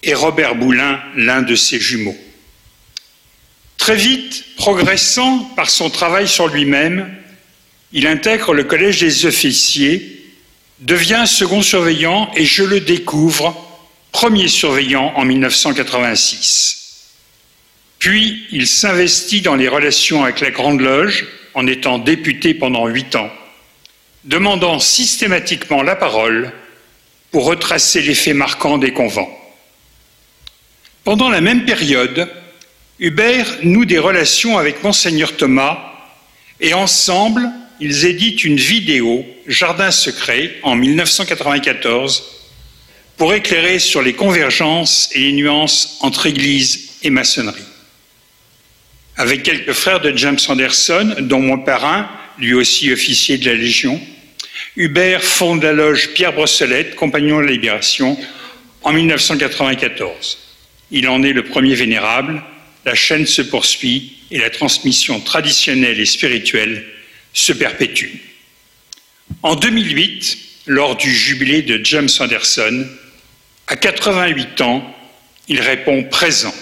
et 0.04 0.14
Robert 0.14 0.56
Boulin 0.56 1.02
l'un 1.16 1.42
de 1.42 1.56
ses 1.56 1.80
jumeaux. 1.80 2.18
Très 3.78 3.96
vite, 3.96 4.46
progressant 4.56 5.40
par 5.56 5.70
son 5.70 5.90
travail 5.90 6.28
sur 6.28 6.48
lui-même, 6.48 7.14
il 7.92 8.08
intègre 8.08 8.54
le 8.54 8.64
Collège 8.64 9.02
des 9.02 9.26
officiers, 9.26 10.15
devient 10.80 11.24
second 11.26 11.62
surveillant 11.62 12.32
et 12.36 12.46
je 12.46 12.64
le 12.64 12.80
découvre 12.80 13.56
premier 14.12 14.48
surveillant 14.48 15.14
en 15.16 15.26
1986. 15.26 17.12
Puis 18.00 18.46
il 18.52 18.68
s'investit 18.68 19.42
dans 19.42 19.56
les 19.56 19.68
relations 19.68 20.24
avec 20.24 20.40
la 20.42 20.52
Grande 20.52 20.82
Loge 20.82 21.28
en 21.54 21.68
étant 21.68 21.98
député 21.98 22.54
pendant 22.54 22.88
huit 22.88 23.16
ans, 23.16 23.30
demandant 24.26 24.80
systématiquement 24.80 25.82
la 25.82 25.96
parole 25.96 26.54
pour 27.32 27.46
retracer 27.46 28.02
les 28.02 28.16
faits 28.16 28.36
marquants 28.36 28.78
des 28.78 28.94
convents. 28.94 29.30
Pendant 31.04 31.30
la 31.30 31.42
même 31.42 31.66
période, 31.66 32.30
Hubert 33.00 33.58
noue 33.64 33.86
des 33.86 34.00
relations 34.00 34.58
avec 34.58 34.84
monseigneur 34.84 35.36
Thomas 35.36 35.78
et 36.60 36.74
ensemble, 36.74 37.50
ils 37.80 38.06
éditent 38.06 38.44
une 38.44 38.58
vidéo, 38.58 39.26
Jardin 39.48 39.92
secret, 39.92 40.56
en 40.64 40.76
1994, 40.76 42.24
pour 43.18 43.34
éclairer 43.34 43.80
sur 43.80 44.02
les 44.02 44.14
convergences 44.14 45.10
et 45.14 45.20
les 45.20 45.32
nuances 45.34 45.98
entre 46.02 46.26
Église 46.26 46.98
et 47.04 47.10
maçonnerie. 47.10 47.62
Avec 49.18 49.44
quelques 49.44 49.74
frères 49.74 50.02
de 50.02 50.16
James 50.16 50.40
Anderson, 50.48 51.16
dont 51.20 51.40
mon 51.40 51.60
parrain, 51.60 52.10
lui 52.38 52.54
aussi 52.54 52.92
officier 52.92 53.38
de 53.38 53.46
la 53.46 53.56
Légion, 53.56 54.02
Hubert 54.76 55.24
fonde 55.24 55.64
la 55.64 55.72
loge 55.72 56.10
Pierre 56.14 56.34
Brosselette, 56.34 56.96
compagnon 56.96 57.40
de 57.40 57.46
la 57.46 57.52
Libération, 57.52 58.18
en 58.84 58.92
1994. 58.92 60.38
Il 60.92 61.08
en 61.08 61.24
est 61.24 61.32
le 61.32 61.44
premier 61.44 61.76
vénérable, 61.76 62.44
la 62.86 62.94
chaîne 62.94 63.26
se 63.26 63.42
poursuit 63.42 64.18
et 64.32 64.40
la 64.40 64.50
transmission 64.50 65.22
traditionnelle 65.22 66.00
et 66.00 66.06
spirituelle 66.06 66.86
se 67.36 67.54
perpétue. 67.54 68.16
En 69.44 69.56
2008, 69.56 70.38
lors 70.68 70.96
du 70.96 71.12
jubilé 71.12 71.62
de 71.62 71.84
James 71.86 72.10
Anderson, 72.20 72.88
à 73.68 73.76
88 73.76 74.62
ans, 74.62 74.96
il 75.48 75.62
répond 75.62 76.04
présent. 76.06 76.54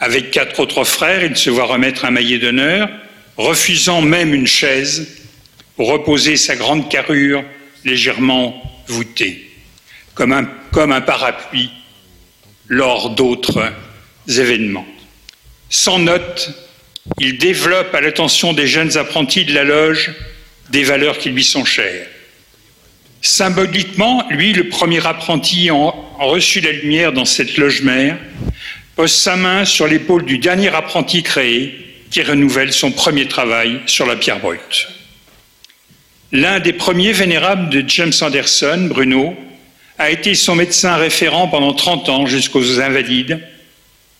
Avec 0.00 0.30
quatre 0.32 0.60
autres 0.60 0.84
frères, 0.84 1.24
il 1.24 1.36
se 1.36 1.48
voit 1.48 1.64
remettre 1.64 2.04
un 2.04 2.10
maillet 2.10 2.38
d'honneur, 2.38 2.90
refusant 3.36 4.02
même 4.02 4.34
une 4.34 4.46
chaise 4.46 5.22
pour 5.76 5.88
reposer 5.88 6.36
sa 6.36 6.56
grande 6.56 6.90
carrure 6.90 7.44
légèrement 7.84 8.60
voûtée, 8.88 9.50
comme 10.14 10.32
un, 10.32 10.44
comme 10.72 10.92
un 10.92 11.00
parapluie 11.00 11.70
lors 12.68 13.10
d'autres 13.10 13.72
événements. 14.26 14.86
Sans 15.70 15.98
note, 15.98 16.50
il 17.20 17.38
développe 17.38 17.94
à 17.94 18.00
l'attention 18.00 18.52
des 18.52 18.66
jeunes 18.66 18.96
apprentis 18.96 19.44
de 19.44 19.54
la 19.54 19.64
loge 19.64 20.12
des 20.70 20.84
valeurs 20.84 21.18
qui 21.18 21.30
lui 21.30 21.44
sont 21.44 21.64
chères. 21.64 22.06
Symboliquement, 23.20 24.26
lui, 24.30 24.52
le 24.52 24.68
premier 24.68 25.06
apprenti 25.06 25.70
en, 25.70 25.94
reçu 26.18 26.60
la 26.60 26.72
lumière 26.72 27.12
dans 27.12 27.24
cette 27.24 27.56
loge 27.56 27.82
mère, 27.82 28.18
pose 28.96 29.12
sa 29.12 29.36
main 29.36 29.64
sur 29.64 29.86
l'épaule 29.86 30.24
du 30.24 30.38
dernier 30.38 30.68
apprenti 30.68 31.22
créé 31.22 32.04
qui 32.10 32.22
renouvelle 32.22 32.72
son 32.72 32.92
premier 32.92 33.26
travail 33.26 33.80
sur 33.86 34.06
la 34.06 34.16
pierre 34.16 34.40
brute. 34.40 34.88
L'un 36.32 36.60
des 36.60 36.72
premiers 36.72 37.12
vénérables 37.12 37.70
de 37.70 37.84
James 37.88 38.12
Anderson, 38.20 38.88
Bruno, 38.90 39.36
a 39.98 40.10
été 40.10 40.34
son 40.34 40.54
médecin 40.54 40.96
référent 40.96 41.48
pendant 41.48 41.72
30 41.72 42.08
ans 42.08 42.26
jusqu'aux 42.26 42.80
Invalides. 42.80 43.40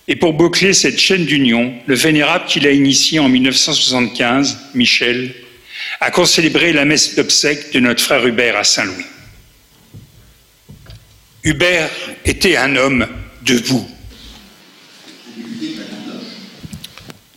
Et 0.06 0.16
pour 0.16 0.35
boucler 0.35 0.74
cette 0.74 0.98
chaîne 0.98 1.24
d'union, 1.24 1.74
le 1.86 1.94
vénérable 1.94 2.44
qu'il 2.47 2.66
a 2.66 2.70
initié 2.70 3.18
en 3.18 3.28
1975, 3.28 4.59
Michel, 4.74 5.35
a 6.01 6.10
concélébré 6.10 6.72
la 6.72 6.85
messe 6.85 7.14
d'obsèques 7.14 7.72
de 7.72 7.81
notre 7.81 8.02
frère 8.02 8.26
Hubert 8.26 8.56
à 8.56 8.64
Saint-Louis. 8.64 9.05
Hubert 11.43 11.90
était 12.24 12.56
un 12.56 12.76
homme 12.76 13.06
debout. 13.43 13.86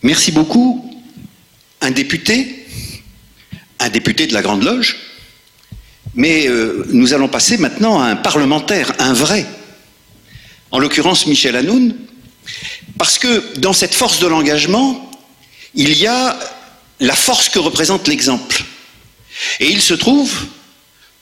Merci 0.04 0.32
beaucoup. 0.32 0.84
Un 1.80 1.92
député, 1.92 2.66
un 3.80 3.90
député 3.90 4.28
de 4.28 4.34
la 4.34 4.42
Grande 4.42 4.64
Loge, 4.64 4.98
mais 6.16 6.48
euh, 6.48 6.86
nous 6.92 7.14
allons 7.14 7.28
passer 7.28 7.58
maintenant 7.58 8.02
à 8.02 8.08
un 8.08 8.16
parlementaire, 8.16 8.94
un 9.00 9.14
vrai, 9.14 9.46
en 10.72 10.80
l'occurrence 10.80 11.28
Michel 11.28 11.56
Hanoun, 11.56 11.96
parce 12.98 13.20
que 13.20 13.58
dans 13.60 13.74
cette 13.74 13.94
force 13.94 14.20
de 14.20 14.28
l'engagement, 14.28 15.12
il 15.76 15.98
y 15.98 16.08
a 16.08 16.38
la 17.00 17.16
force 17.16 17.50
que 17.50 17.60
représente 17.60 18.08
l'exemple. 18.08 18.64
Et 19.60 19.70
il 19.70 19.82
se 19.82 19.94
trouve 19.94 20.34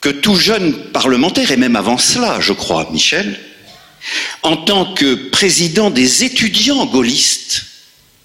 que 0.00 0.08
tout 0.08 0.36
jeune 0.36 0.90
parlementaire, 0.92 1.50
et 1.50 1.56
même 1.56 1.76
avant 1.76 1.98
cela, 1.98 2.40
je 2.40 2.52
crois, 2.52 2.88
Michel, 2.92 3.38
en 4.42 4.56
tant 4.56 4.94
que 4.94 5.14
président 5.14 5.90
des 5.90 6.24
étudiants 6.24 6.86
gaullistes 6.86 7.66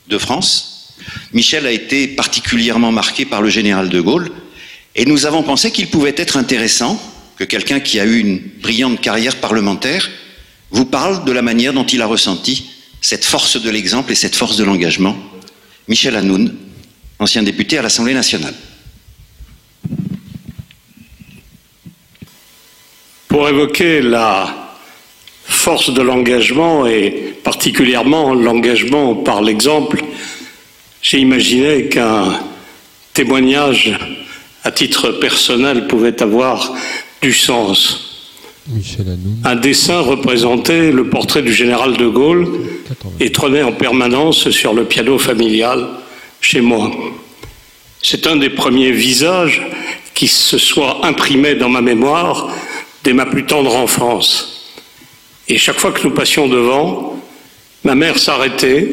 de 0.08 0.18
France, 0.18 0.96
Michel 1.34 1.66
a 1.66 1.72
été 1.72 2.08
particulièrement 2.08 2.92
marqué 2.92 3.26
par 3.26 3.42
le 3.42 3.50
général 3.50 3.90
de 3.90 4.00
Gaulle, 4.00 4.32
et 4.96 5.06
nous 5.06 5.26
avons 5.26 5.44
pensé 5.44 5.72
qu'il 5.72 5.88
pouvait 5.88 6.14
être 6.18 6.38
intéressant 6.38 7.02
que 7.38 7.44
quelqu'un 7.44 7.80
qui 7.80 8.00
a 8.00 8.06
eu 8.06 8.20
une 8.20 8.40
brillante 8.62 9.02
carrière 9.02 9.38
parlementaire 9.38 10.10
vous 10.70 10.86
parle 10.86 11.26
de 11.26 11.32
la 11.32 11.42
manière 11.42 11.74
dont 11.74 11.86
il 11.86 12.02
a 12.02 12.06
ressenti 12.06 12.70
cette 13.02 13.26
force 13.26 13.62
de 13.62 13.70
l'exemple 13.70 14.12
et 14.12 14.16
cette 14.16 14.36
force 14.36 14.58
de 14.58 14.64
l'engagement. 14.64 15.18
Michel 15.88 16.16
Hanoun, 16.16 16.56
ancien 17.20 17.44
député 17.44 17.80
à 17.80 17.82
l'Assemblée 17.82 18.14
nationale. 18.14 18.54
Pour 23.28 23.50
évoquer 23.50 24.02
la 24.02 24.78
force 25.44 25.94
de 25.94 26.02
l'engagement 26.02 26.86
et 26.86 27.36
particulièrement 27.44 28.34
l'engagement 28.34 29.16
par 29.16 29.42
l'exemple, 29.42 30.04
j'ai 31.02 31.20
imaginé 31.20 31.88
qu'un 31.88 32.40
témoignage 33.14 33.98
à 34.64 34.72
titre 34.72 35.12
personnel 35.12 35.88
pouvait 35.88 36.22
avoir 36.22 36.74
du 37.22 37.34
sens. 37.34 38.11
Un 39.44 39.56
dessin 39.56 40.00
représentait 40.02 40.92
le 40.92 41.10
portrait 41.10 41.42
du 41.42 41.54
général 41.54 41.98
de 41.98 42.08
Gaulle 42.08 42.48
et 43.20 43.32
trônait 43.32 43.64
en 43.64 43.72
permanence 43.72 44.50
sur 44.52 44.74
le 44.74 44.86
piano 44.86 45.18
familial 45.18 45.88
chez 46.42 46.62
moi. 46.62 46.92
C'est 48.04 48.28
un 48.28 48.36
des 48.36 48.50
premiers 48.50 48.92
visages 48.92 49.62
qui 50.14 50.28
se 50.28 50.58
soit 50.58 51.06
imprimé 51.06 51.56
dans 51.56 51.70
ma 51.70 51.82
mémoire 51.82 52.50
dès 53.04 53.14
ma 53.14 53.26
plus 53.26 53.46
tendre 53.46 53.76
enfance. 53.76 54.74
Et 55.48 55.58
chaque 55.58 55.80
fois 55.80 55.92
que 55.92 56.08
nous 56.08 56.14
passions 56.14 56.48
devant, 56.48 57.20
ma 57.84 57.96
mère 57.96 58.20
s'arrêtait 58.20 58.88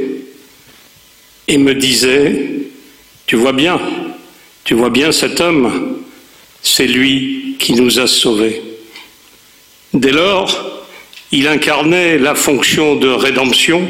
et 1.46 1.58
me 1.58 1.74
disait, 1.74 2.50
tu 3.26 3.36
vois 3.36 3.52
bien, 3.52 3.78
tu 4.64 4.74
vois 4.74 4.90
bien 4.90 5.12
cet 5.12 5.40
homme, 5.40 5.98
c'est 6.62 6.86
lui 6.86 7.56
qui 7.58 7.74
nous 7.74 8.00
a 8.00 8.06
sauvés. 8.06 8.67
Dès 9.98 10.12
lors, 10.12 10.86
il 11.32 11.48
incarnait 11.48 12.18
la 12.18 12.36
fonction 12.36 12.94
de 12.94 13.08
rédemption 13.08 13.82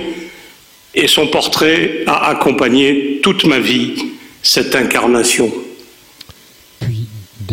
et 0.94 1.06
son 1.06 1.26
portrait 1.26 2.02
a 2.06 2.30
accompagné 2.30 3.20
toute 3.22 3.44
ma 3.44 3.58
vie 3.58 3.92
cette 4.42 4.74
incarnation. 4.74 5.52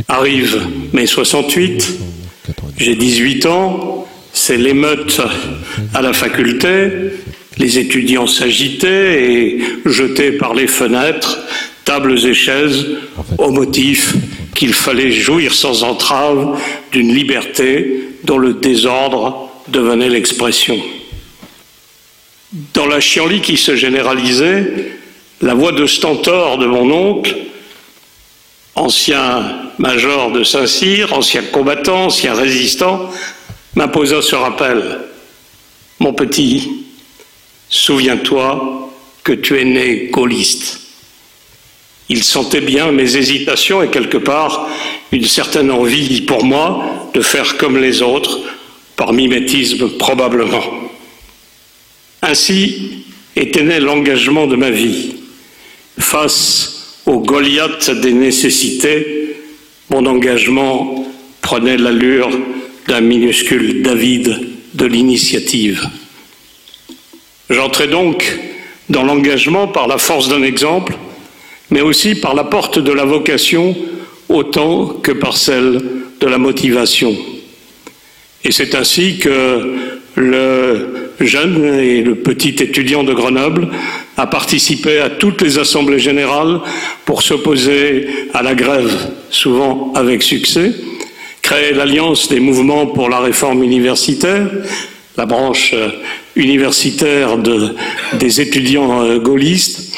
Arrive 0.07 0.61
mai 0.93 1.05
68, 1.05 1.99
j'ai 2.77 2.95
18 2.95 3.45
ans, 3.47 4.07
c'est 4.31 4.55
l'émeute 4.55 5.19
à 5.93 6.01
la 6.01 6.13
faculté, 6.13 6.87
les 7.57 7.77
étudiants 7.77 8.27
s'agitaient 8.27 9.33
et 9.33 9.63
jetaient 9.85 10.31
par 10.31 10.53
les 10.53 10.67
fenêtres 10.67 11.39
tables 11.83 12.17
et 12.25 12.33
chaises 12.33 12.87
au 13.37 13.51
motif 13.51 14.15
qu'il 14.55 14.73
fallait 14.73 15.11
jouir 15.11 15.53
sans 15.53 15.83
entrave 15.83 16.59
d'une 16.91 17.13
liberté 17.13 18.09
dont 18.23 18.37
le 18.39 18.53
désordre 18.53 19.51
devenait 19.67 20.09
l'expression. 20.09 20.79
Dans 22.73 22.85
la 22.85 23.01
chienlit 23.01 23.41
qui 23.41 23.57
se 23.57 23.75
généralisait, 23.75 24.93
la 25.41 25.53
voix 25.53 25.73
de 25.73 25.85
stentor 25.85 26.57
de 26.57 26.65
mon 26.65 26.89
oncle, 26.89 27.35
ancien 28.75 29.71
major 29.77 30.31
de 30.31 30.43
Saint-Cyr, 30.43 31.11
ancien 31.13 31.43
combattant, 31.43 32.05
ancien 32.05 32.33
résistant, 32.33 33.11
m'imposa 33.75 34.21
ce 34.21 34.35
rappel. 34.35 34.99
Mon 35.99 36.13
petit, 36.13 36.85
souviens-toi 37.69 38.89
que 39.23 39.33
tu 39.33 39.59
es 39.59 39.65
né 39.65 40.09
gaulliste. 40.11 40.84
Il 42.09 42.23
sentait 42.23 42.61
bien 42.61 42.91
mes 42.91 43.15
hésitations 43.17 43.81
et 43.81 43.89
quelque 43.89 44.17
part 44.17 44.67
une 45.11 45.25
certaine 45.25 45.71
envie 45.71 46.21
pour 46.21 46.43
moi 46.43 47.09
de 47.13 47.21
faire 47.21 47.57
comme 47.57 47.77
les 47.77 48.01
autres, 48.01 48.39
par 48.95 49.13
mimétisme 49.13 49.89
probablement. 49.97 50.63
Ainsi 52.21 53.03
était 53.35 53.63
né 53.63 53.79
l'engagement 53.79 54.47
de 54.47 54.55
ma 54.55 54.69
vie. 54.69 55.15
Face 55.99 56.99
au 57.05 57.19
Goliath 57.19 57.89
des 57.89 58.13
nécessités, 58.13 59.35
mon 59.89 60.05
engagement 60.05 61.05
prenait 61.41 61.77
l'allure 61.77 62.29
d'un 62.87 63.01
minuscule 63.01 63.81
David 63.81 64.39
de 64.73 64.85
l'initiative. 64.85 65.87
J'entrais 67.49 67.87
donc 67.87 68.39
dans 68.89 69.03
l'engagement 69.03 69.67
par 69.67 69.87
la 69.87 69.97
force 69.97 70.27
d'un 70.27 70.43
exemple, 70.43 70.97
mais 71.69 71.81
aussi 71.81 72.15
par 72.15 72.35
la 72.35 72.43
porte 72.43 72.79
de 72.79 72.91
la 72.91 73.05
vocation 73.05 73.75
autant 74.29 74.87
que 74.87 75.11
par 75.11 75.37
celle 75.37 75.81
de 76.19 76.27
la 76.27 76.37
motivation. 76.37 77.15
Et 78.43 78.51
c'est 78.51 78.75
ainsi 78.75 79.17
que 79.17 79.75
le 80.15 81.09
jeune 81.19 81.79
et 81.79 82.01
le 82.01 82.15
petit 82.15 82.55
étudiant 82.61 83.03
de 83.03 83.13
Grenoble 83.13 83.69
a 84.17 84.27
participé 84.27 84.99
à 84.99 85.09
toutes 85.09 85.41
les 85.41 85.57
assemblées 85.57 85.99
générales 85.99 86.59
pour 87.05 87.21
s'opposer 87.21 88.07
à 88.33 88.43
la 88.43 88.55
grève, 88.55 88.91
souvent 89.29 89.91
avec 89.95 90.23
succès, 90.23 90.73
créer 91.41 91.73
l'Alliance 91.73 92.29
des 92.29 92.39
mouvements 92.39 92.87
pour 92.87 93.09
la 93.09 93.19
réforme 93.19 93.63
universitaire, 93.63 94.47
la 95.17 95.25
branche 95.25 95.73
universitaire 96.35 97.37
des 98.13 98.41
étudiants 98.41 99.03
euh, 99.03 99.19
gaullistes, 99.19 99.95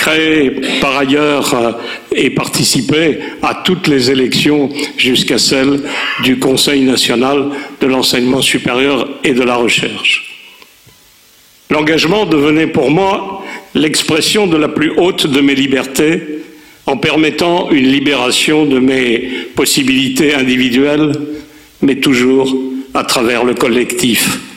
créé 0.00 0.50
par 0.80 0.96
ailleurs 0.96 1.54
euh, 1.54 1.72
et 2.16 2.30
participé 2.30 3.18
à 3.42 3.54
toutes 3.54 3.86
les 3.86 4.10
élections 4.10 4.70
jusqu'à 4.96 5.38
celle 5.38 5.82
du 6.24 6.38
Conseil 6.38 6.80
national 6.80 7.50
de 7.80 7.86
l'enseignement 7.86 8.40
supérieur 8.40 9.08
et 9.22 9.34
de 9.34 9.42
la 9.42 9.56
recherche. 9.56 10.38
L'engagement 11.68 12.24
devenait 12.24 12.66
pour 12.66 12.90
moi 12.90 13.44
l'expression 13.74 14.46
de 14.46 14.56
la 14.56 14.68
plus 14.68 14.90
haute 14.96 15.26
de 15.26 15.40
mes 15.40 15.54
libertés 15.54 16.22
en 16.86 16.96
permettant 16.96 17.70
une 17.70 17.86
libération 17.86 18.64
de 18.64 18.80
mes 18.80 19.30
possibilités 19.54 20.34
individuelles, 20.34 21.12
mais 21.82 21.96
toujours 21.96 22.56
à 22.94 23.04
travers 23.04 23.44
le 23.44 23.54
collectif. 23.54 24.49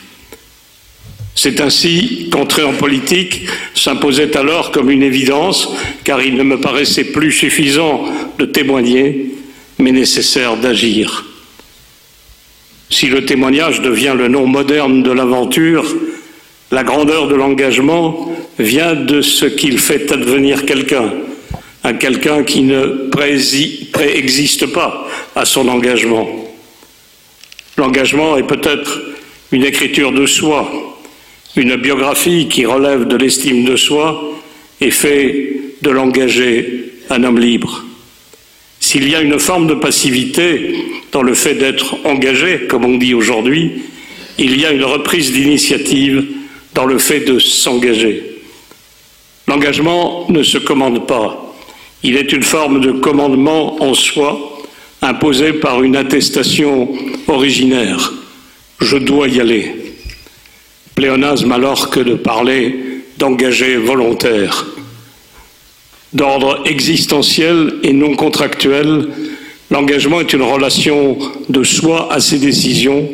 C'est 1.43 1.59
ainsi 1.59 2.29
qu'entrer 2.31 2.63
en 2.63 2.71
politique 2.71 3.47
s'imposait 3.75 4.37
alors 4.37 4.71
comme 4.71 4.89
une 4.89 5.03
évidence, 5.03 5.67
car 6.05 6.21
il 6.21 6.35
ne 6.35 6.43
me 6.43 6.61
paraissait 6.61 7.03
plus 7.11 7.33
suffisant 7.33 8.05
de 8.39 8.45
témoigner, 8.45 9.35
mais 9.77 9.91
nécessaire 9.91 10.55
d'agir. 10.55 11.25
Si 12.89 13.07
le 13.07 13.25
témoignage 13.25 13.81
devient 13.81 14.15
le 14.17 14.29
nom 14.29 14.47
moderne 14.47 15.03
de 15.03 15.11
l'aventure, 15.11 15.83
la 16.71 16.85
grandeur 16.85 17.27
de 17.27 17.35
l'engagement 17.35 18.33
vient 18.57 18.95
de 18.95 19.19
ce 19.19 19.45
qu'il 19.45 19.79
fait 19.79 20.13
advenir 20.13 20.65
quelqu'un, 20.65 21.11
un 21.83 21.93
quelqu'un 21.93 22.43
qui 22.43 22.61
ne 22.61 23.09
préexiste 23.91 24.67
pas 24.67 25.09
à 25.35 25.43
son 25.43 25.67
engagement. 25.67 26.25
L'engagement 27.75 28.37
est 28.37 28.47
peut-être 28.47 29.01
une 29.51 29.65
écriture 29.65 30.13
de 30.13 30.25
soi, 30.25 30.92
une 31.55 31.75
biographie 31.75 32.47
qui 32.47 32.65
relève 32.65 33.07
de 33.07 33.15
l'estime 33.15 33.63
de 33.63 33.75
soi 33.75 34.33
et 34.81 34.91
fait 34.91 35.53
de 35.81 35.89
l'engagé 35.89 36.91
un 37.09 37.23
homme 37.23 37.39
libre. 37.39 37.83
S'il 38.79 39.07
y 39.09 39.15
a 39.15 39.21
une 39.21 39.39
forme 39.39 39.67
de 39.67 39.75
passivité 39.75 40.75
dans 41.11 41.21
le 41.21 41.35
fait 41.35 41.53
d'être 41.53 41.97
engagé, 42.05 42.61
comme 42.67 42.85
on 42.85 42.97
dit 42.97 43.13
aujourd'hui, 43.13 43.83
il 44.39 44.59
y 44.59 44.65
a 44.65 44.71
une 44.71 44.83
reprise 44.83 45.31
d'initiative 45.31 46.25
dans 46.73 46.85
le 46.85 46.97
fait 46.97 47.19
de 47.21 47.37
s'engager. 47.37 48.23
L'engagement 49.47 50.25
ne 50.29 50.41
se 50.41 50.57
commande 50.57 51.05
pas. 51.05 51.55
Il 52.01 52.17
est 52.17 52.33
une 52.33 52.43
forme 52.43 52.81
de 52.81 52.91
commandement 52.91 53.81
en 53.81 53.93
soi, 53.93 54.61
imposé 55.01 55.53
par 55.53 55.83
une 55.83 55.95
attestation 55.95 56.89
originaire. 57.27 58.13
Je 58.79 58.97
dois 58.97 59.27
y 59.27 59.39
aller 59.39 59.82
pléonasme 60.95 61.51
alors 61.51 61.89
que 61.89 61.99
de 61.99 62.15
parler 62.15 63.01
d'engagés 63.17 63.77
volontaires. 63.77 64.65
D'ordre 66.13 66.61
existentiel 66.65 67.75
et 67.83 67.93
non 67.93 68.15
contractuel, 68.15 69.09
l'engagement 69.71 70.19
est 70.21 70.33
une 70.33 70.43
relation 70.43 71.17
de 71.49 71.63
soi 71.63 72.11
à 72.11 72.19
ses 72.19 72.37
décisions 72.37 73.09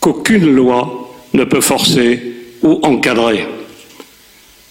qu'aucune 0.00 0.50
loi 0.54 1.14
ne 1.34 1.44
peut 1.44 1.60
forcer 1.60 2.20
ou 2.62 2.80
encadrer. 2.82 3.46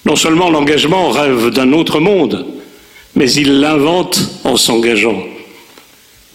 Non 0.06 0.16
seulement 0.16 0.50
l'engagement 0.50 1.10
rêve 1.10 1.50
d'un 1.50 1.72
autre 1.74 2.00
monde, 2.00 2.46
mais 3.16 3.32
il 3.32 3.60
l'invente 3.60 4.20
en 4.44 4.58
s'engageant. 4.58 5.24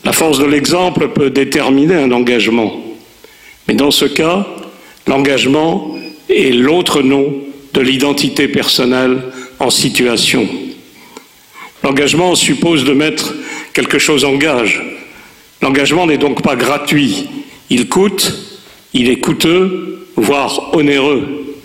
La 0.04 0.12
force 0.12 0.38
de 0.38 0.46
l'exemple 0.46 1.08
peut 1.08 1.30
déterminer 1.30 1.96
un 1.96 2.12
engagement. 2.12 2.72
Mais 3.66 3.74
dans 3.74 3.90
ce 3.90 4.04
cas, 4.04 4.46
L'engagement 5.08 5.96
est 6.28 6.54
l'autre 6.54 7.00
nom 7.00 7.34
de 7.72 7.80
l'identité 7.80 8.46
personnelle 8.46 9.22
en 9.58 9.70
situation. 9.70 10.46
L'engagement 11.82 12.34
suppose 12.34 12.84
de 12.84 12.92
mettre 12.92 13.34
quelque 13.72 13.98
chose 13.98 14.26
en 14.26 14.34
gage. 14.34 14.82
L'engagement 15.62 16.06
n'est 16.06 16.18
donc 16.18 16.42
pas 16.42 16.56
gratuit. 16.56 17.26
Il 17.70 17.88
coûte, 17.88 18.34
il 18.92 19.08
est 19.08 19.20
coûteux, 19.20 20.06
voire 20.16 20.76
onéreux. 20.76 21.56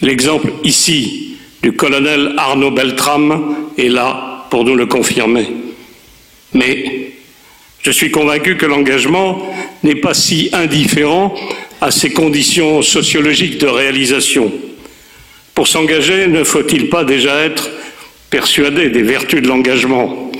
L'exemple 0.00 0.52
ici 0.62 1.36
du 1.62 1.72
colonel 1.72 2.34
Arnaud 2.36 2.70
Beltrame 2.70 3.56
est 3.76 3.88
là 3.88 4.46
pour 4.50 4.64
nous 4.64 4.76
le 4.76 4.86
confirmer. 4.86 5.48
Mais 6.52 7.03
je 7.84 7.90
suis 7.90 8.10
convaincu 8.10 8.56
que 8.56 8.64
l'engagement 8.64 9.54
n'est 9.82 9.94
pas 9.94 10.14
si 10.14 10.48
indifférent 10.54 11.34
à 11.82 11.90
ces 11.90 12.10
conditions 12.10 12.80
sociologiques 12.80 13.58
de 13.58 13.66
réalisation. 13.66 14.50
Pour 15.54 15.68
s'engager, 15.68 16.26
ne 16.26 16.44
faut-il 16.44 16.88
pas 16.88 17.04
déjà 17.04 17.44
être 17.44 17.68
persuadé 18.30 18.88
des 18.88 19.02
vertus 19.02 19.42
de 19.42 19.48
l'engagement 19.48 20.32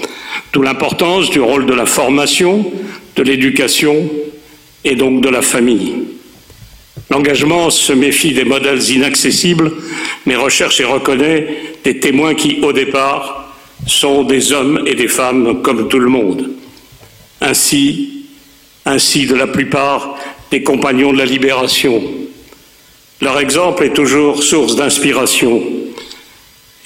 D'où 0.54 0.62
l'importance 0.62 1.30
du 1.30 1.40
rôle 1.40 1.66
de 1.66 1.74
la 1.74 1.84
formation, 1.84 2.72
de 3.14 3.22
l'éducation 3.22 4.08
et 4.84 4.96
donc 4.96 5.20
de 5.20 5.28
la 5.28 5.42
famille? 5.42 5.96
L'engagement 7.10 7.68
se 7.68 7.92
méfie 7.92 8.32
des 8.32 8.44
modèles 8.44 8.90
inaccessibles, 8.90 9.70
mais 10.24 10.36
recherche 10.36 10.80
et 10.80 10.84
reconnaît 10.84 11.46
des 11.84 12.00
témoins 12.00 12.34
qui, 12.34 12.60
au 12.62 12.72
départ, 12.72 13.54
sont 13.86 14.22
des 14.22 14.52
hommes 14.52 14.82
et 14.86 14.94
des 14.94 15.08
femmes 15.08 15.60
comme 15.60 15.88
tout 15.88 15.98
le 15.98 16.08
monde. 16.08 16.54
Ainsi, 17.44 18.24
ainsi 18.86 19.26
de 19.26 19.34
la 19.34 19.46
plupart 19.46 20.16
des 20.50 20.62
compagnons 20.62 21.12
de 21.12 21.18
la 21.18 21.26
libération. 21.26 22.02
Leur 23.20 23.38
exemple 23.38 23.84
est 23.84 23.92
toujours 23.92 24.42
source 24.42 24.76
d'inspiration. 24.76 25.62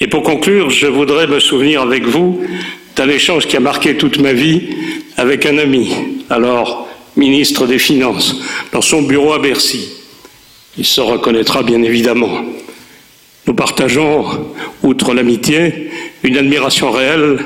Et 0.01 0.07
pour 0.07 0.21
conclure, 0.23 0.69
je 0.69 0.87
voudrais 0.87 1.27
me 1.27 1.39
souvenir 1.39 1.81
avec 1.81 2.03
vous 2.05 2.41
d'un 2.97 3.07
échange 3.07 3.47
qui 3.47 3.55
a 3.55 3.61
marqué 3.61 3.95
toute 3.95 4.19
ma 4.19 4.33
vie 4.33 4.63
avec 5.15 5.45
un 5.45 5.57
ami, 5.57 5.93
alors 6.29 6.89
ministre 7.15 7.65
des 7.65 7.79
Finances, 7.79 8.35
dans 8.73 8.81
son 8.81 9.03
bureau 9.03 9.31
à 9.31 9.39
Bercy. 9.39 9.89
Il 10.77 10.85
se 10.85 10.99
reconnaîtra 10.99 11.63
bien 11.63 11.81
évidemment. 11.83 12.43
nous 13.47 13.53
partageons, 13.53 14.25
outre 14.83 15.13
l'amitié, 15.13 15.89
une 16.23 16.37
admiration 16.37 16.91
réelle 16.91 17.39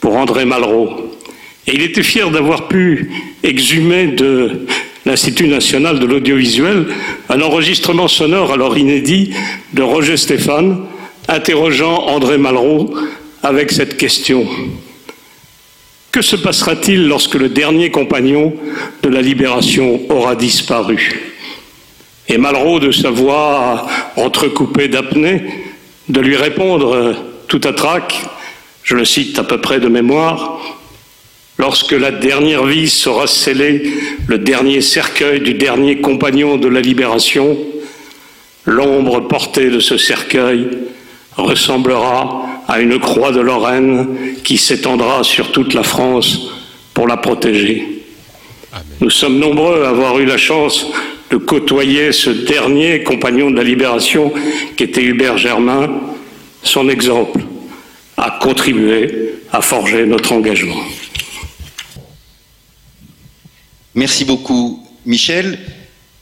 pour 0.00 0.16
André 0.16 0.44
Malraux. 0.44 1.09
Et 1.66 1.74
il 1.74 1.82
était 1.82 2.02
fier 2.02 2.30
d'avoir 2.30 2.68
pu 2.68 3.10
exhumer 3.42 4.08
de 4.08 4.66
l'Institut 5.06 5.48
national 5.48 5.98
de 5.98 6.06
l'audiovisuel 6.06 6.86
un 7.28 7.40
enregistrement 7.40 8.08
sonore 8.08 8.52
alors 8.52 8.76
inédit 8.76 9.30
de 9.72 9.82
Roger 9.82 10.16
Stéphane 10.16 10.84
interrogeant 11.28 12.06
André 12.08 12.38
Malraux 12.38 12.94
avec 13.42 13.70
cette 13.70 13.96
question. 13.96 14.46
Que 16.12 16.22
se 16.22 16.36
passera-t-il 16.36 17.06
lorsque 17.06 17.36
le 17.36 17.48
dernier 17.48 17.90
compagnon 17.90 18.54
de 19.02 19.08
la 19.08 19.22
libération 19.22 20.00
aura 20.08 20.34
disparu? 20.34 21.30
Et 22.28 22.36
Malraux, 22.36 22.80
de 22.80 22.90
sa 22.90 23.10
voix 23.10 23.86
entrecoupée 24.16 24.88
d'apnée, 24.88 25.42
de 26.08 26.20
lui 26.20 26.36
répondre 26.36 27.14
tout 27.46 27.60
à 27.64 27.72
trac, 27.72 28.22
je 28.82 28.96
le 28.96 29.04
cite 29.04 29.38
à 29.38 29.44
peu 29.44 29.60
près 29.60 29.78
de 29.78 29.88
mémoire, 29.88 30.79
lorsque 31.60 31.92
la 31.92 32.10
dernière 32.10 32.64
vie 32.64 32.88
sera 32.88 33.26
scellée, 33.26 33.92
le 34.26 34.38
dernier 34.38 34.80
cercueil 34.80 35.40
du 35.40 35.52
dernier 35.52 36.00
compagnon 36.00 36.56
de 36.56 36.68
la 36.68 36.80
libération, 36.80 37.56
l'ombre 38.64 39.20
portée 39.28 39.68
de 39.68 39.78
ce 39.78 39.98
cercueil 39.98 40.68
ressemblera 41.36 42.46
à 42.66 42.80
une 42.80 42.98
croix 42.98 43.30
de 43.32 43.40
Lorraine 43.40 44.08
qui 44.42 44.56
s'étendra 44.56 45.22
sur 45.22 45.52
toute 45.52 45.74
la 45.74 45.82
France 45.82 46.50
pour 46.94 47.06
la 47.06 47.18
protéger. 47.18 48.04
Nous 49.02 49.10
sommes 49.10 49.38
nombreux 49.38 49.84
à 49.84 49.90
avoir 49.90 50.18
eu 50.18 50.24
la 50.24 50.38
chance 50.38 50.86
de 51.30 51.36
côtoyer 51.36 52.12
ce 52.12 52.30
dernier 52.30 53.02
compagnon 53.02 53.50
de 53.50 53.56
la 53.56 53.64
libération 53.64 54.32
qui 54.76 54.84
était 54.84 55.02
Hubert 55.02 55.36
Germain. 55.36 55.90
Son 56.62 56.88
exemple 56.88 57.40
a 58.16 58.38
contribué 58.40 59.34
à 59.52 59.60
forger 59.60 60.06
notre 60.06 60.32
engagement. 60.32 60.80
Merci 64.00 64.24
beaucoup, 64.24 64.82
Michel. 65.04 65.58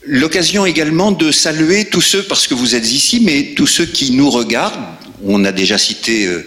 L'occasion 0.05 0.65
également 0.65 1.13
de 1.13 1.31
saluer 1.31 1.85
tous 1.85 2.01
ceux, 2.01 2.23
parce 2.23 2.45
que 2.45 2.53
vous 2.53 2.75
êtes 2.75 2.91
ici, 2.91 3.21
mais 3.23 3.53
tous 3.55 3.67
ceux 3.67 3.85
qui 3.85 4.11
nous 4.11 4.29
regardent. 4.29 4.83
On 5.23 5.45
a 5.45 5.53
déjà 5.53 5.77
cité 5.77 6.27
euh, 6.27 6.45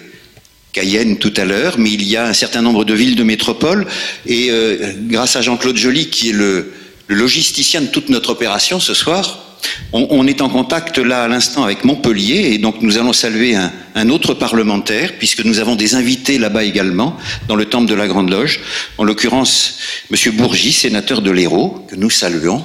Cayenne 0.74 1.16
tout 1.16 1.32
à 1.38 1.46
l'heure, 1.46 1.78
mais 1.78 1.90
il 1.90 2.02
y 2.02 2.18
a 2.18 2.26
un 2.26 2.34
certain 2.34 2.60
nombre 2.60 2.84
de 2.84 2.92
villes 2.92 3.16
de 3.16 3.22
métropole. 3.22 3.86
Et 4.26 4.48
euh, 4.50 4.92
grâce 5.08 5.34
à 5.34 5.40
Jean-Claude 5.40 5.78
Joly, 5.78 6.10
qui 6.10 6.28
est 6.28 6.34
le, 6.34 6.70
logisticien 7.08 7.80
de 7.80 7.86
toute 7.86 8.10
notre 8.10 8.28
opération 8.28 8.78
ce 8.78 8.92
soir, 8.92 9.51
on, 9.92 10.26
est 10.26 10.40
en 10.40 10.48
contact 10.48 10.98
là 10.98 11.24
à 11.24 11.28
l'instant 11.28 11.64
avec 11.64 11.84
Montpellier 11.84 12.52
et 12.52 12.58
donc 12.58 12.80
nous 12.80 12.98
allons 12.98 13.12
saluer 13.12 13.54
un, 13.94 14.08
autre 14.08 14.34
parlementaire 14.34 15.12
puisque 15.18 15.44
nous 15.44 15.58
avons 15.58 15.76
des 15.76 15.94
invités 15.94 16.38
là-bas 16.38 16.64
également 16.64 17.16
dans 17.48 17.56
le 17.56 17.66
temple 17.66 17.88
de 17.88 17.94
la 17.94 18.08
Grande 18.08 18.30
Loge, 18.30 18.60
en 18.98 19.04
l'occurrence 19.04 19.78
Monsieur 20.10 20.32
Bourgi, 20.32 20.72
sénateur 20.72 21.22
de 21.22 21.30
l'Hérault, 21.30 21.86
que 21.88 21.96
nous 21.96 22.10
saluons 22.10 22.64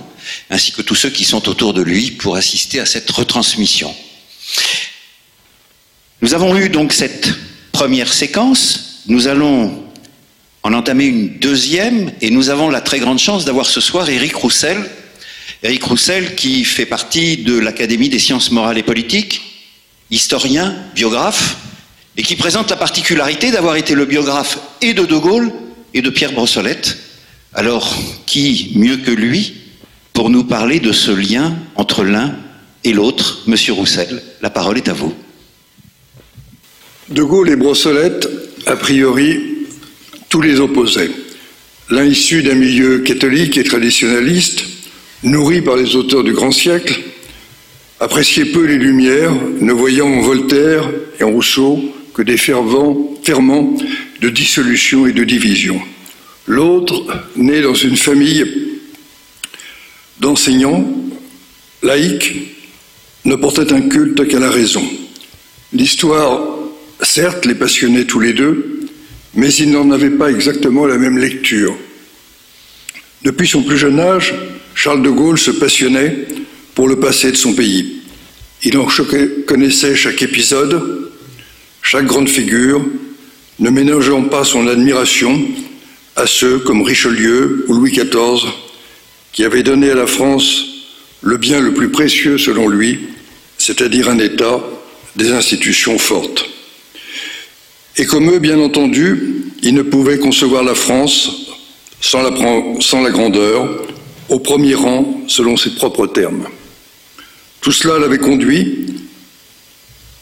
ainsi 0.50 0.72
que 0.72 0.82
tous 0.82 0.96
ceux 0.96 1.10
qui 1.10 1.24
sont 1.24 1.48
autour 1.50 1.74
de 1.74 1.82
lui 1.82 2.12
pour 2.12 2.36
assister 2.36 2.80
à 2.80 2.86
cette 2.86 3.10
retransmission. 3.10 3.94
Nous 6.22 6.34
avons 6.34 6.58
eu 6.58 6.70
donc 6.70 6.94
cette 6.94 7.34
première 7.72 8.12
séquence, 8.12 9.04
nous 9.08 9.28
allons 9.28 9.84
en 10.64 10.74
entamer 10.74 11.06
une 11.06 11.38
deuxième 11.40 12.12
et 12.22 12.30
nous 12.30 12.50
avons 12.50 12.70
la 12.70 12.82
très 12.82 13.00
grande 13.00 13.20
chance 13.20 13.46
d'avoir 13.46 13.68
ce 13.68 13.80
soir 13.80 14.10
Éric 14.10 14.36
Roussel. 14.36 14.78
Éric 15.64 15.84
Roussel 15.84 16.36
qui 16.36 16.64
fait 16.64 16.86
partie 16.86 17.38
de 17.38 17.58
l'Académie 17.58 18.10
des 18.10 18.20
sciences 18.20 18.52
morales 18.52 18.78
et 18.78 18.84
politiques, 18.84 19.42
historien, 20.12 20.76
biographe, 20.94 21.58
et 22.16 22.24
qui 22.24 22.36
présente 22.36 22.70
la 22.70 22.76
particularité 22.76 23.52
d'avoir 23.52 23.76
été 23.76 23.96
le 23.96 24.06
biographe 24.06 24.60
et 24.82 24.94
de 24.94 25.04
De 25.04 25.18
Gaulle 25.18 25.52
et 25.94 26.02
de 26.02 26.10
Pierre 26.10 26.34
Brossolette. 26.34 26.98
Alors, 27.54 27.96
qui 28.26 28.72
mieux 28.76 28.98
que 28.98 29.12
lui 29.12 29.54
pour 30.14 30.30
nous 30.30 30.44
parler 30.44 30.80
de 30.80 30.92
ce 30.92 31.12
lien 31.12 31.56
entre 31.76 32.04
l'un 32.04 32.36
et 32.84 32.94
l'autre? 32.94 33.44
Monsieur 33.48 33.74
Roussel, 33.74 34.22
la 34.42 34.50
parole 34.50 34.78
est 34.78 34.90
à 34.90 34.94
vous. 34.94 35.14
De 37.10 37.24
Gaulle 37.24 37.50
et 37.50 37.56
Brossolette, 37.56 38.28
a 38.66 38.76
priori, 38.76 39.40
tous 40.30 40.42
les 40.42 40.60
opposaient. 40.60 41.12
L'un 41.90 42.04
issu 42.04 42.44
d'un 42.44 42.56
milieu 42.56 43.00
catholique 43.00 43.58
et 43.58 43.64
traditionnaliste, 43.64 44.66
nourri 45.24 45.62
par 45.62 45.76
les 45.76 45.96
auteurs 45.96 46.24
du 46.24 46.34
grand 46.34 46.52
siècle, 46.52 47.02
appréciait 48.00 48.46
peu 48.46 48.66
les 48.66 48.78
Lumières, 48.78 49.34
ne 49.60 49.74
voyant 49.74 50.08
en 50.08 50.22
Voltaire 50.22 50.90
et 51.20 51.24
en 51.24 51.32
Rousseau 51.32 51.82
que 52.14 52.22
des 52.22 52.38
fervents, 52.38 53.16
ferments 53.24 53.76
de 54.22 54.30
dissolution 54.30 55.08
et 55.08 55.14
de 55.14 55.24
division. 55.24 55.82
L'autre, 56.46 57.06
né 57.36 57.62
dans 57.62 57.74
une 57.74 57.98
famille 57.98 58.46
d'enseignants 60.20 60.86
laïcs 61.84 62.34
ne 63.26 63.36
portait 63.36 63.74
un 63.74 63.82
culte 63.82 64.28
qu'à 64.28 64.40
la 64.40 64.50
raison. 64.50 64.84
L'histoire, 65.74 66.42
certes, 67.02 67.46
les 67.46 67.56
passionnait 67.56 68.06
tous 68.06 68.20
les 68.20 68.34
deux, 68.34 68.88
mais 69.34 69.54
ils 69.54 69.72
n'en 69.72 69.92
avaient 69.92 70.10
pas 70.10 70.32
exactement 70.32 70.86
la 70.86 70.98
même 70.98 71.18
lecture. 71.18 71.76
Depuis 73.24 73.48
son 73.48 73.64
plus 73.64 73.78
jeune 73.78 74.00
âge, 74.00 74.34
Charles 74.78 75.02
de 75.02 75.10
Gaulle 75.10 75.40
se 75.40 75.50
passionnait 75.50 76.28
pour 76.76 76.88
le 76.88 77.00
passé 77.00 77.32
de 77.32 77.36
son 77.36 77.56
pays. 77.56 78.04
Il 78.64 78.78
en 78.78 78.88
connaissait 79.48 79.96
chaque 79.96 80.22
épisode, 80.22 81.10
chaque 81.82 82.06
grande 82.06 82.30
figure, 82.30 82.86
ne 83.58 83.72
ménageant 83.72 84.22
pas 84.26 84.44
son 84.44 84.68
admiration 84.68 85.42
à 86.16 86.28
ceux 86.28 86.60
comme 86.60 86.84
Richelieu 86.84 87.66
ou 87.68 87.74
Louis 87.74 87.92
XIV 87.92 88.48
qui 89.32 89.44
avait 89.44 89.64
donné 89.64 89.90
à 89.90 89.96
la 89.96 90.06
France 90.06 90.64
le 91.22 91.38
bien 91.38 91.60
le 91.60 91.74
plus 91.74 91.90
précieux 91.90 92.38
selon 92.38 92.70
lui, 92.70 93.00
c'est-à-dire 93.58 94.10
un 94.10 94.20
État, 94.20 94.64
des 95.16 95.32
institutions 95.32 95.98
fortes. 95.98 96.48
Et 97.98 98.06
comme 98.06 98.30
eux, 98.30 98.38
bien 98.38 98.60
entendu, 98.60 99.44
il 99.64 99.74
ne 99.74 99.82
pouvait 99.82 100.20
concevoir 100.20 100.64
la 100.64 100.76
France 100.76 101.48
sans 102.00 102.22
la 102.22 103.10
grandeur, 103.10 103.88
au 104.30 104.40
premier 104.40 104.76
rang 104.76 105.24
selon 105.28 105.58
ses 105.58 105.72
propres 105.72 106.08
termes. 106.08 106.48
Tout 107.62 107.72
cela 107.72 108.00
l'avait 108.00 108.18
conduit 108.18 108.86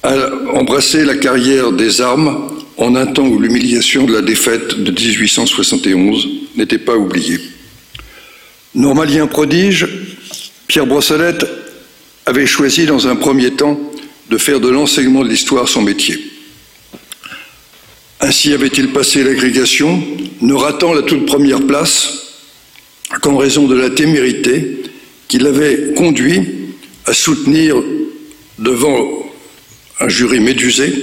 à 0.04 0.14
embrasser 0.54 1.04
la 1.04 1.16
carrière 1.16 1.72
des 1.72 2.02
armes 2.02 2.50
en 2.78 2.96
un 2.96 3.08
temps 3.08 3.28
où 3.28 3.40
l'humiliation 3.40 4.06
de 4.06 4.14
la 4.14 4.22
défaite 4.22 4.80
de 4.80 4.92
1871 4.92 6.28
n'était 6.56 6.78
pas 6.78 6.96
oubliée. 6.96 7.40
Normalien 8.74 9.28
prodige, 9.28 9.88
Pierre 10.68 10.86
Brossolette 10.86 11.46
avait 12.26 12.46
choisi 12.46 12.86
dans 12.86 13.08
un 13.08 13.16
premier 13.16 13.52
temps 13.52 13.80
de 14.30 14.38
faire 14.38 14.60
de 14.60 14.68
l'enseignement 14.68 15.24
de 15.24 15.30
l'histoire 15.30 15.70
son 15.70 15.82
métier. 15.82 16.20
Ainsi 18.20 18.54
avait-il 18.54 18.92
passé 18.92 19.24
l'agrégation, 19.24 20.02
ne 20.42 20.54
ratant 20.54 20.94
la 20.94 21.04
toute 21.04 21.26
première 21.26 21.66
place 21.66 22.25
qu'en 23.22 23.38
raison 23.38 23.68
de 23.68 23.76
la 23.76 23.90
témérité 23.90 24.84
qui 25.28 25.38
l'avait 25.38 25.94
conduit 25.96 26.42
à 27.06 27.14
soutenir 27.14 27.76
devant 28.60 29.26
un 30.00 30.08
jury 30.08 30.40
médusé 30.40 30.94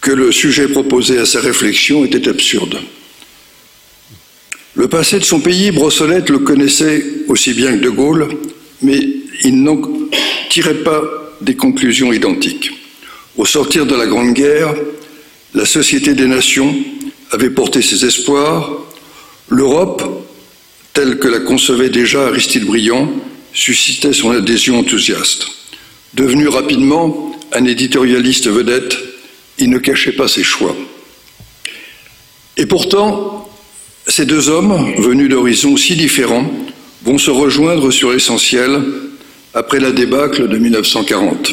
que 0.00 0.10
le 0.10 0.32
sujet 0.32 0.68
proposé 0.68 1.18
à 1.18 1.26
sa 1.26 1.40
réflexion 1.40 2.04
était 2.04 2.28
absurde. 2.28 2.78
Le 4.74 4.88
passé 4.88 5.18
de 5.18 5.24
son 5.24 5.40
pays, 5.40 5.70
Brossolette 5.70 6.28
le 6.28 6.38
connaissait 6.38 7.04
aussi 7.28 7.54
bien 7.54 7.76
que 7.76 7.82
De 7.82 7.90
Gaulle, 7.90 8.28
mais 8.82 9.00
il 9.42 9.62
n'en 9.62 9.80
tirait 10.50 10.82
pas 10.82 11.02
des 11.40 11.56
conclusions 11.56 12.12
identiques. 12.12 12.70
Au 13.36 13.44
sortir 13.44 13.86
de 13.86 13.94
la 13.94 14.06
Grande 14.06 14.34
Guerre, 14.34 14.74
la 15.54 15.64
Société 15.64 16.14
des 16.14 16.26
Nations 16.26 16.74
avait 17.30 17.50
porté 17.50 17.82
ses 17.82 18.04
espoirs, 18.04 18.70
l'Europe, 19.48 20.25
telle 20.96 21.18
que 21.18 21.28
la 21.28 21.40
concevait 21.40 21.90
déjà 21.90 22.28
Aristide 22.28 22.64
Briand, 22.64 23.10
suscitait 23.52 24.14
son 24.14 24.30
adhésion 24.30 24.78
enthousiaste. 24.78 25.46
Devenu 26.14 26.48
rapidement 26.48 27.38
un 27.52 27.66
éditorialiste 27.66 28.48
vedette, 28.48 28.96
il 29.58 29.68
ne 29.68 29.76
cachait 29.76 30.12
pas 30.12 30.26
ses 30.26 30.42
choix. 30.42 30.74
Et 32.56 32.64
pourtant, 32.64 33.46
ces 34.06 34.24
deux 34.24 34.48
hommes, 34.48 34.94
venus 34.96 35.28
d'horizons 35.28 35.76
si 35.76 35.96
différents, 35.96 36.50
vont 37.04 37.18
se 37.18 37.30
rejoindre 37.30 37.90
sur 37.90 38.10
l'essentiel 38.10 38.80
après 39.52 39.80
la 39.80 39.92
débâcle 39.92 40.48
de 40.48 40.56
1940. 40.56 41.52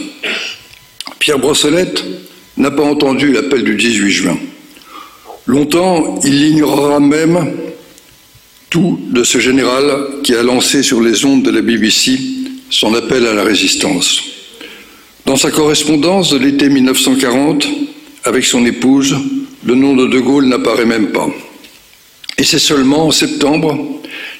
Pierre 1.19 1.39
Brossolette 1.39 2.01
n'a 2.55 2.71
pas 2.71 2.83
entendu 2.83 3.33
l'appel 3.33 3.65
du 3.65 3.75
18 3.75 4.09
juin. 4.09 4.37
Longtemps, 5.47 6.21
il 6.23 6.41
ignorera 6.41 7.01
même 7.01 7.72
tout 8.73 8.99
de 9.11 9.23
ce 9.23 9.37
général 9.37 9.85
qui 10.23 10.33
a 10.33 10.41
lancé 10.41 10.81
sur 10.81 10.99
les 10.99 11.25
ondes 11.25 11.43
de 11.43 11.51
la 11.51 11.61
BBC 11.61 12.19
son 12.71 12.95
appel 12.95 13.27
à 13.27 13.33
la 13.35 13.43
résistance. 13.43 14.23
Dans 15.27 15.35
sa 15.35 15.51
correspondance 15.51 16.31
de 16.31 16.39
l'été 16.39 16.69
1940 16.69 17.67
avec 18.23 18.43
son 18.45 18.65
épouse, 18.65 19.15
le 19.63 19.75
nom 19.75 19.95
de 19.95 20.07
De 20.07 20.19
Gaulle 20.19 20.47
n'apparaît 20.47 20.87
même 20.87 21.11
pas. 21.11 21.29
Et 22.39 22.43
c'est 22.43 22.57
seulement 22.57 23.05
en 23.05 23.11
septembre 23.11 23.77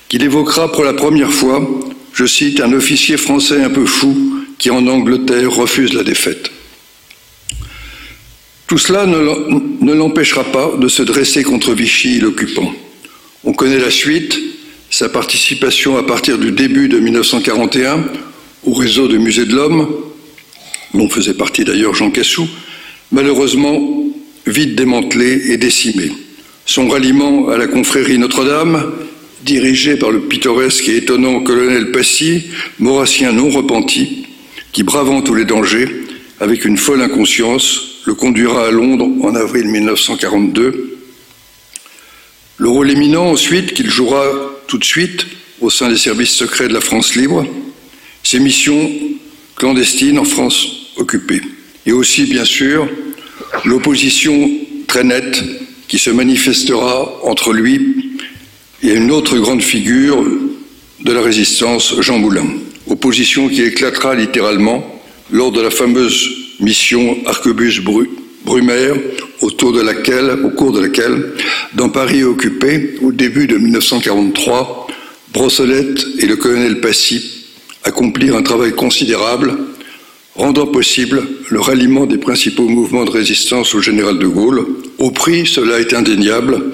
qu'il 0.10 0.23
évoquera 0.23 0.72
pour 0.72 0.84
la 0.84 0.93
première 0.93 1.31
fois, 1.31 1.64
je 2.14 2.26
cite, 2.26 2.60
un 2.60 2.73
officier 2.73 3.18
français 3.18 3.61
un 3.61 3.69
peu 3.69 3.85
fou 3.85 4.18
qui 4.57 4.72
en 4.72 4.88
Angleterre 4.88 5.51
refuse 5.51 5.93
la 5.93 6.03
défaite. 6.03 6.49
Tout 8.65 8.80
cela 8.80 9.05
ne 9.05 9.93
l'empêchera 9.93 10.43
pas 10.45 10.72
de 10.76 10.88
se 10.88 11.03
dresser 11.03 11.43
contre 11.43 11.73
Vichy, 11.73 12.19
l'occupant. 12.19 12.73
On 13.45 13.53
connaît 13.53 13.80
la 13.80 13.91
suite, 13.91 14.40
sa 14.90 15.10
participation 15.10 15.98
à 15.98 16.03
partir 16.03 16.38
du 16.38 16.52
début 16.52 16.88
de 16.88 16.99
1941 16.99 18.06
au 18.64 18.74
réseau 18.74 19.10
de 19.10 19.18
musées 19.18 19.45
de 19.45 19.53
l'homme, 19.53 19.90
dont 20.94 21.10
faisait 21.10 21.34
partie 21.34 21.65
d'ailleurs 21.65 21.94
Jean 21.94 22.10
Cassou, 22.10 22.48
malheureusement 23.11 24.06
vite 24.45 24.76
démantelé 24.76 25.52
et 25.52 25.57
décimé. 25.57 26.11
Son 26.65 26.88
ralliement 26.88 27.49
à 27.49 27.57
la 27.57 27.68
confrérie 27.68 28.18
Notre-Dame, 28.18 28.94
dirigé 29.44 29.98
par 29.98 30.11
le 30.11 30.22
pittoresque 30.22 30.88
et 30.88 30.98
étonnant 30.98 31.41
colonel 31.41 31.91
Passy, 31.91 32.45
maurassien 32.80 33.34
non 33.34 33.49
repenti, 33.49 34.26
qui, 34.72 34.84
bravant 34.84 35.22
tous 35.22 35.36
les 35.36 35.45
dangers, 35.45 35.90
avec 36.40 36.64
une 36.64 36.78
folle 36.78 37.02
inconscience, 37.02 37.99
le 38.06 38.14
conduira 38.14 38.68
à 38.68 38.72
Londres 38.72 39.10
en 39.22 39.36
avril 39.36 39.68
1942. 39.68 40.93
Le 42.57 42.69
rôle 42.69 42.91
éminent 42.91 43.31
ensuite 43.31 43.73
qu'il 43.73 43.89
jouera 43.89 44.25
tout 44.67 44.77
de 44.77 44.84
suite 44.84 45.25
au 45.61 45.69
sein 45.69 45.89
des 45.89 45.97
services 45.97 46.31
secrets 46.31 46.67
de 46.67 46.73
la 46.73 46.81
France 46.81 47.15
libre, 47.15 47.45
ses 48.23 48.39
missions 48.39 48.91
clandestines 49.55 50.19
en 50.19 50.23
France 50.23 50.67
occupée, 50.97 51.41
et 51.85 51.91
aussi 51.91 52.25
bien 52.25 52.45
sûr 52.45 52.88
l'opposition 53.65 54.49
très 54.88 55.03
nette 55.03 55.43
qui 55.88 55.97
se 55.97 56.09
manifestera 56.09 57.19
entre 57.23 57.53
lui 57.53 58.19
et 58.84 58.93
une 58.93 59.11
autre 59.11 59.38
grande 59.38 59.61
figure 59.61 60.23
de 60.99 61.11
la 61.11 61.21
résistance, 61.21 61.99
Jean 62.01 62.19
Moulin. 62.19 62.47
Opposition 62.88 63.47
qui 63.47 63.61
éclatera 63.61 64.15
littéralement 64.15 65.01
lors 65.31 65.51
de 65.51 65.61
la 65.61 65.69
fameuse 65.69 66.30
mission 66.59 67.17
Arquebus-Brumaire, 68.45 68.95
autour 69.41 69.74
de 69.74 69.82
laquelle, 69.82 70.32
au 70.44 70.49
cours 70.49 70.72
de 70.72 70.82
laquelle, 70.82 71.34
dans 71.74 71.90
Paris 71.90 72.24
occupé, 72.24 72.95
au 73.02 73.11
début 73.11 73.48
de 73.48 73.57
1943, 73.57 74.88
Brossolette 75.34 76.06
et 76.20 76.26
le 76.26 76.36
colonel 76.36 76.80
Passy 76.80 77.45
accomplirent 77.84 78.36
un 78.36 78.44
travail 78.44 78.74
considérable 78.74 79.57
rendant 80.36 80.68
possible 80.68 81.24
le 81.49 81.60
ralliement 81.60 82.06
des 82.06 82.18
principaux 82.18 82.68
mouvements 82.68 83.06
de 83.06 83.11
résistance 83.11 83.76
au 83.76 83.82
général 83.82 84.18
de 84.18 84.28
Gaulle, 84.28 84.65
au 84.98 85.11
prix, 85.11 85.45
cela 85.45 85.80
est 85.80 85.94
indéniable, 85.94 86.74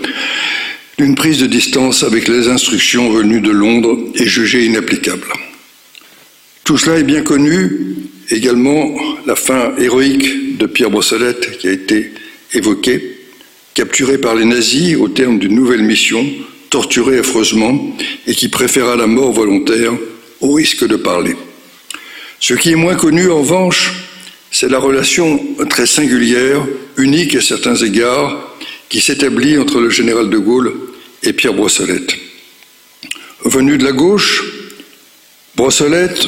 d'une 0.98 1.16
prise 1.16 1.40
de 1.40 1.48
distance 1.48 2.04
avec 2.04 2.28
les 2.28 2.48
instructions 2.48 3.12
venues 3.12 3.42
de 3.42 3.52
Londres 3.52 3.98
et 4.16 4.26
jugées 4.26 4.66
inapplicables. 4.66 5.28
Tout 6.64 6.78
cela 6.78 7.00
est 7.00 7.04
bien 7.04 7.24
connu, 7.24 8.09
également 8.30 8.96
la 9.26 9.36
fin 9.36 9.76
héroïque 9.78 10.58
de 10.58 10.66
Pierre 10.66 10.90
Brossolette 10.90 11.58
qui 11.58 11.68
a 11.68 11.72
été 11.72 12.12
évoquée, 12.54 13.18
capturé 13.74 14.18
par 14.18 14.36
les 14.36 14.46
nazis 14.46 14.96
au 14.96 15.08
terme 15.08 15.40
d'une 15.40 15.56
nouvelle 15.56 15.84
mission, 15.84 16.26
torturé 16.70 17.20
affreusement 17.20 17.96
et 18.28 18.34
qui 18.34 18.50
préféra 18.50 18.96
la 18.96 19.08
mort 19.08 19.32
volontaire 19.32 19.94
au 20.42 20.54
risque 20.54 20.88
de 20.88 20.96
parler. 20.96 21.36
Ce 22.40 22.54
qui 22.54 22.72
est 22.72 22.76
moins 22.76 22.96
connu, 22.96 23.30
en 23.30 23.40
revanche, 23.40 23.92
c'est 24.52 24.70
la 24.70 24.80
relation 24.80 25.40
très 25.70 25.86
singulière, 25.86 26.66
unique 26.98 27.36
à 27.36 27.42
certains 27.42 27.76
égards, 27.76 28.56
qui 28.88 29.02
s'établit 29.02 29.58
entre 29.58 29.80
le 29.80 29.90
général 29.90 30.30
de 30.30 30.38
Gaulle 30.38 30.74
et 31.22 31.34
Pierre 31.34 31.54
Brossolette. 31.54 32.16
Venu 33.46 33.78
de 33.78 33.84
la 33.84 33.92
gauche, 33.92 34.44
Brossolette 35.56 36.28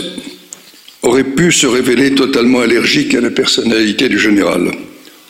aurait 1.01 1.23
pu 1.23 1.51
se 1.51 1.67
révéler 1.67 2.13
totalement 2.13 2.61
allergique 2.61 3.15
à 3.15 3.21
la 3.21 3.31
personnalité 3.31 4.09
du 4.09 4.19
général. 4.19 4.71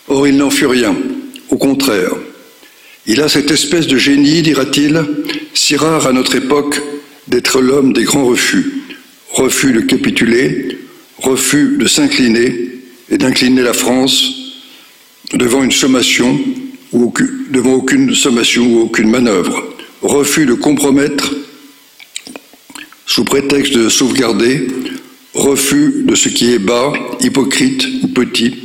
Or, 0.07 0.27
il 0.27 0.37
n'en 0.37 0.49
fut 0.49 0.65
rien. 0.65 0.95
Au 1.49 1.57
contraire, 1.57 2.13
il 3.07 3.21
a 3.21 3.29
cette 3.29 3.51
espèce 3.51 3.87
de 3.87 3.97
génie, 3.97 4.41
dira-t-il, 4.41 5.03
si 5.53 5.75
rare 5.75 6.07
à 6.07 6.13
notre 6.13 6.35
époque 6.35 6.81
d'être 7.27 7.61
l'homme 7.61 7.93
des 7.93 8.03
grands 8.03 8.25
refus 8.25 8.81
refus 9.33 9.71
de 9.71 9.81
capituler, 9.81 10.77
refus 11.17 11.77
de 11.77 11.87
s'incliner 11.87 12.71
et 13.09 13.17
d'incliner 13.17 13.61
la 13.61 13.73
France 13.73 14.31
devant 15.33 15.63
une 15.63 15.71
sommation 15.71 16.39
ou 16.91 17.13
devant 17.49 17.73
aucune 17.73 18.13
sommation 18.13 18.65
ou 18.65 18.79
aucune 18.81 19.09
manœuvre, 19.09 19.63
refus 20.01 20.45
de 20.45 20.53
compromettre 20.53 21.33
sous 23.05 23.23
prétexte 23.23 23.73
de 23.73 23.89
sauvegarder, 23.89 24.67
refus 25.33 26.03
de 26.03 26.15
ce 26.15 26.29
qui 26.29 26.53
est 26.53 26.59
bas, 26.59 26.93
hypocrite 27.21 27.87
ou 28.03 28.07
petit. 28.07 28.55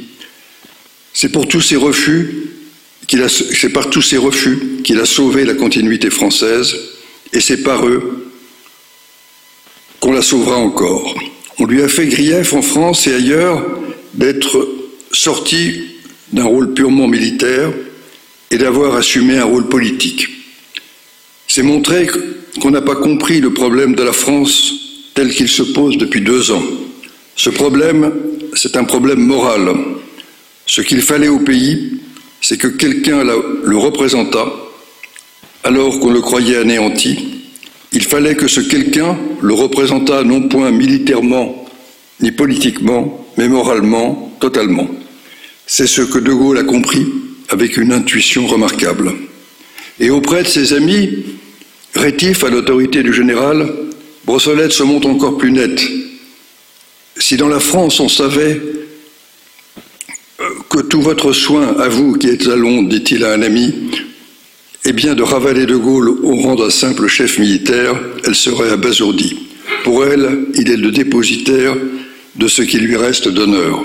C'est 1.12 1.30
par 1.30 1.46
tous 1.46 1.60
ces 1.60 1.76
refus 1.76 2.48
qu'il 3.06 3.22
a 3.22 5.06
sauvé 5.06 5.44
la 5.44 5.54
continuité 5.54 6.10
française, 6.10 6.76
et 7.32 7.40
c'est 7.40 7.62
par 7.62 7.86
eux 7.86 8.32
qu'on 10.00 10.12
la 10.12 10.22
sauvera 10.22 10.56
encore. 10.56 11.14
On 11.58 11.64
lui 11.64 11.82
a 11.82 11.88
fait 11.88 12.06
grief 12.06 12.52
en 12.52 12.62
France 12.62 13.06
et 13.06 13.14
ailleurs 13.14 13.64
d'être 14.14 14.68
sorti 15.12 15.82
d'un 16.32 16.44
rôle 16.44 16.74
purement 16.74 17.08
militaire 17.08 17.72
et 18.50 18.58
d'avoir 18.58 18.96
assumé 18.96 19.38
un 19.38 19.44
rôle 19.44 19.68
politique. 19.68 20.28
C'est 21.48 21.62
montrer 21.62 22.08
qu'on 22.60 22.70
n'a 22.70 22.82
pas 22.82 22.96
compris 22.96 23.40
le 23.40 23.52
problème 23.52 23.94
de 23.94 24.02
la 24.02 24.12
France 24.12 24.85
tel 25.16 25.34
qu'il 25.34 25.48
se 25.48 25.62
pose 25.64 25.98
depuis 25.98 26.20
deux 26.20 26.52
ans. 26.52 26.62
Ce 27.34 27.50
problème, 27.50 28.12
c'est 28.54 28.76
un 28.76 28.84
problème 28.84 29.18
moral. 29.18 29.74
Ce 30.66 30.80
qu'il 30.80 31.02
fallait 31.02 31.28
au 31.28 31.40
pays, 31.40 32.00
c'est 32.40 32.56
que 32.56 32.68
quelqu'un 32.68 33.24
le 33.24 33.76
représentât 33.76 34.52
alors 35.64 35.98
qu'on 35.98 36.12
le 36.12 36.20
croyait 36.20 36.58
anéanti 36.58 37.36
il 37.96 38.02
fallait 38.02 38.34
que 38.34 38.46
ce 38.46 38.60
quelqu'un 38.60 39.16
le 39.40 39.54
représentât 39.54 40.22
non 40.22 40.48
point 40.48 40.70
militairement 40.70 41.64
ni 42.20 42.30
politiquement, 42.30 43.26
mais 43.38 43.48
moralement, 43.48 44.36
totalement. 44.38 44.86
C'est 45.66 45.86
ce 45.86 46.02
que 46.02 46.18
De 46.18 46.30
Gaulle 46.30 46.58
a 46.58 46.64
compris 46.64 47.06
avec 47.48 47.78
une 47.78 47.92
intuition 47.92 48.46
remarquable. 48.46 49.14
Et 49.98 50.10
auprès 50.10 50.42
de 50.42 50.48
ses 50.48 50.74
amis, 50.74 51.24
rétifs 51.94 52.44
à 52.44 52.50
l'autorité 52.50 53.02
du 53.02 53.14
général, 53.14 53.72
Brossolette 54.26 54.72
se 54.72 54.82
montre 54.82 55.06
encore 55.06 55.38
plus 55.38 55.52
net. 55.52 55.80
Si 57.16 57.36
dans 57.36 57.48
la 57.48 57.60
France 57.60 58.00
on 58.00 58.08
savait 58.08 58.60
euh, 60.40 60.44
que 60.68 60.80
tout 60.80 61.00
votre 61.00 61.32
soin 61.32 61.76
à 61.78 61.88
vous 61.88 62.14
qui 62.14 62.28
êtes 62.28 62.48
à 62.48 62.56
Londres, 62.56 62.88
dit-il 62.88 63.24
à 63.24 63.32
un 63.32 63.42
ami, 63.42 63.72
eh 64.84 64.92
bien, 64.92 65.14
de 65.14 65.22
ravaler 65.22 65.66
de 65.66 65.76
Gaulle 65.76 66.08
au 66.08 66.34
rang 66.36 66.56
d'un 66.56 66.70
simple 66.70 67.06
chef 67.06 67.38
militaire, 67.38 67.94
elle 68.24 68.34
serait 68.34 68.70
abasourdie. 68.70 69.46
Pour 69.84 70.04
elle, 70.04 70.46
il 70.54 70.70
est 70.70 70.76
le 70.76 70.90
dépositaire 70.90 71.76
de 72.34 72.48
ce 72.48 72.62
qui 72.62 72.78
lui 72.78 72.96
reste 72.96 73.28
d'honneur. 73.28 73.82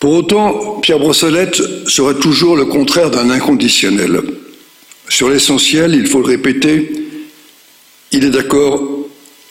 Pour 0.00 0.14
autant, 0.14 0.80
Pierre 0.82 0.98
Brossolette 0.98 1.62
serait 1.86 2.18
toujours 2.18 2.56
le 2.56 2.64
contraire 2.64 3.10
d'un 3.10 3.30
inconditionnel. 3.30 4.22
Sur 5.08 5.28
l'essentiel, 5.28 5.94
il 5.94 6.06
faut 6.06 6.20
le 6.20 6.26
répéter, 6.26 7.01
il 8.12 8.24
est 8.24 8.30
d'accord 8.30 8.82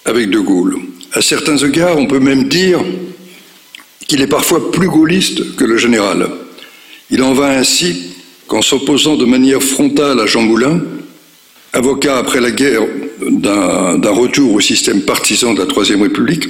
avec 0.05 0.29
De 0.29 0.39
Gaulle. 0.39 0.77
À 1.13 1.21
certains 1.21 1.57
égards, 1.57 1.97
on 1.97 2.07
peut 2.07 2.19
même 2.19 2.47
dire 2.47 2.79
qu'il 4.07 4.21
est 4.21 4.27
parfois 4.27 4.71
plus 4.71 4.87
gaulliste 4.87 5.55
que 5.55 5.65
le 5.65 5.77
général. 5.77 6.29
Il 7.09 7.21
en 7.23 7.33
va 7.33 7.49
ainsi 7.49 8.13
qu'en 8.47 8.61
s'opposant 8.61 9.17
de 9.17 9.25
manière 9.25 9.61
frontale 9.61 10.19
à 10.19 10.25
Jean 10.25 10.41
Moulin, 10.41 10.81
avocat 11.73 12.17
après 12.17 12.41
la 12.41 12.51
guerre 12.51 12.83
d'un 13.21 14.11
retour 14.11 14.53
au 14.53 14.61
système 14.61 15.01
partisan 15.01 15.53
de 15.53 15.59
la 15.59 15.65
Troisième 15.65 16.01
République, 16.01 16.47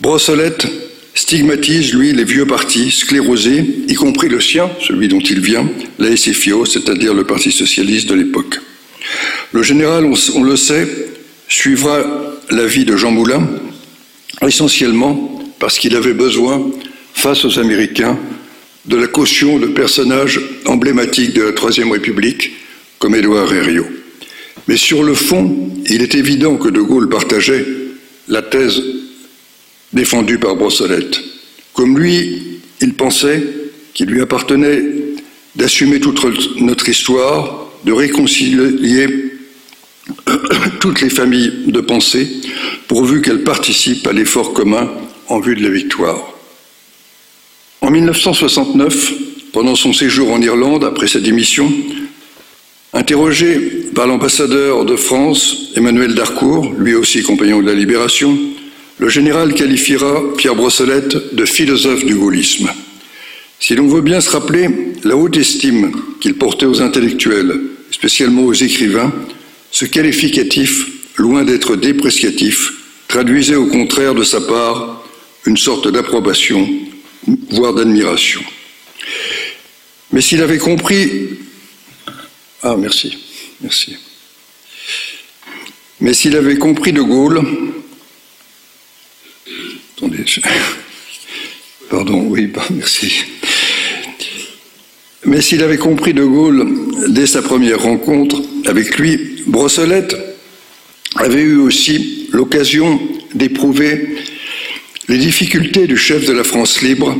Brossolette 0.00 0.66
stigmatise, 1.14 1.94
lui, 1.94 2.12
les 2.12 2.24
vieux 2.24 2.46
partis 2.46 2.92
sclérosés, 2.92 3.64
y 3.88 3.94
compris 3.94 4.28
le 4.28 4.40
sien, 4.40 4.70
celui 4.80 5.08
dont 5.08 5.18
il 5.18 5.40
vient, 5.40 5.68
la 5.98 6.16
SFIO, 6.16 6.64
c'est-à-dire 6.64 7.12
le 7.12 7.24
Parti 7.24 7.50
socialiste 7.50 8.08
de 8.08 8.14
l'époque. 8.14 8.60
Le 9.52 9.62
général, 9.62 10.04
on, 10.04 10.14
on, 10.36 10.42
le 10.44 10.56
sait, 10.56 10.86
suivra 11.48 12.04
l'avis 12.50 12.84
de 12.84 12.96
Jean 12.96 13.10
Moulin, 13.10 13.48
essentiellement 14.46 15.42
parce 15.58 15.78
qu'il 15.78 15.96
avait 15.96 16.14
besoin, 16.14 16.70
face 17.14 17.44
aux 17.44 17.58
Américains, 17.58 18.18
de 18.84 18.96
la 18.96 19.06
caution 19.06 19.58
de 19.58 19.66
personnages 19.66 20.40
emblématiques 20.66 21.34
de 21.34 21.42
la 21.42 21.52
Troisième 21.52 21.90
République, 21.90 22.52
comme 22.98 23.14
Édouard 23.14 23.52
Herriot. 23.52 23.86
Mais 24.66 24.76
sur 24.76 25.02
le 25.02 25.14
fond, 25.14 25.70
il 25.86 26.02
est 26.02 26.14
évident 26.14 26.56
que 26.56 26.68
De 26.68 26.80
Gaulle 26.80 27.08
partageait 27.08 27.66
la 28.28 28.42
thèse 28.42 28.82
défendue 29.92 30.38
par 30.38 30.54
Brossolette, 30.56 31.20
Comme 31.72 31.98
lui, 31.98 32.60
il 32.80 32.94
pensait 32.94 33.42
qu'il 33.94 34.06
lui 34.06 34.20
appartenait 34.20 34.82
d'assumer 35.56 35.98
toute 35.98 36.60
notre 36.60 36.88
histoire, 36.88 37.70
de 37.84 37.92
réconcilier 37.92 39.27
toutes 40.80 41.00
les 41.00 41.10
familles 41.10 41.64
de 41.66 41.80
pensée, 41.80 42.28
pourvu 42.86 43.22
qu'elles 43.22 43.44
participent 43.44 44.06
à 44.06 44.12
l'effort 44.12 44.52
commun 44.52 44.90
en 45.28 45.40
vue 45.40 45.56
de 45.56 45.62
la 45.62 45.70
victoire. 45.70 46.32
En 47.80 47.90
1969, 47.90 49.12
pendant 49.52 49.74
son 49.74 49.92
séjour 49.92 50.32
en 50.32 50.40
Irlande, 50.40 50.84
après 50.84 51.08
sa 51.08 51.20
démission, 51.20 51.72
interrogé 52.92 53.58
par 53.94 54.06
l'ambassadeur 54.06 54.84
de 54.84 54.96
France, 54.96 55.72
Emmanuel 55.76 56.14
Darcourt, 56.14 56.72
lui 56.78 56.94
aussi 56.94 57.22
compagnon 57.22 57.60
de 57.60 57.66
la 57.66 57.74
Libération, 57.74 58.36
le 58.98 59.08
général 59.08 59.54
qualifiera 59.54 60.22
Pierre 60.36 60.56
Brossolette 60.56 61.34
de 61.34 61.44
philosophe 61.44 62.04
du 62.04 62.14
gaullisme. 62.14 62.70
Si 63.60 63.74
l'on 63.74 63.86
veut 63.86 64.02
bien 64.02 64.20
se 64.20 64.30
rappeler 64.30 64.68
la 65.04 65.16
haute 65.16 65.36
estime 65.36 65.92
qu'il 66.20 66.34
portait 66.34 66.66
aux 66.66 66.82
intellectuels, 66.82 67.60
spécialement 67.90 68.42
aux 68.42 68.54
écrivains, 68.54 69.12
ce 69.70 69.84
qualificatif, 69.84 70.86
loin 71.16 71.44
d'être 71.44 71.76
dépréciatif, 71.76 72.72
traduisait 73.06 73.56
au 73.56 73.66
contraire 73.66 74.14
de 74.14 74.24
sa 74.24 74.40
part 74.40 75.04
une 75.46 75.56
sorte 75.56 75.88
d'approbation, 75.88 76.68
voire 77.50 77.74
d'admiration. 77.74 78.42
Mais 80.12 80.20
s'il 80.20 80.42
avait 80.42 80.58
compris... 80.58 81.38
Ah, 82.62 82.76
merci, 82.76 83.16
merci. 83.60 83.96
Mais 86.00 86.14
s'il 86.14 86.36
avait 86.36 86.58
compris 86.58 86.92
de 86.92 87.02
Gaulle... 87.02 87.42
Attendez, 89.96 90.24
pardon, 91.90 92.20
oui, 92.28 92.52
merci. 92.70 93.24
Mais 95.24 95.40
s'il 95.40 95.62
avait 95.62 95.78
compris 95.78 96.14
de 96.14 96.24
Gaulle 96.24 96.66
dès 97.08 97.26
sa 97.26 97.42
première 97.42 97.82
rencontre 97.82 98.40
avec 98.66 98.98
lui, 98.98 99.42
Brossolette 99.46 100.16
avait 101.16 101.42
eu 101.42 101.56
aussi 101.56 102.28
l'occasion 102.32 103.00
d'éprouver 103.34 104.16
les 105.08 105.18
difficultés 105.18 105.86
du 105.86 105.96
chef 105.96 106.26
de 106.26 106.32
la 106.32 106.44
France 106.44 106.82
libre 106.82 107.16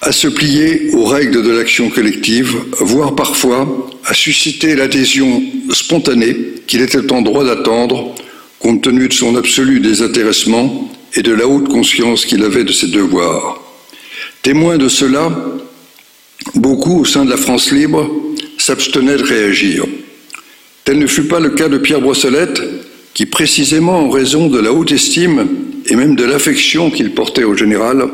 à 0.00 0.12
se 0.12 0.28
plier 0.28 0.90
aux 0.94 1.04
règles 1.04 1.42
de 1.42 1.50
l'action 1.50 1.90
collective, 1.90 2.56
voire 2.80 3.14
parfois 3.14 3.90
à 4.04 4.14
susciter 4.14 4.74
l'adhésion 4.74 5.42
spontanée 5.70 6.36
qu'il 6.66 6.82
était 6.82 7.12
en 7.12 7.22
droit 7.22 7.44
d'attendre 7.44 8.14
compte 8.58 8.82
tenu 8.82 9.08
de 9.08 9.12
son 9.12 9.36
absolu 9.36 9.80
désintéressement 9.80 10.90
et 11.14 11.22
de 11.22 11.32
la 11.32 11.46
haute 11.46 11.68
conscience 11.68 12.24
qu'il 12.24 12.42
avait 12.44 12.64
de 12.64 12.72
ses 12.72 12.88
devoirs. 12.88 13.60
Témoin 14.42 14.78
de 14.78 14.88
cela, 14.88 15.30
Beaucoup 16.54 17.00
au 17.00 17.04
sein 17.04 17.24
de 17.24 17.30
la 17.30 17.36
France 17.36 17.70
libre 17.70 18.10
s'abstenaient 18.58 19.16
de 19.16 19.22
réagir. 19.22 19.84
Tel 20.84 20.98
ne 20.98 21.06
fut 21.06 21.24
pas 21.24 21.40
le 21.40 21.50
cas 21.50 21.68
de 21.68 21.78
Pierre 21.78 22.00
Brossolette, 22.00 22.60
qui, 23.14 23.26
précisément 23.26 24.00
en 24.00 24.10
raison 24.10 24.48
de 24.48 24.58
la 24.58 24.72
haute 24.72 24.92
estime 24.92 25.46
et 25.86 25.96
même 25.96 26.16
de 26.16 26.24
l'affection 26.24 26.90
qu'il 26.90 27.12
portait 27.12 27.44
au 27.44 27.56
général, 27.56 28.08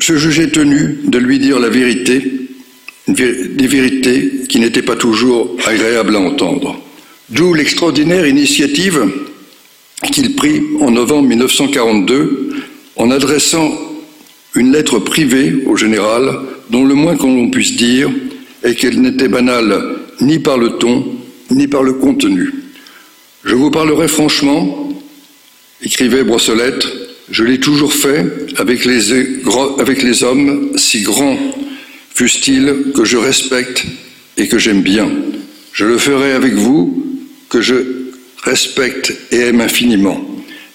se 0.00 0.16
jugeait 0.16 0.50
tenu 0.50 0.98
de 1.04 1.18
lui 1.18 1.38
dire 1.38 1.58
la 1.58 1.68
vérité, 1.68 2.22
des 3.08 3.66
vérités 3.66 4.42
qui 4.48 4.60
n'étaient 4.60 4.82
pas 4.82 4.96
toujours 4.96 5.56
agréables 5.64 6.16
à 6.16 6.20
entendre. 6.20 6.80
D'où 7.30 7.54
l'extraordinaire 7.54 8.26
initiative 8.26 9.10
qu'il 10.12 10.36
prit 10.36 10.62
en 10.80 10.90
novembre 10.90 11.28
1942 11.28 12.50
en 12.96 13.10
adressant 13.10 13.85
une 14.56 14.72
lettre 14.72 14.98
privée 14.98 15.62
au 15.66 15.76
général 15.76 16.40
dont 16.70 16.84
le 16.84 16.94
moins 16.94 17.16
qu'on 17.16 17.50
puisse 17.50 17.76
dire 17.76 18.10
est 18.64 18.74
qu'elle 18.74 19.00
n'était 19.00 19.28
banale 19.28 19.96
ni 20.20 20.38
par 20.38 20.58
le 20.58 20.70
ton, 20.78 21.04
ni 21.50 21.68
par 21.68 21.82
le 21.82 21.92
contenu. 21.92 22.52
Je 23.44 23.54
vous 23.54 23.70
parlerai 23.70 24.08
franchement, 24.08 24.88
écrivait 25.82 26.24
Brossolette, 26.24 26.86
je 27.30 27.44
l'ai 27.44 27.60
toujours 27.60 27.92
fait 27.92 28.26
avec 28.56 28.84
les 28.84 30.24
hommes, 30.24 30.70
si 30.76 31.02
grands 31.02 31.36
fussent-ils, 32.14 32.92
que 32.94 33.04
je 33.04 33.18
respecte 33.18 33.84
et 34.38 34.48
que 34.48 34.58
j'aime 34.58 34.82
bien. 34.82 35.08
Je 35.72 35.84
le 35.84 35.98
ferai 35.98 36.32
avec 36.32 36.54
vous, 36.54 37.04
que 37.50 37.60
je 37.60 37.74
respecte 38.42 39.14
et 39.30 39.40
aime 39.40 39.60
infiniment, 39.60 40.20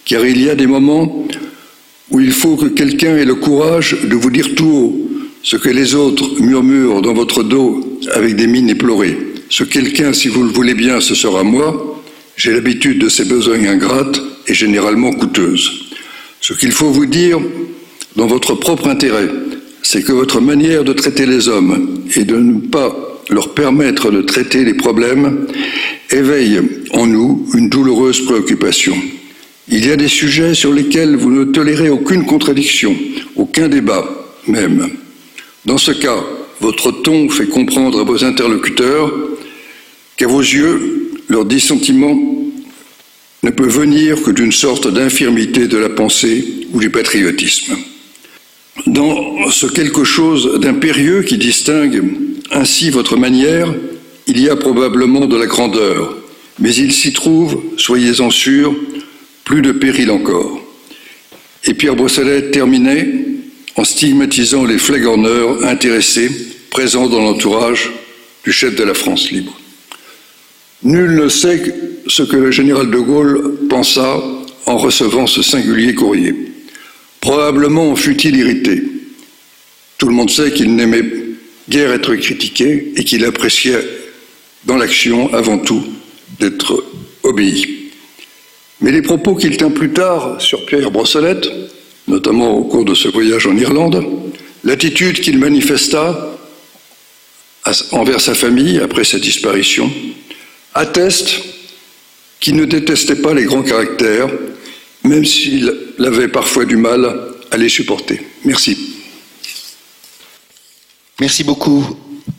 car 0.05 0.25
il 0.25 0.41
y 0.41 0.49
a 0.49 0.55
des 0.55 0.67
moments 0.67 1.27
où 2.11 2.19
il 2.19 2.31
faut 2.31 2.55
que 2.55 2.67
quelqu'un 2.67 3.17
ait 3.17 3.25
le 3.25 3.35
courage 3.35 3.97
de 4.03 4.15
vous 4.15 4.29
dire 4.29 4.53
tout 4.55 4.65
haut 4.65 5.07
ce 5.43 5.55
que 5.55 5.69
les 5.69 5.95
autres 5.95 6.39
murmurent 6.39 7.01
dans 7.01 7.13
votre 7.13 7.43
dos 7.43 7.99
avec 8.13 8.35
des 8.35 8.47
mines 8.47 8.69
éplorées. 8.69 9.17
Ce 9.49 9.63
quelqu'un, 9.63 10.13
si 10.13 10.27
vous 10.27 10.43
le 10.43 10.49
voulez 10.49 10.75
bien, 10.75 11.01
ce 11.01 11.15
sera 11.15 11.43
moi. 11.43 12.01
J'ai 12.37 12.53
l'habitude 12.53 12.99
de 12.99 13.09
ces 13.09 13.25
besognes 13.25 13.67
ingrates 13.67 14.21
et 14.47 14.53
généralement 14.53 15.11
coûteuses. 15.11 15.89
Ce 16.39 16.53
qu'il 16.53 16.71
faut 16.71 16.91
vous 16.91 17.05
dire 17.05 17.39
dans 18.15 18.27
votre 18.27 18.55
propre 18.55 18.87
intérêt, 18.87 19.29
c'est 19.83 20.03
que 20.03 20.11
votre 20.11 20.41
manière 20.41 20.83
de 20.83 20.93
traiter 20.93 21.25
les 21.25 21.47
hommes 21.47 22.03
et 22.15 22.23
de 22.23 22.35
ne 22.37 22.59
pas 22.59 22.95
leur 23.29 23.53
permettre 23.53 24.11
de 24.11 24.21
traiter 24.21 24.63
les 24.63 24.73
problèmes 24.73 25.47
éveille 26.11 26.59
en 26.91 27.07
nous 27.07 27.47
une 27.53 27.69
douloureuse 27.69 28.21
préoccupation. 28.25 28.95
Il 29.67 29.85
y 29.85 29.91
a 29.91 29.95
des 29.95 30.07
sujets 30.07 30.53
sur 30.53 30.73
lesquels 30.73 31.15
vous 31.15 31.31
ne 31.31 31.45
tolérez 31.45 31.89
aucune 31.89 32.25
contradiction, 32.25 32.95
aucun 33.35 33.67
débat 33.67 34.09
même. 34.47 34.89
Dans 35.65 35.77
ce 35.77 35.91
cas, 35.91 36.23
votre 36.59 36.91
ton 36.91 37.29
fait 37.29 37.47
comprendre 37.47 37.99
à 37.99 38.03
vos 38.03 38.23
interlocuteurs 38.23 39.11
qu'à 40.17 40.27
vos 40.27 40.41
yeux, 40.41 41.11
leur 41.29 41.45
dissentiment 41.45 42.17
ne 43.43 43.49
peut 43.49 43.67
venir 43.67 44.21
que 44.21 44.31
d'une 44.31 44.51
sorte 44.51 44.87
d'infirmité 44.87 45.67
de 45.67 45.77
la 45.77 45.89
pensée 45.89 46.67
ou 46.73 46.79
du 46.79 46.89
patriotisme. 46.89 47.75
Dans 48.87 49.49
ce 49.49 49.67
quelque 49.67 50.03
chose 50.03 50.59
d'impérieux 50.59 51.23
qui 51.23 51.37
distingue 51.37 52.03
ainsi 52.51 52.89
votre 52.89 53.17
manière, 53.17 53.73
il 54.27 54.39
y 54.39 54.49
a 54.49 54.55
probablement 54.55 55.25
de 55.25 55.37
la 55.37 55.45
grandeur, 55.45 56.15
mais 56.59 56.73
il 56.73 56.93
s'y 56.93 57.13
trouve, 57.13 57.61
soyez-en 57.77 58.29
sûrs, 58.29 58.75
plus 59.51 59.61
de 59.61 59.73
péril 59.73 60.09
encore. 60.11 60.61
Et 61.65 61.73
Pierre 61.73 61.97
Brosselet 61.97 62.51
terminait 62.51 63.05
en 63.75 63.83
stigmatisant 63.83 64.63
les 64.63 64.77
flagorneurs 64.77 65.65
intéressés 65.65 66.31
présents 66.69 67.09
dans 67.09 67.19
l'entourage 67.19 67.91
du 68.45 68.53
chef 68.53 68.77
de 68.77 68.83
la 68.85 68.93
France 68.93 69.29
libre. 69.29 69.59
Nul 70.83 71.15
ne 71.15 71.27
sait 71.27 71.61
ce 72.07 72.23
que 72.23 72.37
le 72.37 72.51
général 72.51 72.89
de 72.89 72.97
Gaulle 72.97 73.67
pensa 73.69 74.23
en 74.67 74.77
recevant 74.77 75.27
ce 75.27 75.41
singulier 75.41 75.95
courrier. 75.95 76.33
Probablement 77.19 77.93
fut-il 77.97 78.37
irrité. 78.37 78.81
Tout 79.97 80.07
le 80.07 80.15
monde 80.15 80.29
sait 80.29 80.53
qu'il 80.53 80.73
n'aimait 80.77 81.03
guère 81.67 81.91
être 81.91 82.15
critiqué 82.15 82.93
et 82.95 83.03
qu'il 83.03 83.25
appréciait 83.25 83.85
dans 84.63 84.77
l'action 84.77 85.33
avant 85.33 85.57
tout 85.57 85.83
d'être 86.39 86.85
obéi. 87.23 87.80
Mais 88.81 88.91
les 88.91 89.01
propos 89.01 89.35
qu'il 89.35 89.57
tint 89.57 89.69
plus 89.69 89.91
tard 89.91 90.41
sur 90.41 90.65
Pierre 90.65 90.89
Brossolette, 90.89 91.47
notamment 92.07 92.51
au 92.57 92.63
cours 92.63 92.83
de 92.83 92.95
ce 92.95 93.07
voyage 93.07 93.45
en 93.45 93.55
Irlande, 93.55 94.03
l'attitude 94.63 95.21
qu'il 95.21 95.37
manifesta 95.37 96.37
envers 97.91 98.21
sa 98.21 98.33
famille 98.33 98.79
après 98.79 99.03
sa 99.03 99.19
disparition, 99.19 99.91
attestent 100.73 101.41
qu'il 102.39 102.55
ne 102.55 102.65
détestait 102.65 103.17
pas 103.17 103.35
les 103.35 103.43
grands 103.43 103.61
caractères, 103.61 104.29
même 105.03 105.25
s'il 105.25 105.71
avait 105.99 106.27
parfois 106.27 106.65
du 106.65 106.75
mal 106.75 107.19
à 107.51 107.57
les 107.57 107.69
supporter. 107.69 108.19
Merci. 108.45 108.77
Merci 111.19 111.43
beaucoup, 111.43 111.85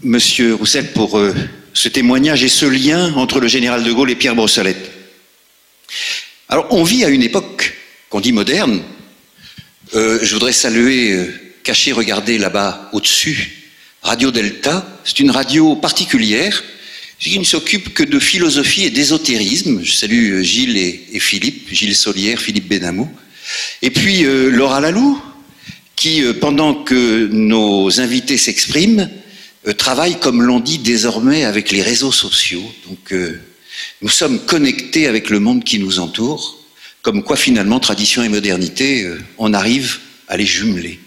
Monsieur 0.03 0.55
Roussel, 0.55 0.93
pour 0.93 1.17
euh, 1.17 1.33
ce 1.73 1.89
témoignage 1.89 2.43
et 2.43 2.49
ce 2.49 2.67
lien 2.67 3.15
entre 3.15 3.39
le 3.39 3.47
général 3.47 3.85
de 3.85 3.93
Gaulle 3.93 4.11
et 4.11 4.17
Pierre 4.17 4.35
Brossolette. 4.35 5.02
Alors, 6.53 6.67
on 6.69 6.85
vit 6.85 7.03
à 7.03 7.09
une 7.09 7.23
époque 7.23 7.73
qu'on 8.11 8.21
dit 8.21 8.33
moderne. 8.33 8.83
Euh, 9.95 10.19
je 10.21 10.35
voudrais 10.35 10.53
saluer, 10.53 11.13
euh, 11.13 11.33
cacher, 11.65 11.93
regarder 11.93 12.37
là-bas 12.37 12.91
au-dessus, 12.93 13.71
Radio 14.03 14.31
Delta. 14.31 14.87
C'est 15.03 15.21
une 15.21 15.31
radio 15.31 15.77
particulière 15.77 16.63
qui 17.19 17.39
ne 17.39 17.45
s'occupe 17.45 17.95
que 17.95 18.03
de 18.03 18.19
philosophie 18.19 18.85
et 18.85 18.91
d'ésotérisme. 18.91 19.81
Je 19.83 19.93
salue 19.93 20.33
euh, 20.33 20.43
Gilles 20.43 20.77
et, 20.77 21.21
Philippe, 21.21 21.73
Gilles 21.73 21.97
Solière, 21.97 22.39
Philippe 22.39 22.69
Benamou. 22.69 23.11
Et 23.81 23.89
puis 23.89 24.25
Laura 24.51 24.83
Lalou, 24.83 25.23
qui, 25.97 26.23
pendant 26.39 26.75
que 26.75 27.29
nos 27.29 27.99
invités 27.99 28.37
s'expriment, 28.37 29.09
travaille, 29.79 30.21
comme 30.21 30.43
l'on 30.43 30.61
dit 30.61 30.77
désormais, 30.77 31.45
avec 31.45 31.71
les 31.71 31.81
réseaux 31.81 32.13
sociaux. 32.13 32.71
Donc, 32.87 33.15
nous 34.01 34.09
sommes 34.09 34.45
connectés 34.45 35.07
avec 35.07 35.31
le 35.31 35.41
monde 35.41 35.65
qui 35.65 35.79
nous 35.79 35.99
entoure, 35.99 36.59
comme 37.03 37.23
quoi 37.23 37.37
finalement 37.37 37.81
tradition 37.81 38.23
et 38.23 38.29
modernité, 38.29 39.03
euh, 39.03 39.21
on 39.39 39.53
arrive 39.55 39.99
à 40.29 40.37
les 40.37 40.47
jumeler. 40.47 41.01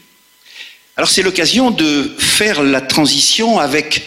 Alors 0.98 1.10
c'est 1.10 1.24
l'occasion 1.24 1.72
de 1.72 2.12
faire 2.18 2.64
la 2.64 2.82
transition 2.82 3.60
avec 3.60 4.04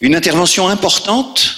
une 0.00 0.14
intervention 0.14 0.68
importante, 0.68 1.56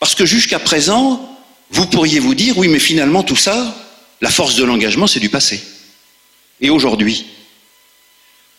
parce 0.00 0.14
que 0.14 0.26
jusqu'à 0.26 0.58
présent, 0.58 1.38
vous 1.70 1.86
pourriez 1.86 2.18
vous 2.18 2.34
dire, 2.34 2.58
oui, 2.58 2.68
mais 2.68 2.78
finalement 2.78 3.22
tout 3.22 3.36
ça, 3.36 3.76
la 4.20 4.30
force 4.30 4.56
de 4.56 4.64
l'engagement, 4.64 5.06
c'est 5.06 5.20
du 5.20 5.28
passé. 5.28 5.62
Et 6.60 6.70
aujourd'hui 6.70 7.26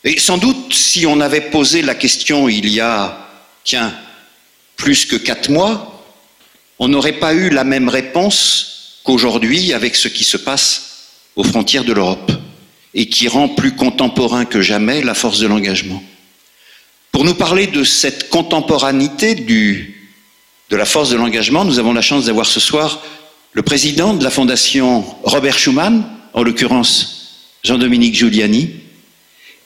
Et 0.04 0.20
sans 0.20 0.38
doute, 0.38 0.74
si 0.74 1.06
on 1.08 1.20
avait 1.20 1.42
posé 1.42 1.82
la 1.82 1.96
question 1.96 2.48
il 2.48 2.70
y 2.70 2.80
a, 2.80 3.28
tiens, 3.64 3.94
plus 4.76 5.06
que 5.06 5.16
quatre 5.16 5.50
mois, 5.50 5.97
on 6.80 6.88
n'aurait 6.88 7.20
pas 7.20 7.34
eu 7.34 7.50
la 7.50 7.64
même 7.64 7.90
réponse 7.90 9.00
qu'aujourd'hui 9.04 9.74
avec 9.74 9.96
ce 9.96 10.08
qui 10.08 10.24
se 10.24 10.38
passe 10.38 11.08
aux 11.36 11.44
frontières 11.44 11.84
de 11.84 11.94
l'Europe 11.94 12.32
et 12.94 13.08
qui 13.08 13.28
rend 13.28 13.50
plus 13.50 13.76
contemporain 13.76 14.46
que 14.46 14.62
jamais 14.62 15.02
la 15.02 15.14
force 15.14 15.40
de 15.40 15.48
l'engagement. 15.48 16.04
Pour 17.12 17.26
nous 17.26 17.36
parler 17.36 17.68
de 17.68 17.84
cette 17.84 18.30
contemporanéité 18.30 19.36
du, 19.36 20.12
de 20.70 20.76
la 20.76 20.86
force 20.86 21.10
de 21.10 21.16
l'engagement, 21.16 21.66
nous 21.66 21.80
avons 21.80 21.94
la 21.94 22.02
chance 22.02 22.26
d'avoir 22.26 22.46
ce 22.46 22.60
soir 22.60 23.04
le 23.54 23.64
président 23.64 24.14
de 24.14 24.24
la 24.24 24.30
fondation 24.30 25.04
Robert 25.24 25.58
Schuman, 25.58 26.04
en 26.34 26.44
l'occurrence 26.44 27.54
Jean-Dominique 27.64 28.16
Giuliani, 28.16 28.70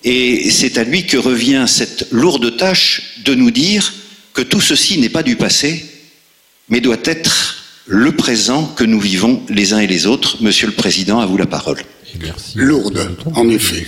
et 0.04 0.50
c'est 0.50 0.78
à 0.78 0.84
lui 0.84 1.06
que 1.06 1.18
revient 1.18 1.66
cette 1.68 2.08
lourde 2.12 2.58
tâche 2.58 3.20
de 3.26 3.36
nous 3.36 3.52
dire 3.52 3.94
que 4.34 4.42
tout 4.42 4.62
ceci 4.62 4.98
n'est 4.98 5.10
pas 5.10 5.24
du 5.24 5.36
passé, 5.36 5.86
mais 6.72 6.80
doit 6.80 6.98
être 7.04 7.58
le 7.86 8.14
présent 8.14 8.66
que 8.66 8.84
nous 8.84 9.00
vivons 9.00 9.44
les 9.50 9.74
uns 9.74 9.80
et 9.80 9.88
les 9.88 10.08
autres. 10.08 10.38
Monsieur 10.42 10.66
le 10.68 10.74
Président, 10.74 11.20
à 11.20 11.26
vous 11.26 11.38
la 11.38 11.46
parole. 11.46 11.82
Lourde, 12.56 13.16
en 13.36 13.48
effet. 13.50 13.86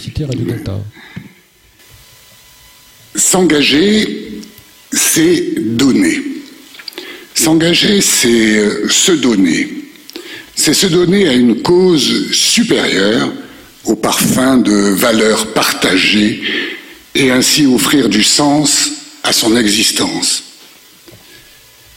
S'engager, 3.16 4.42
c'est 4.92 5.56
donner. 5.76 6.22
S'engager, 7.34 8.02
c'est 8.02 8.58
euh, 8.58 8.90
se 8.90 9.12
donner. 9.14 9.70
C'est 10.56 10.74
se 10.74 10.88
donner 10.88 11.28
à 11.28 11.34
une 11.34 11.62
cause 11.62 12.32
supérieure, 12.32 13.32
au 13.86 13.96
parfum 13.96 14.58
de 14.58 14.94
valeurs 14.94 15.54
partagées, 15.54 16.42
et 17.16 17.32
ainsi 17.32 17.66
offrir 17.66 18.10
du 18.10 18.24
sens 18.24 18.92
à 19.24 19.32
son 19.32 19.56
existence. 19.56 20.53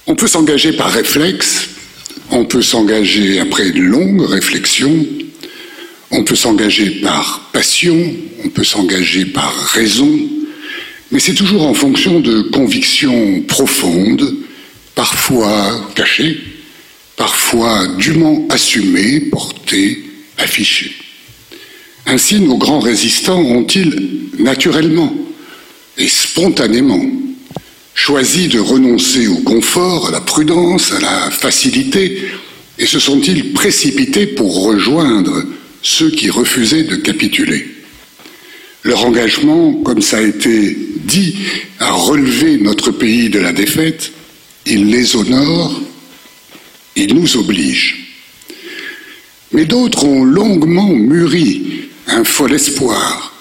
On 0.09 0.15
peut 0.15 0.28
s'engager 0.28 0.73
par 0.73 0.93
réflexe, 0.93 1.69
on 2.31 2.45
peut 2.45 2.62
s'engager 2.62 3.41
après 3.41 3.69
une 3.69 3.83
longue 3.83 4.23
réflexion, 4.23 5.05
on 6.12 6.23
peut 6.23 6.37
s'engager 6.37 6.91
par 7.03 7.51
passion, 7.53 8.15
on 8.45 8.49
peut 8.49 8.62
s'engager 8.62 9.24
par 9.24 9.53
raison, 9.53 10.09
mais 11.11 11.19
c'est 11.19 11.35
toujours 11.35 11.66
en 11.66 11.74
fonction 11.74 12.20
de 12.20 12.43
convictions 12.43 13.43
profondes, 13.49 14.37
parfois 14.95 15.91
cachées, 15.97 16.39
parfois 17.16 17.89
dûment 17.99 18.47
assumées, 18.51 19.20
portées, 19.20 20.05
affichées. 20.39 20.93
Ainsi, 22.07 22.39
nos 22.39 22.59
grands 22.59 22.78
résistants 22.78 23.41
ont-ils 23.41 24.20
naturellement 24.39 25.12
et 25.99 26.07
spontanément 26.07 27.05
choisi 27.97 28.47
de 28.47 28.60
renoncer 28.60 29.27
au 29.27 29.39
confort, 29.39 30.09
à 30.09 30.10
la 30.12 30.20
prudence, 30.20 30.93
à 30.93 31.01
la 31.01 31.31
facilité, 31.31 32.23
et 32.78 32.86
se 32.86 33.01
sont-ils 33.01 33.52
précipités 33.55 34.27
pour 34.27 34.64
rejoindre 34.64 35.43
ceux 35.82 36.10
qui 36.10 36.31
refusaient 36.31 36.85
de 36.85 36.97
capituler 36.97 37.66
Leur 38.85 39.05
engagement, 39.05 39.73
comme 39.82 40.02
ça 40.02 40.18
a 40.18 40.23
été 40.23 40.77
dit, 41.05 41.36
à 41.81 41.90
relever 41.90 42.59
notre 42.59 42.90
pays 42.90 43.31
de 43.31 43.40
la 43.40 43.52
défaite, 43.52 44.12
il 44.66 44.90
les 44.90 45.16
honore, 45.16 45.81
il 46.97 47.14
nous 47.14 47.36
oblige. 47.39 48.14
Mais 49.52 49.64
d'autres 49.64 50.05
ont 50.05 50.23
longuement 50.23 50.89
mûri 50.89 51.89
un 52.09 52.24
fol 52.24 52.52
espoir, 52.52 53.32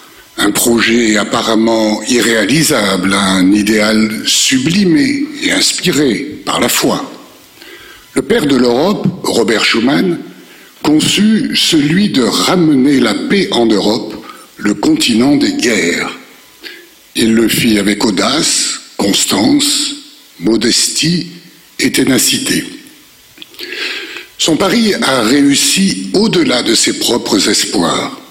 un 0.45 0.51
projet 0.51 1.17
apparemment 1.17 2.03
irréalisable, 2.03 3.15
un 3.15 3.51
idéal 3.51 4.21
sublimé 4.27 5.25
et 5.41 5.51
inspiré 5.51 6.39
par 6.45 6.59
la 6.59 6.69
foi. 6.69 7.11
Le 8.13 8.21
père 8.21 8.45
de 8.45 8.55
l'Europe, 8.55 9.07
Robert 9.23 9.65
Schuman, 9.65 10.19
conçut 10.83 11.55
celui 11.55 12.09
de 12.09 12.21
ramener 12.21 12.99
la 12.99 13.15
paix 13.15 13.47
en 13.51 13.65
Europe, 13.65 14.13
le 14.57 14.75
continent 14.75 15.35
des 15.35 15.53
guerres. 15.53 16.15
Il 17.15 17.33
le 17.33 17.47
fit 17.47 17.79
avec 17.79 18.05
audace, 18.05 18.81
constance, 18.97 19.95
modestie 20.39 21.27
et 21.79 21.91
ténacité. 21.91 22.63
Son 24.37 24.57
pari 24.57 24.93
a 24.93 25.23
réussi 25.23 26.11
au-delà 26.13 26.61
de 26.61 26.75
ses 26.75 26.99
propres 26.99 27.49
espoirs. 27.49 28.21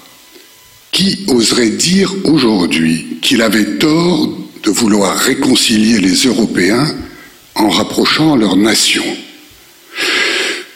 Qui 0.95 1.25
oserait 1.27 1.71
dire 1.71 2.15
aujourd'hui 2.23 3.17
qu'il 3.21 3.41
avait 3.41 3.79
tort 3.79 4.29
de 4.63 4.71
vouloir 4.71 5.17
réconcilier 5.17 5.99
les 5.99 6.25
Européens 6.25 6.87
en 7.53 7.67
rapprochant 7.67 8.37
leurs 8.37 8.55
nations 8.55 9.17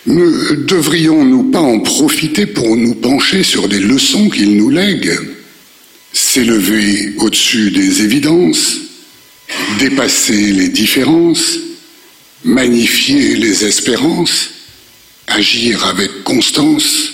Ne 0.07 0.55
devrions-nous 0.55 1.51
pas 1.51 1.61
en 1.61 1.79
profiter 1.79 2.45
pour 2.45 2.75
nous 2.75 2.95
pencher 2.95 3.43
sur 3.43 3.69
des 3.69 3.79
leçons 3.79 4.29
qu'il 4.29 4.57
nous 4.57 4.69
lègue? 4.69 5.17
S'élever 6.11 7.13
au-dessus 7.19 7.71
des 7.71 8.01
évidences, 8.01 8.75
dépasser 9.79 10.51
les 10.51 10.67
différences, 10.67 11.57
magnifier 12.43 13.37
les 13.37 13.63
espérances, 13.63 14.49
agir 15.27 15.85
avec 15.85 16.25
constance. 16.25 17.13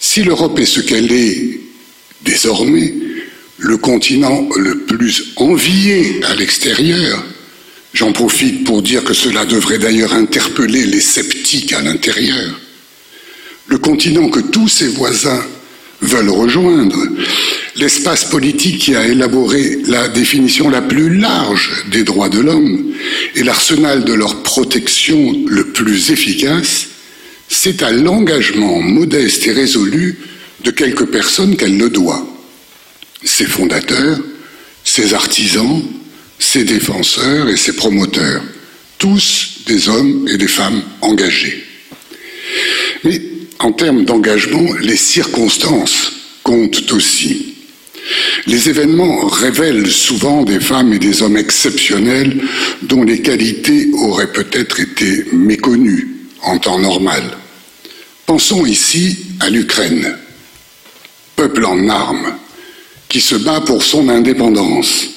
Si 0.00 0.22
l'Europe 0.22 0.58
est 0.58 0.64
ce 0.64 0.80
qu'elle 0.80 1.12
est 1.12 1.67
désormais 2.22 2.94
le 3.58 3.76
continent 3.76 4.48
le 4.56 4.78
plus 4.80 5.32
envié 5.36 6.20
à 6.24 6.34
l'extérieur. 6.34 7.24
J'en 7.94 8.12
profite 8.12 8.64
pour 8.64 8.82
dire 8.82 9.02
que 9.02 9.14
cela 9.14 9.44
devrait 9.44 9.78
d'ailleurs 9.78 10.12
interpeller 10.12 10.84
les 10.84 11.00
sceptiques 11.00 11.72
à 11.72 11.82
l'intérieur. 11.82 12.60
Le 13.66 13.78
continent 13.78 14.28
que 14.28 14.40
tous 14.40 14.68
ses 14.68 14.88
voisins 14.88 15.44
veulent 16.00 16.30
rejoindre, 16.30 16.96
l'espace 17.76 18.24
politique 18.24 18.78
qui 18.78 18.94
a 18.94 19.06
élaboré 19.06 19.78
la 19.86 20.08
définition 20.08 20.70
la 20.70 20.82
plus 20.82 21.18
large 21.18 21.84
des 21.90 22.04
droits 22.04 22.28
de 22.28 22.40
l'homme 22.40 22.92
et 23.34 23.42
l'arsenal 23.42 24.04
de 24.04 24.12
leur 24.12 24.42
protection 24.42 25.34
le 25.46 25.64
plus 25.68 26.10
efficace, 26.10 26.88
c'est 27.48 27.82
à 27.82 27.90
l'engagement 27.90 28.80
modeste 28.80 29.46
et 29.46 29.52
résolu 29.52 30.18
de 30.64 30.70
quelques 30.70 31.06
personnes 31.06 31.56
qu'elle 31.56 31.78
le 31.78 31.90
doit. 31.90 32.26
Ses 33.24 33.46
fondateurs, 33.46 34.18
ses 34.84 35.14
artisans, 35.14 35.82
ses 36.38 36.64
défenseurs 36.64 37.48
et 37.48 37.56
ses 37.56 37.74
promoteurs, 37.74 38.42
tous 38.98 39.60
des 39.66 39.88
hommes 39.88 40.26
et 40.28 40.36
des 40.36 40.48
femmes 40.48 40.82
engagés. 41.00 41.64
Mais 43.04 43.20
en 43.58 43.72
termes 43.72 44.04
d'engagement, 44.04 44.72
les 44.80 44.96
circonstances 44.96 46.12
comptent 46.42 46.92
aussi. 46.92 47.54
Les 48.46 48.70
événements 48.70 49.26
révèlent 49.26 49.90
souvent 49.90 50.42
des 50.42 50.60
femmes 50.60 50.92
et 50.92 50.98
des 50.98 51.22
hommes 51.22 51.36
exceptionnels 51.36 52.40
dont 52.82 53.02
les 53.02 53.20
qualités 53.20 53.90
auraient 53.92 54.32
peut-être 54.32 54.80
été 54.80 55.26
méconnues 55.32 56.16
en 56.42 56.58
temps 56.58 56.78
normal. 56.78 57.22
Pensons 58.26 58.64
ici 58.64 59.18
à 59.40 59.50
l'Ukraine 59.50 60.16
peuple 61.38 61.64
en 61.66 61.88
armes, 61.88 62.34
qui 63.08 63.20
se 63.20 63.36
bat 63.36 63.60
pour 63.60 63.84
son 63.84 64.08
indépendance. 64.08 65.08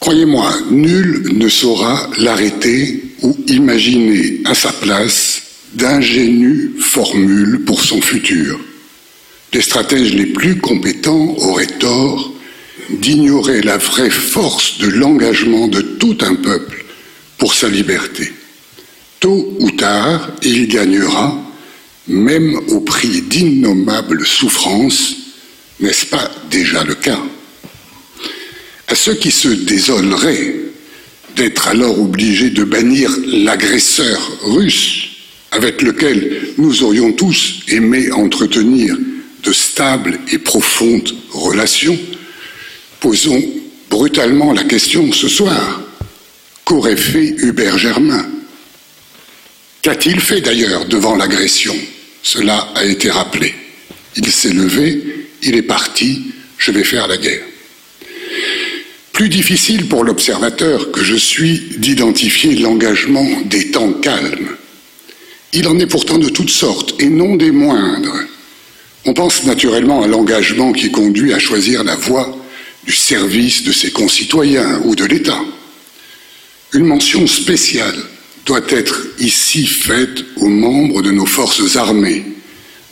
Croyez-moi, 0.00 0.52
nul 0.70 1.28
ne 1.32 1.48
saura 1.48 2.10
l'arrêter 2.18 3.04
ou 3.22 3.36
imaginer 3.46 4.40
à 4.44 4.54
sa 4.56 4.72
place 4.72 5.42
d'ingénues 5.74 6.72
formules 6.80 7.64
pour 7.66 7.80
son 7.80 8.00
futur. 8.00 8.58
Les 9.52 9.60
stratèges 9.60 10.12
les 10.14 10.26
plus 10.26 10.58
compétents 10.58 11.36
auraient 11.38 11.78
tort 11.78 12.32
d'ignorer 12.90 13.60
la 13.62 13.78
vraie 13.78 14.10
force 14.10 14.78
de 14.78 14.88
l'engagement 14.88 15.68
de 15.68 15.82
tout 15.82 16.18
un 16.22 16.34
peuple 16.34 16.84
pour 17.38 17.54
sa 17.54 17.68
liberté. 17.68 18.32
Tôt 19.20 19.56
ou 19.60 19.70
tard, 19.70 20.30
il 20.42 20.66
gagnera 20.66 21.47
même 22.08 22.56
au 22.68 22.80
prix 22.80 23.22
d'innommables 23.22 24.26
souffrances, 24.26 25.14
n'est-ce 25.80 26.06
pas 26.06 26.30
déjà 26.50 26.82
le 26.84 26.94
cas? 26.94 27.20
À 28.88 28.94
ceux 28.94 29.14
qui 29.14 29.30
se 29.30 29.48
désoleraient 29.48 30.56
d'être 31.36 31.68
alors 31.68 32.00
obligés 32.00 32.50
de 32.50 32.64
bannir 32.64 33.10
l'agresseur 33.26 34.18
russe 34.42 35.08
avec 35.50 35.82
lequel 35.82 36.54
nous 36.58 36.82
aurions 36.82 37.12
tous 37.12 37.60
aimé 37.68 38.10
entretenir 38.10 38.96
de 39.42 39.52
stables 39.52 40.18
et 40.32 40.38
profondes 40.38 41.14
relations, 41.30 41.98
posons 43.00 43.42
brutalement 43.88 44.52
la 44.52 44.64
question 44.64 45.12
ce 45.12 45.28
soir. 45.28 45.82
Qu'aurait 46.64 46.96
fait 46.96 47.34
Hubert 47.38 47.78
Germain? 47.78 48.26
Qu'a-t-il 49.80 50.20
fait 50.20 50.40
d'ailleurs 50.40 50.84
devant 50.86 51.14
l'agression? 51.14 51.74
Cela 52.22 52.72
a 52.74 52.84
été 52.84 53.10
rappelé. 53.10 53.54
Il 54.16 54.30
s'est 54.30 54.52
levé, 54.52 55.02
il 55.42 55.54
est 55.54 55.62
parti, 55.62 56.32
je 56.58 56.70
vais 56.70 56.84
faire 56.84 57.06
la 57.08 57.16
guerre. 57.16 57.44
Plus 59.12 59.28
difficile 59.28 59.88
pour 59.88 60.04
l'observateur 60.04 60.92
que 60.92 61.02
je 61.02 61.16
suis 61.16 61.60
d'identifier 61.78 62.54
l'engagement 62.56 63.26
des 63.46 63.70
temps 63.70 63.92
calmes. 63.92 64.56
Il 65.52 65.66
en 65.66 65.78
est 65.78 65.86
pourtant 65.86 66.18
de 66.18 66.28
toutes 66.28 66.50
sortes, 66.50 66.94
et 67.00 67.08
non 67.08 67.36
des 67.36 67.50
moindres. 67.50 68.16
On 69.06 69.14
pense 69.14 69.44
naturellement 69.44 70.02
à 70.02 70.06
l'engagement 70.06 70.72
qui 70.72 70.90
conduit 70.90 71.32
à 71.32 71.38
choisir 71.38 71.82
la 71.82 71.96
voie 71.96 72.36
du 72.84 72.92
service 72.92 73.64
de 73.64 73.72
ses 73.72 73.90
concitoyens 73.90 74.80
ou 74.84 74.94
de 74.94 75.04
l'État. 75.04 75.40
Une 76.72 76.84
mention 76.84 77.26
spéciale 77.26 77.96
doit 78.48 78.62
être 78.70 79.06
ici 79.20 79.66
faite 79.66 80.24
aux 80.36 80.48
membres 80.48 81.02
de 81.02 81.10
nos 81.10 81.26
forces 81.26 81.76
armées, 81.76 82.24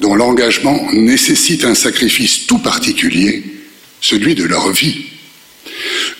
dont 0.01 0.15
l'engagement 0.15 0.87
nécessite 0.93 1.65
un 1.65 1.75
sacrifice 1.75 2.47
tout 2.47 2.59
particulier, 2.59 3.43
celui 4.03 4.35
de 4.35 4.45
leur 4.45 4.71
vie. 4.71 5.07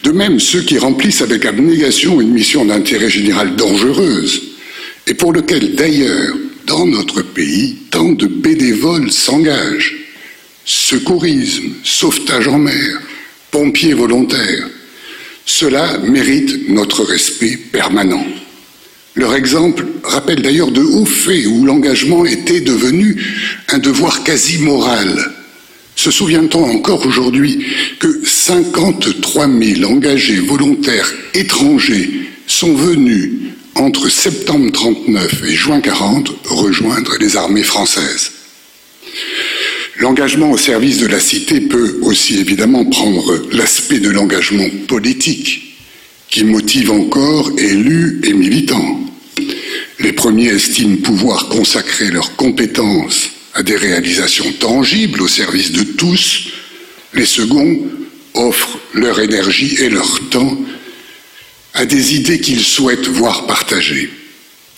De 0.05 0.11
même, 0.11 0.41
ceux 0.41 0.63
qui 0.63 0.79
remplissent 0.79 1.21
avec 1.21 1.45
abnégation 1.45 2.19
une 2.19 2.33
mission 2.33 2.65
d'intérêt 2.65 3.11
général 3.11 3.57
dangereuse, 3.57 4.43
et 5.07 5.13
pour 5.13 5.35
lequel 5.35 5.75
d'ailleurs, 5.75 6.35
dans 6.67 6.87
notre 6.87 7.21
pays, 7.21 7.77
tant 7.91 8.13
de 8.13 8.27
bénévoles 8.27 9.13
s'engagent. 9.13 9.97
Secourisme, 10.65 11.75
sauvetage 11.85 12.49
en 12.49 12.59
mer, 12.59 13.03
pompiers 13.51 13.93
volontaires. 13.93 14.67
Cela 15.45 15.99
mérite 15.99 16.71
notre 16.71 17.05
respect 17.05 17.59
permanent. 17.71 18.27
Leur 19.17 19.35
exemple 19.35 19.87
rappelle 20.05 20.43
d'ailleurs 20.43 20.71
de 20.71 20.83
hauts 20.83 21.07
faits 21.07 21.47
où 21.47 21.65
l'engagement 21.65 22.27
était 22.27 22.61
devenu 22.61 23.17
un 23.69 23.79
devoir 23.79 24.23
quasi 24.25 24.59
moral. 24.59 25.33
Se 25.97 26.11
souvient-on 26.11 26.63
encore 26.63 27.07
aujourd'hui 27.07 27.65
que 27.99 28.21
53 28.23 29.49
000 29.49 29.91
engagés 29.91 30.37
volontaires 30.37 31.11
étrangers 31.33 32.11
sont 32.47 32.75
venus 32.75 33.33
entre 33.75 34.11
septembre 34.11 34.71
39 34.71 35.45
et 35.49 35.55
juin 35.55 35.81
40 35.81 36.31
rejoindre 36.45 37.17
les 37.19 37.39
armées 37.39 37.63
françaises? 37.63 38.33
L'engagement 39.99 40.51
au 40.51 40.59
service 40.59 40.99
de 40.99 41.07
la 41.07 41.21
cité 41.21 41.63
peut 41.63 42.01
aussi 42.03 42.39
évidemment 42.39 42.85
prendre 42.85 43.43
l'aspect 43.53 43.99
de 43.99 44.11
l'engagement 44.11 44.69
politique 44.87 45.79
qui 46.29 46.45
motive 46.45 46.91
encore 46.91 47.51
élus 47.57 48.21
et 48.25 48.35
militants. 48.35 49.06
Les 50.07 50.13
premiers 50.13 50.51
estiment 50.51 50.99
pouvoir 50.99 51.49
consacrer 51.49 52.13
leurs 52.13 52.37
compétences 52.37 53.29
à 53.55 53.65
des 53.65 53.75
réalisations 53.75 54.53
tangibles 54.53 55.21
au 55.21 55.27
service 55.27 55.73
de 55.73 55.83
tous. 55.83 56.45
Les 57.13 57.27
seconds 57.27 57.81
offrent 58.35 58.79
leur 58.95 59.19
énergie 59.19 59.75
et 59.81 59.89
leur 59.89 60.21
temps 60.29 60.57
à 61.75 61.87
des 61.87 62.15
idées 62.15 62.39
qu'ils 62.39 62.63
souhaitent 62.63 63.09
voir 63.09 63.49
partagées. 63.49 64.09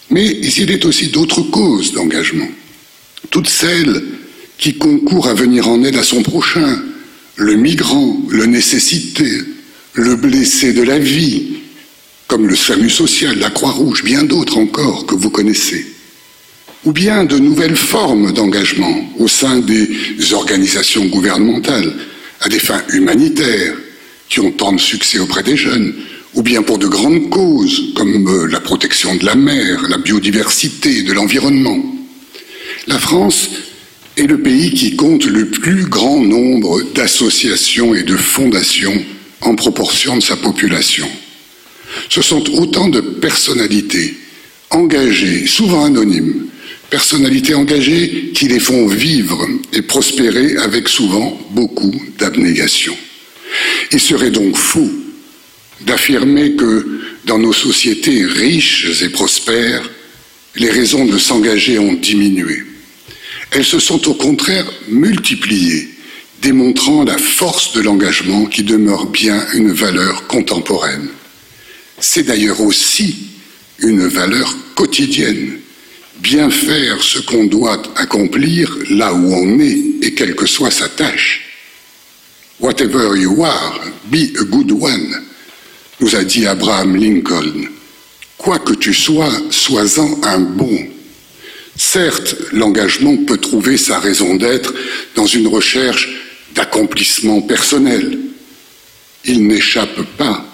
Mais 0.09 0.29
il 0.29 0.71
est 0.71 0.87
aussi 0.87 1.09
d'autres 1.09 1.43
causes 1.43 1.93
d'engagement. 1.93 2.49
Toutes 3.29 3.51
celles 3.51 4.03
qui 4.57 4.79
concourt 4.79 5.29
à 5.29 5.35
venir 5.35 5.69
en 5.69 5.85
aide 5.85 5.97
à 5.97 6.05
son 6.05 6.23
prochain, 6.23 6.83
le 7.37 7.55
migrant, 7.55 8.19
le 8.31 8.47
nécessité, 8.47 9.29
le 9.93 10.17
blessé 10.17 10.73
de 10.73 10.83
la 10.83 10.99
vie, 10.99 11.58
comme 12.29 12.47
le 12.47 12.55
SAMU 12.55 12.91
social, 12.91 13.39
la 13.39 13.51
Croix-Rouge, 13.51 14.05
bien 14.05 14.23
d'autres 14.23 14.59
encore 14.59 15.07
que 15.07 15.15
vous 15.15 15.31
connaissez, 15.31 15.87
ou 16.85 16.93
bien 16.93 17.25
de 17.25 17.39
nouvelles 17.39 17.77
formes 17.77 18.33
d'engagement 18.33 19.13
au 19.19 19.27
sein 19.27 19.59
des 19.59 19.89
organisations 20.33 21.07
gouvernementales, 21.07 21.93
à 22.41 22.49
des 22.51 22.59
fins 22.59 22.83
humanitaires, 22.91 23.75
qui 24.29 24.41
ont 24.41 24.53
tant 24.53 24.73
de 24.73 24.79
succès 24.79 25.19
auprès 25.19 25.43
des 25.43 25.57
jeunes, 25.57 25.95
ou 26.35 26.43
bien 26.43 26.63
pour 26.63 26.79
de 26.79 26.87
grandes 26.87 27.31
causes 27.31 27.95
comme 27.97 28.29
euh, 28.29 28.47
la 28.47 28.61
protection 28.61 29.17
de 29.17 29.25
la 29.25 29.35
mer, 29.35 29.89
la 29.89 29.97
biodiversité, 29.97 31.03
de 31.03 31.15
l'environnement. 31.15 31.83
La 32.87 32.99
France 32.99 33.49
est 34.19 34.27
le 34.27 34.43
pays 34.43 34.75
qui 34.75 34.97
compte 34.97 35.25
le 35.25 35.47
plus 35.47 35.87
grand 35.87 36.21
nombre 36.21 36.83
d'associations 36.95 37.95
et 37.95 38.03
de 38.03 38.17
fondations 38.17 39.03
en 39.41 39.55
proportion 39.55 40.17
de 40.17 40.23
sa 40.23 40.37
population. 40.37 41.09
Ce 42.09 42.23
sont 42.23 42.49
autant 42.55 42.89
de 42.89 43.01
personnalités 43.01 44.15
engagées, 44.71 45.47
souvent 45.47 45.85
anonymes, 45.85 46.47
personnalités 46.91 47.55
engagées 47.55 48.31
qui 48.35 48.49
les 48.49 48.61
font 48.61 48.87
vivre 48.87 49.47
et 49.73 49.83
prospérer 49.83 50.57
avec 50.57 50.89
souvent 50.89 51.39
beaucoup 51.51 51.95
d'abnégation. 52.19 52.97
Il 53.93 54.01
serait 54.01 54.31
donc 54.31 54.57
fou 54.57 54.91
d'affirmer 55.83 56.53
que 56.53 57.01
dans 57.25 57.39
nos 57.39 57.53
sociétés 57.53 58.25
riches 58.25 59.03
et 59.03 59.11
prospères, 59.11 59.89
les 60.57 60.71
raisons 60.71 61.05
de 61.05 61.19
s'engager 61.19 61.79
ont 61.79 61.93
diminué. 61.93 62.65
Elles 63.51 63.65
se 63.65 63.79
sont 63.79 64.09
au 64.09 64.15
contraire 64.15 64.67
multipliées, 64.89 65.89
démontrant 66.43 67.05
la 67.05 67.19
force 67.19 67.73
de 67.75 67.81
l'engagement 67.81 68.47
qui 68.47 68.63
demeure 68.63 69.07
bien 69.07 69.45
une 69.55 69.73
valeur 69.73 70.27
contemporaine. 70.27 71.09
C'est 72.01 72.23
d'ailleurs 72.23 72.61
aussi 72.61 73.17
une 73.81 74.07
valeur 74.07 74.55
quotidienne. 74.75 75.59
Bien 76.21 76.51
faire 76.51 77.03
ce 77.03 77.21
qu'on 77.21 77.45
doit 77.45 77.83
accomplir 77.97 78.77
là 78.91 79.13
où 79.13 79.33
on 79.33 79.59
est 79.61 79.79
et 80.03 80.15
quelle 80.15 80.35
que 80.35 80.47
soit 80.47 80.71
sa 80.71 80.89
tâche. 80.89 81.45
Whatever 82.61 83.17
you 83.17 83.45
are, 83.45 83.81
be 84.11 84.37
a 84.39 84.45
good 84.45 84.73
one, 84.73 85.23
nous 86.01 86.17
a 86.17 86.25
dit 86.25 86.47
Abraham 86.47 86.97
Lincoln. 86.97 87.69
Quoi 88.37 88.59
que 88.59 88.75
tu 88.75 88.93
sois, 88.95 89.33
sois-en 89.51 90.21
un 90.25 90.41
bon. 90.41 90.89
Certes, 91.77 92.35
l'engagement 92.53 93.17
peut 93.19 93.39
trouver 93.39 93.77
sa 93.77 94.01
raison 94.01 94.35
d'être 94.35 94.75
dans 95.15 95.27
une 95.27 95.47
recherche 95.47 96.09
d'accomplissement 96.55 97.43
personnel. 97.43 98.19
Il 99.25 99.47
n'échappe 99.47 100.03
pas 100.17 100.48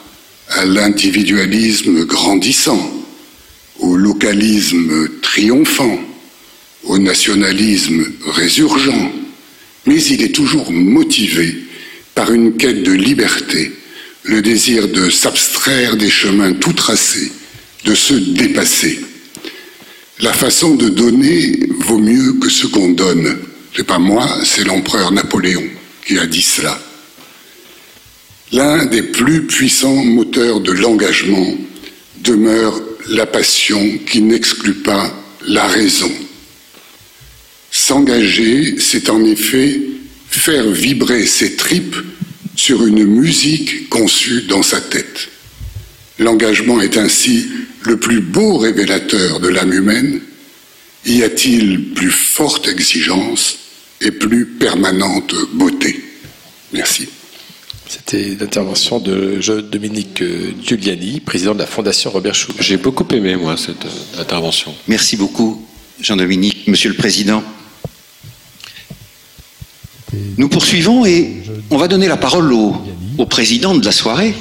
à 0.48 0.64
l'individualisme 0.64 2.04
grandissant, 2.04 2.90
au 3.78 3.96
localisme 3.96 5.08
triomphant, 5.20 5.98
au 6.84 6.98
nationalisme 6.98 8.04
résurgent, 8.26 9.12
mais 9.86 10.02
il 10.02 10.22
est 10.22 10.34
toujours 10.34 10.70
motivé 10.70 11.56
par 12.14 12.32
une 12.32 12.56
quête 12.56 12.82
de 12.82 12.92
liberté, 12.92 13.72
le 14.22 14.40
désir 14.40 14.88
de 14.88 15.10
s'abstraire 15.10 15.96
des 15.96 16.10
chemins 16.10 16.52
tout 16.52 16.72
tracés, 16.72 17.32
de 17.84 17.94
se 17.94 18.14
dépasser. 18.14 19.00
La 20.20 20.32
façon 20.32 20.74
de 20.76 20.88
donner 20.88 21.58
vaut 21.80 21.98
mieux 21.98 22.34
que 22.34 22.48
ce 22.48 22.66
qu'on 22.66 22.90
donne. 22.90 23.36
C'est 23.76 23.86
pas 23.86 23.98
moi, 23.98 24.28
c'est 24.44 24.64
l'empereur 24.64 25.10
Napoléon 25.10 25.64
qui 26.06 26.18
a 26.18 26.26
dit 26.26 26.42
cela. 26.42 26.80
L'un 28.54 28.86
des 28.86 29.02
plus 29.02 29.48
puissants 29.48 30.04
moteurs 30.04 30.60
de 30.60 30.70
l'engagement 30.70 31.56
demeure 32.22 32.80
la 33.08 33.26
passion 33.26 33.98
qui 34.06 34.22
n'exclut 34.22 34.74
pas 34.74 35.12
la 35.44 35.66
raison. 35.66 36.12
S'engager, 37.72 38.76
c'est 38.78 39.10
en 39.10 39.24
effet 39.24 39.80
faire 40.28 40.68
vibrer 40.70 41.26
ses 41.26 41.56
tripes 41.56 41.96
sur 42.54 42.86
une 42.86 43.04
musique 43.04 43.88
conçue 43.88 44.42
dans 44.42 44.62
sa 44.62 44.80
tête. 44.80 45.30
L'engagement 46.20 46.80
est 46.80 46.96
ainsi 46.96 47.48
le 47.82 47.96
plus 47.96 48.20
beau 48.20 48.58
révélateur 48.58 49.40
de 49.40 49.48
l'âme 49.48 49.72
humaine, 49.72 50.20
y 51.04 51.24
a-t-il 51.24 51.92
plus 51.92 52.12
forte 52.12 52.68
exigence 52.68 53.58
et 54.00 54.12
plus 54.12 54.46
permanente 54.46 55.34
beauté? 55.54 56.04
Merci. 56.72 57.08
C'était 57.94 58.36
l'intervention 58.40 58.98
de 58.98 59.40
Dominique 59.70 60.20
Giuliani, 60.60 61.20
président 61.20 61.54
de 61.54 61.60
la 61.60 61.66
Fondation 61.66 62.10
Robert 62.10 62.34
Schuman. 62.34 62.60
J'ai 62.60 62.76
beaucoup 62.76 63.06
aimé, 63.14 63.36
moi, 63.36 63.56
cette 63.56 63.84
euh, 63.84 64.20
intervention. 64.20 64.74
Merci 64.88 65.16
beaucoup, 65.16 65.64
Jean-Dominique. 66.00 66.66
Monsieur 66.66 66.90
le 66.90 66.96
Président, 66.96 67.40
nous 70.36 70.48
poursuivons 70.48 71.06
et 71.06 71.44
on 71.70 71.76
va 71.76 71.86
donner 71.86 72.08
la 72.08 72.16
parole 72.16 72.52
au, 72.52 72.76
au 73.16 73.26
président 73.26 73.76
de 73.76 73.84
la 73.84 73.92
soirée. 73.92 74.34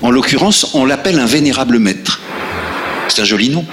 En 0.00 0.10
l'occurrence, 0.10 0.70
on 0.72 0.86
l'appelle 0.86 1.18
un 1.18 1.26
vénérable 1.26 1.78
maître. 1.78 2.22
C'est 3.08 3.20
un 3.20 3.26
joli 3.26 3.50
nom. 3.50 3.66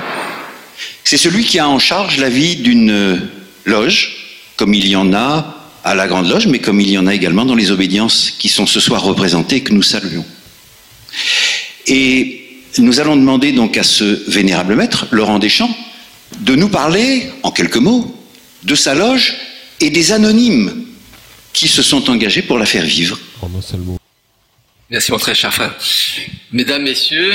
C'est 1.06 1.18
celui 1.18 1.46
qui 1.46 1.60
a 1.60 1.70
en 1.70 1.80
charge 1.80 2.18
la 2.18 2.30
vie 2.30 2.58
d'une 2.58 3.22
loge, 3.64 4.18
comme 4.58 4.74
il 4.74 4.86
y 4.86 4.98
en 4.98 5.14
a 5.14 5.61
à 5.84 5.96
la 5.96 6.08
Grande 6.08 6.30
Loge, 6.30 6.48
mais 6.48 6.60
comme 6.60 6.80
il 6.80 6.90
y 6.90 6.98
en 6.98 7.08
a 7.08 7.14
également 7.14 7.46
dans 7.46 7.56
les 7.56 7.72
obédiences 7.72 8.32
qui 8.38 8.50
sont 8.50 8.66
ce 8.66 8.80
soir 8.80 9.02
représentées 9.04 9.58
et 9.58 9.64
que 9.64 9.74
nous 9.74 9.82
saluons. 9.82 10.26
Et 11.88 12.42
nous 12.78 13.00
allons 13.00 13.16
demander 13.16 13.52
donc 13.52 13.78
à 13.78 13.84
ce 13.84 14.30
vénérable 14.30 14.76
maître, 14.76 15.08
Laurent 15.12 15.40
Deschamps, 15.40 15.76
de 16.40 16.56
nous 16.56 16.70
parler, 16.70 17.30
en 17.44 17.52
quelques 17.52 17.78
mots, 17.78 18.16
de 18.64 18.76
sa 18.76 18.94
loge 18.94 19.36
et 19.80 19.90
des 19.90 20.12
anonymes 20.12 20.86
qui 21.54 21.68
se 21.68 21.82
sont 21.82 22.10
engagés 22.10 22.42
pour 22.42 22.58
la 22.58 22.66
faire 22.66 22.86
vivre. 22.86 23.20
Merci 24.90 25.12
mon 25.12 25.18
très 25.18 25.36
cher 25.36 25.54
frère. 25.54 25.74
Mesdames, 26.52 26.84
Messieurs, 26.84 27.34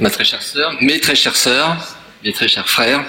ma 0.00 0.10
très 0.10 0.24
chère 0.24 0.42
sœur, 0.42 0.76
mes 0.80 1.00
très 1.00 1.14
chères 1.14 1.36
sœurs, 1.36 1.96
mes 2.24 2.32
très 2.32 2.48
chers 2.48 2.68
frères, 2.68 3.04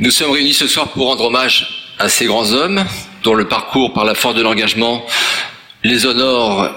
nous 0.00 0.10
sommes 0.10 0.30
réunis 0.30 0.54
ce 0.54 0.66
soir 0.66 0.92
pour 0.92 1.06
rendre 1.06 1.24
hommage 1.24 1.94
à 1.98 2.08
ces 2.08 2.26
grands 2.26 2.52
hommes 2.52 2.84
dont 3.22 3.34
le 3.34 3.48
parcours 3.48 3.92
par 3.92 4.04
la 4.04 4.14
force 4.14 4.34
de 4.34 4.42
l'engagement 4.42 5.04
les 5.84 6.06
honore 6.06 6.70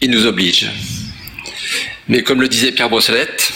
et 0.00 0.08
nous 0.08 0.26
oblige. 0.26 0.70
Mais 2.08 2.22
comme 2.22 2.40
le 2.40 2.48
disait 2.48 2.72
Pierre 2.72 2.88
Brossolette, 2.88 3.52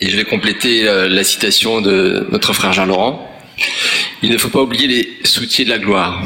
et 0.00 0.10
je 0.10 0.16
vais 0.16 0.24
compléter 0.24 0.86
euh, 0.86 1.08
la 1.08 1.24
citation 1.24 1.80
de 1.80 2.26
notre 2.30 2.52
frère 2.52 2.72
Jean-Laurent, 2.72 3.30
il 4.22 4.30
ne 4.30 4.38
faut 4.38 4.48
pas 4.48 4.60
oublier 4.60 4.86
les 4.86 5.18
soutiers 5.24 5.64
de 5.64 5.70
la 5.70 5.78
gloire, 5.78 6.22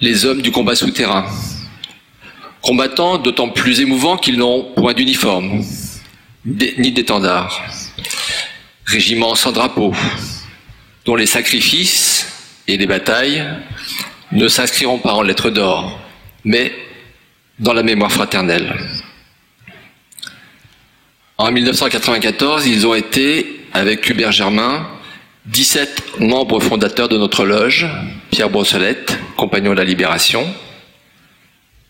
les 0.00 0.24
hommes 0.26 0.42
du 0.42 0.50
combat 0.50 0.74
souterrain, 0.74 1.26
combattants 2.62 3.18
d'autant 3.18 3.48
plus 3.48 3.80
émouvants 3.80 4.16
qu'ils 4.16 4.38
n'ont 4.38 4.72
point 4.74 4.92
d'uniforme, 4.92 5.62
ni 6.44 6.92
d'étendard, 6.92 7.62
régiments 8.84 9.34
sans 9.34 9.52
drapeau, 9.52 9.94
dont 11.04 11.16
les 11.16 11.26
sacrifices 11.26 12.26
et 12.66 12.76
les 12.76 12.86
batailles 12.86 13.44
ne 14.32 14.48
s'inscriront 14.48 14.98
pas 14.98 15.14
en 15.14 15.22
lettres 15.22 15.50
d'or, 15.50 15.98
mais 16.44 16.72
dans 17.58 17.72
la 17.72 17.82
mémoire 17.82 18.12
fraternelle. 18.12 18.74
En 21.36 21.50
1994, 21.50 22.66
ils 22.66 22.86
ont 22.86 22.94
été, 22.94 23.64
avec 23.72 24.08
Hubert 24.08 24.32
Germain, 24.32 24.86
17 25.46 26.20
membres 26.20 26.60
fondateurs 26.60 27.08
de 27.08 27.16
notre 27.16 27.44
loge, 27.44 27.86
Pierre 28.30 28.50
Brossolette, 28.50 29.18
compagnon 29.36 29.72
de 29.72 29.76
la 29.76 29.84
Libération, 29.84 30.46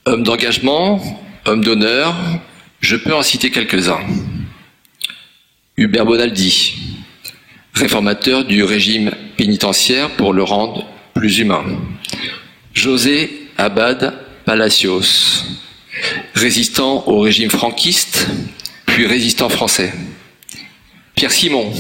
homme 0.05 0.23
d'engagement, 0.23 1.01
homme 1.47 1.65
d'honneur, 1.65 2.15
je 2.81 2.97
peux 2.97 3.15
en 3.15 3.23
citer 3.23 3.51
quelques-uns. 3.51 4.01
Hubert 5.77 6.07
Bonaldi, 6.07 6.75
réformateur 7.75 8.45
du 8.45 8.63
régime 8.63 9.11
pénitentiaire 9.37 10.11
pour 10.11 10.33
le 10.33 10.43
rendre 10.43 10.87
plus 11.15 11.39
humain. 11.39 11.65
José 12.73 13.49
Abad 13.59 14.15
Palacios, 14.45 15.45
résistant 16.35 17.05
au 17.07 17.21
régime 17.21 17.51
franquiste, 17.51 18.29
puis 18.87 19.07
résistant 19.07 19.49
français. 19.49 19.93
Pierre 21.15 21.33
Simon, 21.33 21.73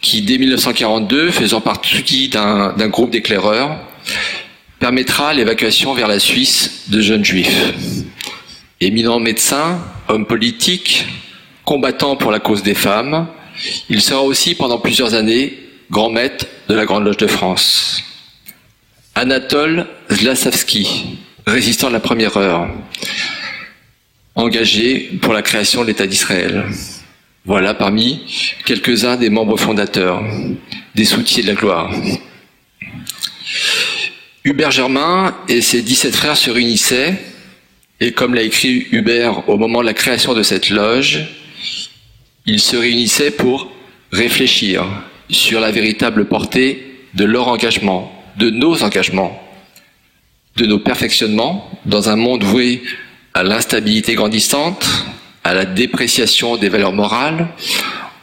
qui 0.00 0.22
dès 0.22 0.38
1942, 0.38 1.30
faisant 1.30 1.60
partie 1.60 2.28
d'un 2.28 2.88
groupe 2.88 3.10
d'éclaireurs, 3.10 3.78
permettra 4.78 5.32
l'évacuation 5.34 5.94
vers 5.94 6.08
la 6.08 6.18
Suisse 6.18 6.84
de 6.88 7.00
jeunes 7.00 7.24
juifs. 7.24 7.72
Éminent 8.80 9.20
médecin, 9.20 9.78
homme 10.08 10.26
politique, 10.26 11.06
combattant 11.64 12.16
pour 12.16 12.32
la 12.32 12.40
cause 12.40 12.62
des 12.62 12.74
femmes, 12.74 13.28
il 13.88 14.00
sera 14.00 14.22
aussi 14.22 14.54
pendant 14.56 14.78
plusieurs 14.78 15.14
années 15.14 15.56
grand 15.90 16.10
maître 16.10 16.46
de 16.68 16.74
la 16.74 16.84
Grande 16.84 17.04
Loge 17.04 17.18
de 17.18 17.26
France. 17.26 18.02
Anatole 19.14 19.86
Zlasavski, 20.10 21.18
résistant 21.46 21.88
de 21.88 21.92
la 21.92 22.00
première 22.00 22.36
heure, 22.38 22.68
engagé 24.34 25.10
pour 25.20 25.34
la 25.34 25.42
création 25.42 25.82
de 25.82 25.88
l'État 25.88 26.06
d'Israël. 26.06 26.64
Voilà 27.44 27.74
parmi 27.74 28.22
quelques-uns 28.64 29.16
des 29.16 29.28
membres 29.28 29.58
fondateurs, 29.58 30.22
des 30.94 31.04
soutiens 31.04 31.42
de 31.42 31.48
la 31.48 31.54
gloire. 31.54 31.92
Hubert 34.44 34.70
Germain 34.70 35.36
et 35.46 35.60
ses 35.60 35.82
17 35.82 36.16
frères 36.16 36.36
se 36.38 36.50
réunissaient, 36.50 37.14
et 38.00 38.12
comme 38.12 38.34
l'a 38.34 38.42
écrit 38.42 38.86
Hubert 38.92 39.46
au 39.48 39.58
moment 39.58 39.82
de 39.82 39.86
la 39.86 39.94
création 39.94 40.32
de 40.32 40.42
cette 40.42 40.70
loge, 40.70 41.26
ils 42.46 42.60
se 42.60 42.76
réunissaient 42.76 43.30
pour 43.30 43.70
réfléchir 44.10 44.86
sur 45.28 45.60
la 45.60 45.70
véritable 45.70 46.24
portée 46.24 46.96
de 47.14 47.24
leur 47.24 47.48
engagement, 47.48 48.21
de 48.36 48.50
nos 48.50 48.82
engagements, 48.82 49.40
de 50.56 50.66
nos 50.66 50.78
perfectionnements 50.78 51.70
dans 51.86 52.08
un 52.08 52.16
monde 52.16 52.44
voué 52.44 52.82
à 53.34 53.42
l'instabilité 53.42 54.14
grandissante, 54.14 54.86
à 55.44 55.54
la 55.54 55.64
dépréciation 55.64 56.56
des 56.56 56.68
valeurs 56.68 56.92
morales, 56.92 57.48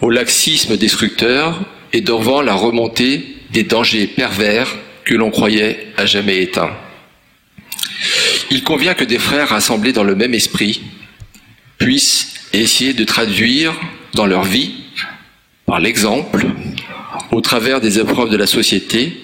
au 0.02 0.10
laxisme 0.10 0.78
destructeur 0.78 1.62
et 1.94 2.02
devant 2.02 2.42
la 2.42 2.54
remontée 2.54 3.36
des 3.52 3.64
dangers 3.64 4.08
pervers 4.08 4.68
que 5.04 5.16
l'on 5.16 5.32
croyait 5.32 5.88
à 5.98 6.06
jamais 6.06 6.42
éteints. 6.42 6.72
Il 8.52 8.64
convient 8.64 8.94
que 8.94 9.04
des 9.04 9.20
frères 9.20 9.50
rassemblés 9.50 9.94
dans 9.94 10.04
le 10.04 10.16
même 10.16 10.34
esprit 10.34 10.82
puissent 11.78 12.34
essayer 12.54 12.94
de 12.94 13.04
traduire 13.04 13.74
dans 14.14 14.26
leur 14.26 14.44
vie, 14.44 14.74
par 15.66 15.80
l'exemple, 15.80 16.46
au 17.32 17.42
travers 17.42 17.82
des 17.82 18.00
épreuves 18.00 18.30
de 18.30 18.38
la 18.38 18.48
société, 18.48 19.18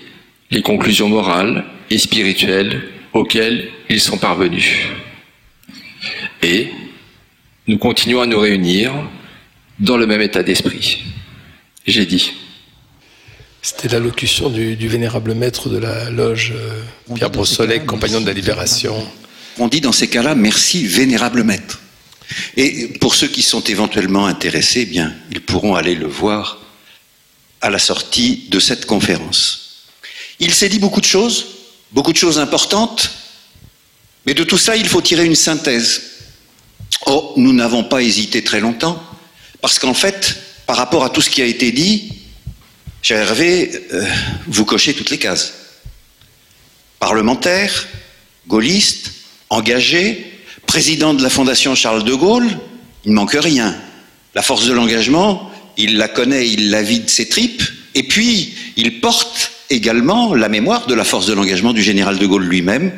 les 0.51 0.61
conclusions 0.61 1.09
morales 1.09 1.65
et 1.89 1.97
spirituelles 1.97 2.83
auxquelles 3.13 3.69
ils 3.89 4.01
sont 4.01 4.17
parvenus. 4.17 4.87
Et 6.41 6.69
nous 7.67 7.77
continuons 7.77 8.21
à 8.21 8.25
nous 8.25 8.39
réunir 8.39 8.93
dans 9.79 9.97
le 9.97 10.05
même 10.05 10.21
état 10.21 10.43
d'esprit. 10.43 11.03
J'ai 11.87 12.05
dit. 12.05 12.31
C'était 13.61 13.87
l'allocution 13.87 14.49
du, 14.49 14.75
du, 14.75 14.87
vénérable 14.87 15.33
maître 15.33 15.69
de 15.69 15.77
la 15.77 16.11
loge, 16.11 16.53
euh, 16.55 17.15
Pierre 17.15 17.31
Brossolet, 17.31 17.79
compagnon 17.79 18.21
de 18.21 18.27
la 18.27 18.33
Libération. 18.33 18.95
On 19.57 19.67
dit 19.67 19.81
dans 19.81 19.91
ces 19.91 20.07
cas-là, 20.07 20.35
merci 20.35 20.85
vénérable 20.85 21.43
maître. 21.43 21.79
Et 22.57 22.89
pour 22.99 23.15
ceux 23.15 23.27
qui 23.27 23.41
sont 23.41 23.61
éventuellement 23.61 24.27
intéressés, 24.27 24.81
eh 24.81 24.85
bien, 24.85 25.15
ils 25.31 25.41
pourront 25.41 25.75
aller 25.75 25.95
le 25.95 26.07
voir 26.07 26.59
à 27.61 27.71
la 27.71 27.79
sortie 27.79 28.45
de 28.49 28.59
cette 28.59 28.85
conférence. 28.85 29.64
Il 30.39 30.53
s'est 30.53 30.69
dit 30.69 30.79
beaucoup 30.79 31.01
de 31.01 31.05
choses, 31.05 31.45
beaucoup 31.91 32.13
de 32.13 32.17
choses 32.17 32.39
importantes, 32.39 33.11
mais 34.25 34.33
de 34.33 34.43
tout 34.43 34.57
ça, 34.57 34.75
il 34.75 34.87
faut 34.87 35.01
tirer 35.01 35.25
une 35.25 35.35
synthèse. 35.35 36.01
Oh, 37.05 37.33
nous 37.37 37.53
n'avons 37.53 37.83
pas 37.83 38.01
hésité 38.01 38.43
très 38.43 38.59
longtemps, 38.59 39.01
parce 39.61 39.79
qu'en 39.79 39.93
fait, 39.93 40.37
par 40.65 40.77
rapport 40.77 41.03
à 41.03 41.09
tout 41.09 41.21
ce 41.21 41.29
qui 41.29 41.41
a 41.41 41.45
été 41.45 41.71
dit, 41.71 42.13
cher 43.01 43.19
Hervé, 43.19 43.87
euh, 43.93 44.05
vous 44.47 44.65
cochez 44.65 44.93
toutes 44.93 45.11
les 45.11 45.19
cases. 45.19 45.53
Parlementaire, 46.99 47.87
gaulliste, 48.47 49.11
engagé, 49.49 50.31
président 50.65 51.13
de 51.13 51.21
la 51.21 51.29
Fondation 51.29 51.75
Charles 51.75 52.03
de 52.03 52.13
Gaulle, 52.13 52.57
il 53.05 53.11
ne 53.11 53.15
manque 53.15 53.37
rien. 53.39 53.79
La 54.33 54.41
force 54.41 54.65
de 54.65 54.73
l'engagement, 54.73 55.51
il 55.77 55.97
la 55.97 56.07
connaît, 56.07 56.49
il 56.49 56.71
la 56.71 56.81
vide 56.81 57.09
ses 57.09 57.29
tripes, 57.29 57.63
et 57.93 58.03
puis 58.03 58.53
il 58.75 58.99
porte 58.99 59.51
également 59.69 60.35
la 60.35 60.49
mémoire 60.49 60.87
de 60.87 60.93
la 60.93 61.03
force 61.03 61.25
de 61.25 61.33
l'engagement 61.33 61.73
du 61.73 61.81
général 61.81 62.17
de 62.17 62.25
Gaulle 62.25 62.45
lui-même, 62.45 62.91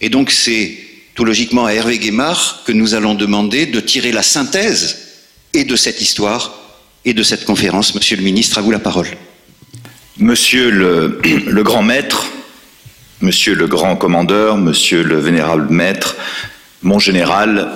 et 0.00 0.08
donc 0.08 0.30
c'est 0.30 0.78
tout 1.14 1.24
logiquement 1.24 1.66
à 1.66 1.72
Hervé 1.72 1.98
Guémard 1.98 2.62
que 2.66 2.72
nous 2.72 2.94
allons 2.94 3.14
demander 3.14 3.66
de 3.66 3.80
tirer 3.80 4.12
la 4.12 4.22
synthèse 4.22 4.98
et 5.52 5.64
de 5.64 5.76
cette 5.76 6.00
histoire 6.00 6.58
et 7.04 7.14
de 7.14 7.22
cette 7.22 7.44
conférence. 7.44 7.94
Monsieur 7.94 8.16
le 8.16 8.22
ministre, 8.22 8.58
à 8.58 8.62
vous 8.62 8.70
la 8.70 8.78
parole. 8.78 9.06
Monsieur 10.18 10.70
le, 10.70 11.20
le 11.46 11.62
grand 11.62 11.82
maître, 11.82 12.26
monsieur 13.20 13.54
le 13.54 13.66
grand 13.66 13.96
commandeur, 13.96 14.56
monsieur 14.56 15.02
le 15.02 15.18
vénérable 15.18 15.72
maître, 15.72 16.16
mon 16.82 16.98
général, 16.98 17.70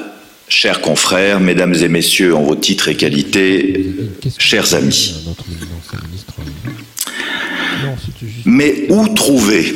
chers 0.49 0.81
confrères, 0.81 1.41
mesdames 1.41 1.75
et 1.75 1.89
messieurs 1.89 2.35
en 2.35 2.43
vos 2.43 2.57
titres 2.57 2.89
et 2.89 2.97
qualités, 2.97 3.95
chers 4.39 4.75
amis. 4.75 5.15
Mais 8.45 8.87
où 8.89 9.09
trouver 9.09 9.75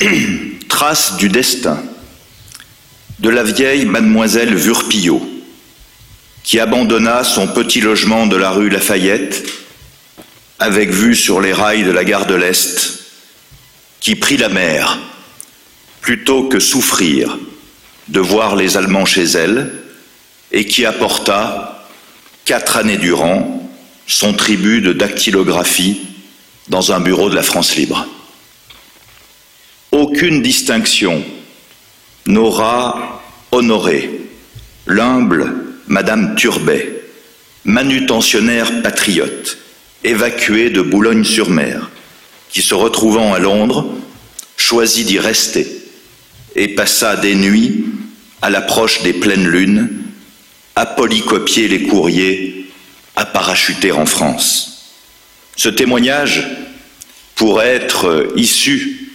trace 0.68 1.16
du 1.16 1.28
destin 1.28 1.82
de 3.18 3.28
la 3.28 3.44
vieille 3.44 3.86
mademoiselle 3.86 4.54
Vurpillot, 4.54 5.22
qui 6.42 6.58
abandonna 6.58 7.24
son 7.24 7.46
petit 7.46 7.80
logement 7.80 8.26
de 8.26 8.36
la 8.36 8.50
rue 8.50 8.68
Lafayette, 8.68 9.46
avec 10.58 10.90
vue 10.90 11.14
sur 11.14 11.40
les 11.40 11.52
rails 11.52 11.84
de 11.84 11.90
la 11.90 12.04
gare 12.04 12.26
de 12.26 12.34
l'Est, 12.34 13.04
qui 14.00 14.16
prit 14.16 14.36
la 14.36 14.48
mer, 14.48 14.98
plutôt 16.00 16.44
que 16.44 16.58
souffrir 16.58 17.38
de 18.08 18.20
voir 18.20 18.56
les 18.56 18.76
Allemands 18.76 19.04
chez 19.04 19.24
elle, 19.24 19.72
et 20.50 20.64
qui 20.66 20.84
apporta, 20.84 21.86
quatre 22.44 22.76
années 22.76 22.96
durant, 22.96 23.70
son 24.06 24.34
tribut 24.34 24.80
de 24.80 24.92
dactylographie 24.92 26.00
dans 26.68 26.92
un 26.92 27.00
bureau 27.00 27.28
de 27.30 27.34
la 27.34 27.42
France 27.42 27.76
libre. 27.76 28.06
Aucune 29.90 30.42
distinction 30.42 31.22
n'aura 32.26 33.22
honoré 33.50 34.10
l'humble 34.86 35.54
Madame 35.86 36.34
Turbet, 36.36 37.04
manutentionnaire 37.64 38.82
patriote, 38.82 39.58
évacuée 40.04 40.70
de 40.70 40.80
Boulogne-sur-Mer, 40.80 41.90
qui 42.48 42.62
se 42.62 42.74
retrouvant 42.74 43.34
à 43.34 43.38
Londres, 43.38 43.86
choisit 44.56 45.06
d'y 45.06 45.18
rester 45.18 45.66
et 46.54 46.68
passa 46.68 47.16
des 47.16 47.34
nuits 47.34 47.84
à 48.40 48.50
l'approche 48.50 49.02
des 49.02 49.12
pleines 49.12 49.46
lunes 49.46 49.90
à 50.74 50.86
polycopier 50.86 51.68
les 51.68 51.82
courriers, 51.82 52.70
à 53.16 53.26
parachuter 53.26 53.92
en 53.92 54.06
France. 54.06 54.71
Ce 55.56 55.68
témoignage 55.68 56.46
pourrait 57.34 57.74
être 57.74 58.32
issu 58.36 59.12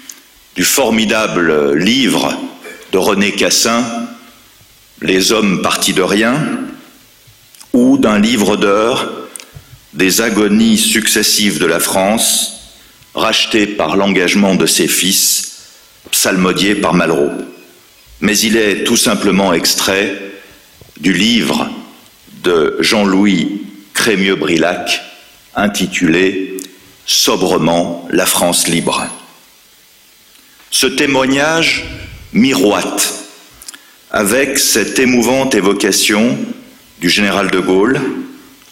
du 0.56 0.64
formidable 0.64 1.76
livre 1.76 2.34
de 2.92 2.98
René 2.98 3.32
Cassin, 3.32 3.84
Les 5.02 5.32
hommes 5.32 5.62
partis 5.62 5.94
de 5.94 6.02
rien, 6.02 6.36
ou 7.74 8.00
d'un 8.00 8.18
livre 8.18 8.58
d'heures 8.58 9.12
des 9.94 10.22
agonies 10.22 10.78
successives 10.80 11.60
de 11.60 11.68
la 11.68 11.80
France, 11.80 12.74
racheté 13.14 13.68
par 13.68 13.96
l'engagement 13.96 14.56
de 14.56 14.66
ses 14.66 14.88
fils, 14.88 15.70
psalmodié 16.12 16.76
par 16.76 16.94
Malraux. 16.94 17.32
Mais 18.22 18.38
il 18.40 18.58
est 18.58 18.84
tout 18.84 18.98
simplement 18.98 19.54
extrait 19.54 20.20
du 21.00 21.14
livre 21.14 21.70
de 22.44 22.78
Jean-Louis 22.80 23.62
Crémieux-Brilac 23.94 25.07
intitulé 25.58 26.58
Sobrement 27.06 28.08
la 28.12 28.26
France 28.26 28.68
libre. 28.68 29.08
Ce 30.72 30.88
témoignage 30.88 31.86
miroite 32.34 33.14
avec 34.12 34.60
cette 34.60 35.00
émouvante 35.00 35.56
évocation 35.56 36.38
du 37.00 37.10
général 37.10 37.50
de 37.50 37.60
Gaulle, 37.60 38.02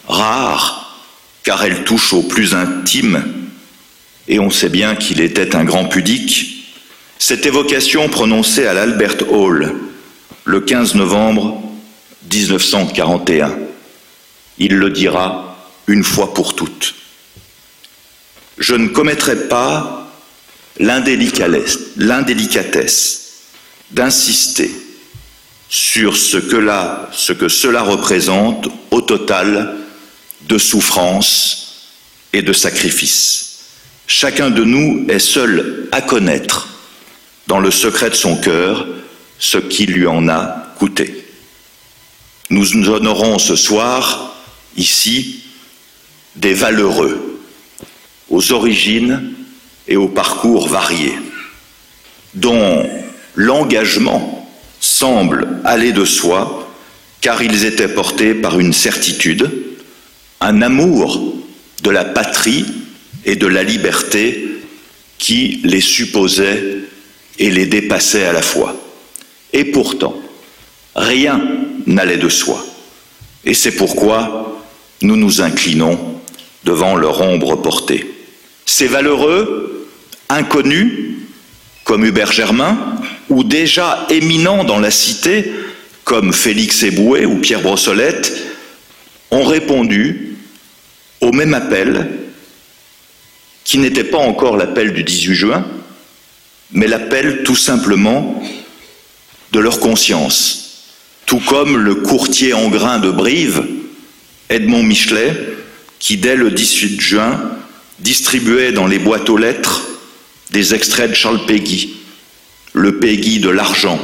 rare 0.06 1.02
car 1.42 1.64
elle 1.64 1.84
touche 1.84 2.12
au 2.12 2.22
plus 2.22 2.54
intime, 2.54 3.24
et 4.28 4.38
on 4.38 4.50
sait 4.50 4.68
bien 4.68 4.96
qu'il 4.96 5.20
était 5.20 5.56
un 5.56 5.64
grand 5.64 5.86
pudique, 5.86 6.74
cette 7.18 7.46
évocation 7.46 8.08
prononcée 8.08 8.66
à 8.66 8.74
l'Albert 8.74 9.32
Hall 9.32 9.74
le 10.44 10.60
15 10.60 10.94
novembre 10.96 11.62
1941. 12.30 13.56
Il 14.58 14.74
le 14.74 14.90
dira 14.90 15.55
une 15.86 16.04
fois 16.04 16.34
pour 16.34 16.54
toutes. 16.54 16.94
Je 18.58 18.74
ne 18.74 18.88
commettrai 18.88 19.48
pas 19.48 20.10
l'indélicatesse 20.78 21.80
d'insister 23.90 24.70
sur 25.68 26.16
ce 26.16 26.38
que, 26.38 27.48
cela 27.48 27.82
représente 27.82 28.68
au 28.90 29.00
total 29.00 29.76
de 30.48 30.58
souffrance 30.58 31.90
et 32.32 32.42
de 32.42 32.52
sacrifice. 32.52 33.42
Chacun 34.06 34.50
de 34.50 34.62
nous 34.64 35.06
est 35.08 35.18
seul 35.18 35.88
à 35.92 36.00
connaître, 36.00 36.68
dans 37.48 37.58
le 37.60 37.70
secret 37.70 38.10
de 38.10 38.14
son 38.14 38.36
cœur, 38.36 38.86
ce 39.38 39.58
qui 39.58 39.86
lui 39.86 40.06
en 40.06 40.28
a 40.28 40.72
coûté. 40.78 41.26
Nous 42.50 42.88
honorons 42.88 43.38
ce 43.38 43.56
soir, 43.56 44.36
ici, 44.76 45.45
des 46.36 46.54
valeureux, 46.54 47.40
aux 48.28 48.52
origines 48.52 49.34
et 49.88 49.96
aux 49.96 50.08
parcours 50.08 50.68
variés, 50.68 51.16
dont 52.34 52.88
l'engagement 53.34 54.48
semble 54.80 55.48
aller 55.64 55.92
de 55.92 56.04
soi, 56.04 56.70
car 57.20 57.42
ils 57.42 57.64
étaient 57.64 57.88
portés 57.88 58.34
par 58.34 58.58
une 58.58 58.72
certitude, 58.72 59.50
un 60.40 60.62
amour 60.62 61.34
de 61.82 61.90
la 61.90 62.04
patrie 62.04 62.66
et 63.24 63.36
de 63.36 63.46
la 63.46 63.62
liberté 63.62 64.48
qui 65.18 65.60
les 65.64 65.80
supposait 65.80 66.78
et 67.38 67.50
les 67.50 67.66
dépassait 67.66 68.26
à 68.26 68.32
la 68.32 68.42
fois. 68.42 68.76
Et 69.52 69.64
pourtant, 69.64 70.16
rien 70.94 71.40
n'allait 71.86 72.18
de 72.18 72.28
soi. 72.28 72.64
Et 73.44 73.54
c'est 73.54 73.72
pourquoi 73.72 74.62
nous 75.02 75.16
nous 75.16 75.40
inclinons 75.40 76.15
devant 76.66 76.96
leur 76.96 77.22
ombre 77.22 77.54
portée. 77.56 78.12
Ces 78.66 78.88
valeureux, 78.88 79.88
inconnus, 80.28 80.92
comme 81.84 82.04
Hubert 82.04 82.32
Germain, 82.32 82.76
ou 83.30 83.44
déjà 83.44 84.04
éminents 84.10 84.64
dans 84.64 84.80
la 84.80 84.90
cité, 84.90 85.52
comme 86.04 86.32
Félix 86.32 86.82
Eboué 86.82 87.24
ou 87.24 87.36
Pierre 87.36 87.62
Brossolette, 87.62 88.32
ont 89.30 89.44
répondu 89.44 90.36
au 91.20 91.32
même 91.32 91.54
appel, 91.54 92.10
qui 93.64 93.78
n'était 93.78 94.04
pas 94.04 94.18
encore 94.18 94.56
l'appel 94.56 94.92
du 94.92 95.04
18 95.04 95.34
juin, 95.34 95.66
mais 96.72 96.88
l'appel 96.88 97.42
tout 97.44 97.56
simplement 97.56 98.42
de 99.52 99.60
leur 99.60 99.78
conscience, 99.78 100.84
tout 101.26 101.40
comme 101.40 101.76
le 101.76 101.94
courtier 101.94 102.54
en 102.54 102.68
grains 102.68 102.98
de 102.98 103.10
Brive, 103.10 103.64
Edmond 104.48 104.82
Michelet, 104.82 105.55
qui 105.98 106.16
dès 106.16 106.36
le 106.36 106.50
18 106.50 107.00
juin 107.00 107.40
distribuait 107.98 108.72
dans 108.72 108.86
les 108.86 108.98
boîtes 108.98 109.30
aux 109.30 109.36
lettres 109.36 109.82
des 110.50 110.74
extraits 110.74 111.10
de 111.10 111.14
Charles 111.14 111.44
Péguy, 111.46 111.96
le 112.72 112.98
Péguy 112.98 113.40
de 113.40 113.48
l'argent, 113.48 113.98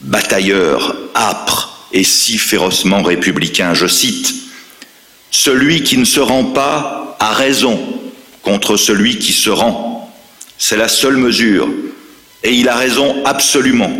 batailleur, 0.00 0.96
âpre 1.14 1.88
et 1.92 2.04
si 2.04 2.38
férocement 2.38 3.02
républicain, 3.02 3.72
je 3.74 3.86
cite, 3.86 4.34
Celui 5.30 5.82
qui 5.82 5.96
ne 5.96 6.04
se 6.04 6.20
rend 6.20 6.44
pas 6.44 7.16
a 7.20 7.32
raison 7.32 7.80
contre 8.42 8.76
celui 8.76 9.18
qui 9.18 9.32
se 9.32 9.50
rend. 9.50 10.12
C'est 10.58 10.76
la 10.76 10.88
seule 10.88 11.16
mesure, 11.16 11.68
et 12.42 12.52
il 12.52 12.68
a 12.68 12.76
raison 12.76 13.24
absolument. 13.24 13.92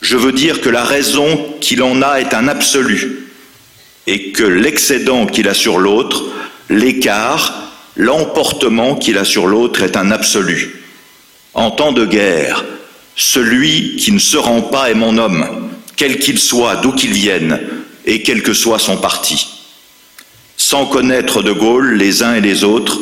Je 0.00 0.16
veux 0.16 0.32
dire 0.32 0.60
que 0.60 0.68
la 0.68 0.84
raison 0.84 1.56
qu'il 1.60 1.82
en 1.82 2.02
a 2.02 2.20
est 2.20 2.34
un 2.34 2.46
absolu 2.46 3.23
et 4.06 4.32
que 4.32 4.44
l'excédent 4.44 5.26
qu'il 5.26 5.48
a 5.48 5.54
sur 5.54 5.78
l'autre, 5.78 6.24
l'écart, 6.68 7.72
l'emportement 7.96 8.96
qu'il 8.96 9.18
a 9.18 9.24
sur 9.24 9.46
l'autre 9.46 9.82
est 9.82 9.96
un 9.96 10.10
absolu. 10.10 10.82
En 11.54 11.70
temps 11.70 11.92
de 11.92 12.04
guerre, 12.04 12.64
celui 13.16 13.96
qui 13.96 14.12
ne 14.12 14.18
se 14.18 14.36
rend 14.36 14.62
pas 14.62 14.90
est 14.90 14.94
mon 14.94 15.18
homme, 15.18 15.70
quel 15.96 16.18
qu'il 16.18 16.38
soit, 16.38 16.76
d'où 16.76 16.92
qu'il 16.92 17.12
vienne, 17.12 17.60
et 18.06 18.22
quel 18.22 18.42
que 18.42 18.52
soit 18.52 18.78
son 18.78 18.96
parti. 18.96 19.46
Sans 20.56 20.86
connaître 20.86 21.42
de 21.42 21.52
Gaulle 21.52 21.94
les 21.94 22.22
uns 22.22 22.34
et 22.34 22.40
les 22.40 22.64
autres, 22.64 23.00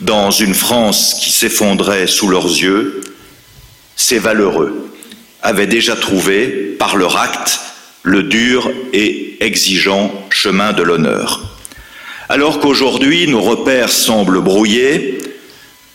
dans 0.00 0.30
une 0.30 0.54
France 0.54 1.18
qui 1.22 1.30
s'effondrait 1.30 2.06
sous 2.06 2.28
leurs 2.28 2.46
yeux, 2.46 3.00
c'est 3.96 4.18
valeureux 4.18 4.84
avaient 5.44 5.66
déjà 5.66 5.94
trouvé, 5.94 6.46
par 6.78 6.96
leur 6.96 7.18
acte, 7.18 7.60
le 8.04 8.22
dur 8.22 8.70
et 8.92 9.38
exigeant 9.40 10.12
chemin 10.30 10.72
de 10.72 10.82
l'honneur. 10.82 11.42
Alors 12.28 12.60
qu'aujourd'hui 12.60 13.26
nos 13.26 13.40
repères 13.40 13.90
semblent 13.90 14.40
brouillés, 14.40 15.18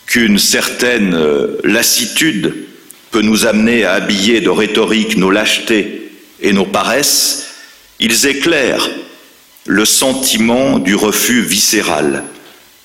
qu'une 0.06 0.40
certaine 0.40 1.14
euh, 1.14 1.60
lassitude 1.64 2.56
peut 3.11 3.22
nous 3.22 3.45
amener 3.45 3.86
à 3.86 3.94
habiller 3.94 4.41
de 4.41 4.49
rhétorique 4.49 5.18
nos 5.18 5.30
lâchetés 5.30 6.11
et 6.41 6.52
nos 6.52 6.65
paresses, 6.65 7.48
ils 7.99 8.26
éclairent 8.26 8.90
le 9.68 9.86
sentiment 9.86 10.80
du 10.80 10.95
refus 10.95 11.41
viscéral, 11.41 12.23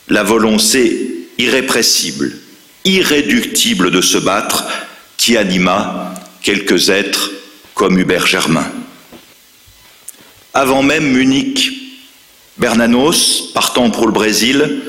la 0.08 0.22
volonté 0.22 1.28
irrépressible, 1.38 2.32
irréductible 2.84 3.90
de 3.90 4.02
se 4.02 4.18
battre 4.18 4.64
qui 5.16 5.38
anima 5.38 6.14
quelques 6.42 6.90
êtres 6.90 7.30
comme 7.74 7.98
Hubert 7.98 8.26
Germain. 8.26 8.70
Avant 10.54 10.84
même 10.84 11.10
Munich, 11.10 11.72
Bernanos, 12.58 13.50
partant 13.52 13.90
pour 13.90 14.06
le 14.06 14.12
Brésil, 14.12 14.82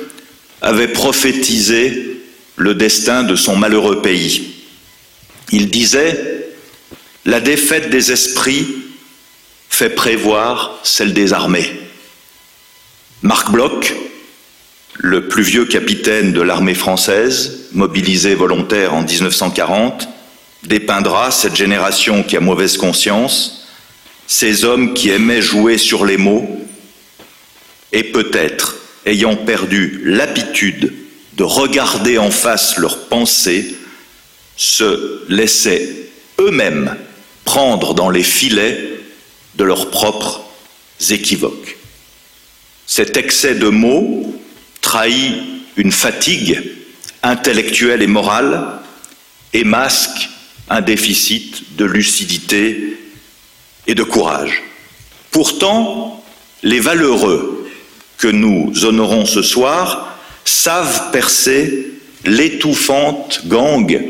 avait 0.62 0.88
prophétisé 0.88 2.22
le 2.56 2.76
destin 2.76 3.24
de 3.24 3.36
son 3.36 3.56
malheureux 3.56 4.04
pays. 4.04 4.54
Il 5.52 5.72
disait 5.72 6.50
La 7.26 7.40
défaite 7.40 7.90
des 7.90 8.12
esprits 8.12 8.68
fait 9.70 9.90
prévoir 9.90 10.80
celle 10.84 11.14
des 11.14 11.34
armées. 11.34 11.70
Marc 13.24 13.52
Bloch, 13.52 13.94
le 14.98 15.28
plus 15.28 15.44
vieux 15.44 15.66
capitaine 15.66 16.32
de 16.32 16.42
l'armée 16.42 16.76
française, 16.76 17.70
mobilisé 17.74 18.36
volontaire 18.36 18.94
en 18.94 19.02
1940, 19.02 20.08
dépeindra 20.64 21.32
cette 21.32 21.56
génération 21.56 22.22
qui 22.22 22.38
a 22.38 22.40
mauvaise 22.40 22.78
conscience, 22.78 23.65
ces 24.28 24.66
hommes 24.66 24.94
qui 24.94 25.10
aimaient 25.10 25.42
jouer 25.42 25.78
sur 25.78 26.06
les 26.06 26.18
mots, 26.18 26.48
et 27.92 28.04
peut-être 28.04 28.76
ayant 29.06 29.36
perdu 29.36 30.02
l'habitude 30.04 30.94
de 31.34 31.44
regarder 31.44 32.18
en 32.18 32.32
face 32.32 32.78
leurs 32.78 33.08
pensées, 33.08 33.76
se 34.58 35.24
laissaient 35.30 36.10
eux-mêmes 36.40 36.96
prendre 37.44 37.94
dans 37.94 38.10
les 38.10 38.24
filets 38.24 39.00
de 39.56 39.64
leurs 39.64 39.90
propres 39.90 40.44
équivoques. 41.10 41.78
Cet 42.88 43.18
excès 43.18 43.56
de 43.56 43.68
mots 43.68 44.36
trahit 44.82 45.36
une 45.78 45.92
fatigue 45.92 46.62
intellectuelle 47.24 48.02
et 48.02 48.08
morale 48.08 48.80
et 49.54 49.64
masque 49.64 50.30
un 50.70 50.82
déficit 50.82 51.76
de 51.76 51.86
lucidité 51.86 52.98
et 53.88 53.96
de 53.96 54.04
courage. 54.04 54.64
Pourtant, 55.32 56.24
les 56.64 56.80
valeureux 56.80 57.70
que 58.18 58.28
nous 58.28 58.86
honorons 58.86 59.26
ce 59.26 59.42
soir 59.42 60.18
savent 60.46 61.12
percer 61.12 61.92
l'étouffante 62.26 63.48
gangue 63.48 64.02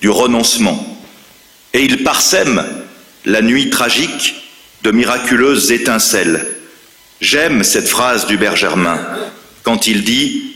du 0.00 0.08
renoncement 0.08 0.84
et 1.74 1.84
ils 1.84 2.02
parsèment 2.02 2.64
la 3.24 3.42
nuit 3.42 3.70
tragique 3.70 4.34
de 4.82 4.90
miraculeuses 4.90 5.72
étincelles. 5.72 6.46
J'aime 7.20 7.62
cette 7.64 7.88
phrase 7.88 8.26
d'Hubert 8.26 8.56
Germain 8.56 9.00
quand 9.62 9.86
il 9.86 10.04
dit 10.04 10.54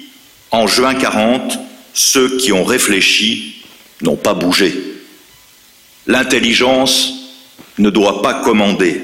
En 0.50 0.66
juin 0.66 0.94
40, 0.94 1.58
ceux 1.94 2.38
qui 2.38 2.52
ont 2.52 2.64
réfléchi 2.64 3.62
n'ont 4.02 4.16
pas 4.16 4.34
bougé. 4.34 4.74
L'intelligence 6.06 7.19
ne 7.80 7.90
doit 7.90 8.22
pas 8.22 8.34
commander. 8.34 9.02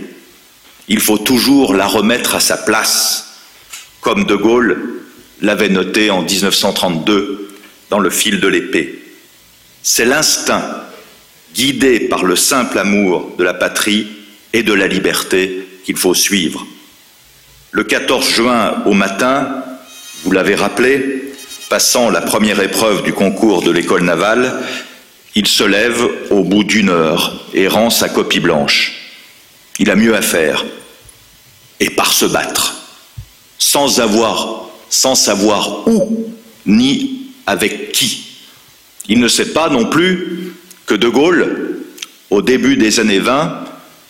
Il 0.89 1.01
faut 1.01 1.19
toujours 1.19 1.75
la 1.75 1.87
remettre 1.87 2.35
à 2.35 2.41
sa 2.41 2.57
place, 2.57 3.41
comme 4.01 4.25
De 4.25 4.37
Gaulle 4.37 4.97
l'avait 5.43 5.69
noté 5.69 6.11
en 6.11 6.23
1932 6.23 7.57
dans 7.91 7.99
le 7.99 8.11
fil 8.11 8.41
de 8.41 8.49
l'épée. 8.49 9.03
C'est 9.83 10.05
l'instinct, 10.05 10.65
guidé 11.55 12.01
par 12.01 12.25
le 12.25 12.37
simple 12.37 12.79
amour 12.79 13.35
de 13.39 13.45
la 13.45 13.55
patrie 13.55 14.09
et 14.53 14.63
de 14.63 14.73
la 14.73 14.87
liberté, 14.87 15.67
qu'il 15.85 15.97
faut 15.97 16.15
suivre. 16.15 16.67
Le 17.71 17.85
14 17.85 18.29
juin 18.29 18.83
au 18.87 18.93
matin, 18.93 19.63
vous 20.25 20.33
l'avez 20.33 20.55
rappelé, 20.55 21.33
passant 21.69 22.11
la 22.11 22.21
première 22.21 22.61
épreuve 22.61 23.03
du 23.03 23.13
concours 23.13 23.63
de 23.63 23.71
l'école 23.71 24.03
navale, 24.03 24.63
il 25.37 25.47
se 25.47 25.63
lève 25.63 26.03
au 26.31 26.43
bout 26.43 26.65
d'une 26.65 26.89
heure 26.89 27.45
et 27.53 27.69
rend 27.69 27.91
sa 27.91 28.09
copie 28.09 28.41
blanche. 28.41 28.95
Il 29.79 29.91
a 29.91 29.95
mieux 29.95 30.17
à 30.17 30.23
faire. 30.23 30.65
Et 31.79 31.91
par 31.91 32.15
se 32.15 32.25
battre, 32.25 32.75
sans 33.59 34.01
avoir, 34.01 34.71
sans 34.89 35.15
savoir 35.15 35.87
où, 35.87 36.33
ni 36.65 37.33
avec 37.47 37.93
qui. 37.93 38.39
Il 39.11 39.21
ne 39.21 39.29
sait 39.29 39.53
pas 39.53 39.69
non 39.69 39.85
plus 39.85 40.55
que 40.87 40.95
De 40.95 41.09
Gaulle, 41.09 41.83
au 42.31 42.41
début 42.41 42.79
des 42.79 42.99
années 42.99 43.19
20, 43.19 43.63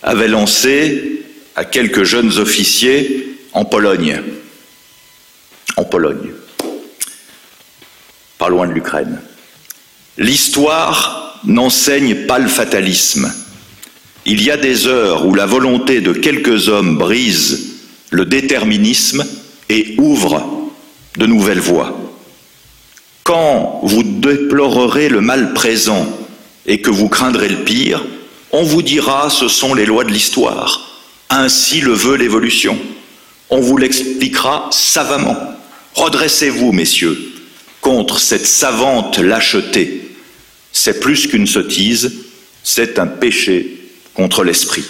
avait 0.03 0.29
lancé 0.29 1.25
à 1.57 1.65
quelques 1.65 2.05
jeunes 2.05 2.37
officiers 2.37 3.37
en 3.51 3.65
Pologne. 3.65 4.21
En 5.75 5.83
Pologne. 5.83 6.31
Pas 8.37 8.47
loin 8.47 8.65
de 8.65 8.71
l'Ukraine. 8.71 9.19
L'histoire 10.17 11.39
n'enseigne 11.45 12.25
pas 12.25 12.39
le 12.39 12.47
fatalisme. 12.47 13.31
Il 14.25 14.41
y 14.41 14.49
a 14.49 14.57
des 14.57 14.87
heures 14.87 15.25
où 15.25 15.35
la 15.35 15.45
volonté 15.45 16.01
de 16.01 16.11
quelques 16.11 16.69
hommes 16.69 16.97
brise 16.97 17.75
le 18.09 18.25
déterminisme 18.25 19.25
et 19.69 19.95
ouvre 19.99 20.71
de 21.17 21.25
nouvelles 21.25 21.59
voies. 21.59 21.95
Quand 23.23 23.81
vous 23.83 24.03
déplorerez 24.03 25.09
le 25.09 25.21
mal 25.21 25.53
présent 25.53 26.07
et 26.65 26.81
que 26.81 26.89
vous 26.89 27.09
craindrez 27.09 27.49
le 27.49 27.63
pire, 27.63 28.03
on 28.51 28.63
vous 28.63 28.81
dira 28.81 29.29
ce 29.29 29.47
sont 29.47 29.73
les 29.73 29.85
lois 29.85 30.03
de 30.03 30.11
l'histoire. 30.11 30.81
Ainsi 31.29 31.81
le 31.81 31.93
veut 31.93 32.15
l'évolution. 32.15 32.77
On 33.49 33.59
vous 33.59 33.77
l'expliquera 33.77 34.69
savamment. 34.71 35.37
Redressez-vous, 35.93 36.71
messieurs, 36.71 37.17
contre 37.81 38.19
cette 38.19 38.47
savante 38.47 39.19
lâcheté. 39.19 40.06
C'est 40.79 40.99
plus 40.99 41.25
qu'une 41.25 41.47
sottise, 41.47 42.13
c'est 42.63 42.99
un 42.99 43.07
péché 43.07 43.79
contre 44.13 44.43
l'esprit. 44.43 44.83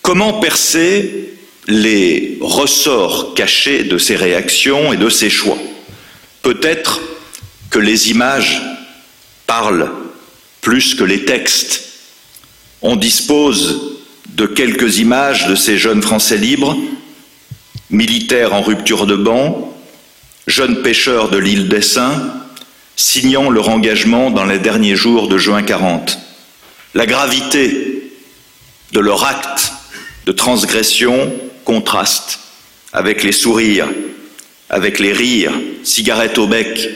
Comment 0.00 0.38
percer 0.38 1.34
les 1.66 2.38
ressorts 2.40 3.34
cachés 3.34 3.82
de 3.82 3.98
ces 3.98 4.14
réactions 4.14 4.92
et 4.92 4.96
de 4.96 5.10
ces 5.10 5.28
choix? 5.28 5.58
Peut-être 6.42 7.00
que 7.68 7.80
les 7.80 8.10
images 8.10 8.62
parlent 9.48 9.90
plus 10.60 10.94
que 10.94 11.04
les 11.04 11.24
textes. 11.24 11.88
On 12.80 12.94
dispose 12.94 13.98
de 14.28 14.46
quelques 14.46 14.98
images 14.98 15.48
de 15.48 15.56
ces 15.56 15.78
jeunes 15.78 16.00
Français 16.00 16.38
libres, 16.38 16.76
militaires 17.90 18.54
en 18.54 18.62
rupture 18.62 19.06
de 19.06 19.16
banc, 19.16 19.76
jeunes 20.46 20.80
pêcheurs 20.82 21.28
de 21.28 21.38
l'île 21.38 21.68
des 21.68 21.82
Saints, 21.82 22.38
signant 22.98 23.48
leur 23.48 23.68
engagement 23.68 24.32
dans 24.32 24.44
les 24.44 24.58
derniers 24.58 24.96
jours 24.96 25.28
de 25.28 25.38
juin 25.38 25.62
40. 25.62 26.18
La 26.94 27.06
gravité 27.06 28.10
de 28.90 28.98
leur 28.98 29.24
acte 29.24 29.72
de 30.26 30.32
transgression 30.32 31.32
contraste 31.64 32.40
avec 32.92 33.22
les 33.22 33.30
sourires, 33.30 33.88
avec 34.68 34.98
les 34.98 35.12
rires, 35.12 35.52
cigarettes 35.84 36.38
au 36.38 36.48
bec, 36.48 36.90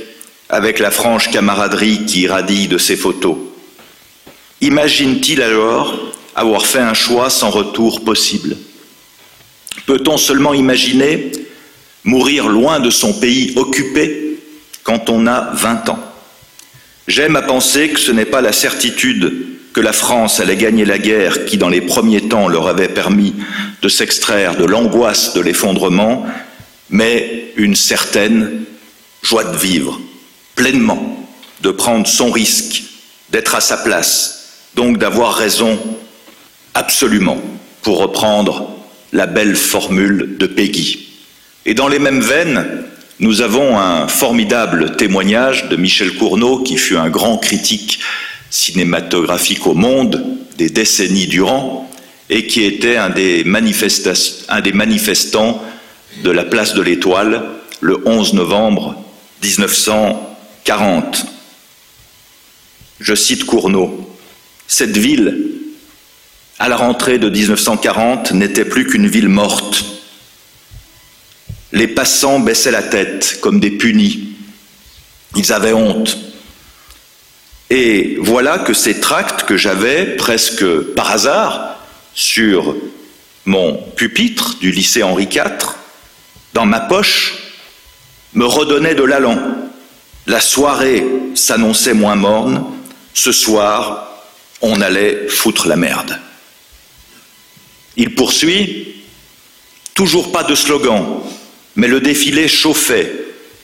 avec 0.49 0.81
la 0.81 0.91
franche 0.91 1.31
camaraderie 1.31 2.05
qui 2.05 2.23
irradie 2.23 2.67
de 2.67 2.79
ces 2.79 2.97
photos. 2.97 3.37
Imagine-t-il 4.61 5.41
alors 5.41 5.97
avoir 6.35 6.67
fait 6.67 6.81
un 6.81 6.95
choix 6.95 7.31
sans 7.31 7.51
retour 7.51 8.03
possible? 8.03 8.57
Peut-on 9.87 10.17
seulement 10.17 10.53
imaginer 10.53 11.31
mourir 12.03 12.49
loin 12.49 12.81
de 12.81 12.91
son 12.91 13.13
pays 13.13 13.53
occupé 13.55 14.22
quand 14.83 15.11
on 15.11 15.27
a 15.27 15.51
20 15.55 15.89
ans 15.91 16.13
J'aime 17.09 17.35
à 17.35 17.43
penser 17.43 17.89
que 17.91 17.99
ce 17.99 18.13
n'est 18.13 18.25
pas 18.25 18.41
la 18.41 18.53
certitude 18.53 19.49
que 19.73 19.81
la 19.81 19.93
France 19.93 20.39
allait 20.39 20.57
gagner 20.57 20.85
la 20.85 20.99
guerre 20.99 21.47
qui, 21.47 21.57
dans 21.57 21.69
les 21.69 21.81
premiers 21.81 22.29
temps, 22.29 22.49
leur 22.49 22.69
avait 22.69 22.89
permis 22.89 23.35
de 23.81 23.89
s'extraire 23.89 24.57
de 24.57 24.65
l'angoisse 24.65 25.35
de 25.35 25.41
l'effondrement, 25.41 26.27
mais 26.91 27.53
une 27.57 27.75
certaine 27.75 28.65
joie 29.23 29.45
de 29.45 29.57
vivre, 29.57 30.01
pleinement, 30.55 31.27
de 31.63 31.71
prendre 31.71 32.07
son 32.07 32.31
risque, 32.31 32.85
d'être 33.31 33.55
à 33.55 33.61
sa 33.61 33.79
place, 33.79 34.67
donc 34.77 34.99
d'avoir 34.99 35.35
raison 35.35 35.79
absolument, 36.75 37.39
pour 37.83 37.99
reprendre 37.99 38.71
la 39.13 39.27
belle 39.27 39.57
formule 39.57 40.37
de 40.39 40.47
Peggy. 40.47 41.09
Et 41.67 41.75
dans 41.75 41.89
les 41.89 41.99
mêmes 41.99 42.21
veines, 42.21 42.85
nous 43.23 43.41
avons 43.41 43.79
un 43.79 44.09
formidable 44.09 44.97
témoignage 44.97 45.69
de 45.69 45.77
Michel 45.77 46.17
Cournot, 46.17 46.65
qui 46.65 46.77
fut 46.77 46.97
un 46.97 47.09
grand 47.09 47.39
critique 47.39 48.01
cinématographique 48.51 49.65
au 49.69 49.75
monde 49.75 50.25
des 50.59 50.71
décennies 50.71 51.29
durant, 51.29 51.89
et 52.31 52.49
qui 52.49 52.65
était 52.65 52.97
un 52.97 53.11
des, 53.11 53.45
manifestants 53.45 55.63
de 56.25 56.31
la 56.33 56.45
place 56.45 56.75
de 56.75 56.83
l'Étoile 56.83 57.45
le 57.81 58.03
11 58.05 58.35
novembre 58.35 58.97
1940. 59.45 61.25
Je 62.99 63.15
cite 63.15 63.45
Cournot. 63.45 64.17
Cette 64.67 64.97
ville, 64.97 65.47
à 66.59 66.69
la 66.69 66.77
rentrée 66.77 67.19
de 67.19 67.31
1940, 67.31 68.33
n'était 68.33 68.65
plus 68.65 68.85
qu'une 68.85 69.07
ville 69.07 69.29
morte. 69.29 69.92
Les 71.73 71.89
passants 71.89 72.41
baissaient 72.41 72.71
la 72.71 72.83
tête 72.83 73.39
comme 73.41 73.61
des 73.61 73.71
punis. 73.71 74.35
Ils 75.37 75.53
avaient 75.53 75.73
honte. 75.73 76.19
Et 77.71 78.17
voilà 78.21 78.59
que 78.59 78.75
ces 78.75 79.01
tracts 79.01 79.45
que 79.45 79.57
j'avais 79.57 80.17
presque 80.17 80.65
par 80.95 81.11
hasard 81.11 81.79
sur 82.15 82.77
mon 83.47 83.75
pupitre 83.97 84.59
du 84.59 84.71
lycée 84.71 85.03
Henri 85.03 85.25
IV, 85.25 85.45
dans 86.53 86.67
ma 86.67 86.81
poche, 86.81 87.35
me 88.35 88.45
redonnaient 88.45 88.95
de 88.95 89.03
l'allant. 89.03 89.39
La 90.27 90.41
soirée 90.41 91.05
s'annonçait 91.35 91.95
moins 91.95 92.15
morne. 92.15 92.65
Ce 93.15 93.33
soir, 93.33 94.23
on 94.61 94.81
allait 94.81 95.29
foutre 95.29 95.67
la 95.67 95.77
merde. 95.77 96.19
Il 97.97 98.15
poursuit, 98.15 99.03
toujours 99.95 100.33
pas 100.33 100.45
de 100.45 100.55
slogan, 100.55 101.21
mais 101.77 101.89
le 101.89 102.01
défilé 102.01 102.49
chauffait. 102.49 103.13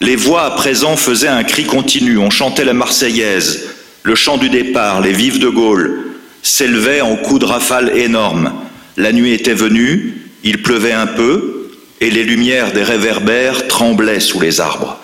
Les 0.00 0.16
voix 0.16 0.44
à 0.44 0.50
présent 0.50 0.96
faisaient 0.96 1.28
un 1.28 1.44
cri 1.44 1.64
continu, 1.64 2.18
on 2.18 2.30
chantait 2.30 2.64
la 2.64 2.72
Marseillaise, 2.72 3.68
le 4.02 4.14
chant 4.14 4.36
du 4.36 4.48
départ, 4.48 5.00
les 5.00 5.12
vives 5.12 5.40
de 5.40 5.48
Gaulle, 5.48 6.04
s'élevaient 6.42 7.00
en 7.00 7.16
coups 7.16 7.40
de 7.40 7.46
rafale 7.46 7.96
énormes. 7.98 8.52
La 8.96 9.12
nuit 9.12 9.32
était 9.32 9.54
venue, 9.54 10.14
il 10.44 10.62
pleuvait 10.62 10.92
un 10.92 11.06
peu, 11.06 11.70
et 12.00 12.10
les 12.10 12.24
lumières 12.24 12.72
des 12.72 12.84
réverbères 12.84 13.66
tremblaient 13.66 14.20
sous 14.20 14.40
les 14.40 14.60
arbres. 14.60 15.00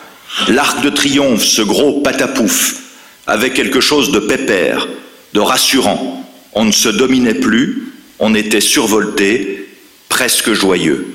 L'arc 0.49 0.83
de 0.83 0.91
triomphe, 0.91 1.45
ce 1.45 1.63
gros 1.63 2.01
patapouf, 2.01 2.77
avait 3.27 3.51
quelque 3.51 3.81
chose 3.81 4.13
de 4.13 4.21
pépère, 4.21 4.87
de 5.33 5.41
rassurant. 5.41 6.25
On 6.53 6.65
ne 6.65 6.73
se 6.73 6.89
dominait 6.89 7.35
plus, 7.35 7.93
on 8.19 8.35
était 8.35 8.61
survolté, 8.61 9.69
presque 10.09 10.53
joyeux. 10.53 11.07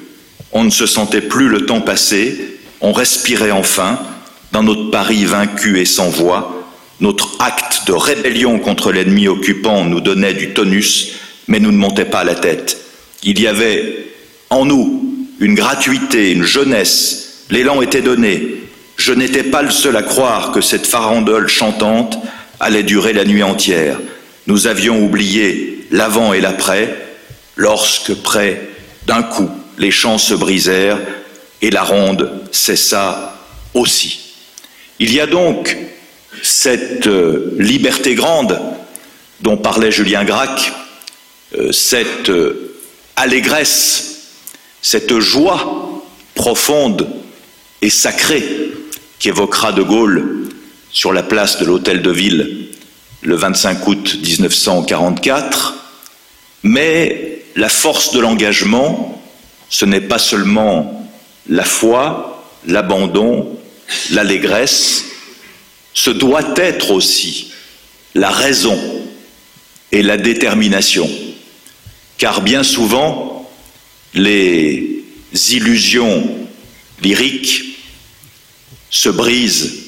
On 0.51 0.63
ne 0.63 0.69
se 0.69 0.85
sentait 0.85 1.21
plus 1.21 1.49
le 1.49 1.65
temps 1.65 1.81
passer, 1.81 2.59
on 2.81 2.91
respirait 2.91 3.51
enfin, 3.51 3.99
dans 4.51 4.63
notre 4.63 4.89
Paris 4.89 5.25
vaincu 5.25 5.79
et 5.79 5.85
sans 5.85 6.09
voix, 6.09 6.59
notre 7.01 7.35
acte 7.39 7.87
de 7.87 7.93
rébellion 7.93 8.59
contre 8.59 8.91
l'ennemi 8.91 9.27
occupant 9.27 9.85
nous 9.85 10.01
donnait 10.01 10.33
du 10.33 10.53
tonus, 10.53 11.13
mais 11.47 11.59
nous 11.59 11.71
ne 11.71 11.77
montait 11.77 12.05
pas 12.05 12.23
la 12.23 12.35
tête. 12.35 12.77
Il 13.23 13.39
y 13.39 13.47
avait 13.47 14.07
en 14.49 14.65
nous 14.65 15.27
une 15.39 15.55
gratuité, 15.55 16.31
une 16.31 16.43
jeunesse, 16.43 17.45
l'élan 17.49 17.81
était 17.81 18.01
donné. 18.01 18.55
Je 18.97 19.13
n'étais 19.13 19.43
pas 19.43 19.61
le 19.61 19.71
seul 19.71 19.95
à 19.95 20.03
croire 20.03 20.51
que 20.51 20.61
cette 20.61 20.87
farandole 20.87 21.47
chantante 21.47 22.17
allait 22.59 22.83
durer 22.83 23.13
la 23.13 23.23
nuit 23.23 23.43
entière. 23.43 23.97
Nous 24.47 24.67
avions 24.67 25.03
oublié 25.03 25.85
l'avant 25.91 26.33
et 26.33 26.41
l'après, 26.41 26.97
lorsque, 27.55 28.13
près 28.15 28.61
d'un 29.05 29.23
coup, 29.23 29.49
les 29.79 29.91
chants 29.91 30.17
se 30.17 30.33
brisèrent 30.33 30.99
et 31.61 31.71
la 31.71 31.83
ronde 31.83 32.31
cessa 32.51 33.35
aussi. 33.73 34.35
Il 34.99 35.13
y 35.13 35.19
a 35.19 35.25
donc 35.25 35.75
cette 36.43 37.07
euh, 37.07 37.55
liberté 37.57 38.15
grande 38.15 38.59
dont 39.41 39.57
parlait 39.57 39.91
Julien 39.91 40.25
Gracq, 40.25 40.71
euh, 41.57 41.71
cette 41.71 42.29
euh, 42.29 42.75
allégresse, 43.15 44.31
cette 44.81 45.17
joie 45.19 46.03
profonde 46.35 47.07
et 47.81 47.89
sacrée 47.89 48.71
qu'évoquera 49.19 49.71
De 49.71 49.81
Gaulle 49.81 50.49
sur 50.91 51.13
la 51.13 51.23
place 51.23 51.59
de 51.59 51.65
l'Hôtel 51.65 52.01
de 52.01 52.11
Ville 52.11 52.67
le 53.21 53.35
25 53.35 53.87
août 53.87 54.17
1944, 54.21 55.75
mais 56.63 57.43
la 57.55 57.69
force 57.69 58.13
de 58.13 58.19
l'engagement, 58.19 59.18
ce 59.69 59.85
n'est 59.85 60.01
pas 60.01 60.19
seulement 60.19 61.09
la 61.47 61.63
foi, 61.63 62.45
l'abandon, 62.67 63.57
l'allégresse, 64.11 65.05
ce 65.93 66.09
doit 66.09 66.53
être 66.55 66.91
aussi 66.91 67.51
la 68.15 68.29
raison 68.29 68.77
et 69.91 70.03
la 70.03 70.17
détermination, 70.17 71.09
car 72.17 72.41
bien 72.41 72.63
souvent, 72.63 73.49
les 74.13 75.03
illusions 75.51 76.27
lyriques 77.01 77.77
se 78.89 79.09
brisent 79.09 79.85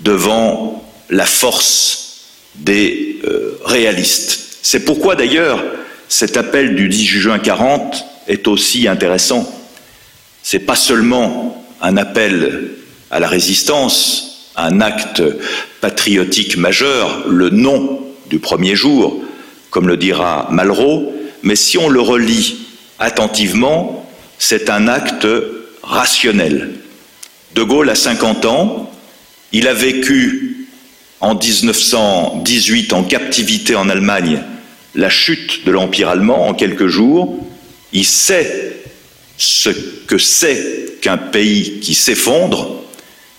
devant 0.00 0.84
la 1.10 1.26
force 1.26 2.26
des 2.56 3.20
euh, 3.24 3.58
réalistes. 3.64 4.58
C'est 4.62 4.84
pourquoi 4.84 5.16
d'ailleurs 5.16 5.62
cet 6.08 6.36
appel 6.36 6.74
du 6.74 6.88
10 6.88 7.06
juin 7.06 7.38
40 7.38 8.04
est 8.28 8.48
aussi 8.48 8.88
intéressant. 8.88 9.50
C'est 10.42 10.60
pas 10.60 10.76
seulement 10.76 11.64
un 11.80 11.96
appel 11.96 12.70
à 13.10 13.20
la 13.20 13.28
résistance, 13.28 14.50
un 14.56 14.80
acte 14.80 15.22
patriotique 15.80 16.56
majeur, 16.56 17.24
le 17.28 17.50
nom 17.50 18.00
du 18.30 18.38
premier 18.38 18.76
jour, 18.76 19.22
comme 19.70 19.88
le 19.88 19.96
dira 19.96 20.48
Malraux, 20.50 21.12
mais 21.42 21.56
si 21.56 21.78
on 21.78 21.88
le 21.88 22.00
relit 22.00 22.56
attentivement, 22.98 24.08
c'est 24.38 24.70
un 24.70 24.88
acte 24.88 25.26
rationnel. 25.82 26.72
De 27.54 27.62
Gaulle 27.62 27.90
a 27.90 27.94
50 27.94 28.46
ans, 28.46 28.90
il 29.52 29.68
a 29.68 29.74
vécu 29.74 30.68
en 31.20 31.34
1918 31.34 32.92
en 32.92 33.02
captivité 33.04 33.76
en 33.76 33.88
Allemagne 33.88 34.42
la 34.94 35.10
chute 35.10 35.64
de 35.64 35.72
l'Empire 35.72 36.08
allemand 36.08 36.48
en 36.48 36.54
quelques 36.54 36.88
jours, 36.88 37.43
il 37.94 38.04
sait 38.04 38.76
ce 39.38 39.70
que 40.06 40.18
c'est 40.18 40.98
qu'un 41.00 41.16
pays 41.16 41.80
qui 41.80 41.94
s'effondre, 41.94 42.82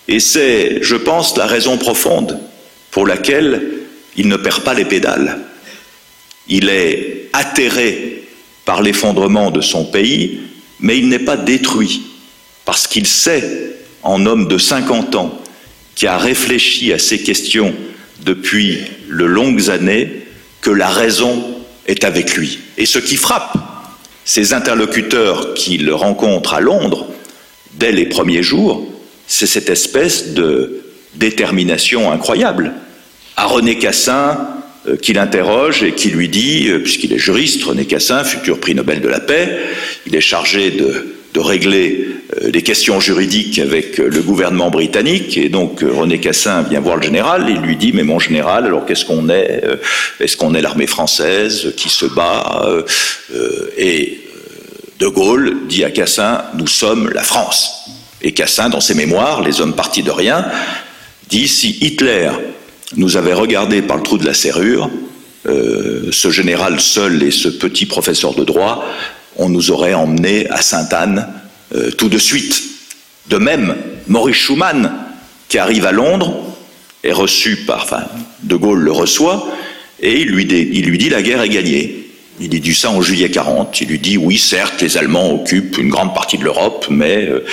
et 0.08 0.18
c'est, 0.18 0.82
je 0.82 0.96
pense, 0.96 1.36
la 1.36 1.46
raison 1.46 1.76
profonde 1.76 2.40
pour 2.90 3.06
laquelle 3.06 3.62
il 4.16 4.28
ne 4.28 4.36
perd 4.36 4.64
pas 4.64 4.74
les 4.74 4.84
pédales. 4.84 5.38
Il 6.48 6.70
est 6.70 7.28
atterré 7.32 8.22
par 8.64 8.82
l'effondrement 8.82 9.50
de 9.50 9.60
son 9.60 9.84
pays, 9.84 10.40
mais 10.80 10.98
il 10.98 11.08
n'est 11.08 11.18
pas 11.18 11.36
détruit, 11.36 12.02
parce 12.64 12.86
qu'il 12.86 13.06
sait, 13.06 13.74
en 14.02 14.24
homme 14.24 14.48
de 14.48 14.58
50 14.58 15.14
ans, 15.16 15.38
qui 15.94 16.06
a 16.06 16.16
réfléchi 16.16 16.92
à 16.92 16.98
ces 16.98 17.22
questions 17.22 17.74
depuis 18.24 18.78
de 19.10 19.24
longues 19.24 19.70
années, 19.70 20.22
que 20.62 20.70
la 20.70 20.88
raison 20.88 21.44
est 21.86 22.04
avec 22.04 22.36
lui. 22.36 22.58
Et 22.78 22.86
ce 22.86 22.98
qui 22.98 23.16
frappe 23.16 23.56
ses 24.26 24.52
interlocuteurs 24.52 25.54
qu'il 25.54 25.90
rencontre 25.92 26.52
à 26.52 26.60
Londres, 26.60 27.06
dès 27.74 27.92
les 27.92 28.06
premiers 28.06 28.42
jours, 28.42 28.84
c'est 29.28 29.46
cette 29.46 29.70
espèce 29.70 30.34
de 30.34 30.82
détermination 31.14 32.10
incroyable. 32.10 32.74
À 33.36 33.46
René 33.46 33.78
Cassin, 33.78 34.48
euh, 34.88 34.96
qui 34.96 35.12
l'interroge 35.12 35.84
et 35.84 35.92
qui 35.92 36.10
lui 36.10 36.28
dit, 36.28 36.68
euh, 36.68 36.80
puisqu'il 36.80 37.12
est 37.12 37.18
juriste, 37.18 37.62
René 37.62 37.84
Cassin, 37.86 38.24
futur 38.24 38.58
prix 38.58 38.74
Nobel 38.74 39.00
de 39.00 39.08
la 39.08 39.20
paix, 39.20 39.58
il 40.06 40.16
est 40.16 40.20
chargé 40.20 40.72
de, 40.72 41.15
régler 41.38 42.08
euh, 42.42 42.50
les 42.50 42.62
questions 42.62 43.00
juridiques 43.00 43.58
avec 43.58 43.98
le 43.98 44.20
gouvernement 44.22 44.70
britannique, 44.70 45.36
et 45.36 45.48
donc 45.48 45.80
René 45.80 46.20
Cassin 46.20 46.62
vient 46.62 46.80
voir 46.80 46.96
le 46.96 47.02
général, 47.02 47.48
et 47.50 47.54
lui 47.54 47.76
dit, 47.76 47.92
mais 47.92 48.02
mon 48.02 48.18
général, 48.18 48.66
alors 48.66 48.86
qu'est-ce 48.86 49.04
qu'on 49.04 49.28
est 49.28 49.62
Est-ce 50.20 50.36
qu'on 50.36 50.54
est 50.54 50.62
l'armée 50.62 50.86
française 50.86 51.72
qui 51.76 51.88
se 51.88 52.06
bat 52.06 52.66
Et 53.76 54.20
De 54.98 55.08
Gaulle 55.08 55.56
dit 55.68 55.84
à 55.84 55.90
Cassin, 55.90 56.44
nous 56.56 56.66
sommes 56.66 57.10
la 57.10 57.22
France. 57.22 57.86
Et 58.22 58.32
Cassin, 58.32 58.68
dans 58.68 58.80
ses 58.80 58.94
mémoires, 58.94 59.42
Les 59.42 59.60
hommes 59.60 59.74
partis 59.74 60.02
de 60.02 60.10
rien, 60.10 60.44
dit 61.28 61.48
si 61.48 61.78
Hitler 61.80 62.30
nous 62.96 63.16
avait 63.16 63.32
regardé 63.32 63.82
par 63.82 63.96
le 63.96 64.02
trou 64.02 64.18
de 64.18 64.26
la 64.26 64.34
serrure, 64.34 64.90
euh, 65.46 66.08
ce 66.10 66.30
général 66.30 66.80
seul 66.80 67.22
et 67.22 67.30
ce 67.30 67.48
petit 67.48 67.86
professeur 67.86 68.34
de 68.34 68.44
droit, 68.44 68.84
on 69.38 69.48
nous 69.48 69.70
aurait 69.70 69.94
emmenés 69.94 70.48
à 70.50 70.62
Sainte-Anne 70.62 71.28
euh, 71.74 71.90
tout 71.90 72.08
de 72.08 72.18
suite. 72.18 72.62
De 73.28 73.38
même, 73.38 73.76
Maurice 74.06 74.36
Schumann, 74.36 74.92
qui 75.48 75.58
arrive 75.58 75.86
à 75.86 75.92
Londres, 75.92 76.34
est 77.02 77.12
reçu 77.12 77.56
par, 77.66 77.84
enfin, 77.84 78.04
De 78.42 78.56
Gaulle 78.56 78.80
le 78.80 78.92
reçoit, 78.92 79.48
et 80.00 80.20
il 80.20 80.28
lui, 80.28 80.44
il 80.44 80.86
lui 80.86 80.98
dit 80.98 81.08
la 81.08 81.22
guerre 81.22 81.42
est 81.42 81.48
gagnée. 81.48 82.05
Il 82.38 82.48
dit 82.48 82.74
ça 82.74 82.90
en 82.90 83.00
juillet 83.00 83.30
40. 83.30 83.80
Il 83.80 83.88
lui 83.88 83.98
dit 83.98 84.18
oui, 84.18 84.36
certes, 84.36 84.82
les 84.82 84.98
Allemands 84.98 85.32
occupent 85.32 85.78
une 85.78 85.88
grande 85.88 86.14
partie 86.14 86.36
de 86.36 86.44
l'Europe, 86.44 86.86
mais 86.90 87.24
euh, 87.24 87.44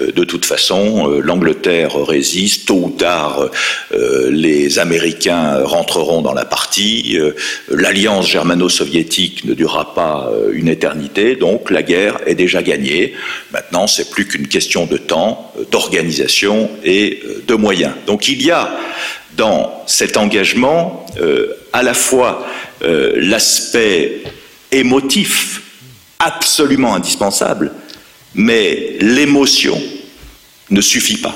euh, 0.00 0.12
de 0.12 0.24
toute 0.24 0.46
façon, 0.46 1.10
euh, 1.10 1.20
l'Angleterre 1.20 1.96
résiste. 1.96 2.66
Tôt 2.66 2.82
ou 2.84 2.90
tard, 2.90 3.50
les 4.30 4.78
Américains 4.78 5.64
rentreront 5.64 6.22
dans 6.22 6.32
la 6.32 6.44
partie. 6.44 7.18
L'alliance 7.68 8.28
germano-soviétique 8.28 9.44
ne 9.44 9.54
durera 9.54 9.94
pas 9.94 10.30
une 10.52 10.68
éternité, 10.68 11.36
donc 11.36 11.70
la 11.70 11.82
guerre 11.82 12.18
est 12.26 12.34
déjà 12.34 12.62
gagnée. 12.62 13.14
Maintenant, 13.52 13.86
c'est 13.86 14.10
plus 14.10 14.26
qu'une 14.26 14.46
question 14.46 14.86
de 14.86 14.98
temps, 14.98 15.52
d'organisation 15.70 16.70
et 16.84 17.22
de 17.46 17.54
moyens. 17.54 17.92
Donc 18.06 18.28
il 18.28 18.42
y 18.42 18.50
a 18.50 18.70
dans 19.40 19.82
cet 19.86 20.18
engagement 20.18 21.06
à 21.72 21.82
la 21.82 21.94
fois 21.94 22.46
euh, 22.82 23.12
l'aspect 23.16 24.22
émotif 24.70 25.62
absolument 26.18 26.94
indispensable, 26.94 27.72
mais 28.34 28.96
l'émotion 29.00 29.80
ne 30.68 30.82
suffit 30.82 31.16
pas. 31.16 31.34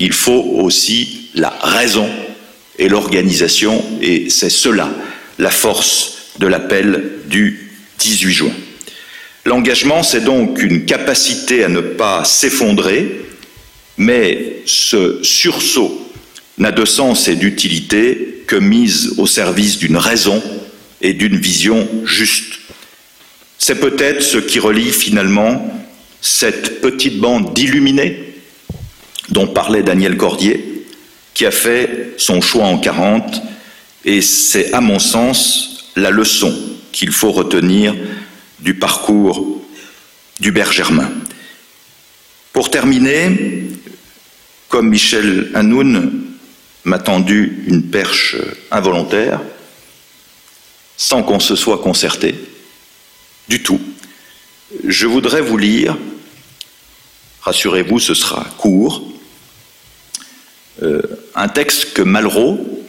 Il 0.00 0.12
faut 0.12 0.44
aussi 0.58 1.30
la 1.34 1.50
raison 1.62 2.08
et 2.78 2.88
l'organisation, 2.88 3.80
et 4.02 4.28
c'est 4.28 4.50
cela 4.50 4.90
la 5.38 5.50
force 5.50 6.32
de 6.40 6.48
l'appel 6.48 7.20
du 7.26 7.70
18 7.98 8.32
juin. 8.32 8.52
L'engagement, 9.44 10.02
c'est 10.02 10.24
donc 10.24 10.60
une 10.60 10.84
capacité 10.84 11.62
à 11.62 11.68
ne 11.68 11.80
pas 11.80 12.24
s'effondrer, 12.24 13.22
mais 13.96 14.62
ce 14.66 15.22
sursaut 15.22 16.09
n'a 16.60 16.70
de 16.70 16.84
sens 16.84 17.26
et 17.26 17.36
d'utilité 17.36 18.44
que 18.46 18.56
mise 18.56 19.14
au 19.16 19.26
service 19.26 19.78
d'une 19.78 19.96
raison 19.96 20.42
et 21.00 21.14
d'une 21.14 21.36
vision 21.36 21.88
juste. 22.04 22.60
C'est 23.58 23.80
peut-être 23.80 24.22
ce 24.22 24.38
qui 24.38 24.58
relie 24.58 24.92
finalement 24.92 25.66
cette 26.20 26.82
petite 26.82 27.18
bande 27.18 27.54
d'illuminés 27.54 28.34
dont 29.30 29.46
parlait 29.46 29.82
Daniel 29.82 30.16
Cordier, 30.16 30.84
qui 31.34 31.46
a 31.46 31.50
fait 31.50 32.14
son 32.18 32.40
choix 32.40 32.64
en 32.64 32.78
40, 32.78 33.42
et 34.04 34.20
c'est 34.20 34.72
à 34.74 34.80
mon 34.80 34.98
sens 34.98 35.90
la 35.96 36.10
leçon 36.10 36.54
qu'il 36.92 37.12
faut 37.12 37.30
retenir 37.30 37.94
du 38.58 38.74
parcours 38.74 39.62
d'Hubert 40.40 40.72
Germain. 40.72 41.10
Pour 42.52 42.70
terminer, 42.70 43.68
comme 44.68 44.88
Michel 44.88 45.50
Hanoun, 45.54 46.29
m'a 46.84 46.98
tendu 46.98 47.64
une 47.66 47.90
perche 47.90 48.36
involontaire, 48.70 49.40
sans 50.96 51.22
qu'on 51.22 51.40
se 51.40 51.56
soit 51.56 51.78
concerté, 51.78 52.34
du 53.48 53.62
tout. 53.62 53.80
Je 54.84 55.06
voudrais 55.06 55.40
vous 55.40 55.58
lire, 55.58 55.96
rassurez-vous, 57.42 57.98
ce 57.98 58.14
sera 58.14 58.44
court, 58.58 59.02
euh, 60.82 61.02
un 61.34 61.48
texte 61.48 61.92
que 61.92 62.02
Malraux 62.02 62.84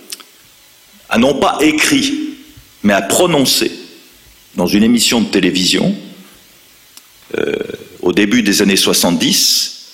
a 1.10 1.18
non 1.18 1.40
pas 1.40 1.58
écrit, 1.62 2.38
mais 2.84 2.94
a 2.94 3.02
prononcé 3.02 3.72
dans 4.56 4.68
une 4.68 4.84
émission 4.84 5.22
de 5.22 5.30
télévision 5.30 5.96
euh, 7.38 7.56
au 8.02 8.14
début 8.14 8.44
des 8.44 8.62
années 8.62 8.78
70, 8.78 9.88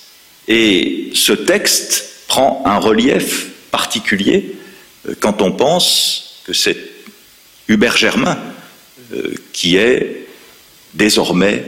et 0.48 1.10
ce 1.14 1.32
texte 1.32 2.26
prend 2.28 2.62
un 2.64 2.78
relief 2.78 3.48
particulier 3.70 4.56
euh, 5.08 5.14
quand 5.18 5.42
on 5.42 5.52
pense 5.52 6.42
que 6.44 6.52
c'est 6.52 6.78
Hubert 7.68 7.96
Germain 7.96 8.38
euh, 9.12 9.34
qui 9.52 9.76
est 9.76 10.26
désormais 10.94 11.64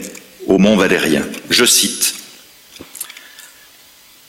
au 0.47 0.59
Mont 0.59 0.77
Valérien. 0.77 1.23
Je 1.51 1.65
cite 1.65 2.15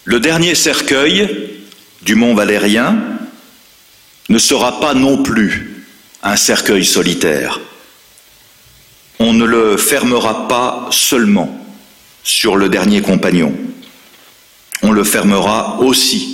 Le 0.03 0.19
dernier 0.19 0.55
cercueil 0.55 1.61
du 2.01 2.15
Mont 2.15 2.35
Valérien 2.35 2.97
ne 4.29 4.37
sera 4.37 4.79
pas 4.79 4.93
non 4.93 5.23
plus 5.23 5.85
un 6.23 6.35
cercueil 6.35 6.85
solitaire. 6.85 7.59
On 9.19 9.33
ne 9.33 9.45
le 9.45 9.77
fermera 9.77 10.47
pas 10.47 10.87
seulement 10.91 11.61
sur 12.23 12.55
le 12.55 12.69
dernier 12.69 13.01
compagnon, 13.01 13.53
on 14.83 14.91
le 14.91 15.03
fermera 15.03 15.79
aussi 15.79 16.30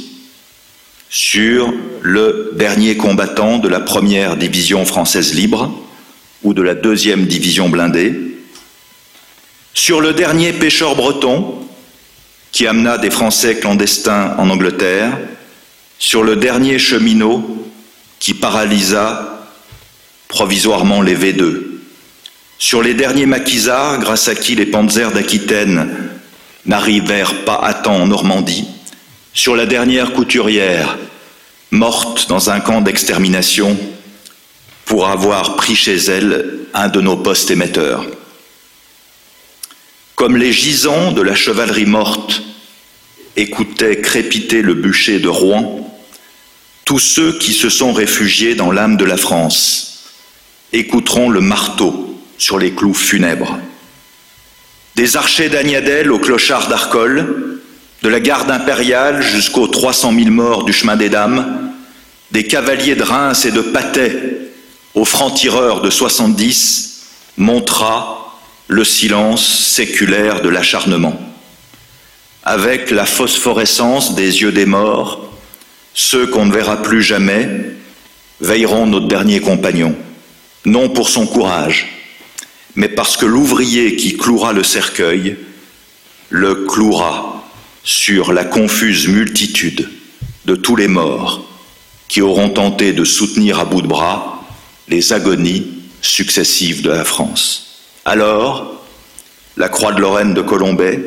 sur 1.10 1.74
le 2.02 2.52
dernier 2.56 2.98
combattant 2.98 3.60
de 3.60 3.68
la 3.68 3.80
première 3.80 4.36
division 4.36 4.86
française 4.86 5.34
libre 5.34 5.74
ou 6.44 6.54
de 6.54 6.62
la 6.62 6.76
deuxième 6.76 7.26
division 7.26 7.70
blindée, 7.70 8.14
sur 9.74 10.02
le 10.02 10.14
dernier 10.14 10.54
pêcheur 10.54 10.96
breton 10.96 11.68
qui 12.52 12.68
amena 12.68 12.98
des 12.98 13.12
Français 13.12 13.60
clandestins 13.60 14.36
en 14.38 14.50
Angleterre, 14.50 15.18
sur 16.00 16.24
le 16.24 16.36
dernier 16.36 16.80
cheminot 16.80 17.68
qui 18.20 18.34
paralysa 18.34 19.48
provisoirement 20.28 21.02
les 21.02 21.16
V2, 21.16 21.62
sur 22.58 22.82
les 22.82 22.94
derniers 22.94 23.26
maquisards 23.26 24.00
grâce 24.00 24.28
à 24.28 24.36
qui 24.36 24.56
les 24.56 24.66
panzers 24.66 25.12
d'Aquitaine 25.12 26.10
n'arrivèrent 26.66 27.46
pas 27.46 27.60
à 27.64 27.74
temps 27.74 27.96
en 27.96 28.08
Normandie, 28.08 28.68
sur 29.38 29.56
la 29.56 29.68
dernière 29.68 30.14
couturière, 30.14 30.98
morte 31.70 32.28
dans 32.28 32.50
un 32.50 32.60
camp 32.60 32.82
d'extermination 32.82 33.78
pour 34.86 35.10
avoir 35.10 35.56
pris 35.56 35.76
chez 35.76 35.96
elle 35.96 36.62
un 36.74 36.88
de 36.88 37.02
nos 37.02 37.18
postes 37.18 37.52
émetteurs. 37.52 38.04
Comme 40.16 40.38
les 40.38 40.52
gisants 40.52 41.12
de 41.12 41.22
la 41.22 41.36
chevalerie 41.36 41.86
morte 41.86 42.42
écoutaient 43.36 44.02
crépiter 44.02 44.64
le 44.64 44.74
bûcher 44.74 45.20
de 45.20 45.30
Rouen, 45.30 45.88
tous 46.84 46.98
ceux 46.98 47.38
qui 47.38 47.54
se 47.54 47.70
sont 47.70 47.94
réfugiés 47.94 48.56
dans 48.56 48.72
l'âme 48.72 48.98
de 48.98 49.06
la 49.06 49.18
France 49.18 50.16
écouteront 50.74 51.30
le 51.30 51.42
marteau 51.42 52.20
sur 52.40 52.58
les 52.58 52.72
clous 52.72 52.96
funèbres. 52.96 53.60
Des 54.96 55.16
archers 55.16 55.50
d'Agnadel 55.50 56.12
aux 56.12 56.18
clochards 56.18 56.70
d'Arcole, 56.70 57.57
de 58.02 58.10
la 58.10 58.20
garde 58.20 58.52
impériale 58.52 59.22
jusqu'aux 59.22 59.68
300 59.68 60.14
000 60.14 60.30
morts 60.30 60.64
du 60.64 60.74
chemin 60.74 60.96
des 60.96 61.10
dames, 61.10 61.72
des 62.32 62.46
cavaliers 62.46 62.96
de 62.96 63.04
Reims 63.04 63.46
et 63.46 63.52
de 63.52 63.62
Patay 63.62 64.38
aux 64.94 65.06
francs-tireurs 65.06 65.82
de 65.82 65.90
70, 65.90 67.06
montra 67.38 68.38
le 68.68 68.84
silence 68.84 69.46
séculaire 69.46 70.42
de 70.42 70.50
l'acharnement. 70.50 71.20
Avec 72.44 72.92
la 72.92 73.06
phosphorescence 73.06 74.16
des 74.16 74.42
yeux 74.42 74.52
des 74.52 74.66
morts, 74.66 75.32
ceux 75.94 76.28
qu'on 76.28 76.46
ne 76.46 76.54
verra 76.54 76.82
plus 76.82 77.02
jamais 77.02 77.50
veilleront 78.40 78.86
notre 78.86 79.08
dernier 79.08 79.40
compagnon, 79.40 79.96
non 80.66 80.90
pour 80.90 81.10
son 81.10 81.26
courage, 81.26 81.88
mais 82.76 82.90
parce 82.90 83.18
que 83.18 83.26
l'ouvrier 83.26 83.96
qui 83.96 84.16
clouera 84.18 84.54
le 84.54 84.64
cercueil 84.64 85.38
le 86.30 86.66
clouera 86.66 87.37
sur 87.88 88.34
la 88.34 88.44
confuse 88.44 89.08
multitude 89.08 89.90
de 90.44 90.56
tous 90.56 90.76
les 90.76 90.90
morts 90.90 91.48
qui 92.10 92.22
auront 92.22 92.50
tenté 92.50 92.92
de 92.92 93.06
soutenir 93.06 93.60
à 93.60 93.66
bout 93.66 93.82
de 93.82 93.88
bras 93.88 94.44
les 94.90 95.14
agonies 95.14 95.66
successives 96.02 96.82
de 96.82 96.90
la 96.90 97.06
France. 97.06 97.80
Alors, 98.04 98.84
la 99.56 99.70
croix 99.70 99.94
de 99.94 100.02
Lorraine 100.02 100.34
de 100.34 100.42
Colombay, 100.42 101.02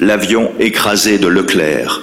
l'avion 0.00 0.50
écrasé 0.58 1.18
de 1.18 1.26
Leclerc, 1.26 2.00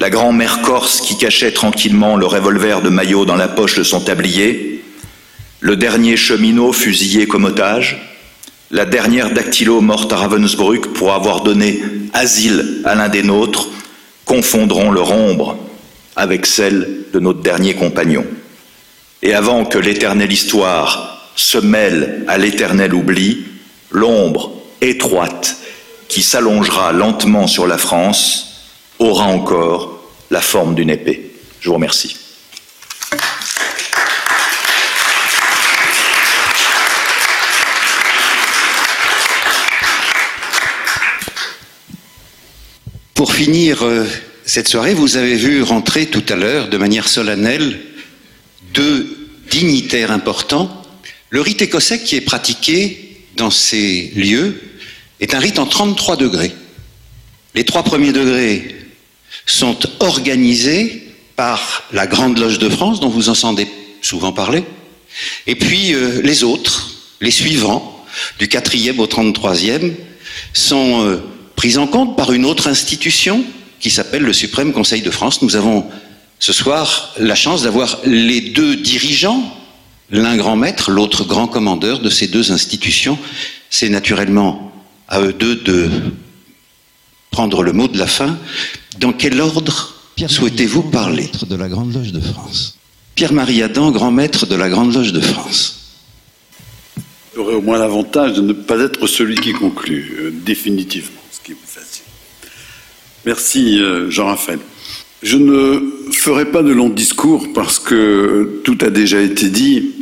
la 0.00 0.10
grand-mère 0.10 0.60
corse 0.62 1.00
qui 1.00 1.16
cachait 1.16 1.52
tranquillement 1.52 2.16
le 2.16 2.26
revolver 2.26 2.82
de 2.82 2.88
Maillot 2.88 3.26
dans 3.26 3.36
la 3.36 3.46
poche 3.46 3.76
de 3.76 3.84
son 3.84 4.00
tablier, 4.00 4.82
le 5.60 5.76
dernier 5.76 6.16
cheminot 6.16 6.72
fusillé 6.72 7.28
comme 7.28 7.44
otage, 7.44 8.15
la 8.70 8.84
dernière 8.84 9.32
dactylo 9.32 9.80
morte 9.80 10.12
à 10.12 10.16
Ravensbrück 10.16 10.92
pour 10.92 11.12
avoir 11.12 11.42
donné 11.42 11.82
asile 12.12 12.82
à 12.84 12.94
l'un 12.94 13.08
des 13.08 13.22
nôtres, 13.22 13.68
confondront 14.24 14.90
leur 14.90 15.12
ombre 15.12 15.56
avec 16.16 16.46
celle 16.46 17.04
de 17.12 17.20
notre 17.20 17.40
dernier 17.40 17.74
compagnon. 17.74 18.24
Et 19.22 19.34
avant 19.34 19.64
que 19.64 19.78
l'éternelle 19.78 20.32
histoire 20.32 21.30
se 21.36 21.58
mêle 21.58 22.24
à 22.26 22.38
l'éternel 22.38 22.94
oubli, 22.94 23.44
l'ombre 23.90 24.52
étroite 24.80 25.56
qui 26.08 26.22
s'allongera 26.22 26.92
lentement 26.92 27.46
sur 27.46 27.66
la 27.66 27.78
France 27.78 28.64
aura 28.98 29.24
encore 29.24 30.00
la 30.30 30.40
forme 30.40 30.74
d'une 30.74 30.90
épée. 30.90 31.32
Je 31.60 31.68
vous 31.68 31.74
remercie. 31.74 32.25
Pour 43.16 43.32
finir 43.32 43.82
euh, 43.82 44.04
cette 44.44 44.68
soirée, 44.68 44.92
vous 44.92 45.16
avez 45.16 45.36
vu 45.36 45.62
rentrer 45.62 46.04
tout 46.04 46.22
à 46.28 46.36
l'heure, 46.36 46.68
de 46.68 46.76
manière 46.76 47.08
solennelle, 47.08 47.80
deux 48.74 49.30
dignitaires 49.50 50.10
importants. 50.12 50.82
Le 51.30 51.40
rite 51.40 51.62
écossais 51.62 51.98
qui 51.98 52.16
est 52.16 52.20
pratiqué 52.20 53.24
dans 53.38 53.50
ces 53.50 54.12
lieux 54.14 54.60
est 55.20 55.32
un 55.32 55.38
rite 55.38 55.58
en 55.58 55.64
33 55.64 56.18
degrés. 56.18 56.52
Les 57.54 57.64
trois 57.64 57.84
premiers 57.84 58.12
degrés 58.12 58.76
sont 59.46 59.78
organisés 60.00 61.02
par 61.36 61.84
la 61.90 62.06
Grande 62.06 62.36
Loge 62.36 62.58
de 62.58 62.68
France, 62.68 63.00
dont 63.00 63.08
vous 63.08 63.30
entendez 63.30 63.66
souvent 64.02 64.32
parler, 64.32 64.62
et 65.46 65.54
puis 65.54 65.94
euh, 65.94 66.20
les 66.20 66.44
autres, 66.44 66.90
les 67.22 67.30
suivants, 67.30 68.04
du 68.38 68.46
quatrième 68.46 69.00
au 69.00 69.06
33e, 69.06 69.92
sont 70.52 71.06
euh, 71.06 71.22
prise 71.56 71.78
en 71.78 71.86
compte 71.86 72.16
par 72.16 72.32
une 72.32 72.44
autre 72.44 72.68
institution 72.68 73.44
qui 73.80 73.90
s'appelle 73.90 74.22
le 74.22 74.32
Suprême 74.32 74.72
Conseil 74.72 75.02
de 75.02 75.10
France. 75.10 75.42
Nous 75.42 75.56
avons 75.56 75.86
ce 76.38 76.52
soir 76.52 77.14
la 77.18 77.34
chance 77.34 77.62
d'avoir 77.62 77.98
les 78.04 78.40
deux 78.40 78.76
dirigeants, 78.76 79.42
l'un 80.10 80.36
grand 80.36 80.56
maître, 80.56 80.90
l'autre 80.90 81.24
grand 81.24 81.48
commandeur 81.48 82.00
de 82.00 82.10
ces 82.10 82.28
deux 82.28 82.52
institutions. 82.52 83.18
C'est 83.70 83.88
naturellement 83.88 84.70
à 85.08 85.20
eux 85.20 85.32
deux 85.32 85.56
de 85.56 85.88
prendre 87.30 87.62
le 87.62 87.72
mot 87.72 87.88
de 87.88 87.98
la 87.98 88.06
fin. 88.06 88.38
Dans 89.00 89.12
quel 89.12 89.40
ordre 89.40 89.94
souhaitez-vous 90.26 90.82
parler? 90.82 91.30
de 91.48 91.56
la 91.56 91.68
Grande 91.68 91.92
Loge 91.92 92.12
de 92.12 92.20
France. 92.20 92.78
Pierre-Marie 93.14 93.62
Adam, 93.62 93.90
grand 93.90 94.10
maître 94.10 94.46
de 94.46 94.54
la 94.54 94.68
Grande 94.68 94.92
Loge 94.94 95.12
de 95.12 95.20
France. 95.20 95.76
J'aurais 97.34 97.54
au 97.54 97.60
moins 97.62 97.78
l'avantage 97.78 98.34
de 98.34 98.40
ne 98.40 98.52
pas 98.52 98.78
être 98.78 99.06
celui 99.06 99.36
qui 99.36 99.52
conclut, 99.52 100.16
euh, 100.18 100.30
définitivement. 100.44 101.20
Merci 103.24 103.80
euh, 103.80 104.10
Jean-Raphaël. 104.10 104.58
Je 105.22 105.36
ne 105.36 106.10
ferai 106.12 106.46
pas 106.46 106.62
de 106.62 106.72
long 106.72 106.88
discours 106.88 107.52
parce 107.52 107.78
que 107.78 108.60
tout 108.64 108.78
a 108.80 108.90
déjà 108.90 109.20
été 109.20 109.48
dit. 109.48 109.92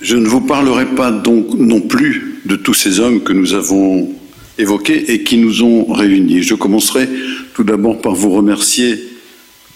Je 0.00 0.16
ne 0.16 0.26
vous 0.26 0.40
parlerai 0.40 0.86
pas 0.94 1.10
donc 1.10 1.54
non 1.54 1.80
plus 1.80 2.40
de 2.44 2.56
tous 2.56 2.74
ces 2.74 3.00
hommes 3.00 3.22
que 3.22 3.32
nous 3.32 3.54
avons 3.54 4.12
évoqués 4.58 5.12
et 5.12 5.22
qui 5.22 5.38
nous 5.38 5.62
ont 5.62 5.92
réunis. 5.92 6.42
Je 6.42 6.54
commencerai 6.54 7.08
tout 7.54 7.64
d'abord 7.64 8.00
par 8.00 8.14
vous 8.14 8.30
remercier 8.30 8.98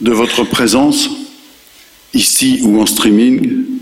de 0.00 0.12
votre 0.12 0.44
présence 0.44 1.10
ici 2.12 2.60
ou 2.62 2.80
en 2.80 2.86
streaming. 2.86 3.75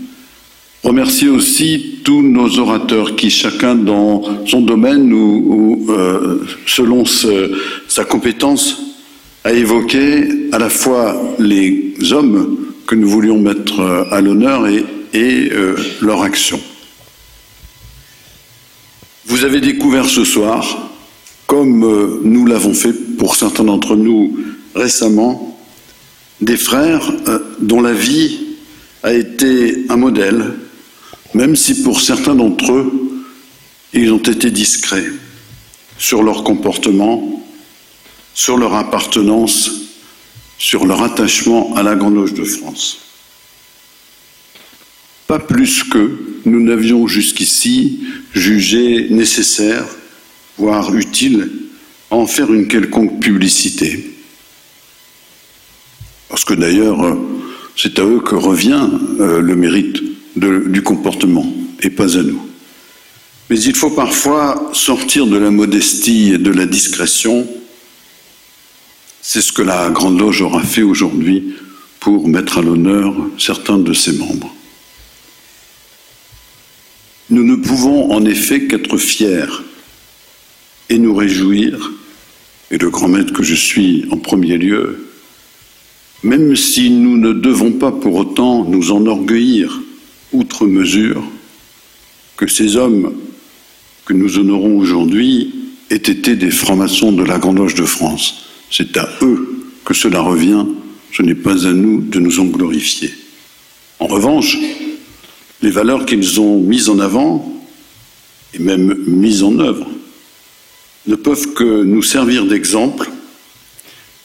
Remercier 0.85 1.29
aussi 1.29 2.01
tous 2.03 2.21
nos 2.21 2.59
orateurs 2.59 3.15
qui, 3.15 3.31
chacun 3.31 3.73
dans 3.73 4.21
son 4.45 4.61
domaine 4.61 5.11
ou, 5.11 5.87
euh, 5.89 6.45
selon 6.67 7.05
sa 7.87 8.05
compétence, 8.05 8.83
a 9.43 9.51
évoqué 9.51 10.27
à 10.51 10.59
la 10.59 10.69
fois 10.69 11.19
les 11.39 11.95
hommes 12.11 12.55
que 12.85 12.93
nous 12.93 13.09
voulions 13.09 13.39
mettre 13.39 13.81
à 14.11 14.21
l'honneur 14.21 14.67
et, 14.67 14.85
euh, 15.51 15.75
leur 16.01 16.21
action. 16.21 16.59
Vous 19.25 19.43
avez 19.43 19.61
découvert 19.61 20.05
ce 20.05 20.23
soir, 20.23 20.91
comme 21.47 21.83
euh, 21.83 22.19
nous 22.23 22.45
l'avons 22.45 22.75
fait 22.75 22.93
pour 23.17 23.35
certains 23.35 23.63
d'entre 23.63 23.95
nous 23.95 24.37
récemment, 24.75 25.59
des 26.41 26.57
frères 26.57 27.11
euh, 27.27 27.39
dont 27.59 27.81
la 27.81 27.93
vie 27.93 28.39
a 29.01 29.13
été 29.13 29.85
un 29.89 29.97
modèle, 29.97 30.53
même 31.33 31.55
si 31.55 31.83
pour 31.83 32.01
certains 32.01 32.35
d'entre 32.35 32.71
eux, 32.71 33.15
ils 33.93 34.11
ont 34.11 34.17
été 34.17 34.51
discrets 34.51 35.07
sur 35.97 36.23
leur 36.23 36.43
comportement, 36.43 37.43
sur 38.33 38.57
leur 38.57 38.75
appartenance, 38.75 39.71
sur 40.57 40.85
leur 40.85 41.01
attachement 41.01 41.73
à 41.75 41.83
la 41.83 41.95
Grande 41.95 42.15
Loge 42.15 42.33
de 42.33 42.43
France. 42.43 42.99
Pas 45.27 45.39
plus 45.39 45.83
que 45.83 46.19
nous 46.45 46.61
n'avions 46.61 47.07
jusqu'ici 47.07 48.01
jugé 48.33 49.07
nécessaire, 49.09 49.85
voire 50.57 50.93
utile, 50.93 51.49
à 52.11 52.15
en 52.15 52.27
faire 52.27 52.53
une 52.53 52.67
quelconque 52.67 53.19
publicité. 53.19 54.15
Parce 56.29 56.45
que 56.45 56.53
d'ailleurs, 56.53 57.17
c'est 57.75 57.97
à 57.97 58.03
eux 58.03 58.19
que 58.19 58.35
revient 58.35 58.89
euh, 59.19 59.41
le 59.41 59.55
mérite 59.55 60.01
du 60.35 60.81
comportement, 60.81 61.45
et 61.81 61.89
pas 61.89 62.17
à 62.17 62.23
nous. 62.23 62.41
Mais 63.49 63.59
il 63.59 63.75
faut 63.75 63.91
parfois 63.91 64.69
sortir 64.73 65.27
de 65.27 65.37
la 65.37 65.51
modestie 65.51 66.33
et 66.33 66.37
de 66.37 66.51
la 66.51 66.65
discrétion. 66.65 67.47
C'est 69.21 69.41
ce 69.41 69.51
que 69.51 69.61
la 69.61 69.89
Grande 69.89 70.19
Loge 70.19 70.41
aura 70.41 70.63
fait 70.63 70.81
aujourd'hui 70.81 71.53
pour 71.99 72.27
mettre 72.27 72.57
à 72.57 72.61
l'honneur 72.61 73.15
certains 73.37 73.77
de 73.77 73.93
ses 73.93 74.13
membres. 74.13 74.53
Nous 77.29 77.43
ne 77.43 77.55
pouvons 77.55 78.11
en 78.11 78.25
effet 78.25 78.67
qu'être 78.67 78.97
fiers 78.97 79.45
et 80.89 80.97
nous 80.97 81.15
réjouir, 81.15 81.91
et 82.71 82.77
le 82.77 82.89
grand 82.89 83.07
maître 83.07 83.33
que 83.33 83.43
je 83.43 83.55
suis 83.55 84.05
en 84.11 84.17
premier 84.17 84.57
lieu, 84.57 85.07
même 86.23 86.55
si 86.55 86.89
nous 86.89 87.17
ne 87.17 87.33
devons 87.33 87.71
pas 87.71 87.91
pour 87.91 88.15
autant 88.15 88.65
nous 88.65 88.91
enorgueillir 88.91 89.81
outre 90.35 90.67
mesure 90.67 91.23
que 92.37 92.47
ces 92.47 92.75
hommes 92.75 93.13
que 94.05 94.13
nous 94.13 94.37
honorons 94.37 94.77
aujourd'hui 94.77 95.53
aient 95.89 95.95
été 95.95 96.35
des 96.35 96.51
francs-maçons 96.51 97.11
de 97.11 97.23
la 97.23 97.39
Grande 97.39 97.57
Loge 97.57 97.75
de 97.75 97.85
France. 97.85 98.45
C'est 98.69 98.97
à 98.97 99.09
eux 99.21 99.65
que 99.85 99.93
cela 99.93 100.19
revient, 100.19 100.65
ce 101.11 101.23
n'est 101.23 101.35
pas 101.35 101.65
à 101.67 101.71
nous 101.71 102.01
de 102.01 102.19
nous 102.19 102.39
en 102.39 102.45
glorifier. 102.45 103.11
En 103.99 104.07
revanche, 104.07 104.57
les 105.61 105.71
valeurs 105.71 106.05
qu'ils 106.05 106.39
ont 106.39 106.59
mises 106.59 106.89
en 106.89 106.99
avant 106.99 107.63
et 108.53 108.59
même 108.59 108.95
mises 109.07 109.43
en 109.43 109.57
œuvre 109.59 109.87
ne 111.07 111.15
peuvent 111.15 111.53
que 111.53 111.83
nous 111.83 112.03
servir 112.03 112.45
d'exemple. 112.45 113.09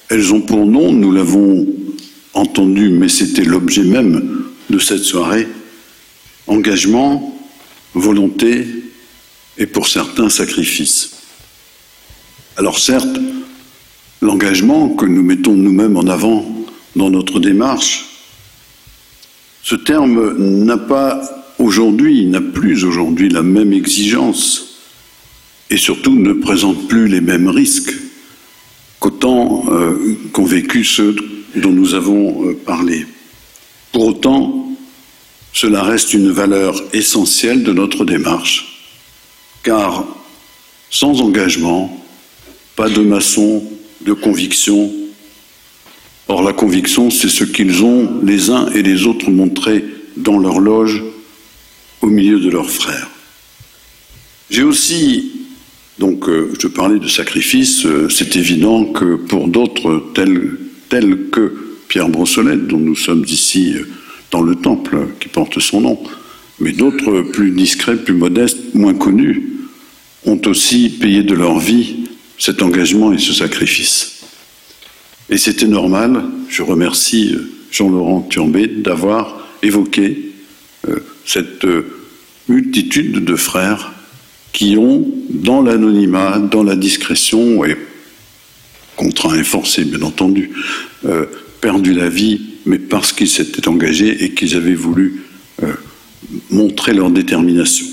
Elles 0.09 0.33
ont 0.35 0.41
pour 0.41 0.67
nom, 0.67 0.93
nous 0.93 1.13
l'avons 1.13 1.67
entendu, 2.35 2.89
mais 2.89 3.09
c'était 3.09 3.45
l'objet 3.45 3.85
même 3.85 4.45
de 4.71 4.79
cette 4.79 5.05
soirée, 5.05 5.47
engagement, 6.51 7.35
volonté, 7.95 8.67
et 9.57 9.67
pour 9.67 9.87
certains 9.87 10.29
sacrifices. 10.29 11.11
Alors 12.57 12.79
certes, 12.79 13.19
l'engagement 14.21 14.91
que 14.91 15.07
nous 15.07 15.23
mettons 15.23 15.55
nous-mêmes 15.55 15.97
en 15.97 16.07
avant 16.07 16.45
dans 16.97 17.11
notre 17.11 17.41
démarche, 17.41 18.07
ce 19.63 19.77
terme 19.77 20.37
n'a 20.65 20.79
pas 20.79 21.55
aujourd'hui, 21.59 22.27
n'a 22.27 22.41
plus 22.41 22.85
aujourd'hui 22.85 23.29
la 23.29 23.43
même 23.43 23.73
exigence 23.73 24.81
et 25.69 25.77
surtout 25.77 26.17
ne 26.17 26.33
présente 26.33 26.89
plus 26.89 27.07
les 27.07 27.21
mêmes 27.21 27.49
risques 27.49 27.95
qu'autant 28.99 29.65
euh, 29.69 30.17
qu'ont 30.33 30.45
vécu 30.45 30.85
ceux 30.85 31.15
dont 31.57 31.71
nous 31.71 31.95
avons 31.95 32.49
euh, 32.49 32.55
parlé. 32.55 33.07
Pour 33.93 34.07
autant, 34.07 34.70
cela 35.53 35.83
reste 35.83 36.15
une 36.15 36.31
valeur 36.31 36.81
essentielle 36.93 37.63
de 37.63 37.73
notre 37.73 38.05
démarche 38.05 38.71
car 39.63 40.07
sans 40.91 41.21
engagement, 41.21 42.05
pas 42.77 42.89
de 42.89 43.01
maçon, 43.01 43.63
de 44.01 44.13
conviction. 44.13 44.91
Or 46.29 46.43
la 46.43 46.53
conviction, 46.53 47.11
c'est 47.11 47.29
ce 47.29 47.45
qu'ils 47.45 47.85
ont 47.85 48.21
les 48.23 48.51
uns 48.51 48.71
et 48.73 48.83
les 48.83 49.07
autres 49.07 49.31
montré 49.31 49.85
dans 50.17 50.39
leur 50.39 50.61
loge 50.61 51.03
au 52.03 52.07
milieu 52.07 52.41
de 52.41 52.51
leurs 52.51 52.71
frères. 52.71 53.09
J'ai 54.51 54.63
aussi, 54.63 55.33
donc 55.99 56.29
euh, 56.29 56.53
je 56.59 56.67
parlais 56.67 56.99
de 56.99 57.09
sacrifice, 57.09 57.85
euh, 57.87 58.09
c'est 58.09 58.37
évident 58.37 58.85
que 58.87 59.15
pour 59.15 59.49
d'autres 59.49 60.11
tels, 60.15 60.57
que 61.31 61.77
Pierre 61.87 62.09
Brossolette, 62.09 62.67
dont 62.67 62.79
nous 62.79 62.97
sommes 62.97 63.25
ici 63.29 63.75
euh, 63.75 63.89
dans 64.31 64.43
le 64.43 64.55
temple 64.55 65.09
qui 65.19 65.29
porte 65.29 65.61
son 65.61 65.81
nom, 65.81 66.03
mais 66.59 66.73
d'autres 66.73 67.23
plus 67.23 67.51
discrets, 67.51 67.97
plus 67.97 68.15
modestes, 68.15 68.75
moins 68.75 68.95
connus, 68.95 69.51
ont 70.27 70.41
aussi 70.47 70.91
payé 70.91 71.23
de 71.23 71.35
leur 71.35 71.59
vie 71.59 72.05
cet 72.39 72.63
engagement 72.63 73.13
et 73.13 73.19
ce 73.19 73.33
sacrifice. 73.33 74.21
Et 75.31 75.39
c'était 75.39 75.67
normal, 75.67 76.25
je 76.49 76.63
remercie 76.63 77.35
euh, 77.35 77.49
Jean-Laurent 77.71 78.23
Turbet 78.23 78.67
d'avoir 78.67 79.47
évoqué 79.63 80.33
euh, 80.89 81.01
cette 81.25 81.65
euh, 81.65 81.87
multitude 82.49 83.25
de 83.25 83.37
frères 83.37 83.93
qui 84.53 84.77
ont, 84.77 85.07
dans 85.29 85.63
l'anonymat, 85.63 86.41
dans 86.41 86.65
la 86.65 86.75
discrétion, 86.75 87.65
et 87.65 87.77
contraints 88.97 89.39
et 89.39 89.45
forcés 89.45 89.85
bien 89.85 90.03
entendu, 90.03 90.51
perdu 91.61 91.95
la 91.95 92.09
vie, 92.09 92.50
mais 92.67 92.79
parce 92.79 93.13
qu'ils 93.13 93.29
s'étaient 93.29 93.69
engagés 93.69 94.25
et 94.25 94.35
qu'ils 94.35 94.57
avaient 94.57 94.75
voulu 94.75 95.23
montrer 96.51 96.93
leur 96.95 97.11
détermination. 97.11 97.87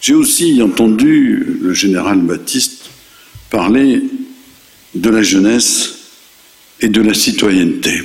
J'ai 0.00 0.14
aussi 0.14 0.60
entendu 0.60 1.58
le 1.60 1.72
général 1.72 2.18
Baptiste 2.18 2.90
parler 3.50 4.02
de 4.94 5.10
la 5.10 5.22
jeunesse 5.22 5.98
et 6.80 6.88
de 6.88 7.00
la 7.00 7.14
citoyenneté. 7.14 8.02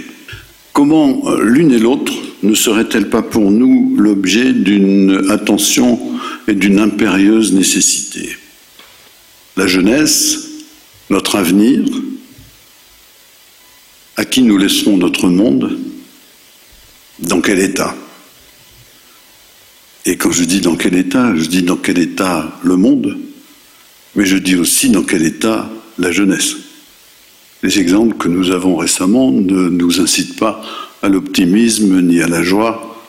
Comment 0.73 1.23
euh, 1.25 1.43
l'une 1.43 1.71
et 1.71 1.79
l'autre 1.79 2.13
ne 2.43 2.53
serait-elle 2.53 3.09
pas 3.09 3.23
pour 3.23 3.49
nous 3.49 3.95
l'objet 3.97 4.53
d'une 4.53 5.31
attention 5.31 5.99
et 6.47 6.53
d'une 6.53 6.79
impérieuse 6.79 7.53
nécessité? 7.53 8.37
La 9.55 9.65
jeunesse, 9.65 10.49
notre 11.09 11.35
avenir, 11.35 11.83
à 14.17 14.25
qui 14.25 14.41
nous 14.41 14.57
laisserons 14.57 14.97
notre 14.97 15.29
monde, 15.29 15.77
dans 17.19 17.39
quel 17.39 17.59
état? 17.59 17.95
Et 20.05 20.17
quand 20.17 20.31
je 20.31 20.43
dis 20.43 20.59
dans 20.59 20.75
quel 20.75 20.95
état, 20.95 21.35
je 21.35 21.45
dis 21.45 21.61
dans 21.61 21.77
quel 21.77 21.99
état 21.99 22.59
le 22.63 22.75
monde, 22.75 23.17
mais 24.15 24.25
je 24.25 24.37
dis 24.37 24.55
aussi 24.55 24.89
dans 24.89 25.03
quel 25.03 25.23
état 25.23 25.69
la 25.99 26.11
jeunesse. 26.11 26.55
Les 27.61 27.79
exemples 27.79 28.17
que 28.17 28.27
nous 28.27 28.51
avons 28.51 28.75
récemment 28.75 29.31
ne 29.31 29.69
nous 29.69 30.01
incitent 30.01 30.37
pas 30.37 30.63
à 31.03 31.09
l'optimisme 31.09 32.01
ni 32.01 32.21
à 32.21 32.27
la 32.27 32.41
joie 32.41 33.03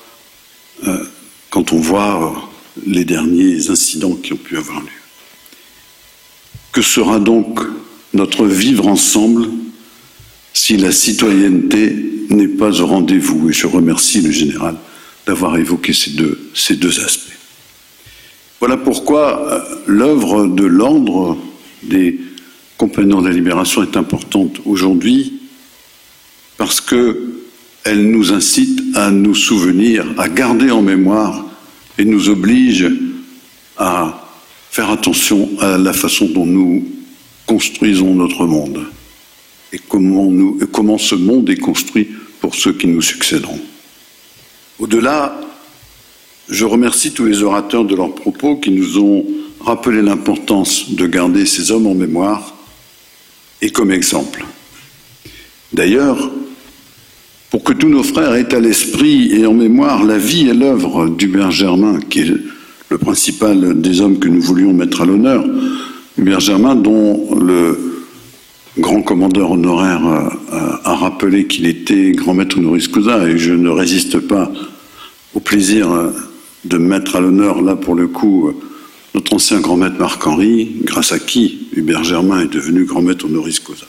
euh, 0.87 1.05
quand 1.51 1.73
on 1.73 1.78
voit 1.78 2.51
les 2.87 3.05
derniers 3.05 3.70
incidents 3.70 4.15
qui 4.15 4.35
ont 4.35 4.37
pu 4.37 4.59
avoir 4.59 4.81
lieu. 4.81 4.89
Que 6.73 6.83
sera 6.83 7.19
donc 7.19 7.61
notre 8.12 8.45
vivre 8.47 8.87
ensemble 8.87 9.49
si 10.59 10.77
la 10.77 10.91
citoyenneté 10.91 11.95
n'est 12.31 12.49
pas 12.49 12.81
au 12.81 12.87
rendez-vous 12.87 13.49
Et 13.49 13.53
je 13.53 13.69
remercie 13.69 14.20
le 14.20 14.33
général 14.33 14.75
d'avoir 15.25 15.57
évoqué 15.57 15.93
ces 15.93 16.11
deux, 16.11 17.01
aspects. 17.05 17.39
Voilà 18.59 18.77
pourquoi 18.77 19.49
euh, 19.49 19.61
l'œuvre 19.87 20.47
de 20.47 20.65
l'ordre 20.65 21.39
des 21.85 22.19
compagnons 22.77 23.23
de 23.23 23.28
la 23.28 23.35
libération 23.35 23.83
est 23.85 23.97
importante 23.97 24.61
aujourd'hui, 24.65 25.35
parce 26.57 26.81
qu'elle 26.81 28.11
nous 28.11 28.33
incite 28.33 28.83
à 28.97 29.12
nous 29.12 29.37
souvenir, 29.37 30.07
à 30.19 30.28
garder 30.28 30.73
en 30.73 30.83
mémoire 30.83 31.47
et 31.99 32.05
nous 32.05 32.31
oblige 32.31 32.91
à 33.77 34.28
faire 34.70 34.91
attention 34.91 35.49
à 35.61 35.78
la 35.78 35.93
façon 35.93 36.27
dont 36.27 36.47
nous 36.47 36.85
construisons 37.47 38.12
notre 38.15 38.45
monde 38.45 38.85
et 39.72 39.78
comment, 39.78 40.30
nous, 40.30 40.58
comment 40.72 40.98
ce 40.98 41.14
monde 41.14 41.48
est 41.50 41.56
construit 41.56 42.08
pour 42.40 42.55
ceux 42.55 42.72
qui 42.72 42.86
nous 42.86 43.02
succéderont. 43.02 43.60
Au-delà, 44.78 45.38
je 46.48 46.64
remercie 46.64 47.12
tous 47.12 47.24
les 47.24 47.42
orateurs 47.42 47.84
de 47.84 47.94
leurs 47.94 48.14
propos 48.14 48.56
qui 48.56 48.70
nous 48.70 48.98
ont 48.98 49.26
rappelé 49.60 50.02
l'importance 50.02 50.90
de 50.92 51.06
garder 51.06 51.44
ces 51.47 51.70
hommes 51.72 51.86
en 51.86 51.94
mémoire 51.94 52.56
et 53.60 53.70
comme 53.70 53.90
exemple. 53.90 54.44
D'ailleurs, 55.72 56.30
pour 57.50 57.64
que 57.64 57.72
tous 57.72 57.88
nos 57.88 58.02
frères 58.02 58.34
aient 58.34 58.55
à 58.55 58.60
l'esprit 58.60 59.32
et 59.32 59.47
en 59.47 59.55
mémoire 59.55 60.05
la 60.05 60.18
vie 60.18 60.48
et 60.48 60.55
l'œuvre 60.55 61.08
d'Hubert 61.08 61.50
Germain, 61.50 61.98
qui 62.08 62.20
est 62.20 62.32
le 62.88 62.98
principal 62.98 63.80
des 63.80 64.00
hommes 64.00 64.18
que 64.18 64.28
nous 64.28 64.40
voulions 64.40 64.72
mettre 64.72 65.02
à 65.02 65.06
l'honneur, 65.06 65.44
Hubert 66.16 66.40
Germain, 66.40 66.74
dont 66.74 67.34
le 67.34 67.88
grand 68.78 69.02
commandeur 69.02 69.50
honoraire 69.52 70.07
euh, 70.07 70.76
a 70.84 70.94
rappelé 70.94 71.47
qu'il 71.47 71.66
était 71.66 72.12
grand 72.12 72.34
maître 72.34 72.58
honoris 72.58 72.89
causa, 72.89 73.28
et 73.28 73.39
je 73.39 73.52
ne 73.52 73.68
résiste 73.68 74.18
pas 74.20 74.50
au 75.34 75.40
plaisir 75.40 75.90
euh, 75.90 76.10
de 76.65 76.78
mettre 76.78 77.16
à 77.16 77.20
l'honneur, 77.20 77.60
là 77.62 77.76
pour 77.76 77.94
le 77.94 78.08
coup, 78.08 78.48
euh, 78.48 78.55
notre 79.15 79.34
ancien 79.34 79.60
grand 79.60 79.76
maître 79.76 79.97
Marc-Henri, 79.98 80.76
grâce 80.82 81.12
à 81.12 81.18
qui 81.18 81.68
Hubert 81.74 82.05
Germain 82.05 82.42
est 82.42 82.52
devenu 82.52 82.84
grand 82.84 83.02
maître 83.02 83.24
honoris 83.24 83.60
causa. 83.60 83.86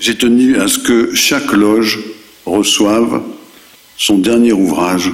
J'ai 0.00 0.16
tenu 0.16 0.56
à 0.56 0.68
ce 0.68 0.78
que 0.78 1.14
chaque 1.14 1.52
loge 1.52 2.00
reçoive 2.44 3.22
son 3.96 4.18
dernier 4.18 4.52
ouvrage 4.52 5.12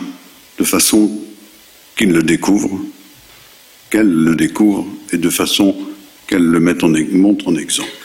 de 0.58 0.65
façon 0.65 1.10
qu'il 1.97 2.12
le 2.12 2.23
découvre, 2.23 2.81
qu'elle 3.90 4.10
le 4.10 4.34
découvre 4.34 4.86
et 5.12 5.18
de 5.18 5.28
façon 5.28 5.76
qu'elle 6.26 6.44
le 6.44 6.60
mette 6.60 6.82
en, 6.82 6.90
montre 7.12 7.49
en 7.49 7.57
exemple. 7.57 8.00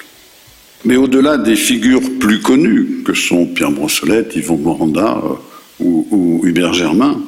Mais 0.83 0.97
au-delà 0.97 1.37
des 1.37 1.55
figures 1.55 2.01
plus 2.19 2.41
connues 2.41 3.03
que 3.03 3.13
sont 3.13 3.47
Pierre 3.47 3.71
Brossolette, 3.71 4.35
Yvon 4.35 4.57
Moranda 4.57 5.21
euh, 5.23 5.35
ou, 5.79 6.07
ou 6.11 6.45
Hubert 6.45 6.73
Germain, 6.73 7.21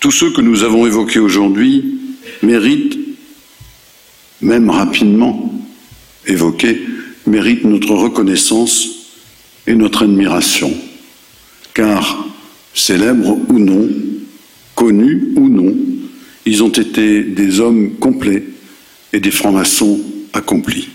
tous 0.00 0.10
ceux 0.10 0.30
que 0.30 0.40
nous 0.40 0.62
avons 0.62 0.86
évoqués 0.86 1.18
aujourd'hui 1.18 1.98
méritent, 2.42 2.98
même 4.40 4.70
rapidement 4.70 5.52
évoqués, 6.26 6.80
méritent 7.26 7.64
notre 7.64 7.94
reconnaissance 7.94 8.88
et 9.66 9.74
notre 9.74 10.04
admiration, 10.04 10.72
car 11.74 12.26
célèbres 12.74 13.38
ou 13.48 13.58
non, 13.58 13.88
connus 14.74 15.32
ou 15.36 15.48
non, 15.48 15.74
ils 16.44 16.62
ont 16.62 16.68
été 16.68 17.24
des 17.24 17.60
hommes 17.60 17.94
complets 17.96 18.44
et 19.12 19.20
des 19.20 19.30
francs-maçons 19.30 20.00
accomplis. 20.32 20.88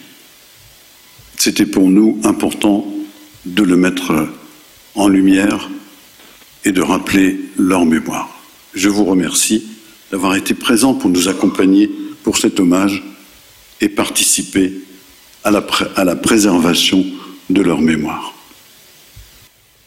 C'était 1.44 1.66
pour 1.66 1.90
nous 1.90 2.22
important 2.24 2.86
de 3.46 3.64
le 3.64 3.76
mettre 3.76 4.28
en 4.94 5.08
lumière 5.08 5.72
et 6.66 6.72
de 6.72 6.84
rappeler 6.84 7.40
leur 7.58 7.84
mémoire. 7.84 8.30
Je 8.76 8.90
vous 8.90 9.06
remercie 9.06 9.64
d'avoir 10.12 10.36
été 10.36 10.54
présent 10.54 10.94
pour 10.94 11.10
nous 11.10 11.30
accompagner 11.30 11.90
pour 12.22 12.38
cet 12.38 12.60
hommage 12.60 13.02
et 13.82 13.90
participer 13.90 14.72
à 15.44 15.50
la, 15.50 15.66
à 15.96 16.04
la 16.04 16.16
préservation 16.16 17.04
de 17.50 17.62
leur 17.62 17.82
mémoire. 17.82 18.36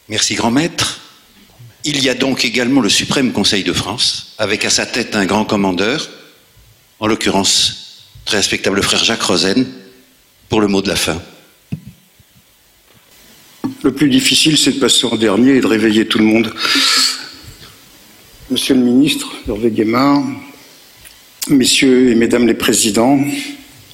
Merci 0.09 0.35
grand 0.35 0.51
maître. 0.51 0.99
Il 1.85 2.03
y 2.03 2.09
a 2.09 2.15
donc 2.15 2.43
également 2.43 2.81
le 2.81 2.89
Suprême 2.89 3.31
Conseil 3.31 3.63
de 3.63 3.71
France, 3.71 4.33
avec 4.39 4.65
à 4.65 4.69
sa 4.69 4.85
tête 4.85 5.15
un 5.15 5.25
grand 5.25 5.45
commandeur, 5.45 6.09
en 6.99 7.07
l'occurrence 7.07 8.03
très 8.25 8.35
respectable 8.35 8.83
frère 8.83 9.05
Jacques 9.05 9.23
Rosen, 9.23 9.65
pour 10.49 10.59
le 10.59 10.67
mot 10.67 10.81
de 10.81 10.89
la 10.89 10.97
fin. 10.97 11.21
Le 13.85 13.91
plus 13.91 14.09
difficile, 14.09 14.57
c'est 14.57 14.71
de 14.71 14.79
passer 14.79 15.05
en 15.05 15.15
dernier 15.15 15.57
et 15.57 15.61
de 15.61 15.67
réveiller 15.67 16.07
tout 16.07 16.17
le 16.17 16.23
monde. 16.23 16.51
Monsieur 18.49 18.73
le 18.73 18.81
ministre, 18.81 19.31
Hervé 19.47 19.69
Guémard, 19.69 20.23
messieurs 21.49 22.09
et 22.09 22.15
mesdames 22.15 22.47
les 22.47 22.55
présidents, 22.55 23.19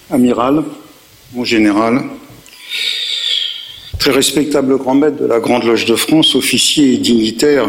amiral, 0.10 0.64
mon 1.34 1.44
général, 1.44 2.04
très 4.00 4.12
respectable 4.12 4.78
grand 4.78 4.96
maître 4.96 5.18
de 5.18 5.26
la 5.26 5.42
Grande 5.42 5.66
Loge 5.66 5.84
de 5.84 5.98
France, 5.98 6.36
officiers 6.36 6.94
et 6.94 6.98
dignitaires 6.98 7.68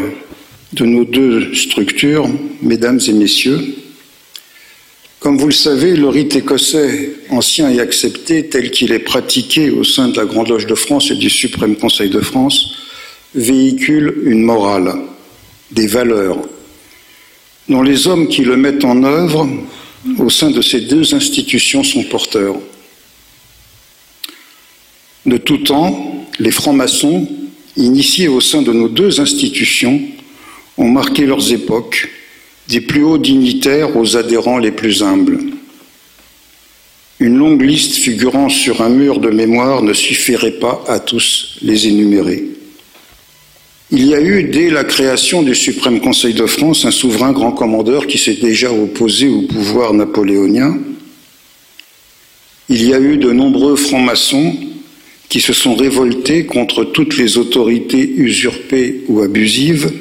de 0.74 0.84
nos 0.84 1.04
deux 1.04 1.52
structures, 1.56 2.28
mesdames 2.62 3.00
et 3.04 3.12
messieurs, 3.14 3.81
comme 5.22 5.38
vous 5.38 5.46
le 5.46 5.52
savez, 5.52 5.94
le 5.94 6.08
rite 6.08 6.34
écossais 6.34 7.14
ancien 7.30 7.70
et 7.70 7.78
accepté, 7.78 8.48
tel 8.48 8.72
qu'il 8.72 8.90
est 8.90 8.98
pratiqué 8.98 9.70
au 9.70 9.84
sein 9.84 10.08
de 10.08 10.16
la 10.16 10.24
Grande 10.24 10.48
Loge 10.48 10.66
de 10.66 10.74
France 10.74 11.12
et 11.12 11.14
du 11.14 11.30
Suprême 11.30 11.76
Conseil 11.76 12.10
de 12.10 12.20
France, 12.20 12.74
véhicule 13.32 14.14
une 14.24 14.42
morale, 14.42 14.92
des 15.70 15.86
valeurs, 15.86 16.38
dont 17.68 17.82
les 17.82 18.08
hommes 18.08 18.26
qui 18.26 18.42
le 18.42 18.56
mettent 18.56 18.84
en 18.84 19.04
œuvre 19.04 19.48
au 20.18 20.28
sein 20.28 20.50
de 20.50 20.60
ces 20.60 20.80
deux 20.80 21.14
institutions 21.14 21.84
sont 21.84 22.02
porteurs. 22.02 22.56
De 25.24 25.36
tout 25.36 25.58
temps, 25.58 26.26
les 26.40 26.50
francs-maçons, 26.50 27.28
initiés 27.76 28.26
au 28.26 28.40
sein 28.40 28.62
de 28.62 28.72
nos 28.72 28.88
deux 28.88 29.20
institutions, 29.20 30.02
ont 30.76 30.88
marqué 30.88 31.26
leurs 31.26 31.52
époques, 31.52 32.10
des 32.68 32.80
plus 32.80 33.04
hauts 33.04 33.18
dignitaires 33.18 33.96
aux 33.96 34.16
adhérents 34.16 34.58
les 34.58 34.72
plus 34.72 35.02
humbles. 35.02 35.40
Une 37.20 37.36
longue 37.36 37.62
liste 37.62 37.94
figurant 37.94 38.48
sur 38.48 38.82
un 38.82 38.88
mur 38.88 39.20
de 39.20 39.30
mémoire 39.30 39.82
ne 39.82 39.92
suffirait 39.92 40.58
pas 40.58 40.82
à 40.88 40.98
tous 40.98 41.58
les 41.62 41.86
énumérer. 41.86 42.44
Il 43.94 44.06
y 44.06 44.14
a 44.14 44.20
eu, 44.20 44.44
dès 44.44 44.70
la 44.70 44.84
création 44.84 45.42
du 45.42 45.54
Suprême 45.54 46.00
Conseil 46.00 46.32
de 46.32 46.46
France, 46.46 46.86
un 46.86 46.90
souverain 46.90 47.32
grand 47.32 47.52
commandeur 47.52 48.06
qui 48.06 48.16
s'est 48.16 48.38
déjà 48.40 48.72
opposé 48.72 49.28
au 49.28 49.42
pouvoir 49.42 49.92
napoléonien. 49.92 50.78
Il 52.70 52.88
y 52.88 52.94
a 52.94 52.98
eu 52.98 53.18
de 53.18 53.30
nombreux 53.32 53.76
francs-maçons 53.76 54.56
qui 55.28 55.40
se 55.40 55.52
sont 55.52 55.74
révoltés 55.74 56.46
contre 56.46 56.84
toutes 56.84 57.18
les 57.18 57.36
autorités 57.36 58.08
usurpées 58.16 59.02
ou 59.08 59.20
abusives, 59.20 59.92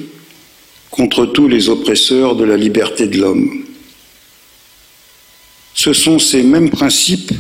contre 0.92 1.26
tous 1.26 1.48
les 1.48 1.70
oppresseurs 1.70 2.36
de 2.36 2.44
la 2.44 2.58
liberté 2.58 3.08
de 3.08 3.18
l'homme. 3.18 3.64
Ce 5.74 5.94
sont 5.94 6.20
ces 6.20 6.44
mêmes 6.44 6.70
principes 6.70 7.32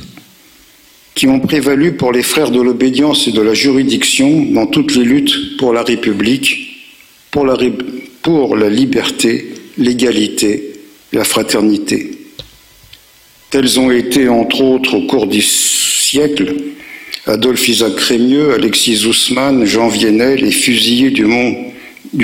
qui 1.13 1.27
ont 1.27 1.41
prévalu 1.41 1.93
pour 1.93 2.13
les 2.13 2.23
frères 2.23 2.49
de 2.49 2.61
l'obédience 2.61 3.27
et 3.27 3.33
de 3.33 3.41
la 3.41 3.53
juridiction 3.53 4.45
dans 4.45 4.65
toutes 4.65 4.95
les 4.95 5.03
luttes 5.03 5.57
pour 5.57 5.73
la 5.73 5.83
République, 5.83 6.81
pour 7.29 7.45
la, 7.45 8.69
liberté, 8.69 9.53
l'égalité, 9.77 10.73
la 11.11 11.25
fraternité. 11.25 12.11
Tels 13.49 13.79
ont 13.79 13.91
été, 13.91 14.29
entre 14.29 14.61
autres, 14.61 14.95
au 14.95 15.05
cours 15.05 15.27
du 15.27 15.41
siècle, 15.41 16.55
Adolphe 17.25 17.67
Isaac 17.67 17.95
Crémieux, 17.95 18.53
Alexis 18.53 19.05
Ousmane, 19.05 19.65
Jean 19.65 19.89
Vienel, 19.89 20.39
les 20.39 20.51
fusillés 20.51 21.11
du 21.11 21.25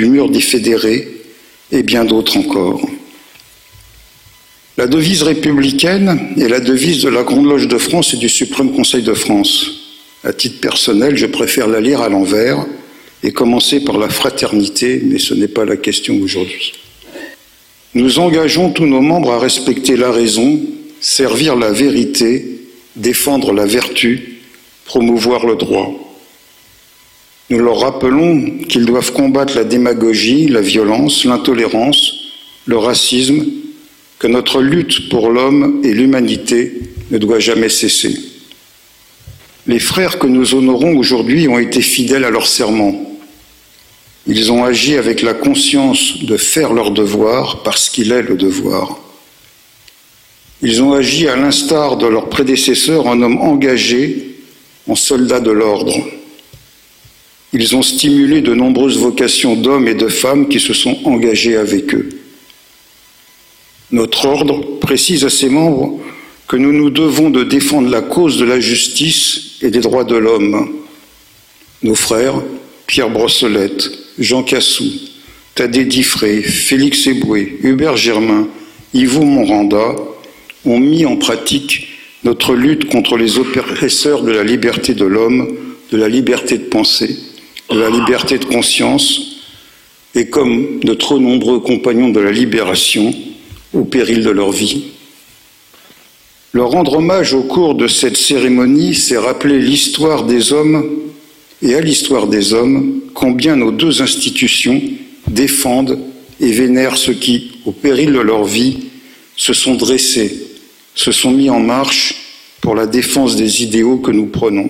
mur 0.06 0.30
des 0.30 0.40
fédérés, 0.40 1.17
et 1.70 1.82
bien 1.82 2.04
d'autres 2.04 2.36
encore. 2.36 2.80
La 4.76 4.86
devise 4.86 5.22
républicaine 5.22 6.34
est 6.38 6.48
la 6.48 6.60
devise 6.60 7.02
de 7.02 7.08
la 7.08 7.24
Grande 7.24 7.46
Loge 7.46 7.66
de 7.66 7.78
France 7.78 8.14
et 8.14 8.16
du 8.16 8.28
Suprême 8.28 8.72
Conseil 8.72 9.02
de 9.02 9.14
France. 9.14 9.70
À 10.22 10.32
titre 10.32 10.60
personnel, 10.60 11.16
je 11.16 11.26
préfère 11.26 11.66
la 11.66 11.80
lire 11.80 12.00
à 12.00 12.08
l'envers 12.08 12.64
et 13.22 13.32
commencer 13.32 13.80
par 13.80 13.98
la 13.98 14.08
fraternité, 14.08 15.02
mais 15.04 15.18
ce 15.18 15.34
n'est 15.34 15.48
pas 15.48 15.64
la 15.64 15.76
question 15.76 16.20
aujourd'hui. 16.22 16.74
Nous 17.94 18.20
engageons 18.20 18.70
tous 18.70 18.86
nos 18.86 19.00
membres 19.00 19.32
à 19.32 19.38
respecter 19.38 19.96
la 19.96 20.12
raison, 20.12 20.60
servir 21.00 21.56
la 21.56 21.72
vérité, 21.72 22.60
défendre 22.94 23.52
la 23.52 23.66
vertu, 23.66 24.42
promouvoir 24.84 25.46
le 25.46 25.56
droit. 25.56 26.07
Nous 27.50 27.60
leur 27.60 27.80
rappelons 27.80 28.58
qu'ils 28.68 28.84
doivent 28.84 29.12
combattre 29.12 29.56
la 29.56 29.64
démagogie, 29.64 30.48
la 30.48 30.60
violence, 30.60 31.24
l'intolérance, 31.24 32.12
le 32.66 32.76
racisme, 32.76 33.46
que 34.18 34.26
notre 34.26 34.60
lutte 34.60 35.08
pour 35.08 35.30
l'homme 35.30 35.80
et 35.82 35.94
l'humanité 35.94 36.80
ne 37.10 37.18
doit 37.18 37.38
jamais 37.38 37.70
cesser. 37.70 38.14
Les 39.66 39.78
frères 39.78 40.18
que 40.18 40.26
nous 40.26 40.54
honorons 40.54 40.96
aujourd'hui 40.96 41.48
ont 41.48 41.58
été 41.58 41.80
fidèles 41.80 42.24
à 42.24 42.30
leur 42.30 42.46
serment. 42.46 42.94
Ils 44.26 44.52
ont 44.52 44.64
agi 44.64 44.96
avec 44.96 45.22
la 45.22 45.32
conscience 45.32 46.22
de 46.22 46.36
faire 46.36 46.74
leur 46.74 46.90
devoir 46.90 47.62
parce 47.62 47.88
qu'il 47.88 48.12
est 48.12 48.22
le 48.22 48.36
devoir. 48.36 48.98
Ils 50.60 50.82
ont 50.82 50.92
agi 50.92 51.28
à 51.28 51.36
l'instar 51.36 51.96
de 51.96 52.06
leurs 52.06 52.28
prédécesseurs 52.28 53.06
en 53.06 53.22
hommes 53.22 53.38
engagés, 53.38 54.36
en 54.86 54.96
soldats 54.96 55.40
de 55.40 55.50
l'ordre. 55.50 55.94
Ils 57.52 57.76
ont 57.76 57.82
stimulé 57.82 58.40
de 58.40 58.54
nombreuses 58.54 58.98
vocations 58.98 59.56
d'hommes 59.56 59.88
et 59.88 59.94
de 59.94 60.08
femmes 60.08 60.48
qui 60.48 60.60
se 60.60 60.74
sont 60.74 60.98
engagés 61.04 61.56
avec 61.56 61.94
eux. 61.94 62.08
Notre 63.90 64.26
ordre 64.26 64.78
précise 64.80 65.24
à 65.24 65.30
ses 65.30 65.48
membres 65.48 65.98
que 66.46 66.56
nous 66.56 66.72
nous 66.72 66.90
devons 66.90 67.30
de 67.30 67.44
défendre 67.44 67.90
la 67.90 68.02
cause 68.02 68.38
de 68.38 68.44
la 68.44 68.60
justice 68.60 69.56
et 69.62 69.70
des 69.70 69.80
droits 69.80 70.04
de 70.04 70.16
l'homme. 70.16 70.70
Nos 71.82 71.94
frères, 71.94 72.42
Pierre 72.86 73.10
Brossolette, 73.10 73.90
Jean 74.18 74.42
Cassou, 74.42 74.90
Thaddée 75.54 75.84
Diffré, 75.84 76.42
Félix 76.42 77.06
Eboué, 77.06 77.58
Hubert 77.62 77.96
Germain, 77.96 78.48
Yvon 78.92 79.24
Moranda 79.24 79.94
ont 80.64 80.80
mis 80.80 81.06
en 81.06 81.16
pratique 81.16 81.88
notre 82.24 82.54
lutte 82.54 82.90
contre 82.90 83.16
les 83.16 83.38
oppresseurs 83.38 84.22
de 84.22 84.32
la 84.32 84.44
liberté 84.44 84.94
de 84.94 85.04
l'homme 85.04 85.56
de 85.90 85.96
la 85.96 86.08
liberté 86.08 86.58
de 86.58 86.64
penser, 86.64 87.16
de 87.70 87.78
la 87.78 87.90
liberté 87.90 88.38
de 88.38 88.44
conscience, 88.44 89.38
et 90.14 90.28
comme 90.28 90.80
de 90.80 90.94
trop 90.94 91.18
nombreux 91.18 91.60
compagnons 91.60 92.08
de 92.08 92.20
la 92.20 92.32
libération, 92.32 93.14
au 93.72 93.84
péril 93.84 94.22
de 94.22 94.30
leur 94.30 94.50
vie. 94.50 94.84
Leur 96.54 96.70
rendre 96.70 96.94
hommage 96.94 97.34
au 97.34 97.42
cours 97.42 97.74
de 97.74 97.86
cette 97.86 98.16
cérémonie, 98.16 98.94
c'est 98.94 99.18
rappeler 99.18 99.58
l'histoire 99.58 100.24
des 100.24 100.52
hommes 100.52 100.86
et 101.62 101.74
à 101.74 101.80
l'histoire 101.80 102.26
des 102.26 102.54
hommes 102.54 103.00
combien 103.14 103.56
nos 103.56 103.70
deux 103.70 104.00
institutions 104.00 104.80
défendent 105.26 105.98
et 106.40 106.50
vénèrent 106.50 106.96
ceux 106.96 107.14
qui, 107.14 107.52
au 107.66 107.72
péril 107.72 108.12
de 108.12 108.20
leur 108.20 108.44
vie, 108.44 108.78
se 109.36 109.52
sont 109.52 109.74
dressés, 109.74 110.48
se 110.94 111.12
sont 111.12 111.30
mis 111.30 111.50
en 111.50 111.60
marche 111.60 112.14
pour 112.60 112.74
la 112.74 112.86
défense 112.86 113.36
des 113.36 113.62
idéaux 113.62 113.98
que 113.98 114.10
nous 114.10 114.26
prenons. 114.26 114.68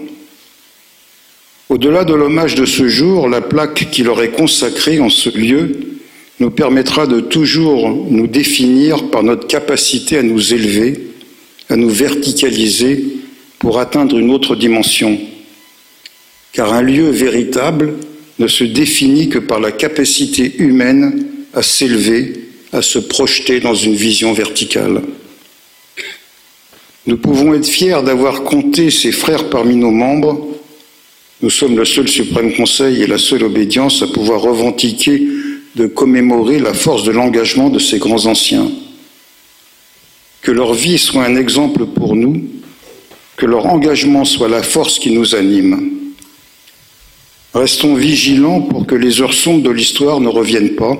Au-delà 1.69 2.05
de 2.05 2.15
l'hommage 2.15 2.55
de 2.55 2.65
ce 2.65 2.89
jour, 2.89 3.29
la 3.29 3.43
plaque 3.43 3.91
qui 3.91 4.03
leur 4.03 4.23
est 4.23 4.31
consacrée 4.31 5.01
en 5.01 5.11
ce 5.11 5.29
lieu 5.29 5.99
nous 6.41 6.51
permettra 6.51 7.07
de 7.07 7.21
toujours 7.21 7.91
nous 8.11 8.27
définir 8.27 9.11
par 9.11 9.23
notre 9.23 9.47
capacité 9.47 10.17
à 10.17 10.23
nous 10.23 10.55
élever, 10.55 11.09
à 11.69 11.77
nous 11.77 11.91
verticaliser 11.91 13.05
pour 13.59 13.79
atteindre 13.81 14.17
une 14.17 14.31
autre 14.31 14.57
dimension. 14.57 15.21
Car 16.53 16.73
un 16.73 16.81
lieu 16.81 17.11
véritable 17.11 17.95
ne 18.39 18.47
se 18.47 18.65
définit 18.65 19.29
que 19.29 19.39
par 19.39 19.61
la 19.61 19.73
capacité 19.73 20.57
humaine 20.59 21.27
à 21.53 21.63
s'élever, 21.63 22.33
à 22.73 22.81
se 22.81 22.99
projeter 22.99 23.61
dans 23.61 23.75
une 23.75 23.95
vision 23.95 24.33
verticale. 24.33 25.03
Nous 27.07 27.19
pouvons 27.19 27.53
être 27.53 27.67
fiers 27.67 28.01
d'avoir 28.03 28.45
compté 28.45 28.91
ces 28.91 29.13
frères 29.13 29.51
parmi 29.51 29.77
nos 29.77 29.91
membres 29.91 30.48
nous 31.41 31.51
sommes 31.51 31.77
le 31.77 31.85
seul 31.85 32.09
suprême 32.09 32.53
conseil 32.55 33.03
et 33.03 33.07
la 33.07 33.19
seule 33.19 33.45
obédience 33.45 34.03
à 34.03 34.09
pouvoir 34.09 34.41
revendiquer 34.41 35.23
de 35.77 35.87
commémorer 35.87 36.59
la 36.59 36.75
force 36.75 37.05
de 37.05 37.13
l'engagement 37.13 37.71
de 37.71 37.79
ces 37.79 37.99
grands 37.99 38.27
anciens. 38.27 38.71
Que 40.43 40.51
leur 40.51 40.75
vie 40.75 40.99
soit 40.99 41.25
un 41.25 41.37
exemple 41.37 41.87
pour 41.87 42.17
nous, 42.17 42.43
que 43.37 43.47
leur 43.47 43.67
engagement 43.67 44.25
soit 44.25 44.49
la 44.49 44.63
force 44.63 44.99
qui 44.99 45.13
nous 45.13 45.37
anime. 45.37 45.93
Restons 47.55 47.95
vigilants 47.95 48.61
pour 48.61 48.87
que 48.87 48.97
les 48.97 49.23
heures 49.23 49.33
sombres 49.33 49.63
de 49.63 49.71
l'histoire 49.71 50.21
ne 50.21 50.29
reviennent 50.29 50.75
pas. 50.75 50.99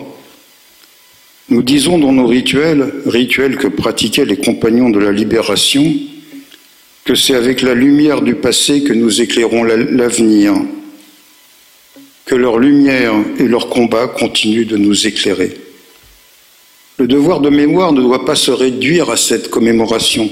Nous 1.49 1.63
disons 1.63 1.99
dans 1.99 2.13
nos 2.13 2.27
rituels, 2.27 2.93
rituels 3.07 3.57
que 3.57 3.67
pratiquaient 3.67 4.25
les 4.25 4.37
compagnons 4.37 4.91
de 4.91 5.01
la 5.01 5.11
libération, 5.11 5.93
que 7.09 7.15
c'est 7.15 7.35
avec 7.35 7.63
la 7.63 7.73
lumière 7.73 8.21
du 8.21 8.35
passé 8.35 8.83
que 8.83 8.93
nous 8.93 9.23
éclairons 9.23 9.65
l'avenir, 9.65 10.53
que 12.27 12.35
leur 12.35 12.59
lumière 12.59 13.15
et 13.39 13.49
leur 13.49 13.71
combat 13.71 14.09
continuent 14.09 14.67
de 14.67 14.77
nous 14.77 15.07
éclairer. 15.07 15.57
Le 16.99 17.07
devoir 17.07 17.41
de 17.41 17.49
mémoire 17.49 17.95
ne 17.95 18.03
doit 18.03 18.27
pas 18.27 18.35
se 18.35 18.51
réduire 18.51 19.09
à 19.09 19.17
cette 19.17 19.49
commémoration. 19.49 20.29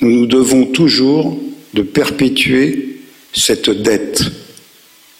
Nous 0.00 0.10
nous 0.20 0.26
devons 0.26 0.64
toujours 0.64 1.38
de 1.74 1.82
perpétuer 1.82 3.00
cette 3.34 3.68
dette. 3.68 4.22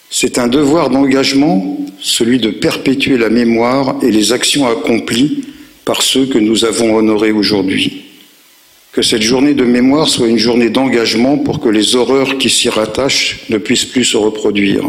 C'est 0.09 0.39
un 0.39 0.47
devoir 0.47 0.89
d'engagement, 0.89 1.77
celui 1.99 2.39
de 2.39 2.49
perpétuer 2.49 3.19
la 3.19 3.29
mémoire 3.29 3.97
et 4.01 4.09
les 4.09 4.31
actions 4.31 4.65
accomplies 4.65 5.43
par 5.85 6.01
ceux 6.01 6.25
que 6.25 6.39
nous 6.39 6.65
avons 6.65 6.95
honorés 6.95 7.31
aujourd'hui. 7.31 8.12
Que 8.93 9.01
cette 9.01 9.23
journée 9.23 9.55
de 9.55 9.65
mémoire 9.65 10.07
soit 10.07 10.27
une 10.27 10.37
journée 10.37 10.69
d'engagement 10.69 11.39
pour 11.39 11.59
que 11.59 11.67
les 11.67 11.95
horreurs 11.95 12.37
qui 12.37 12.51
s'y 12.51 12.69
rattachent 12.69 13.39
ne 13.49 13.57
puissent 13.57 13.85
plus 13.85 14.05
se 14.05 14.17
reproduire. 14.17 14.83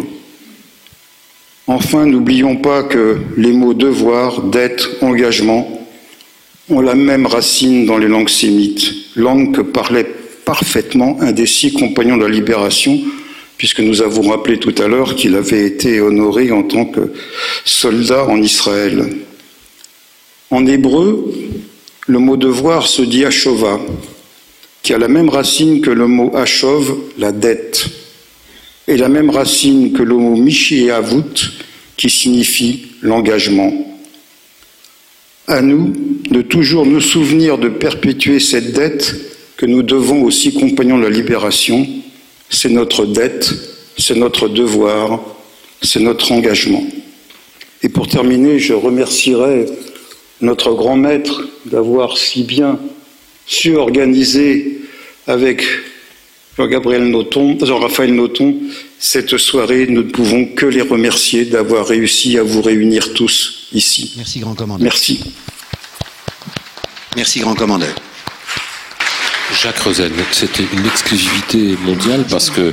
Enfin, 1.66 2.04
n'oublions 2.04 2.56
pas 2.56 2.82
que 2.82 3.16
les 3.38 3.52
mots 3.52 3.72
devoir, 3.72 4.42
dette, 4.42 4.86
engagement 5.00 5.86
ont 6.68 6.82
la 6.82 6.94
même 6.94 7.24
racine 7.24 7.86
dans 7.86 7.96
les 7.96 8.08
langues 8.08 8.28
sémites, 8.28 8.92
langue 9.16 9.56
que 9.56 9.62
parlait 9.62 10.06
parfaitement 10.44 11.16
un 11.22 11.32
des 11.32 11.46
six 11.46 11.72
compagnons 11.72 12.18
de 12.18 12.24
la 12.24 12.30
libération, 12.30 13.00
puisque 13.56 13.80
nous 13.80 14.02
avons 14.02 14.28
rappelé 14.28 14.58
tout 14.58 14.74
à 14.82 14.86
l'heure 14.86 15.14
qu'il 15.14 15.34
avait 15.34 15.64
été 15.64 16.02
honoré 16.02 16.52
en 16.52 16.62
tant 16.62 16.84
que 16.84 17.12
soldat 17.64 18.26
en 18.26 18.42
Israël. 18.42 19.08
En 20.50 20.66
hébreu, 20.66 21.32
le 22.06 22.18
mot 22.18 22.36
devoir 22.36 22.86
se 22.86 23.02
dit 23.02 23.24
achova, 23.24 23.80
qui 24.82 24.92
a 24.92 24.98
la 24.98 25.08
même 25.08 25.28
racine 25.28 25.80
que 25.80 25.90
le 25.90 26.06
mot 26.06 26.36
achov, 26.36 26.94
la 27.18 27.32
dette, 27.32 27.86
et 28.86 28.96
la 28.96 29.08
même 29.08 29.30
racine 29.30 29.92
que 29.92 30.02
le 30.02 30.14
mot 30.14 30.36
mishiavut, 30.36 31.52
qui 31.96 32.10
signifie 32.10 32.88
l'engagement. 33.02 33.72
À 35.46 35.62
nous 35.62 35.92
de 36.30 36.42
toujours 36.42 36.86
nous 36.86 37.00
souvenir 37.00 37.58
de 37.58 37.68
perpétuer 37.68 38.40
cette 38.40 38.72
dette 38.72 39.14
que 39.56 39.66
nous 39.66 39.82
devons 39.82 40.22
aux 40.24 40.30
six 40.30 40.52
compagnons 40.52 40.98
de 40.98 41.04
la 41.04 41.10
libération. 41.10 41.86
C'est 42.50 42.70
notre 42.70 43.06
dette, 43.06 43.52
c'est 43.96 44.16
notre 44.16 44.48
devoir, 44.48 45.20
c'est 45.82 46.00
notre 46.00 46.32
engagement. 46.32 46.84
Et 47.82 47.88
pour 47.88 48.08
terminer, 48.08 48.58
je 48.58 48.72
remercierai 48.72 49.66
notre 50.44 50.74
grand 50.74 50.96
maître 50.96 51.42
d'avoir 51.64 52.18
si 52.18 52.42
bien 52.42 52.78
su 53.46 53.76
organiser 53.76 54.80
avec 55.26 55.64
Jean-Gabriel 56.56 57.08
Noton, 57.08 57.58
Jean-Raphaël 57.60 58.14
Noton, 58.14 58.56
cette 58.98 59.36
soirée. 59.36 59.86
Nous 59.88 60.02
ne 60.02 60.10
pouvons 60.10 60.46
que 60.46 60.66
les 60.66 60.82
remercier 60.82 61.44
d'avoir 61.46 61.86
réussi 61.86 62.38
à 62.38 62.42
vous 62.42 62.62
réunir 62.62 63.12
tous 63.14 63.68
ici. 63.72 64.14
Merci, 64.16 64.38
grand 64.40 64.54
commandeur. 64.54 64.84
Merci. 64.84 65.24
Merci, 67.16 67.40
grand 67.40 67.54
commandeur. 67.54 67.94
Jacques 69.62 69.78
Rosen, 69.78 70.12
c'était 70.32 70.64
une 70.72 70.86
exclusivité 70.86 71.76
mondiale 71.84 72.24
parce 72.28 72.50
que 72.50 72.72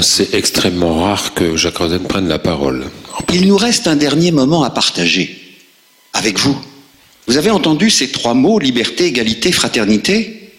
c'est 0.00 0.34
extrêmement 0.34 1.02
rare 1.04 1.34
que 1.34 1.56
Jacques 1.56 1.78
Rosen 1.78 2.02
prenne 2.06 2.28
la 2.28 2.38
parole. 2.38 2.86
Il 3.32 3.46
nous 3.48 3.56
reste 3.56 3.88
un 3.88 3.96
dernier 3.96 4.30
moment 4.30 4.62
à 4.64 4.70
partager 4.70 5.38
avec 6.12 6.38
vous. 6.38 6.58
Vous 7.28 7.36
avez 7.36 7.50
entendu 7.50 7.90
ces 7.90 8.10
trois 8.10 8.32
mots, 8.32 8.58
liberté, 8.58 9.04
égalité, 9.04 9.52
fraternité, 9.52 10.50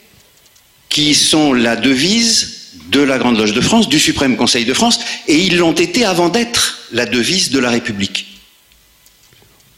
qui 0.88 1.15
sont 1.15 1.51
la 1.51 1.75
devise 1.75 2.73
de 2.91 2.99
la 3.01 3.17
Grande 3.17 3.39
Loge 3.39 3.53
de 3.53 3.61
France, 3.61 3.89
du 3.89 3.99
Suprême 3.99 4.38
Conseil 4.38 4.65
de 4.65 4.73
France, 4.75 4.99
et 5.27 5.35
ils 5.35 5.57
l'ont 5.57 5.73
été 5.73 6.06
avant 6.06 6.30
d'être 6.30 6.77
la 6.91 7.07
devise 7.07 7.49
de 7.49 7.57
la 7.57 7.72
République. 7.72 8.27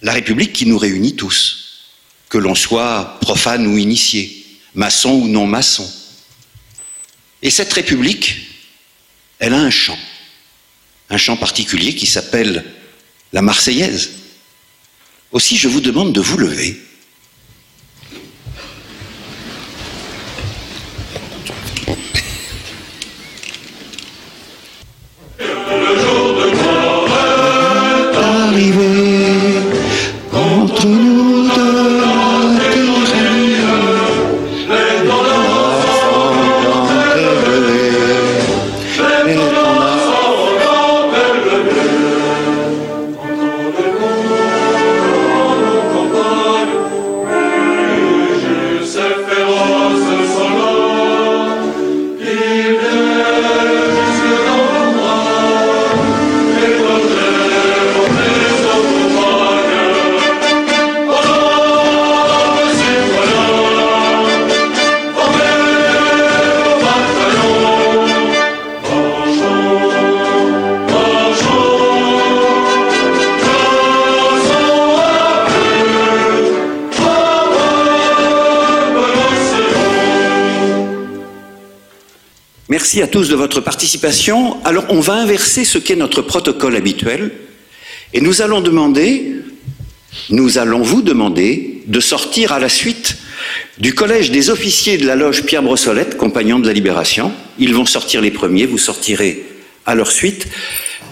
La 0.02 0.12
République 0.12 0.52
qui 0.52 0.66
nous 0.66 0.78
réunit 0.78 1.16
tous, 1.16 1.88
que 2.28 2.38
l'on 2.38 2.56
soit 2.56 3.20
profane 3.22 3.68
ou 3.68 3.78
initié, 3.78 4.46
maçon 4.76 5.12
ou 5.12 5.28
non 5.30 5.48
maçon. 5.48 5.90
Et 7.42 7.52
cette 7.52 7.72
République, 7.72 8.36
elle 9.40 9.54
a 9.54 9.60
un 9.60 9.70
chant, 9.70 9.98
un 11.10 11.18
chant 11.18 11.38
particulier 11.38 11.96
qui 11.96 12.06
s'appelle 12.06 12.66
la 13.32 13.42
Marseillaise. 13.42 14.12
Aussi, 15.32 15.56
je 15.56 15.68
vous 15.70 15.82
demande 15.82 16.14
de 16.14 16.20
vous 16.22 16.38
lever. 16.38 16.82
Merci 82.92 83.04
à 83.04 83.08
tous 83.08 83.30
de 83.30 83.36
votre 83.38 83.62
participation. 83.62 84.62
Alors, 84.66 84.84
on 84.90 85.00
va 85.00 85.14
inverser 85.14 85.64
ce 85.64 85.78
qu'est 85.78 85.96
notre 85.96 86.22
protocole 86.22 86.76
habituel 86.76 87.32
et 88.14 88.20
nous 88.20 88.42
allons 88.42 88.60
demander, 88.60 89.32
nous 90.30 90.58
allons 90.58 90.82
vous 90.82 91.02
demander 91.02 91.84
de 91.88 92.00
sortir 92.02 92.52
à 92.52 92.60
la 92.60 92.68
suite 92.68 93.16
du 93.78 93.96
collège 93.96 94.30
des 94.30 94.50
officiers 94.50 94.98
de 94.98 95.08
la 95.08 95.16
loge 95.16 95.44
Pierre 95.44 95.64
Brossolette, 95.64 96.18
compagnon 96.18 96.60
de 96.60 96.68
la 96.68 96.74
Libération. 96.74 97.32
Ils 97.60 97.74
vont 97.74 97.86
sortir 97.86 98.20
les 98.20 98.30
premiers, 98.30 98.66
vous 98.66 98.78
sortirez 98.78 99.42
à 99.86 99.96
leur 99.96 100.12
suite. 100.12 100.48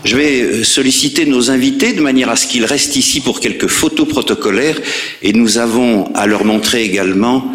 Je 0.03 0.17
vais 0.17 0.41
euh, 0.41 0.64
solliciter 0.66 1.25
nos 1.27 1.49
invités 1.49 1.93
de 1.93 2.01
manière 2.01 2.27
à 2.27 2.35
ce 2.35 2.48
qu'ils 2.48 2.66
restent 2.66 2.98
ici 2.98 3.22
pour 3.22 3.40
quelques 3.40 3.67
photos 3.67 4.06
protocolaires 4.06 4.82
et 5.22 5.32
nous 5.32 5.58
avons 5.58 6.14
à 6.14 6.27
leur 6.27 6.43
montrer 6.43 6.83
également 6.83 7.53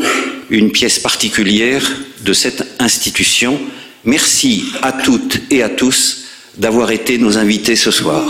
une 0.48 0.72
pièce 0.72 0.98
particulière 0.98 1.86
de 2.22 2.32
cette 2.32 2.64
institution. 2.78 3.60
Merci 4.06 4.64
à 4.82 4.92
toutes 4.92 5.40
et 5.50 5.62
à 5.62 5.70
tous 5.70 6.24
d'avoir 6.58 6.90
été 6.90 7.16
nos 7.18 7.38
invités 7.38 7.74
ce 7.74 7.90
soir. 7.90 8.22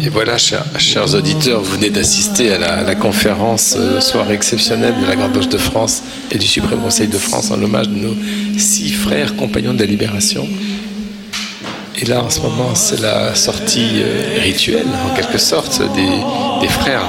Et, 0.00 0.08
voilà, 0.10 0.36
chers, 0.38 1.14
auditeurs, 1.14 1.62
vous 1.62 1.72
venez 1.72 1.90
d'assister 1.90 2.52
à 2.52 2.84
la, 2.84 2.94
conférence 2.94 3.76
euh, 3.78 4.00
soirée 4.00 4.34
exceptionnelle 4.34 4.94
de 5.00 5.06
la 5.06 5.16
Grande 5.16 5.34
Loge 5.34 5.48
de 5.48 5.58
France 5.58 6.02
et 6.30 6.38
du 6.38 6.46
Suprême 6.46 6.80
Conseil 6.80 7.08
de 7.08 7.18
France 7.18 7.50
en 7.50 7.62
hommage 7.62 7.88
de 7.88 7.96
nos 7.96 8.14
six 8.58 8.92
frères 8.92 9.36
compagnons 9.36 9.74
de 9.74 9.80
la 9.80 9.86
Libération. 9.86 10.46
Et 11.98 12.04
là, 12.04 12.22
en 12.22 12.28
ce 12.28 12.40
moment, 12.40 12.74
c'est 12.74 13.00
la 13.00 13.34
sortie 13.34 14.02
euh, 14.02 14.40
rituelle, 14.42 14.86
en 15.06 15.14
quelque 15.14 15.38
sorte, 15.38 15.80
des, 15.94 16.68
frères, 16.68 17.08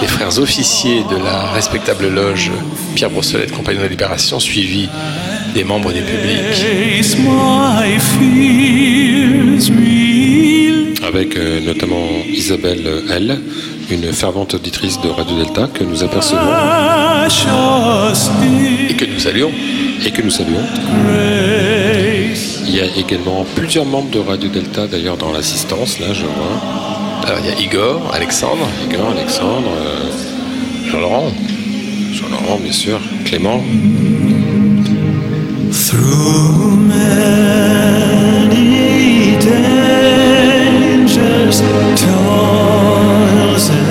des 0.00 0.06
frères 0.06 0.38
officiers 0.38 1.02
de 1.10 1.16
la 1.16 1.46
respectable 1.52 2.08
loge 2.08 2.50
Pierre 2.94 3.08
Brossolette, 3.08 3.52
compagnon 3.52 3.78
de 3.78 3.84
la 3.84 3.90
Libération, 3.90 4.38
suivi 4.38 4.90
des 5.54 5.64
membres 5.64 5.90
du 5.92 6.02
public. 6.02 6.36
Avec 11.06 11.36
euh, 11.36 11.60
notamment 11.60 12.06
Isabelle 12.28 13.04
L, 13.10 13.40
une 13.90 14.12
fervente 14.12 14.54
auditrice 14.54 15.00
de 15.00 15.08
Radio 15.08 15.36
Delta 15.36 15.68
que 15.72 15.82
nous 15.82 16.02
apercevons. 16.02 16.40
Et 18.90 18.94
que 18.94 19.04
nous 19.06 19.18
saluons. 19.18 19.52
Et 20.04 20.10
que 20.10 20.20
nous 20.20 20.30
saluons. 20.30 21.83
Il 22.66 22.76
y 22.76 22.80
a 22.80 22.86
également 22.96 23.44
plusieurs 23.54 23.84
membres 23.84 24.10
de 24.10 24.18
Radio 24.18 24.48
Delta 24.48 24.86
d'ailleurs 24.86 25.16
dans 25.16 25.32
l'assistance, 25.32 25.98
là 25.98 26.12
je 26.12 26.24
vois. 26.24 26.60
Alors 27.26 27.38
il 27.40 27.46
y 27.46 27.52
a 27.52 27.60
Igor, 27.60 28.10
Alexandre. 28.12 28.66
Igor, 28.90 29.10
Alexandre, 29.10 29.68
euh, 29.76 30.90
Jean-Laurent. 30.90 31.30
Jean-Laurent 32.12 32.58
bien 32.58 32.72
sûr, 32.72 33.00
Clément. 33.24 33.62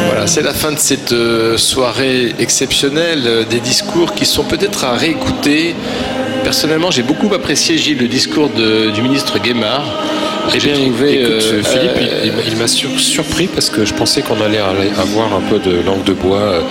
Voilà, 0.08 0.28
c'est 0.28 0.42
la 0.42 0.54
fin 0.54 0.72
de 0.72 0.80
cette 0.80 1.12
euh, 1.12 1.58
soirée 1.58 2.34
exceptionnelle, 2.40 3.24
euh, 3.26 3.44
des 3.44 3.60
discours 3.60 4.14
qui 4.14 4.26
sont 4.26 4.44
peut-être 4.44 4.84
à 4.86 4.94
réécouter. 4.94 5.76
Personnellement, 6.44 6.92
j'ai 6.92 7.04
beaucoup 7.04 7.34
apprécié, 7.34 7.78
Gilles, 7.78 8.00
le 8.00 8.08
discours 8.08 8.50
du 8.50 9.02
ministre 9.02 9.40
Guémard 9.40 9.86
eh 10.54 10.58
bien, 10.58 10.74
euh, 10.76 11.64
Philippe, 11.64 12.12
il, 12.48 12.58
m'a 12.58 12.68
surpris 12.68 13.48
parce 13.48 13.70
que 13.70 13.86
je 13.86 13.94
pensais 13.94 14.22
qu'on 14.22 14.42
allait 14.42 14.60
avoir 14.60 15.34
un 15.34 15.42
peu 15.42 15.60
de 15.60 15.82
langue 15.82 16.04
de 16.04 16.14
bois. 16.14 16.38
Euh, 16.40 16.62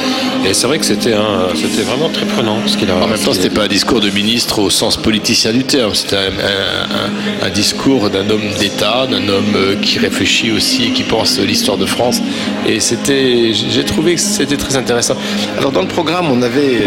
et 0.48 0.54
c'est 0.54 0.66
vrai 0.66 0.78
que 0.78 0.84
c'était 0.84 1.14
c'était 1.54 1.82
vraiment 1.82 2.08
très 2.08 2.26
prenant 2.26 2.58
ce 2.66 2.76
qu'il 2.76 2.90
a. 2.90 2.94
En 2.96 3.06
même 3.06 3.18
temps, 3.18 3.32
c'était 3.32 3.50
pas 3.50 3.64
un 3.64 3.68
discours 3.68 4.00
de 4.00 4.10
ministre 4.10 4.60
au 4.60 4.70
sens 4.70 4.96
politicien 4.96 5.52
du 5.52 5.64
terme. 5.64 5.94
C'était 5.94 6.16
un, 6.16 7.50
discours 7.50 8.08
d'un 8.08 8.28
homme 8.30 8.48
d'État, 8.58 9.06
d'un 9.10 9.28
homme 9.28 9.54
euh, 9.54 9.76
qui 9.76 9.98
réfléchit 9.98 10.52
aussi 10.52 10.86
et 10.86 10.90
qui 10.90 11.02
pense 11.02 11.38
l'histoire 11.38 11.76
de 11.76 11.86
France. 11.86 12.20
Et 12.66 12.80
c'était, 12.80 13.52
j'ai 13.52 13.84
trouvé 13.84 14.14
que 14.14 14.20
c'était 14.20 14.56
très 14.56 14.76
intéressant. 14.76 15.16
Alors 15.58 15.72
dans 15.72 15.82
le 15.82 15.88
programme, 15.88 16.30
on 16.30 16.42
avait, 16.42 16.78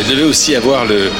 il 0.00 0.10
devait 0.10 0.28
aussi 0.28 0.54
avoir 0.54 0.84
le 0.84 1.10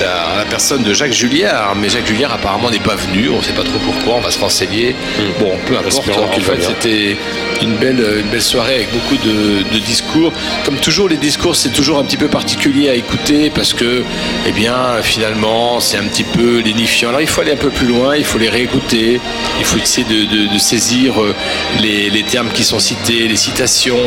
la, 0.00 0.44
personne 0.48 0.82
de 0.82 0.92
Jacques 0.92 1.12
Julliard, 1.12 1.74
mais 1.76 1.88
Jacques 1.88 2.06
Julliard 2.06 2.32
apparemment 2.32 2.70
n'est 2.70 2.78
pas 2.78 2.94
venu, 2.94 3.28
on 3.30 3.38
ne 3.38 3.42
sait 3.42 3.52
pas 3.52 3.62
trop 3.62 3.78
pourquoi, 3.78 4.13
on 4.16 4.20
va 4.20 4.30
se 4.30 4.38
renseigner. 4.38 4.90
Hmm. 4.92 5.40
Bon, 5.40 5.52
peu 5.66 5.76
importe, 5.76 6.08
en 6.08 6.40
fait 6.40 6.62
c'était 6.62 7.16
une 7.62 7.76
belle, 7.76 8.04
une 8.20 8.30
belle 8.30 8.42
soirée 8.42 8.74
avec 8.76 8.92
beaucoup 8.92 9.16
de, 9.16 9.78
discours. 9.78 10.32
Comme 10.64 10.76
toujours, 10.76 11.08
les 11.08 11.16
discours 11.16 11.56
c'est 11.56 11.70
toujours 11.70 11.98
un 11.98 12.04
petit 12.04 12.16
peu 12.16 12.28
particulier 12.28 12.88
à 12.88 12.94
écouter 12.94 13.50
parce 13.50 13.72
que, 13.72 14.02
eh 14.46 14.52
bien, 14.52 15.02
finalement, 15.02 15.80
c'est 15.80 15.98
un 15.98 16.04
petit 16.04 16.24
peu 16.24 16.60
lénifiant. 16.60 17.10
Alors 17.10 17.20
il 17.20 17.26
faut 17.26 17.40
aller 17.40 17.52
un 17.52 17.56
peu 17.56 17.70
plus 17.70 17.86
loin, 17.86 18.16
il 18.16 18.24
faut 18.24 18.38
les 18.38 18.48
réécouter, 18.48 19.20
il 19.58 19.64
faut 19.64 19.78
essayer 19.78 20.06
de, 20.06 20.58
saisir 20.58 21.20
euh, 21.20 21.34
les, 21.80 22.22
termes 22.22 22.50
qui 22.50 22.64
sont 22.64 22.78
cités, 22.78 23.28
les 23.28 23.36
citations, 23.36 23.98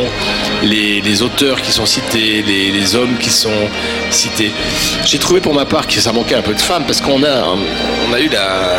les, 0.64 1.22
auteurs 1.22 1.62
qui 1.62 1.72
sont 1.72 1.86
cités, 1.86 2.44
les, 2.46 2.72
les 2.72 2.96
hommes 2.96 3.18
qui 3.20 3.30
sont 3.30 3.50
cités. 4.10 4.52
J'ai 5.06 5.20
trouvé 5.20 5.42
pour 5.42 5.54
ma 5.54 5.66
part 5.66 5.88
que 5.88 6.00
ça 6.00 6.12
manquait 6.12 6.36
un 6.36 6.42
peu 6.42 6.54
de 6.54 6.62
femmes 6.62 6.84
parce 6.86 7.02
qu'on 7.02 7.24
a, 7.24 7.44
on 8.10 8.14
a 8.14 8.20
eu 8.20 8.30
la, 8.30 8.78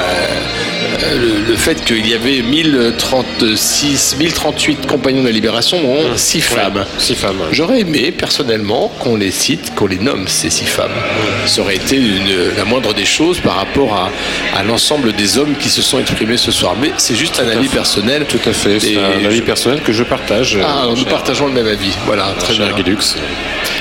le, 1.49 1.57
fait 1.57 1.85
qu'il 1.85 2.07
y 2.09 2.15
avait 2.15 2.43
1036, 2.43 4.17
1038 4.19 4.87
compagnons 4.87 5.23
de 5.23 5.27
la 5.27 5.33
libération, 5.33 5.81
dont 5.81 6.17
6 6.17 6.41
femmes. 6.41 6.85
femmes. 6.99 7.37
J'aurais 7.53 7.81
aimé 7.81 8.13
personnellement 8.13 8.93
qu'on 8.99 9.17
les 9.17 9.31
cite, 9.31 9.75
qu'on 9.75 9.87
les 9.87 9.99
nomme 9.99 10.29
ces 10.29 10.51
6 10.51 10.67
femmes. 10.67 10.91
Ça 11.47 11.63
aurait 11.63 11.77
été 11.77 12.01
la 12.57 12.65
moindre 12.65 12.95
des 12.95 13.05
choses 13.05 13.41
par 13.41 13.57
rapport 13.57 13.95
à, 13.95 14.11
à 14.59 14.63
l'ensemble 14.63 15.13
des 15.13 15.39
hommes 15.39 15.55
qui 15.59 15.69
se 15.69 15.83
sont 15.83 15.99
exprimés 15.99 16.37
ce 16.37 16.51
soir. 16.51 16.75
Mais 16.81 16.93
c'est 16.97 17.17
juste 17.17 17.41
un 17.41 17.49
avis 17.49 17.69
personnel. 17.69 18.27
Tout 18.29 18.39
à 18.49 18.53
fait. 18.53 18.81
C'est 18.81 18.97
un 18.97 19.25
avis 19.25 19.43
personnel 19.43 19.81
que 19.83 19.93
je 19.93 20.03
partage. 20.03 20.59
Ah, 20.63 20.87
nous 20.95 21.05
partageons 21.05 21.47
le 21.47 21.53
même 21.53 21.67
avis. 21.67 21.93
Voilà, 22.07 22.35
très 22.39 22.55
bien. 22.55 22.69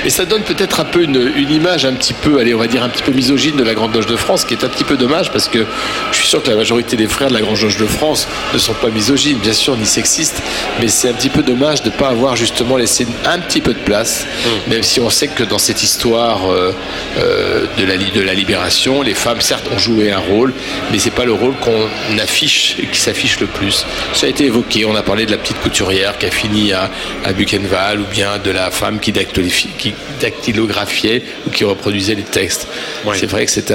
Et 0.04 0.10
ça 0.10 0.24
donne 0.24 0.42
peut-être 0.42 0.80
un 0.80 0.84
peu 0.84 1.02
une, 1.02 1.32
une, 1.36 1.50
image 1.50 1.84
un 1.84 1.92
petit 1.92 2.12
peu, 2.12 2.38
allez, 2.38 2.54
on 2.54 2.58
va 2.58 2.66
dire 2.66 2.82
un 2.82 2.88
petit 2.88 3.02
peu 3.02 3.12
misogyne 3.12 3.56
de 3.56 3.64
la 3.64 3.74
Grande 3.74 3.94
Loge 3.94 4.06
de 4.06 4.16
France, 4.16 4.44
qui 4.44 4.54
est 4.54 4.64
un 4.64 4.68
petit 4.68 4.84
peu 4.84 4.96
dommage 4.96 5.32
parce 5.32 5.48
que 5.48 5.66
je 6.12 6.16
suis 6.16 6.28
sûr 6.28 6.42
que 6.42 6.50
la 6.50 6.56
majorité 6.56 6.96
des 6.98 7.08
frères 7.08 7.28
de 7.28 7.34
la 7.34 7.40
Grande 7.40 7.58
Loge 7.60 7.78
de 7.78 7.86
France 7.86 8.28
ne 8.52 8.58
sont 8.58 8.74
pas 8.74 8.90
misogynes, 8.90 9.38
bien 9.38 9.54
sûr, 9.54 9.76
ni 9.76 9.86
sexistes, 9.86 10.42
mais 10.80 10.88
c'est 10.88 11.08
un 11.08 11.14
petit 11.14 11.30
peu 11.30 11.42
dommage 11.42 11.82
de 11.82 11.88
ne 11.88 11.94
pas 11.94 12.08
avoir 12.08 12.36
justement 12.36 12.76
laissé 12.76 13.06
un 13.24 13.38
petit 13.38 13.60
peu 13.60 13.72
de 13.72 13.78
place, 13.78 14.26
mm. 14.26 14.70
même 14.70 14.82
si 14.82 15.00
on 15.00 15.08
sait 15.08 15.28
que 15.28 15.44
dans 15.44 15.58
cette 15.58 15.82
histoire 15.82 16.50
euh, 16.50 16.74
euh, 17.18 17.64
de, 17.78 17.84
la, 17.86 17.96
de 17.96 18.20
la 18.20 18.34
libération, 18.34 19.00
les 19.02 19.14
femmes, 19.14 19.40
certes, 19.40 19.66
ont 19.74 19.78
joué 19.78 20.12
un 20.12 20.18
rôle, 20.18 20.52
mais 20.90 20.98
c'est 20.98 21.10
pas 21.10 21.24
le 21.24 21.32
rôle 21.32 21.54
qu'on 21.56 22.18
affiche 22.18 22.76
et 22.82 22.86
qui 22.86 23.00
s'affiche 23.00 23.40
le 23.40 23.46
plus. 23.46 23.86
Ça 24.12 24.26
a 24.26 24.28
été 24.28 24.44
évoqué, 24.44 24.84
on 24.84 24.96
a 24.96 25.02
parlé 25.02 25.24
de 25.24 25.30
la 25.30 25.38
petite 25.38 25.60
couturière 25.60 26.18
qui 26.18 26.26
a 26.26 26.30
fini 26.30 26.72
à, 26.72 26.90
à 27.24 27.32
Buchenwald, 27.32 28.00
ou 28.00 28.06
bien 28.10 28.38
de 28.38 28.50
la 28.50 28.70
femme 28.70 28.98
qui, 28.98 29.12
qui 29.12 29.94
dactylographiait 30.20 31.22
ou 31.46 31.50
qui 31.50 31.64
reproduisait 31.64 32.14
les 32.14 32.22
textes. 32.22 32.66
C'est 33.14 33.26
vrai 33.26 33.46
que 33.46 33.50
c'est 33.50 33.72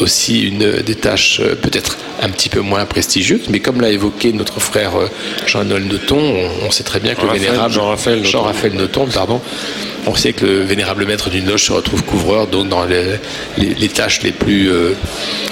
aussi 0.00 0.42
une 0.42 0.82
des 0.82 0.94
tâches 0.94 1.40
euh, 1.40 1.54
peut-être 1.54 1.96
un 2.20 2.28
petit 2.32 2.48
peu 2.48 2.60
moins 2.60 2.84
prestigieuses, 2.84 3.48
mais 3.48 3.60
comme 3.60 3.80
l'a 3.80 3.90
évoqué 3.90 4.32
notre 4.32 4.60
frère 4.60 4.96
euh, 4.96 5.08
Jean-Noël 5.46 5.84
Noton, 5.84 6.20
on, 6.66 6.70
sait 6.70 6.82
très 6.82 7.00
bien 7.00 7.14
que 7.14 7.22
le 7.26 7.32
vénérable 7.32 7.72
Jean-Raphaël 7.72 8.24
Jean 8.24 8.44
Noton, 8.74 9.06
pardon, 9.06 9.40
on 10.06 10.14
sait 10.14 10.32
que 10.32 10.44
le 10.44 10.62
vénérable 10.62 11.06
maître 11.06 11.30
d'une 11.30 11.46
loge 11.46 11.64
se 11.64 11.72
retrouve 11.72 12.02
couvreur, 12.02 12.46
donc 12.48 12.68
dans 12.68 12.84
les, 12.84 13.88
tâches 13.88 14.22
les 14.22 14.32
plus, 14.32 14.70
euh, 14.70 14.94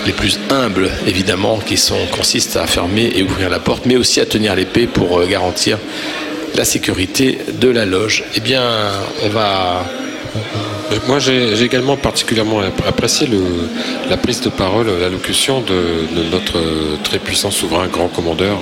les 0.06 0.12
plus 0.12 0.38
humbles, 0.50 0.90
évidemment, 1.06 1.58
qui 1.58 1.76
sont, 1.76 2.06
consistent 2.10 2.56
à 2.56 2.66
fermer 2.66 3.12
et 3.14 3.22
ouvrir 3.22 3.50
la 3.50 3.60
porte, 3.60 3.86
mais 3.86 3.96
aussi 3.96 4.20
à 4.20 4.26
tenir 4.26 4.54
l'épée 4.54 4.86
pour 4.86 5.24
garantir 5.26 5.78
la 6.56 6.64
sécurité 6.64 7.38
de 7.60 7.68
la 7.68 7.86
loge. 7.86 8.24
Eh 8.34 8.40
bien, 8.40 8.64
on 9.22 9.28
va 9.28 9.84
moi, 11.06 11.18
j'ai 11.18 11.62
également 11.62 11.96
particulièrement 11.96 12.60
apprécié 12.86 13.28
la 14.08 14.16
prise 14.16 14.40
de 14.40 14.48
parole, 14.48 14.88
l'allocution 15.00 15.60
de, 15.60 16.14
de, 16.16 16.28
notre 16.30 16.58
très 17.04 17.18
puissant 17.18 17.50
souverain 17.50 17.86
grand 17.86 18.08
commandeur 18.08 18.58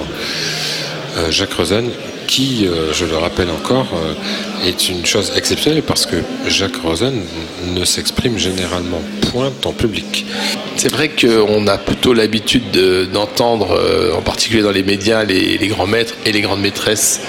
euh, 1.18 1.31
Jacques 1.31 1.55
Rosen, 1.55 1.90
qui, 2.26 2.66
euh, 2.66 2.92
je 2.92 3.07
le 3.07 3.16
rappelle 3.16 3.48
encore, 3.50 3.89
euh, 3.94 4.68
est 4.68 4.89
une 4.89 5.07
chose 5.07 5.32
exceptionnelle 5.36 5.82
parce 5.82 6.07
que 6.07 6.16
Jacques 6.47 6.76
Rosen 6.76 7.23
ne 7.66 7.84
s'exprime 7.84 8.39
généralement 8.39 9.00
point 9.32 9.50
en 9.65 9.73
public. 9.73 10.26
C'est 10.76 10.92
vrai 10.92 11.08
qu'on 11.08 11.66
a 11.66 11.78
plutôt 11.78 12.12
l'habitude 12.12 12.70
d'entendre, 13.12 13.81
en 14.16 14.20
particulier 14.20 14.62
dans 14.62 14.70
les 14.70 14.82
médias, 14.82 15.24
les, 15.24 15.68
grands 15.68 15.86
maîtres 15.86 16.15
et 16.24 16.32
les 16.32 16.40
grandes 16.40 16.60
maîtresses 16.60 17.20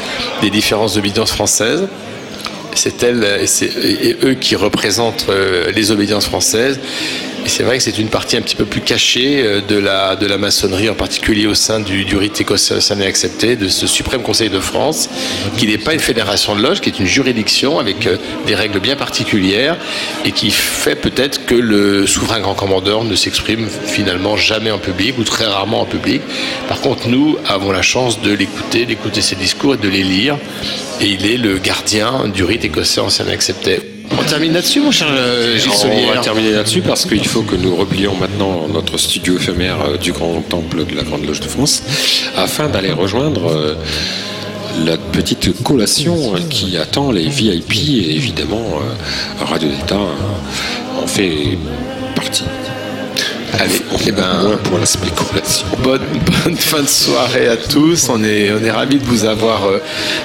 des 0.42 0.50
différentes 0.50 0.98
obédiences 0.98 1.32
françaises 1.32 1.88
c'est 2.76 3.04
elles 3.04 3.24
et, 3.24 4.18
eux 4.24 4.34
qui 4.34 4.56
représentent 4.56 5.28
euh, 5.30 5.72
les 5.72 5.92
obédiences 5.92 6.26
françaises. 6.26 6.80
C'est 7.46 7.64
vrai 7.64 7.78
que 7.78 7.84
c'est 7.84 7.98
une 7.98 8.10
partie 8.10 8.38
un 8.38 8.42
petit 8.42 8.56
peu 8.56 8.66
plus 8.66 8.82
cachée 8.82 9.42
euh, 9.44 9.62
de 9.62 9.78
la, 9.78 10.16
de 10.16 10.26
la 10.26 10.38
maçonnerie, 10.38 10.90
en 10.90 10.96
particulier 10.96 11.48
au 11.48 11.54
sein 11.54 11.80
du, 11.80 12.06
du 12.06 12.16
rite 12.16 12.40
écossais 12.40 12.80
accepté, 13.02 13.56
de 13.56 13.68
ce 13.68 13.88
suprême 13.88 14.22
conseil 14.22 14.50
de 14.50 14.60
France, 14.60 15.10
qui 15.58 15.68
n'est 15.68 15.78
pas 15.78 15.94
une 15.94 16.00
fédération 16.00 16.56
de 16.56 16.62
loges, 16.62 16.82
qui 16.82 16.90
est 16.90 17.00
une 17.00 17.06
juridiction 17.06 17.80
avec 17.80 18.08
euh, 18.08 18.18
des 18.46 18.56
règles 18.56 18.80
bien 18.80 18.96
particulières 18.96 19.78
et 20.26 20.32
qui 20.32 20.52
fait 20.52 20.96
peut-être 20.96 21.46
que 21.46 21.56
le 21.56 22.06
souverain 22.08 22.40
grand 22.40 22.54
commandeur 22.54 23.04
ne 23.04 23.16
s'exprime 23.16 23.68
finalement 23.86 24.38
jamais 24.38 24.72
en 24.72 24.80
public 24.80 25.18
ou 25.18 25.24
très 25.24 25.46
rarement 25.46 25.82
en 25.82 25.86
public. 25.86 26.22
Par 26.68 26.82
contre, 26.82 27.08
nous 27.08 27.38
avons 27.48 27.72
la 27.72 27.82
chance 27.82 28.22
de 28.22 28.32
l'écouter, 28.32 28.86
d'écouter 28.86 29.22
ses 29.22 29.36
discours 29.36 29.76
et 29.76 29.78
de 29.78 29.90
les 29.90 30.04
lire. 30.04 30.38
Et 31.02 31.08
il 31.08 31.26
est 31.26 31.38
le 31.38 31.58
gardien 31.58 32.28
du 32.28 32.44
rite 32.44 32.66
écossais 32.66 33.00
ancien 33.00 33.28
accepté. 33.28 33.99
On 34.18 34.24
termine 34.24 34.54
là-dessus, 34.54 34.80
mon 34.80 34.92
cher 34.92 35.08
euh, 35.12 35.58
Gilles 35.58 35.72
Solier. 35.74 36.06
On 36.10 36.14
va 36.16 36.22
terminer 36.22 36.52
là-dessus 36.52 36.82
parce 36.82 37.06
qu'il 37.06 37.26
faut 37.28 37.44
que 37.44 37.56
nous 37.56 37.76
replions 37.76 38.16
maintenant 38.16 38.68
notre 38.68 38.98
studio 38.98 39.36
éphémère 39.36 39.78
euh, 39.82 39.98
du 39.98 40.12
Grand 40.12 40.42
Temple 40.42 40.86
de 40.86 40.96
la 40.96 41.04
Grande 41.04 41.26
Loge 41.26 41.40
de 41.40 41.48
France 41.48 41.84
afin 42.36 42.68
d'aller 42.68 42.92
rejoindre 42.92 43.52
euh, 43.52 43.76
la 44.86 44.98
petite 44.98 45.64
collation 45.64 46.34
qui 46.50 46.78
attend 46.78 47.12
les 47.12 47.28
VIP 47.28 47.74
et 47.76 48.16
évidemment 48.16 48.80
Radio 49.42 49.68
Delta 49.68 49.98
en 51.02 51.08
fait 51.08 51.58
partie. 52.16 52.46
Allez, 53.58 53.82
eh 54.06 54.12
ben, 54.12 54.58
pour 54.64 54.78
la 54.78 54.86
spéculation. 54.86 55.66
Bonne, 55.84 56.02
bonne 56.44 56.56
fin 56.56 56.82
de 56.82 56.88
soirée 56.88 57.48
à 57.48 57.58
tous. 57.58 58.10
On 58.10 58.24
est, 58.24 58.52
on 58.52 58.64
est 58.64 58.72
ravis 58.72 59.00
de 59.00 59.06
vous 59.06 59.26
avoir, 59.26 59.66
euh, 59.66 59.82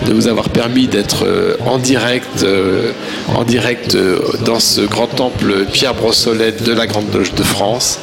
de 0.07 0.13
vous 0.13 0.29
avoir 0.29 0.51
permis 0.51 0.87
d'être 0.87 1.25
euh, 1.25 1.57
en 1.65 1.79
direct, 1.79 2.43
euh, 2.43 2.93
en 3.35 3.45
direct 3.45 3.97
dans 4.45 4.61
ce 4.61 4.83
grand 4.83 5.07
temple 5.07 5.65
Pierre 5.73 5.95
Brossolette 5.95 6.63
de 6.63 6.73
la 6.73 6.87
Grande 6.87 7.13
Loge 7.15 7.35
de 7.35 7.43
France. 7.43 7.99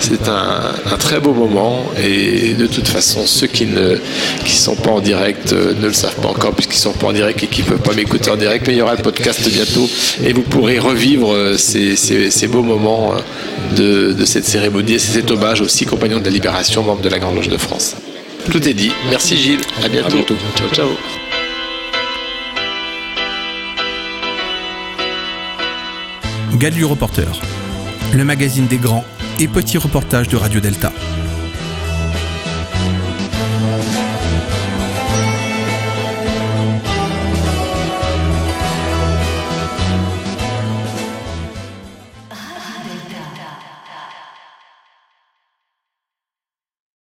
C'est 0.00 0.28
un, 0.28 0.96
très 0.98 1.20
beau 1.20 1.32
moment 1.32 1.84
et 2.02 2.54
de 2.54 2.66
toute 2.66 2.88
façon, 2.88 3.26
ceux 3.26 3.46
qui 3.46 3.66
ne 3.66 3.98
qui 4.44 4.56
sont 4.56 4.76
pas 4.76 4.90
en 4.90 5.00
direct 5.00 5.52
ne 5.52 5.86
le 5.86 5.92
savent 5.92 6.16
pas 6.16 6.28
encore 6.28 6.52
puisqu'ils 6.52 6.78
sont 6.78 6.92
pas 6.92 7.08
en 7.08 7.12
direct 7.12 7.42
et 7.42 7.46
qui 7.46 7.62
ne 7.62 7.66
peuvent 7.66 7.78
pas 7.82 7.92
m'écouter 7.94 8.30
en 8.30 8.36
direct. 8.36 8.66
Mais 8.66 8.74
il 8.74 8.78
y 8.78 8.82
aura 8.82 8.94
le 8.94 9.02
podcast 9.02 9.48
bientôt 9.48 9.88
et 10.24 10.32
vous 10.32 10.42
pourrez 10.42 10.78
revivre 10.78 11.58
ces, 11.58 11.96
ces, 11.96 12.46
beaux 12.48 12.62
moments 12.62 13.14
de, 13.76 14.12
de 14.12 14.24
cette 14.24 14.44
cérémonie 14.44 14.86
c'est 14.98 15.12
cet 15.12 15.30
hommage 15.30 15.60
aux 15.60 15.68
six 15.68 15.86
compagnons 15.86 16.18
de 16.18 16.24
la 16.24 16.30
Libération, 16.30 16.82
membres 16.82 17.02
de 17.02 17.08
la 17.08 17.18
Grande 17.18 17.36
Loge 17.36 17.48
de 17.48 17.56
France. 17.56 17.96
Tout 18.50 18.68
est 18.68 18.74
dit. 18.74 18.92
Merci 19.10 19.36
Gilles. 19.36 19.60
À 19.84 19.88
bientôt. 19.88 20.24
Ciao, 20.56 20.68
ciao. 20.72 20.88
Gadu 26.54 26.84
Reporter, 26.84 27.28
le 28.14 28.24
magazine 28.24 28.66
des 28.66 28.78
grands 28.78 29.04
et 29.38 29.48
petits 29.48 29.78
reportages 29.78 30.28
de 30.28 30.36
Radio 30.36 30.60
Delta. 30.60 30.92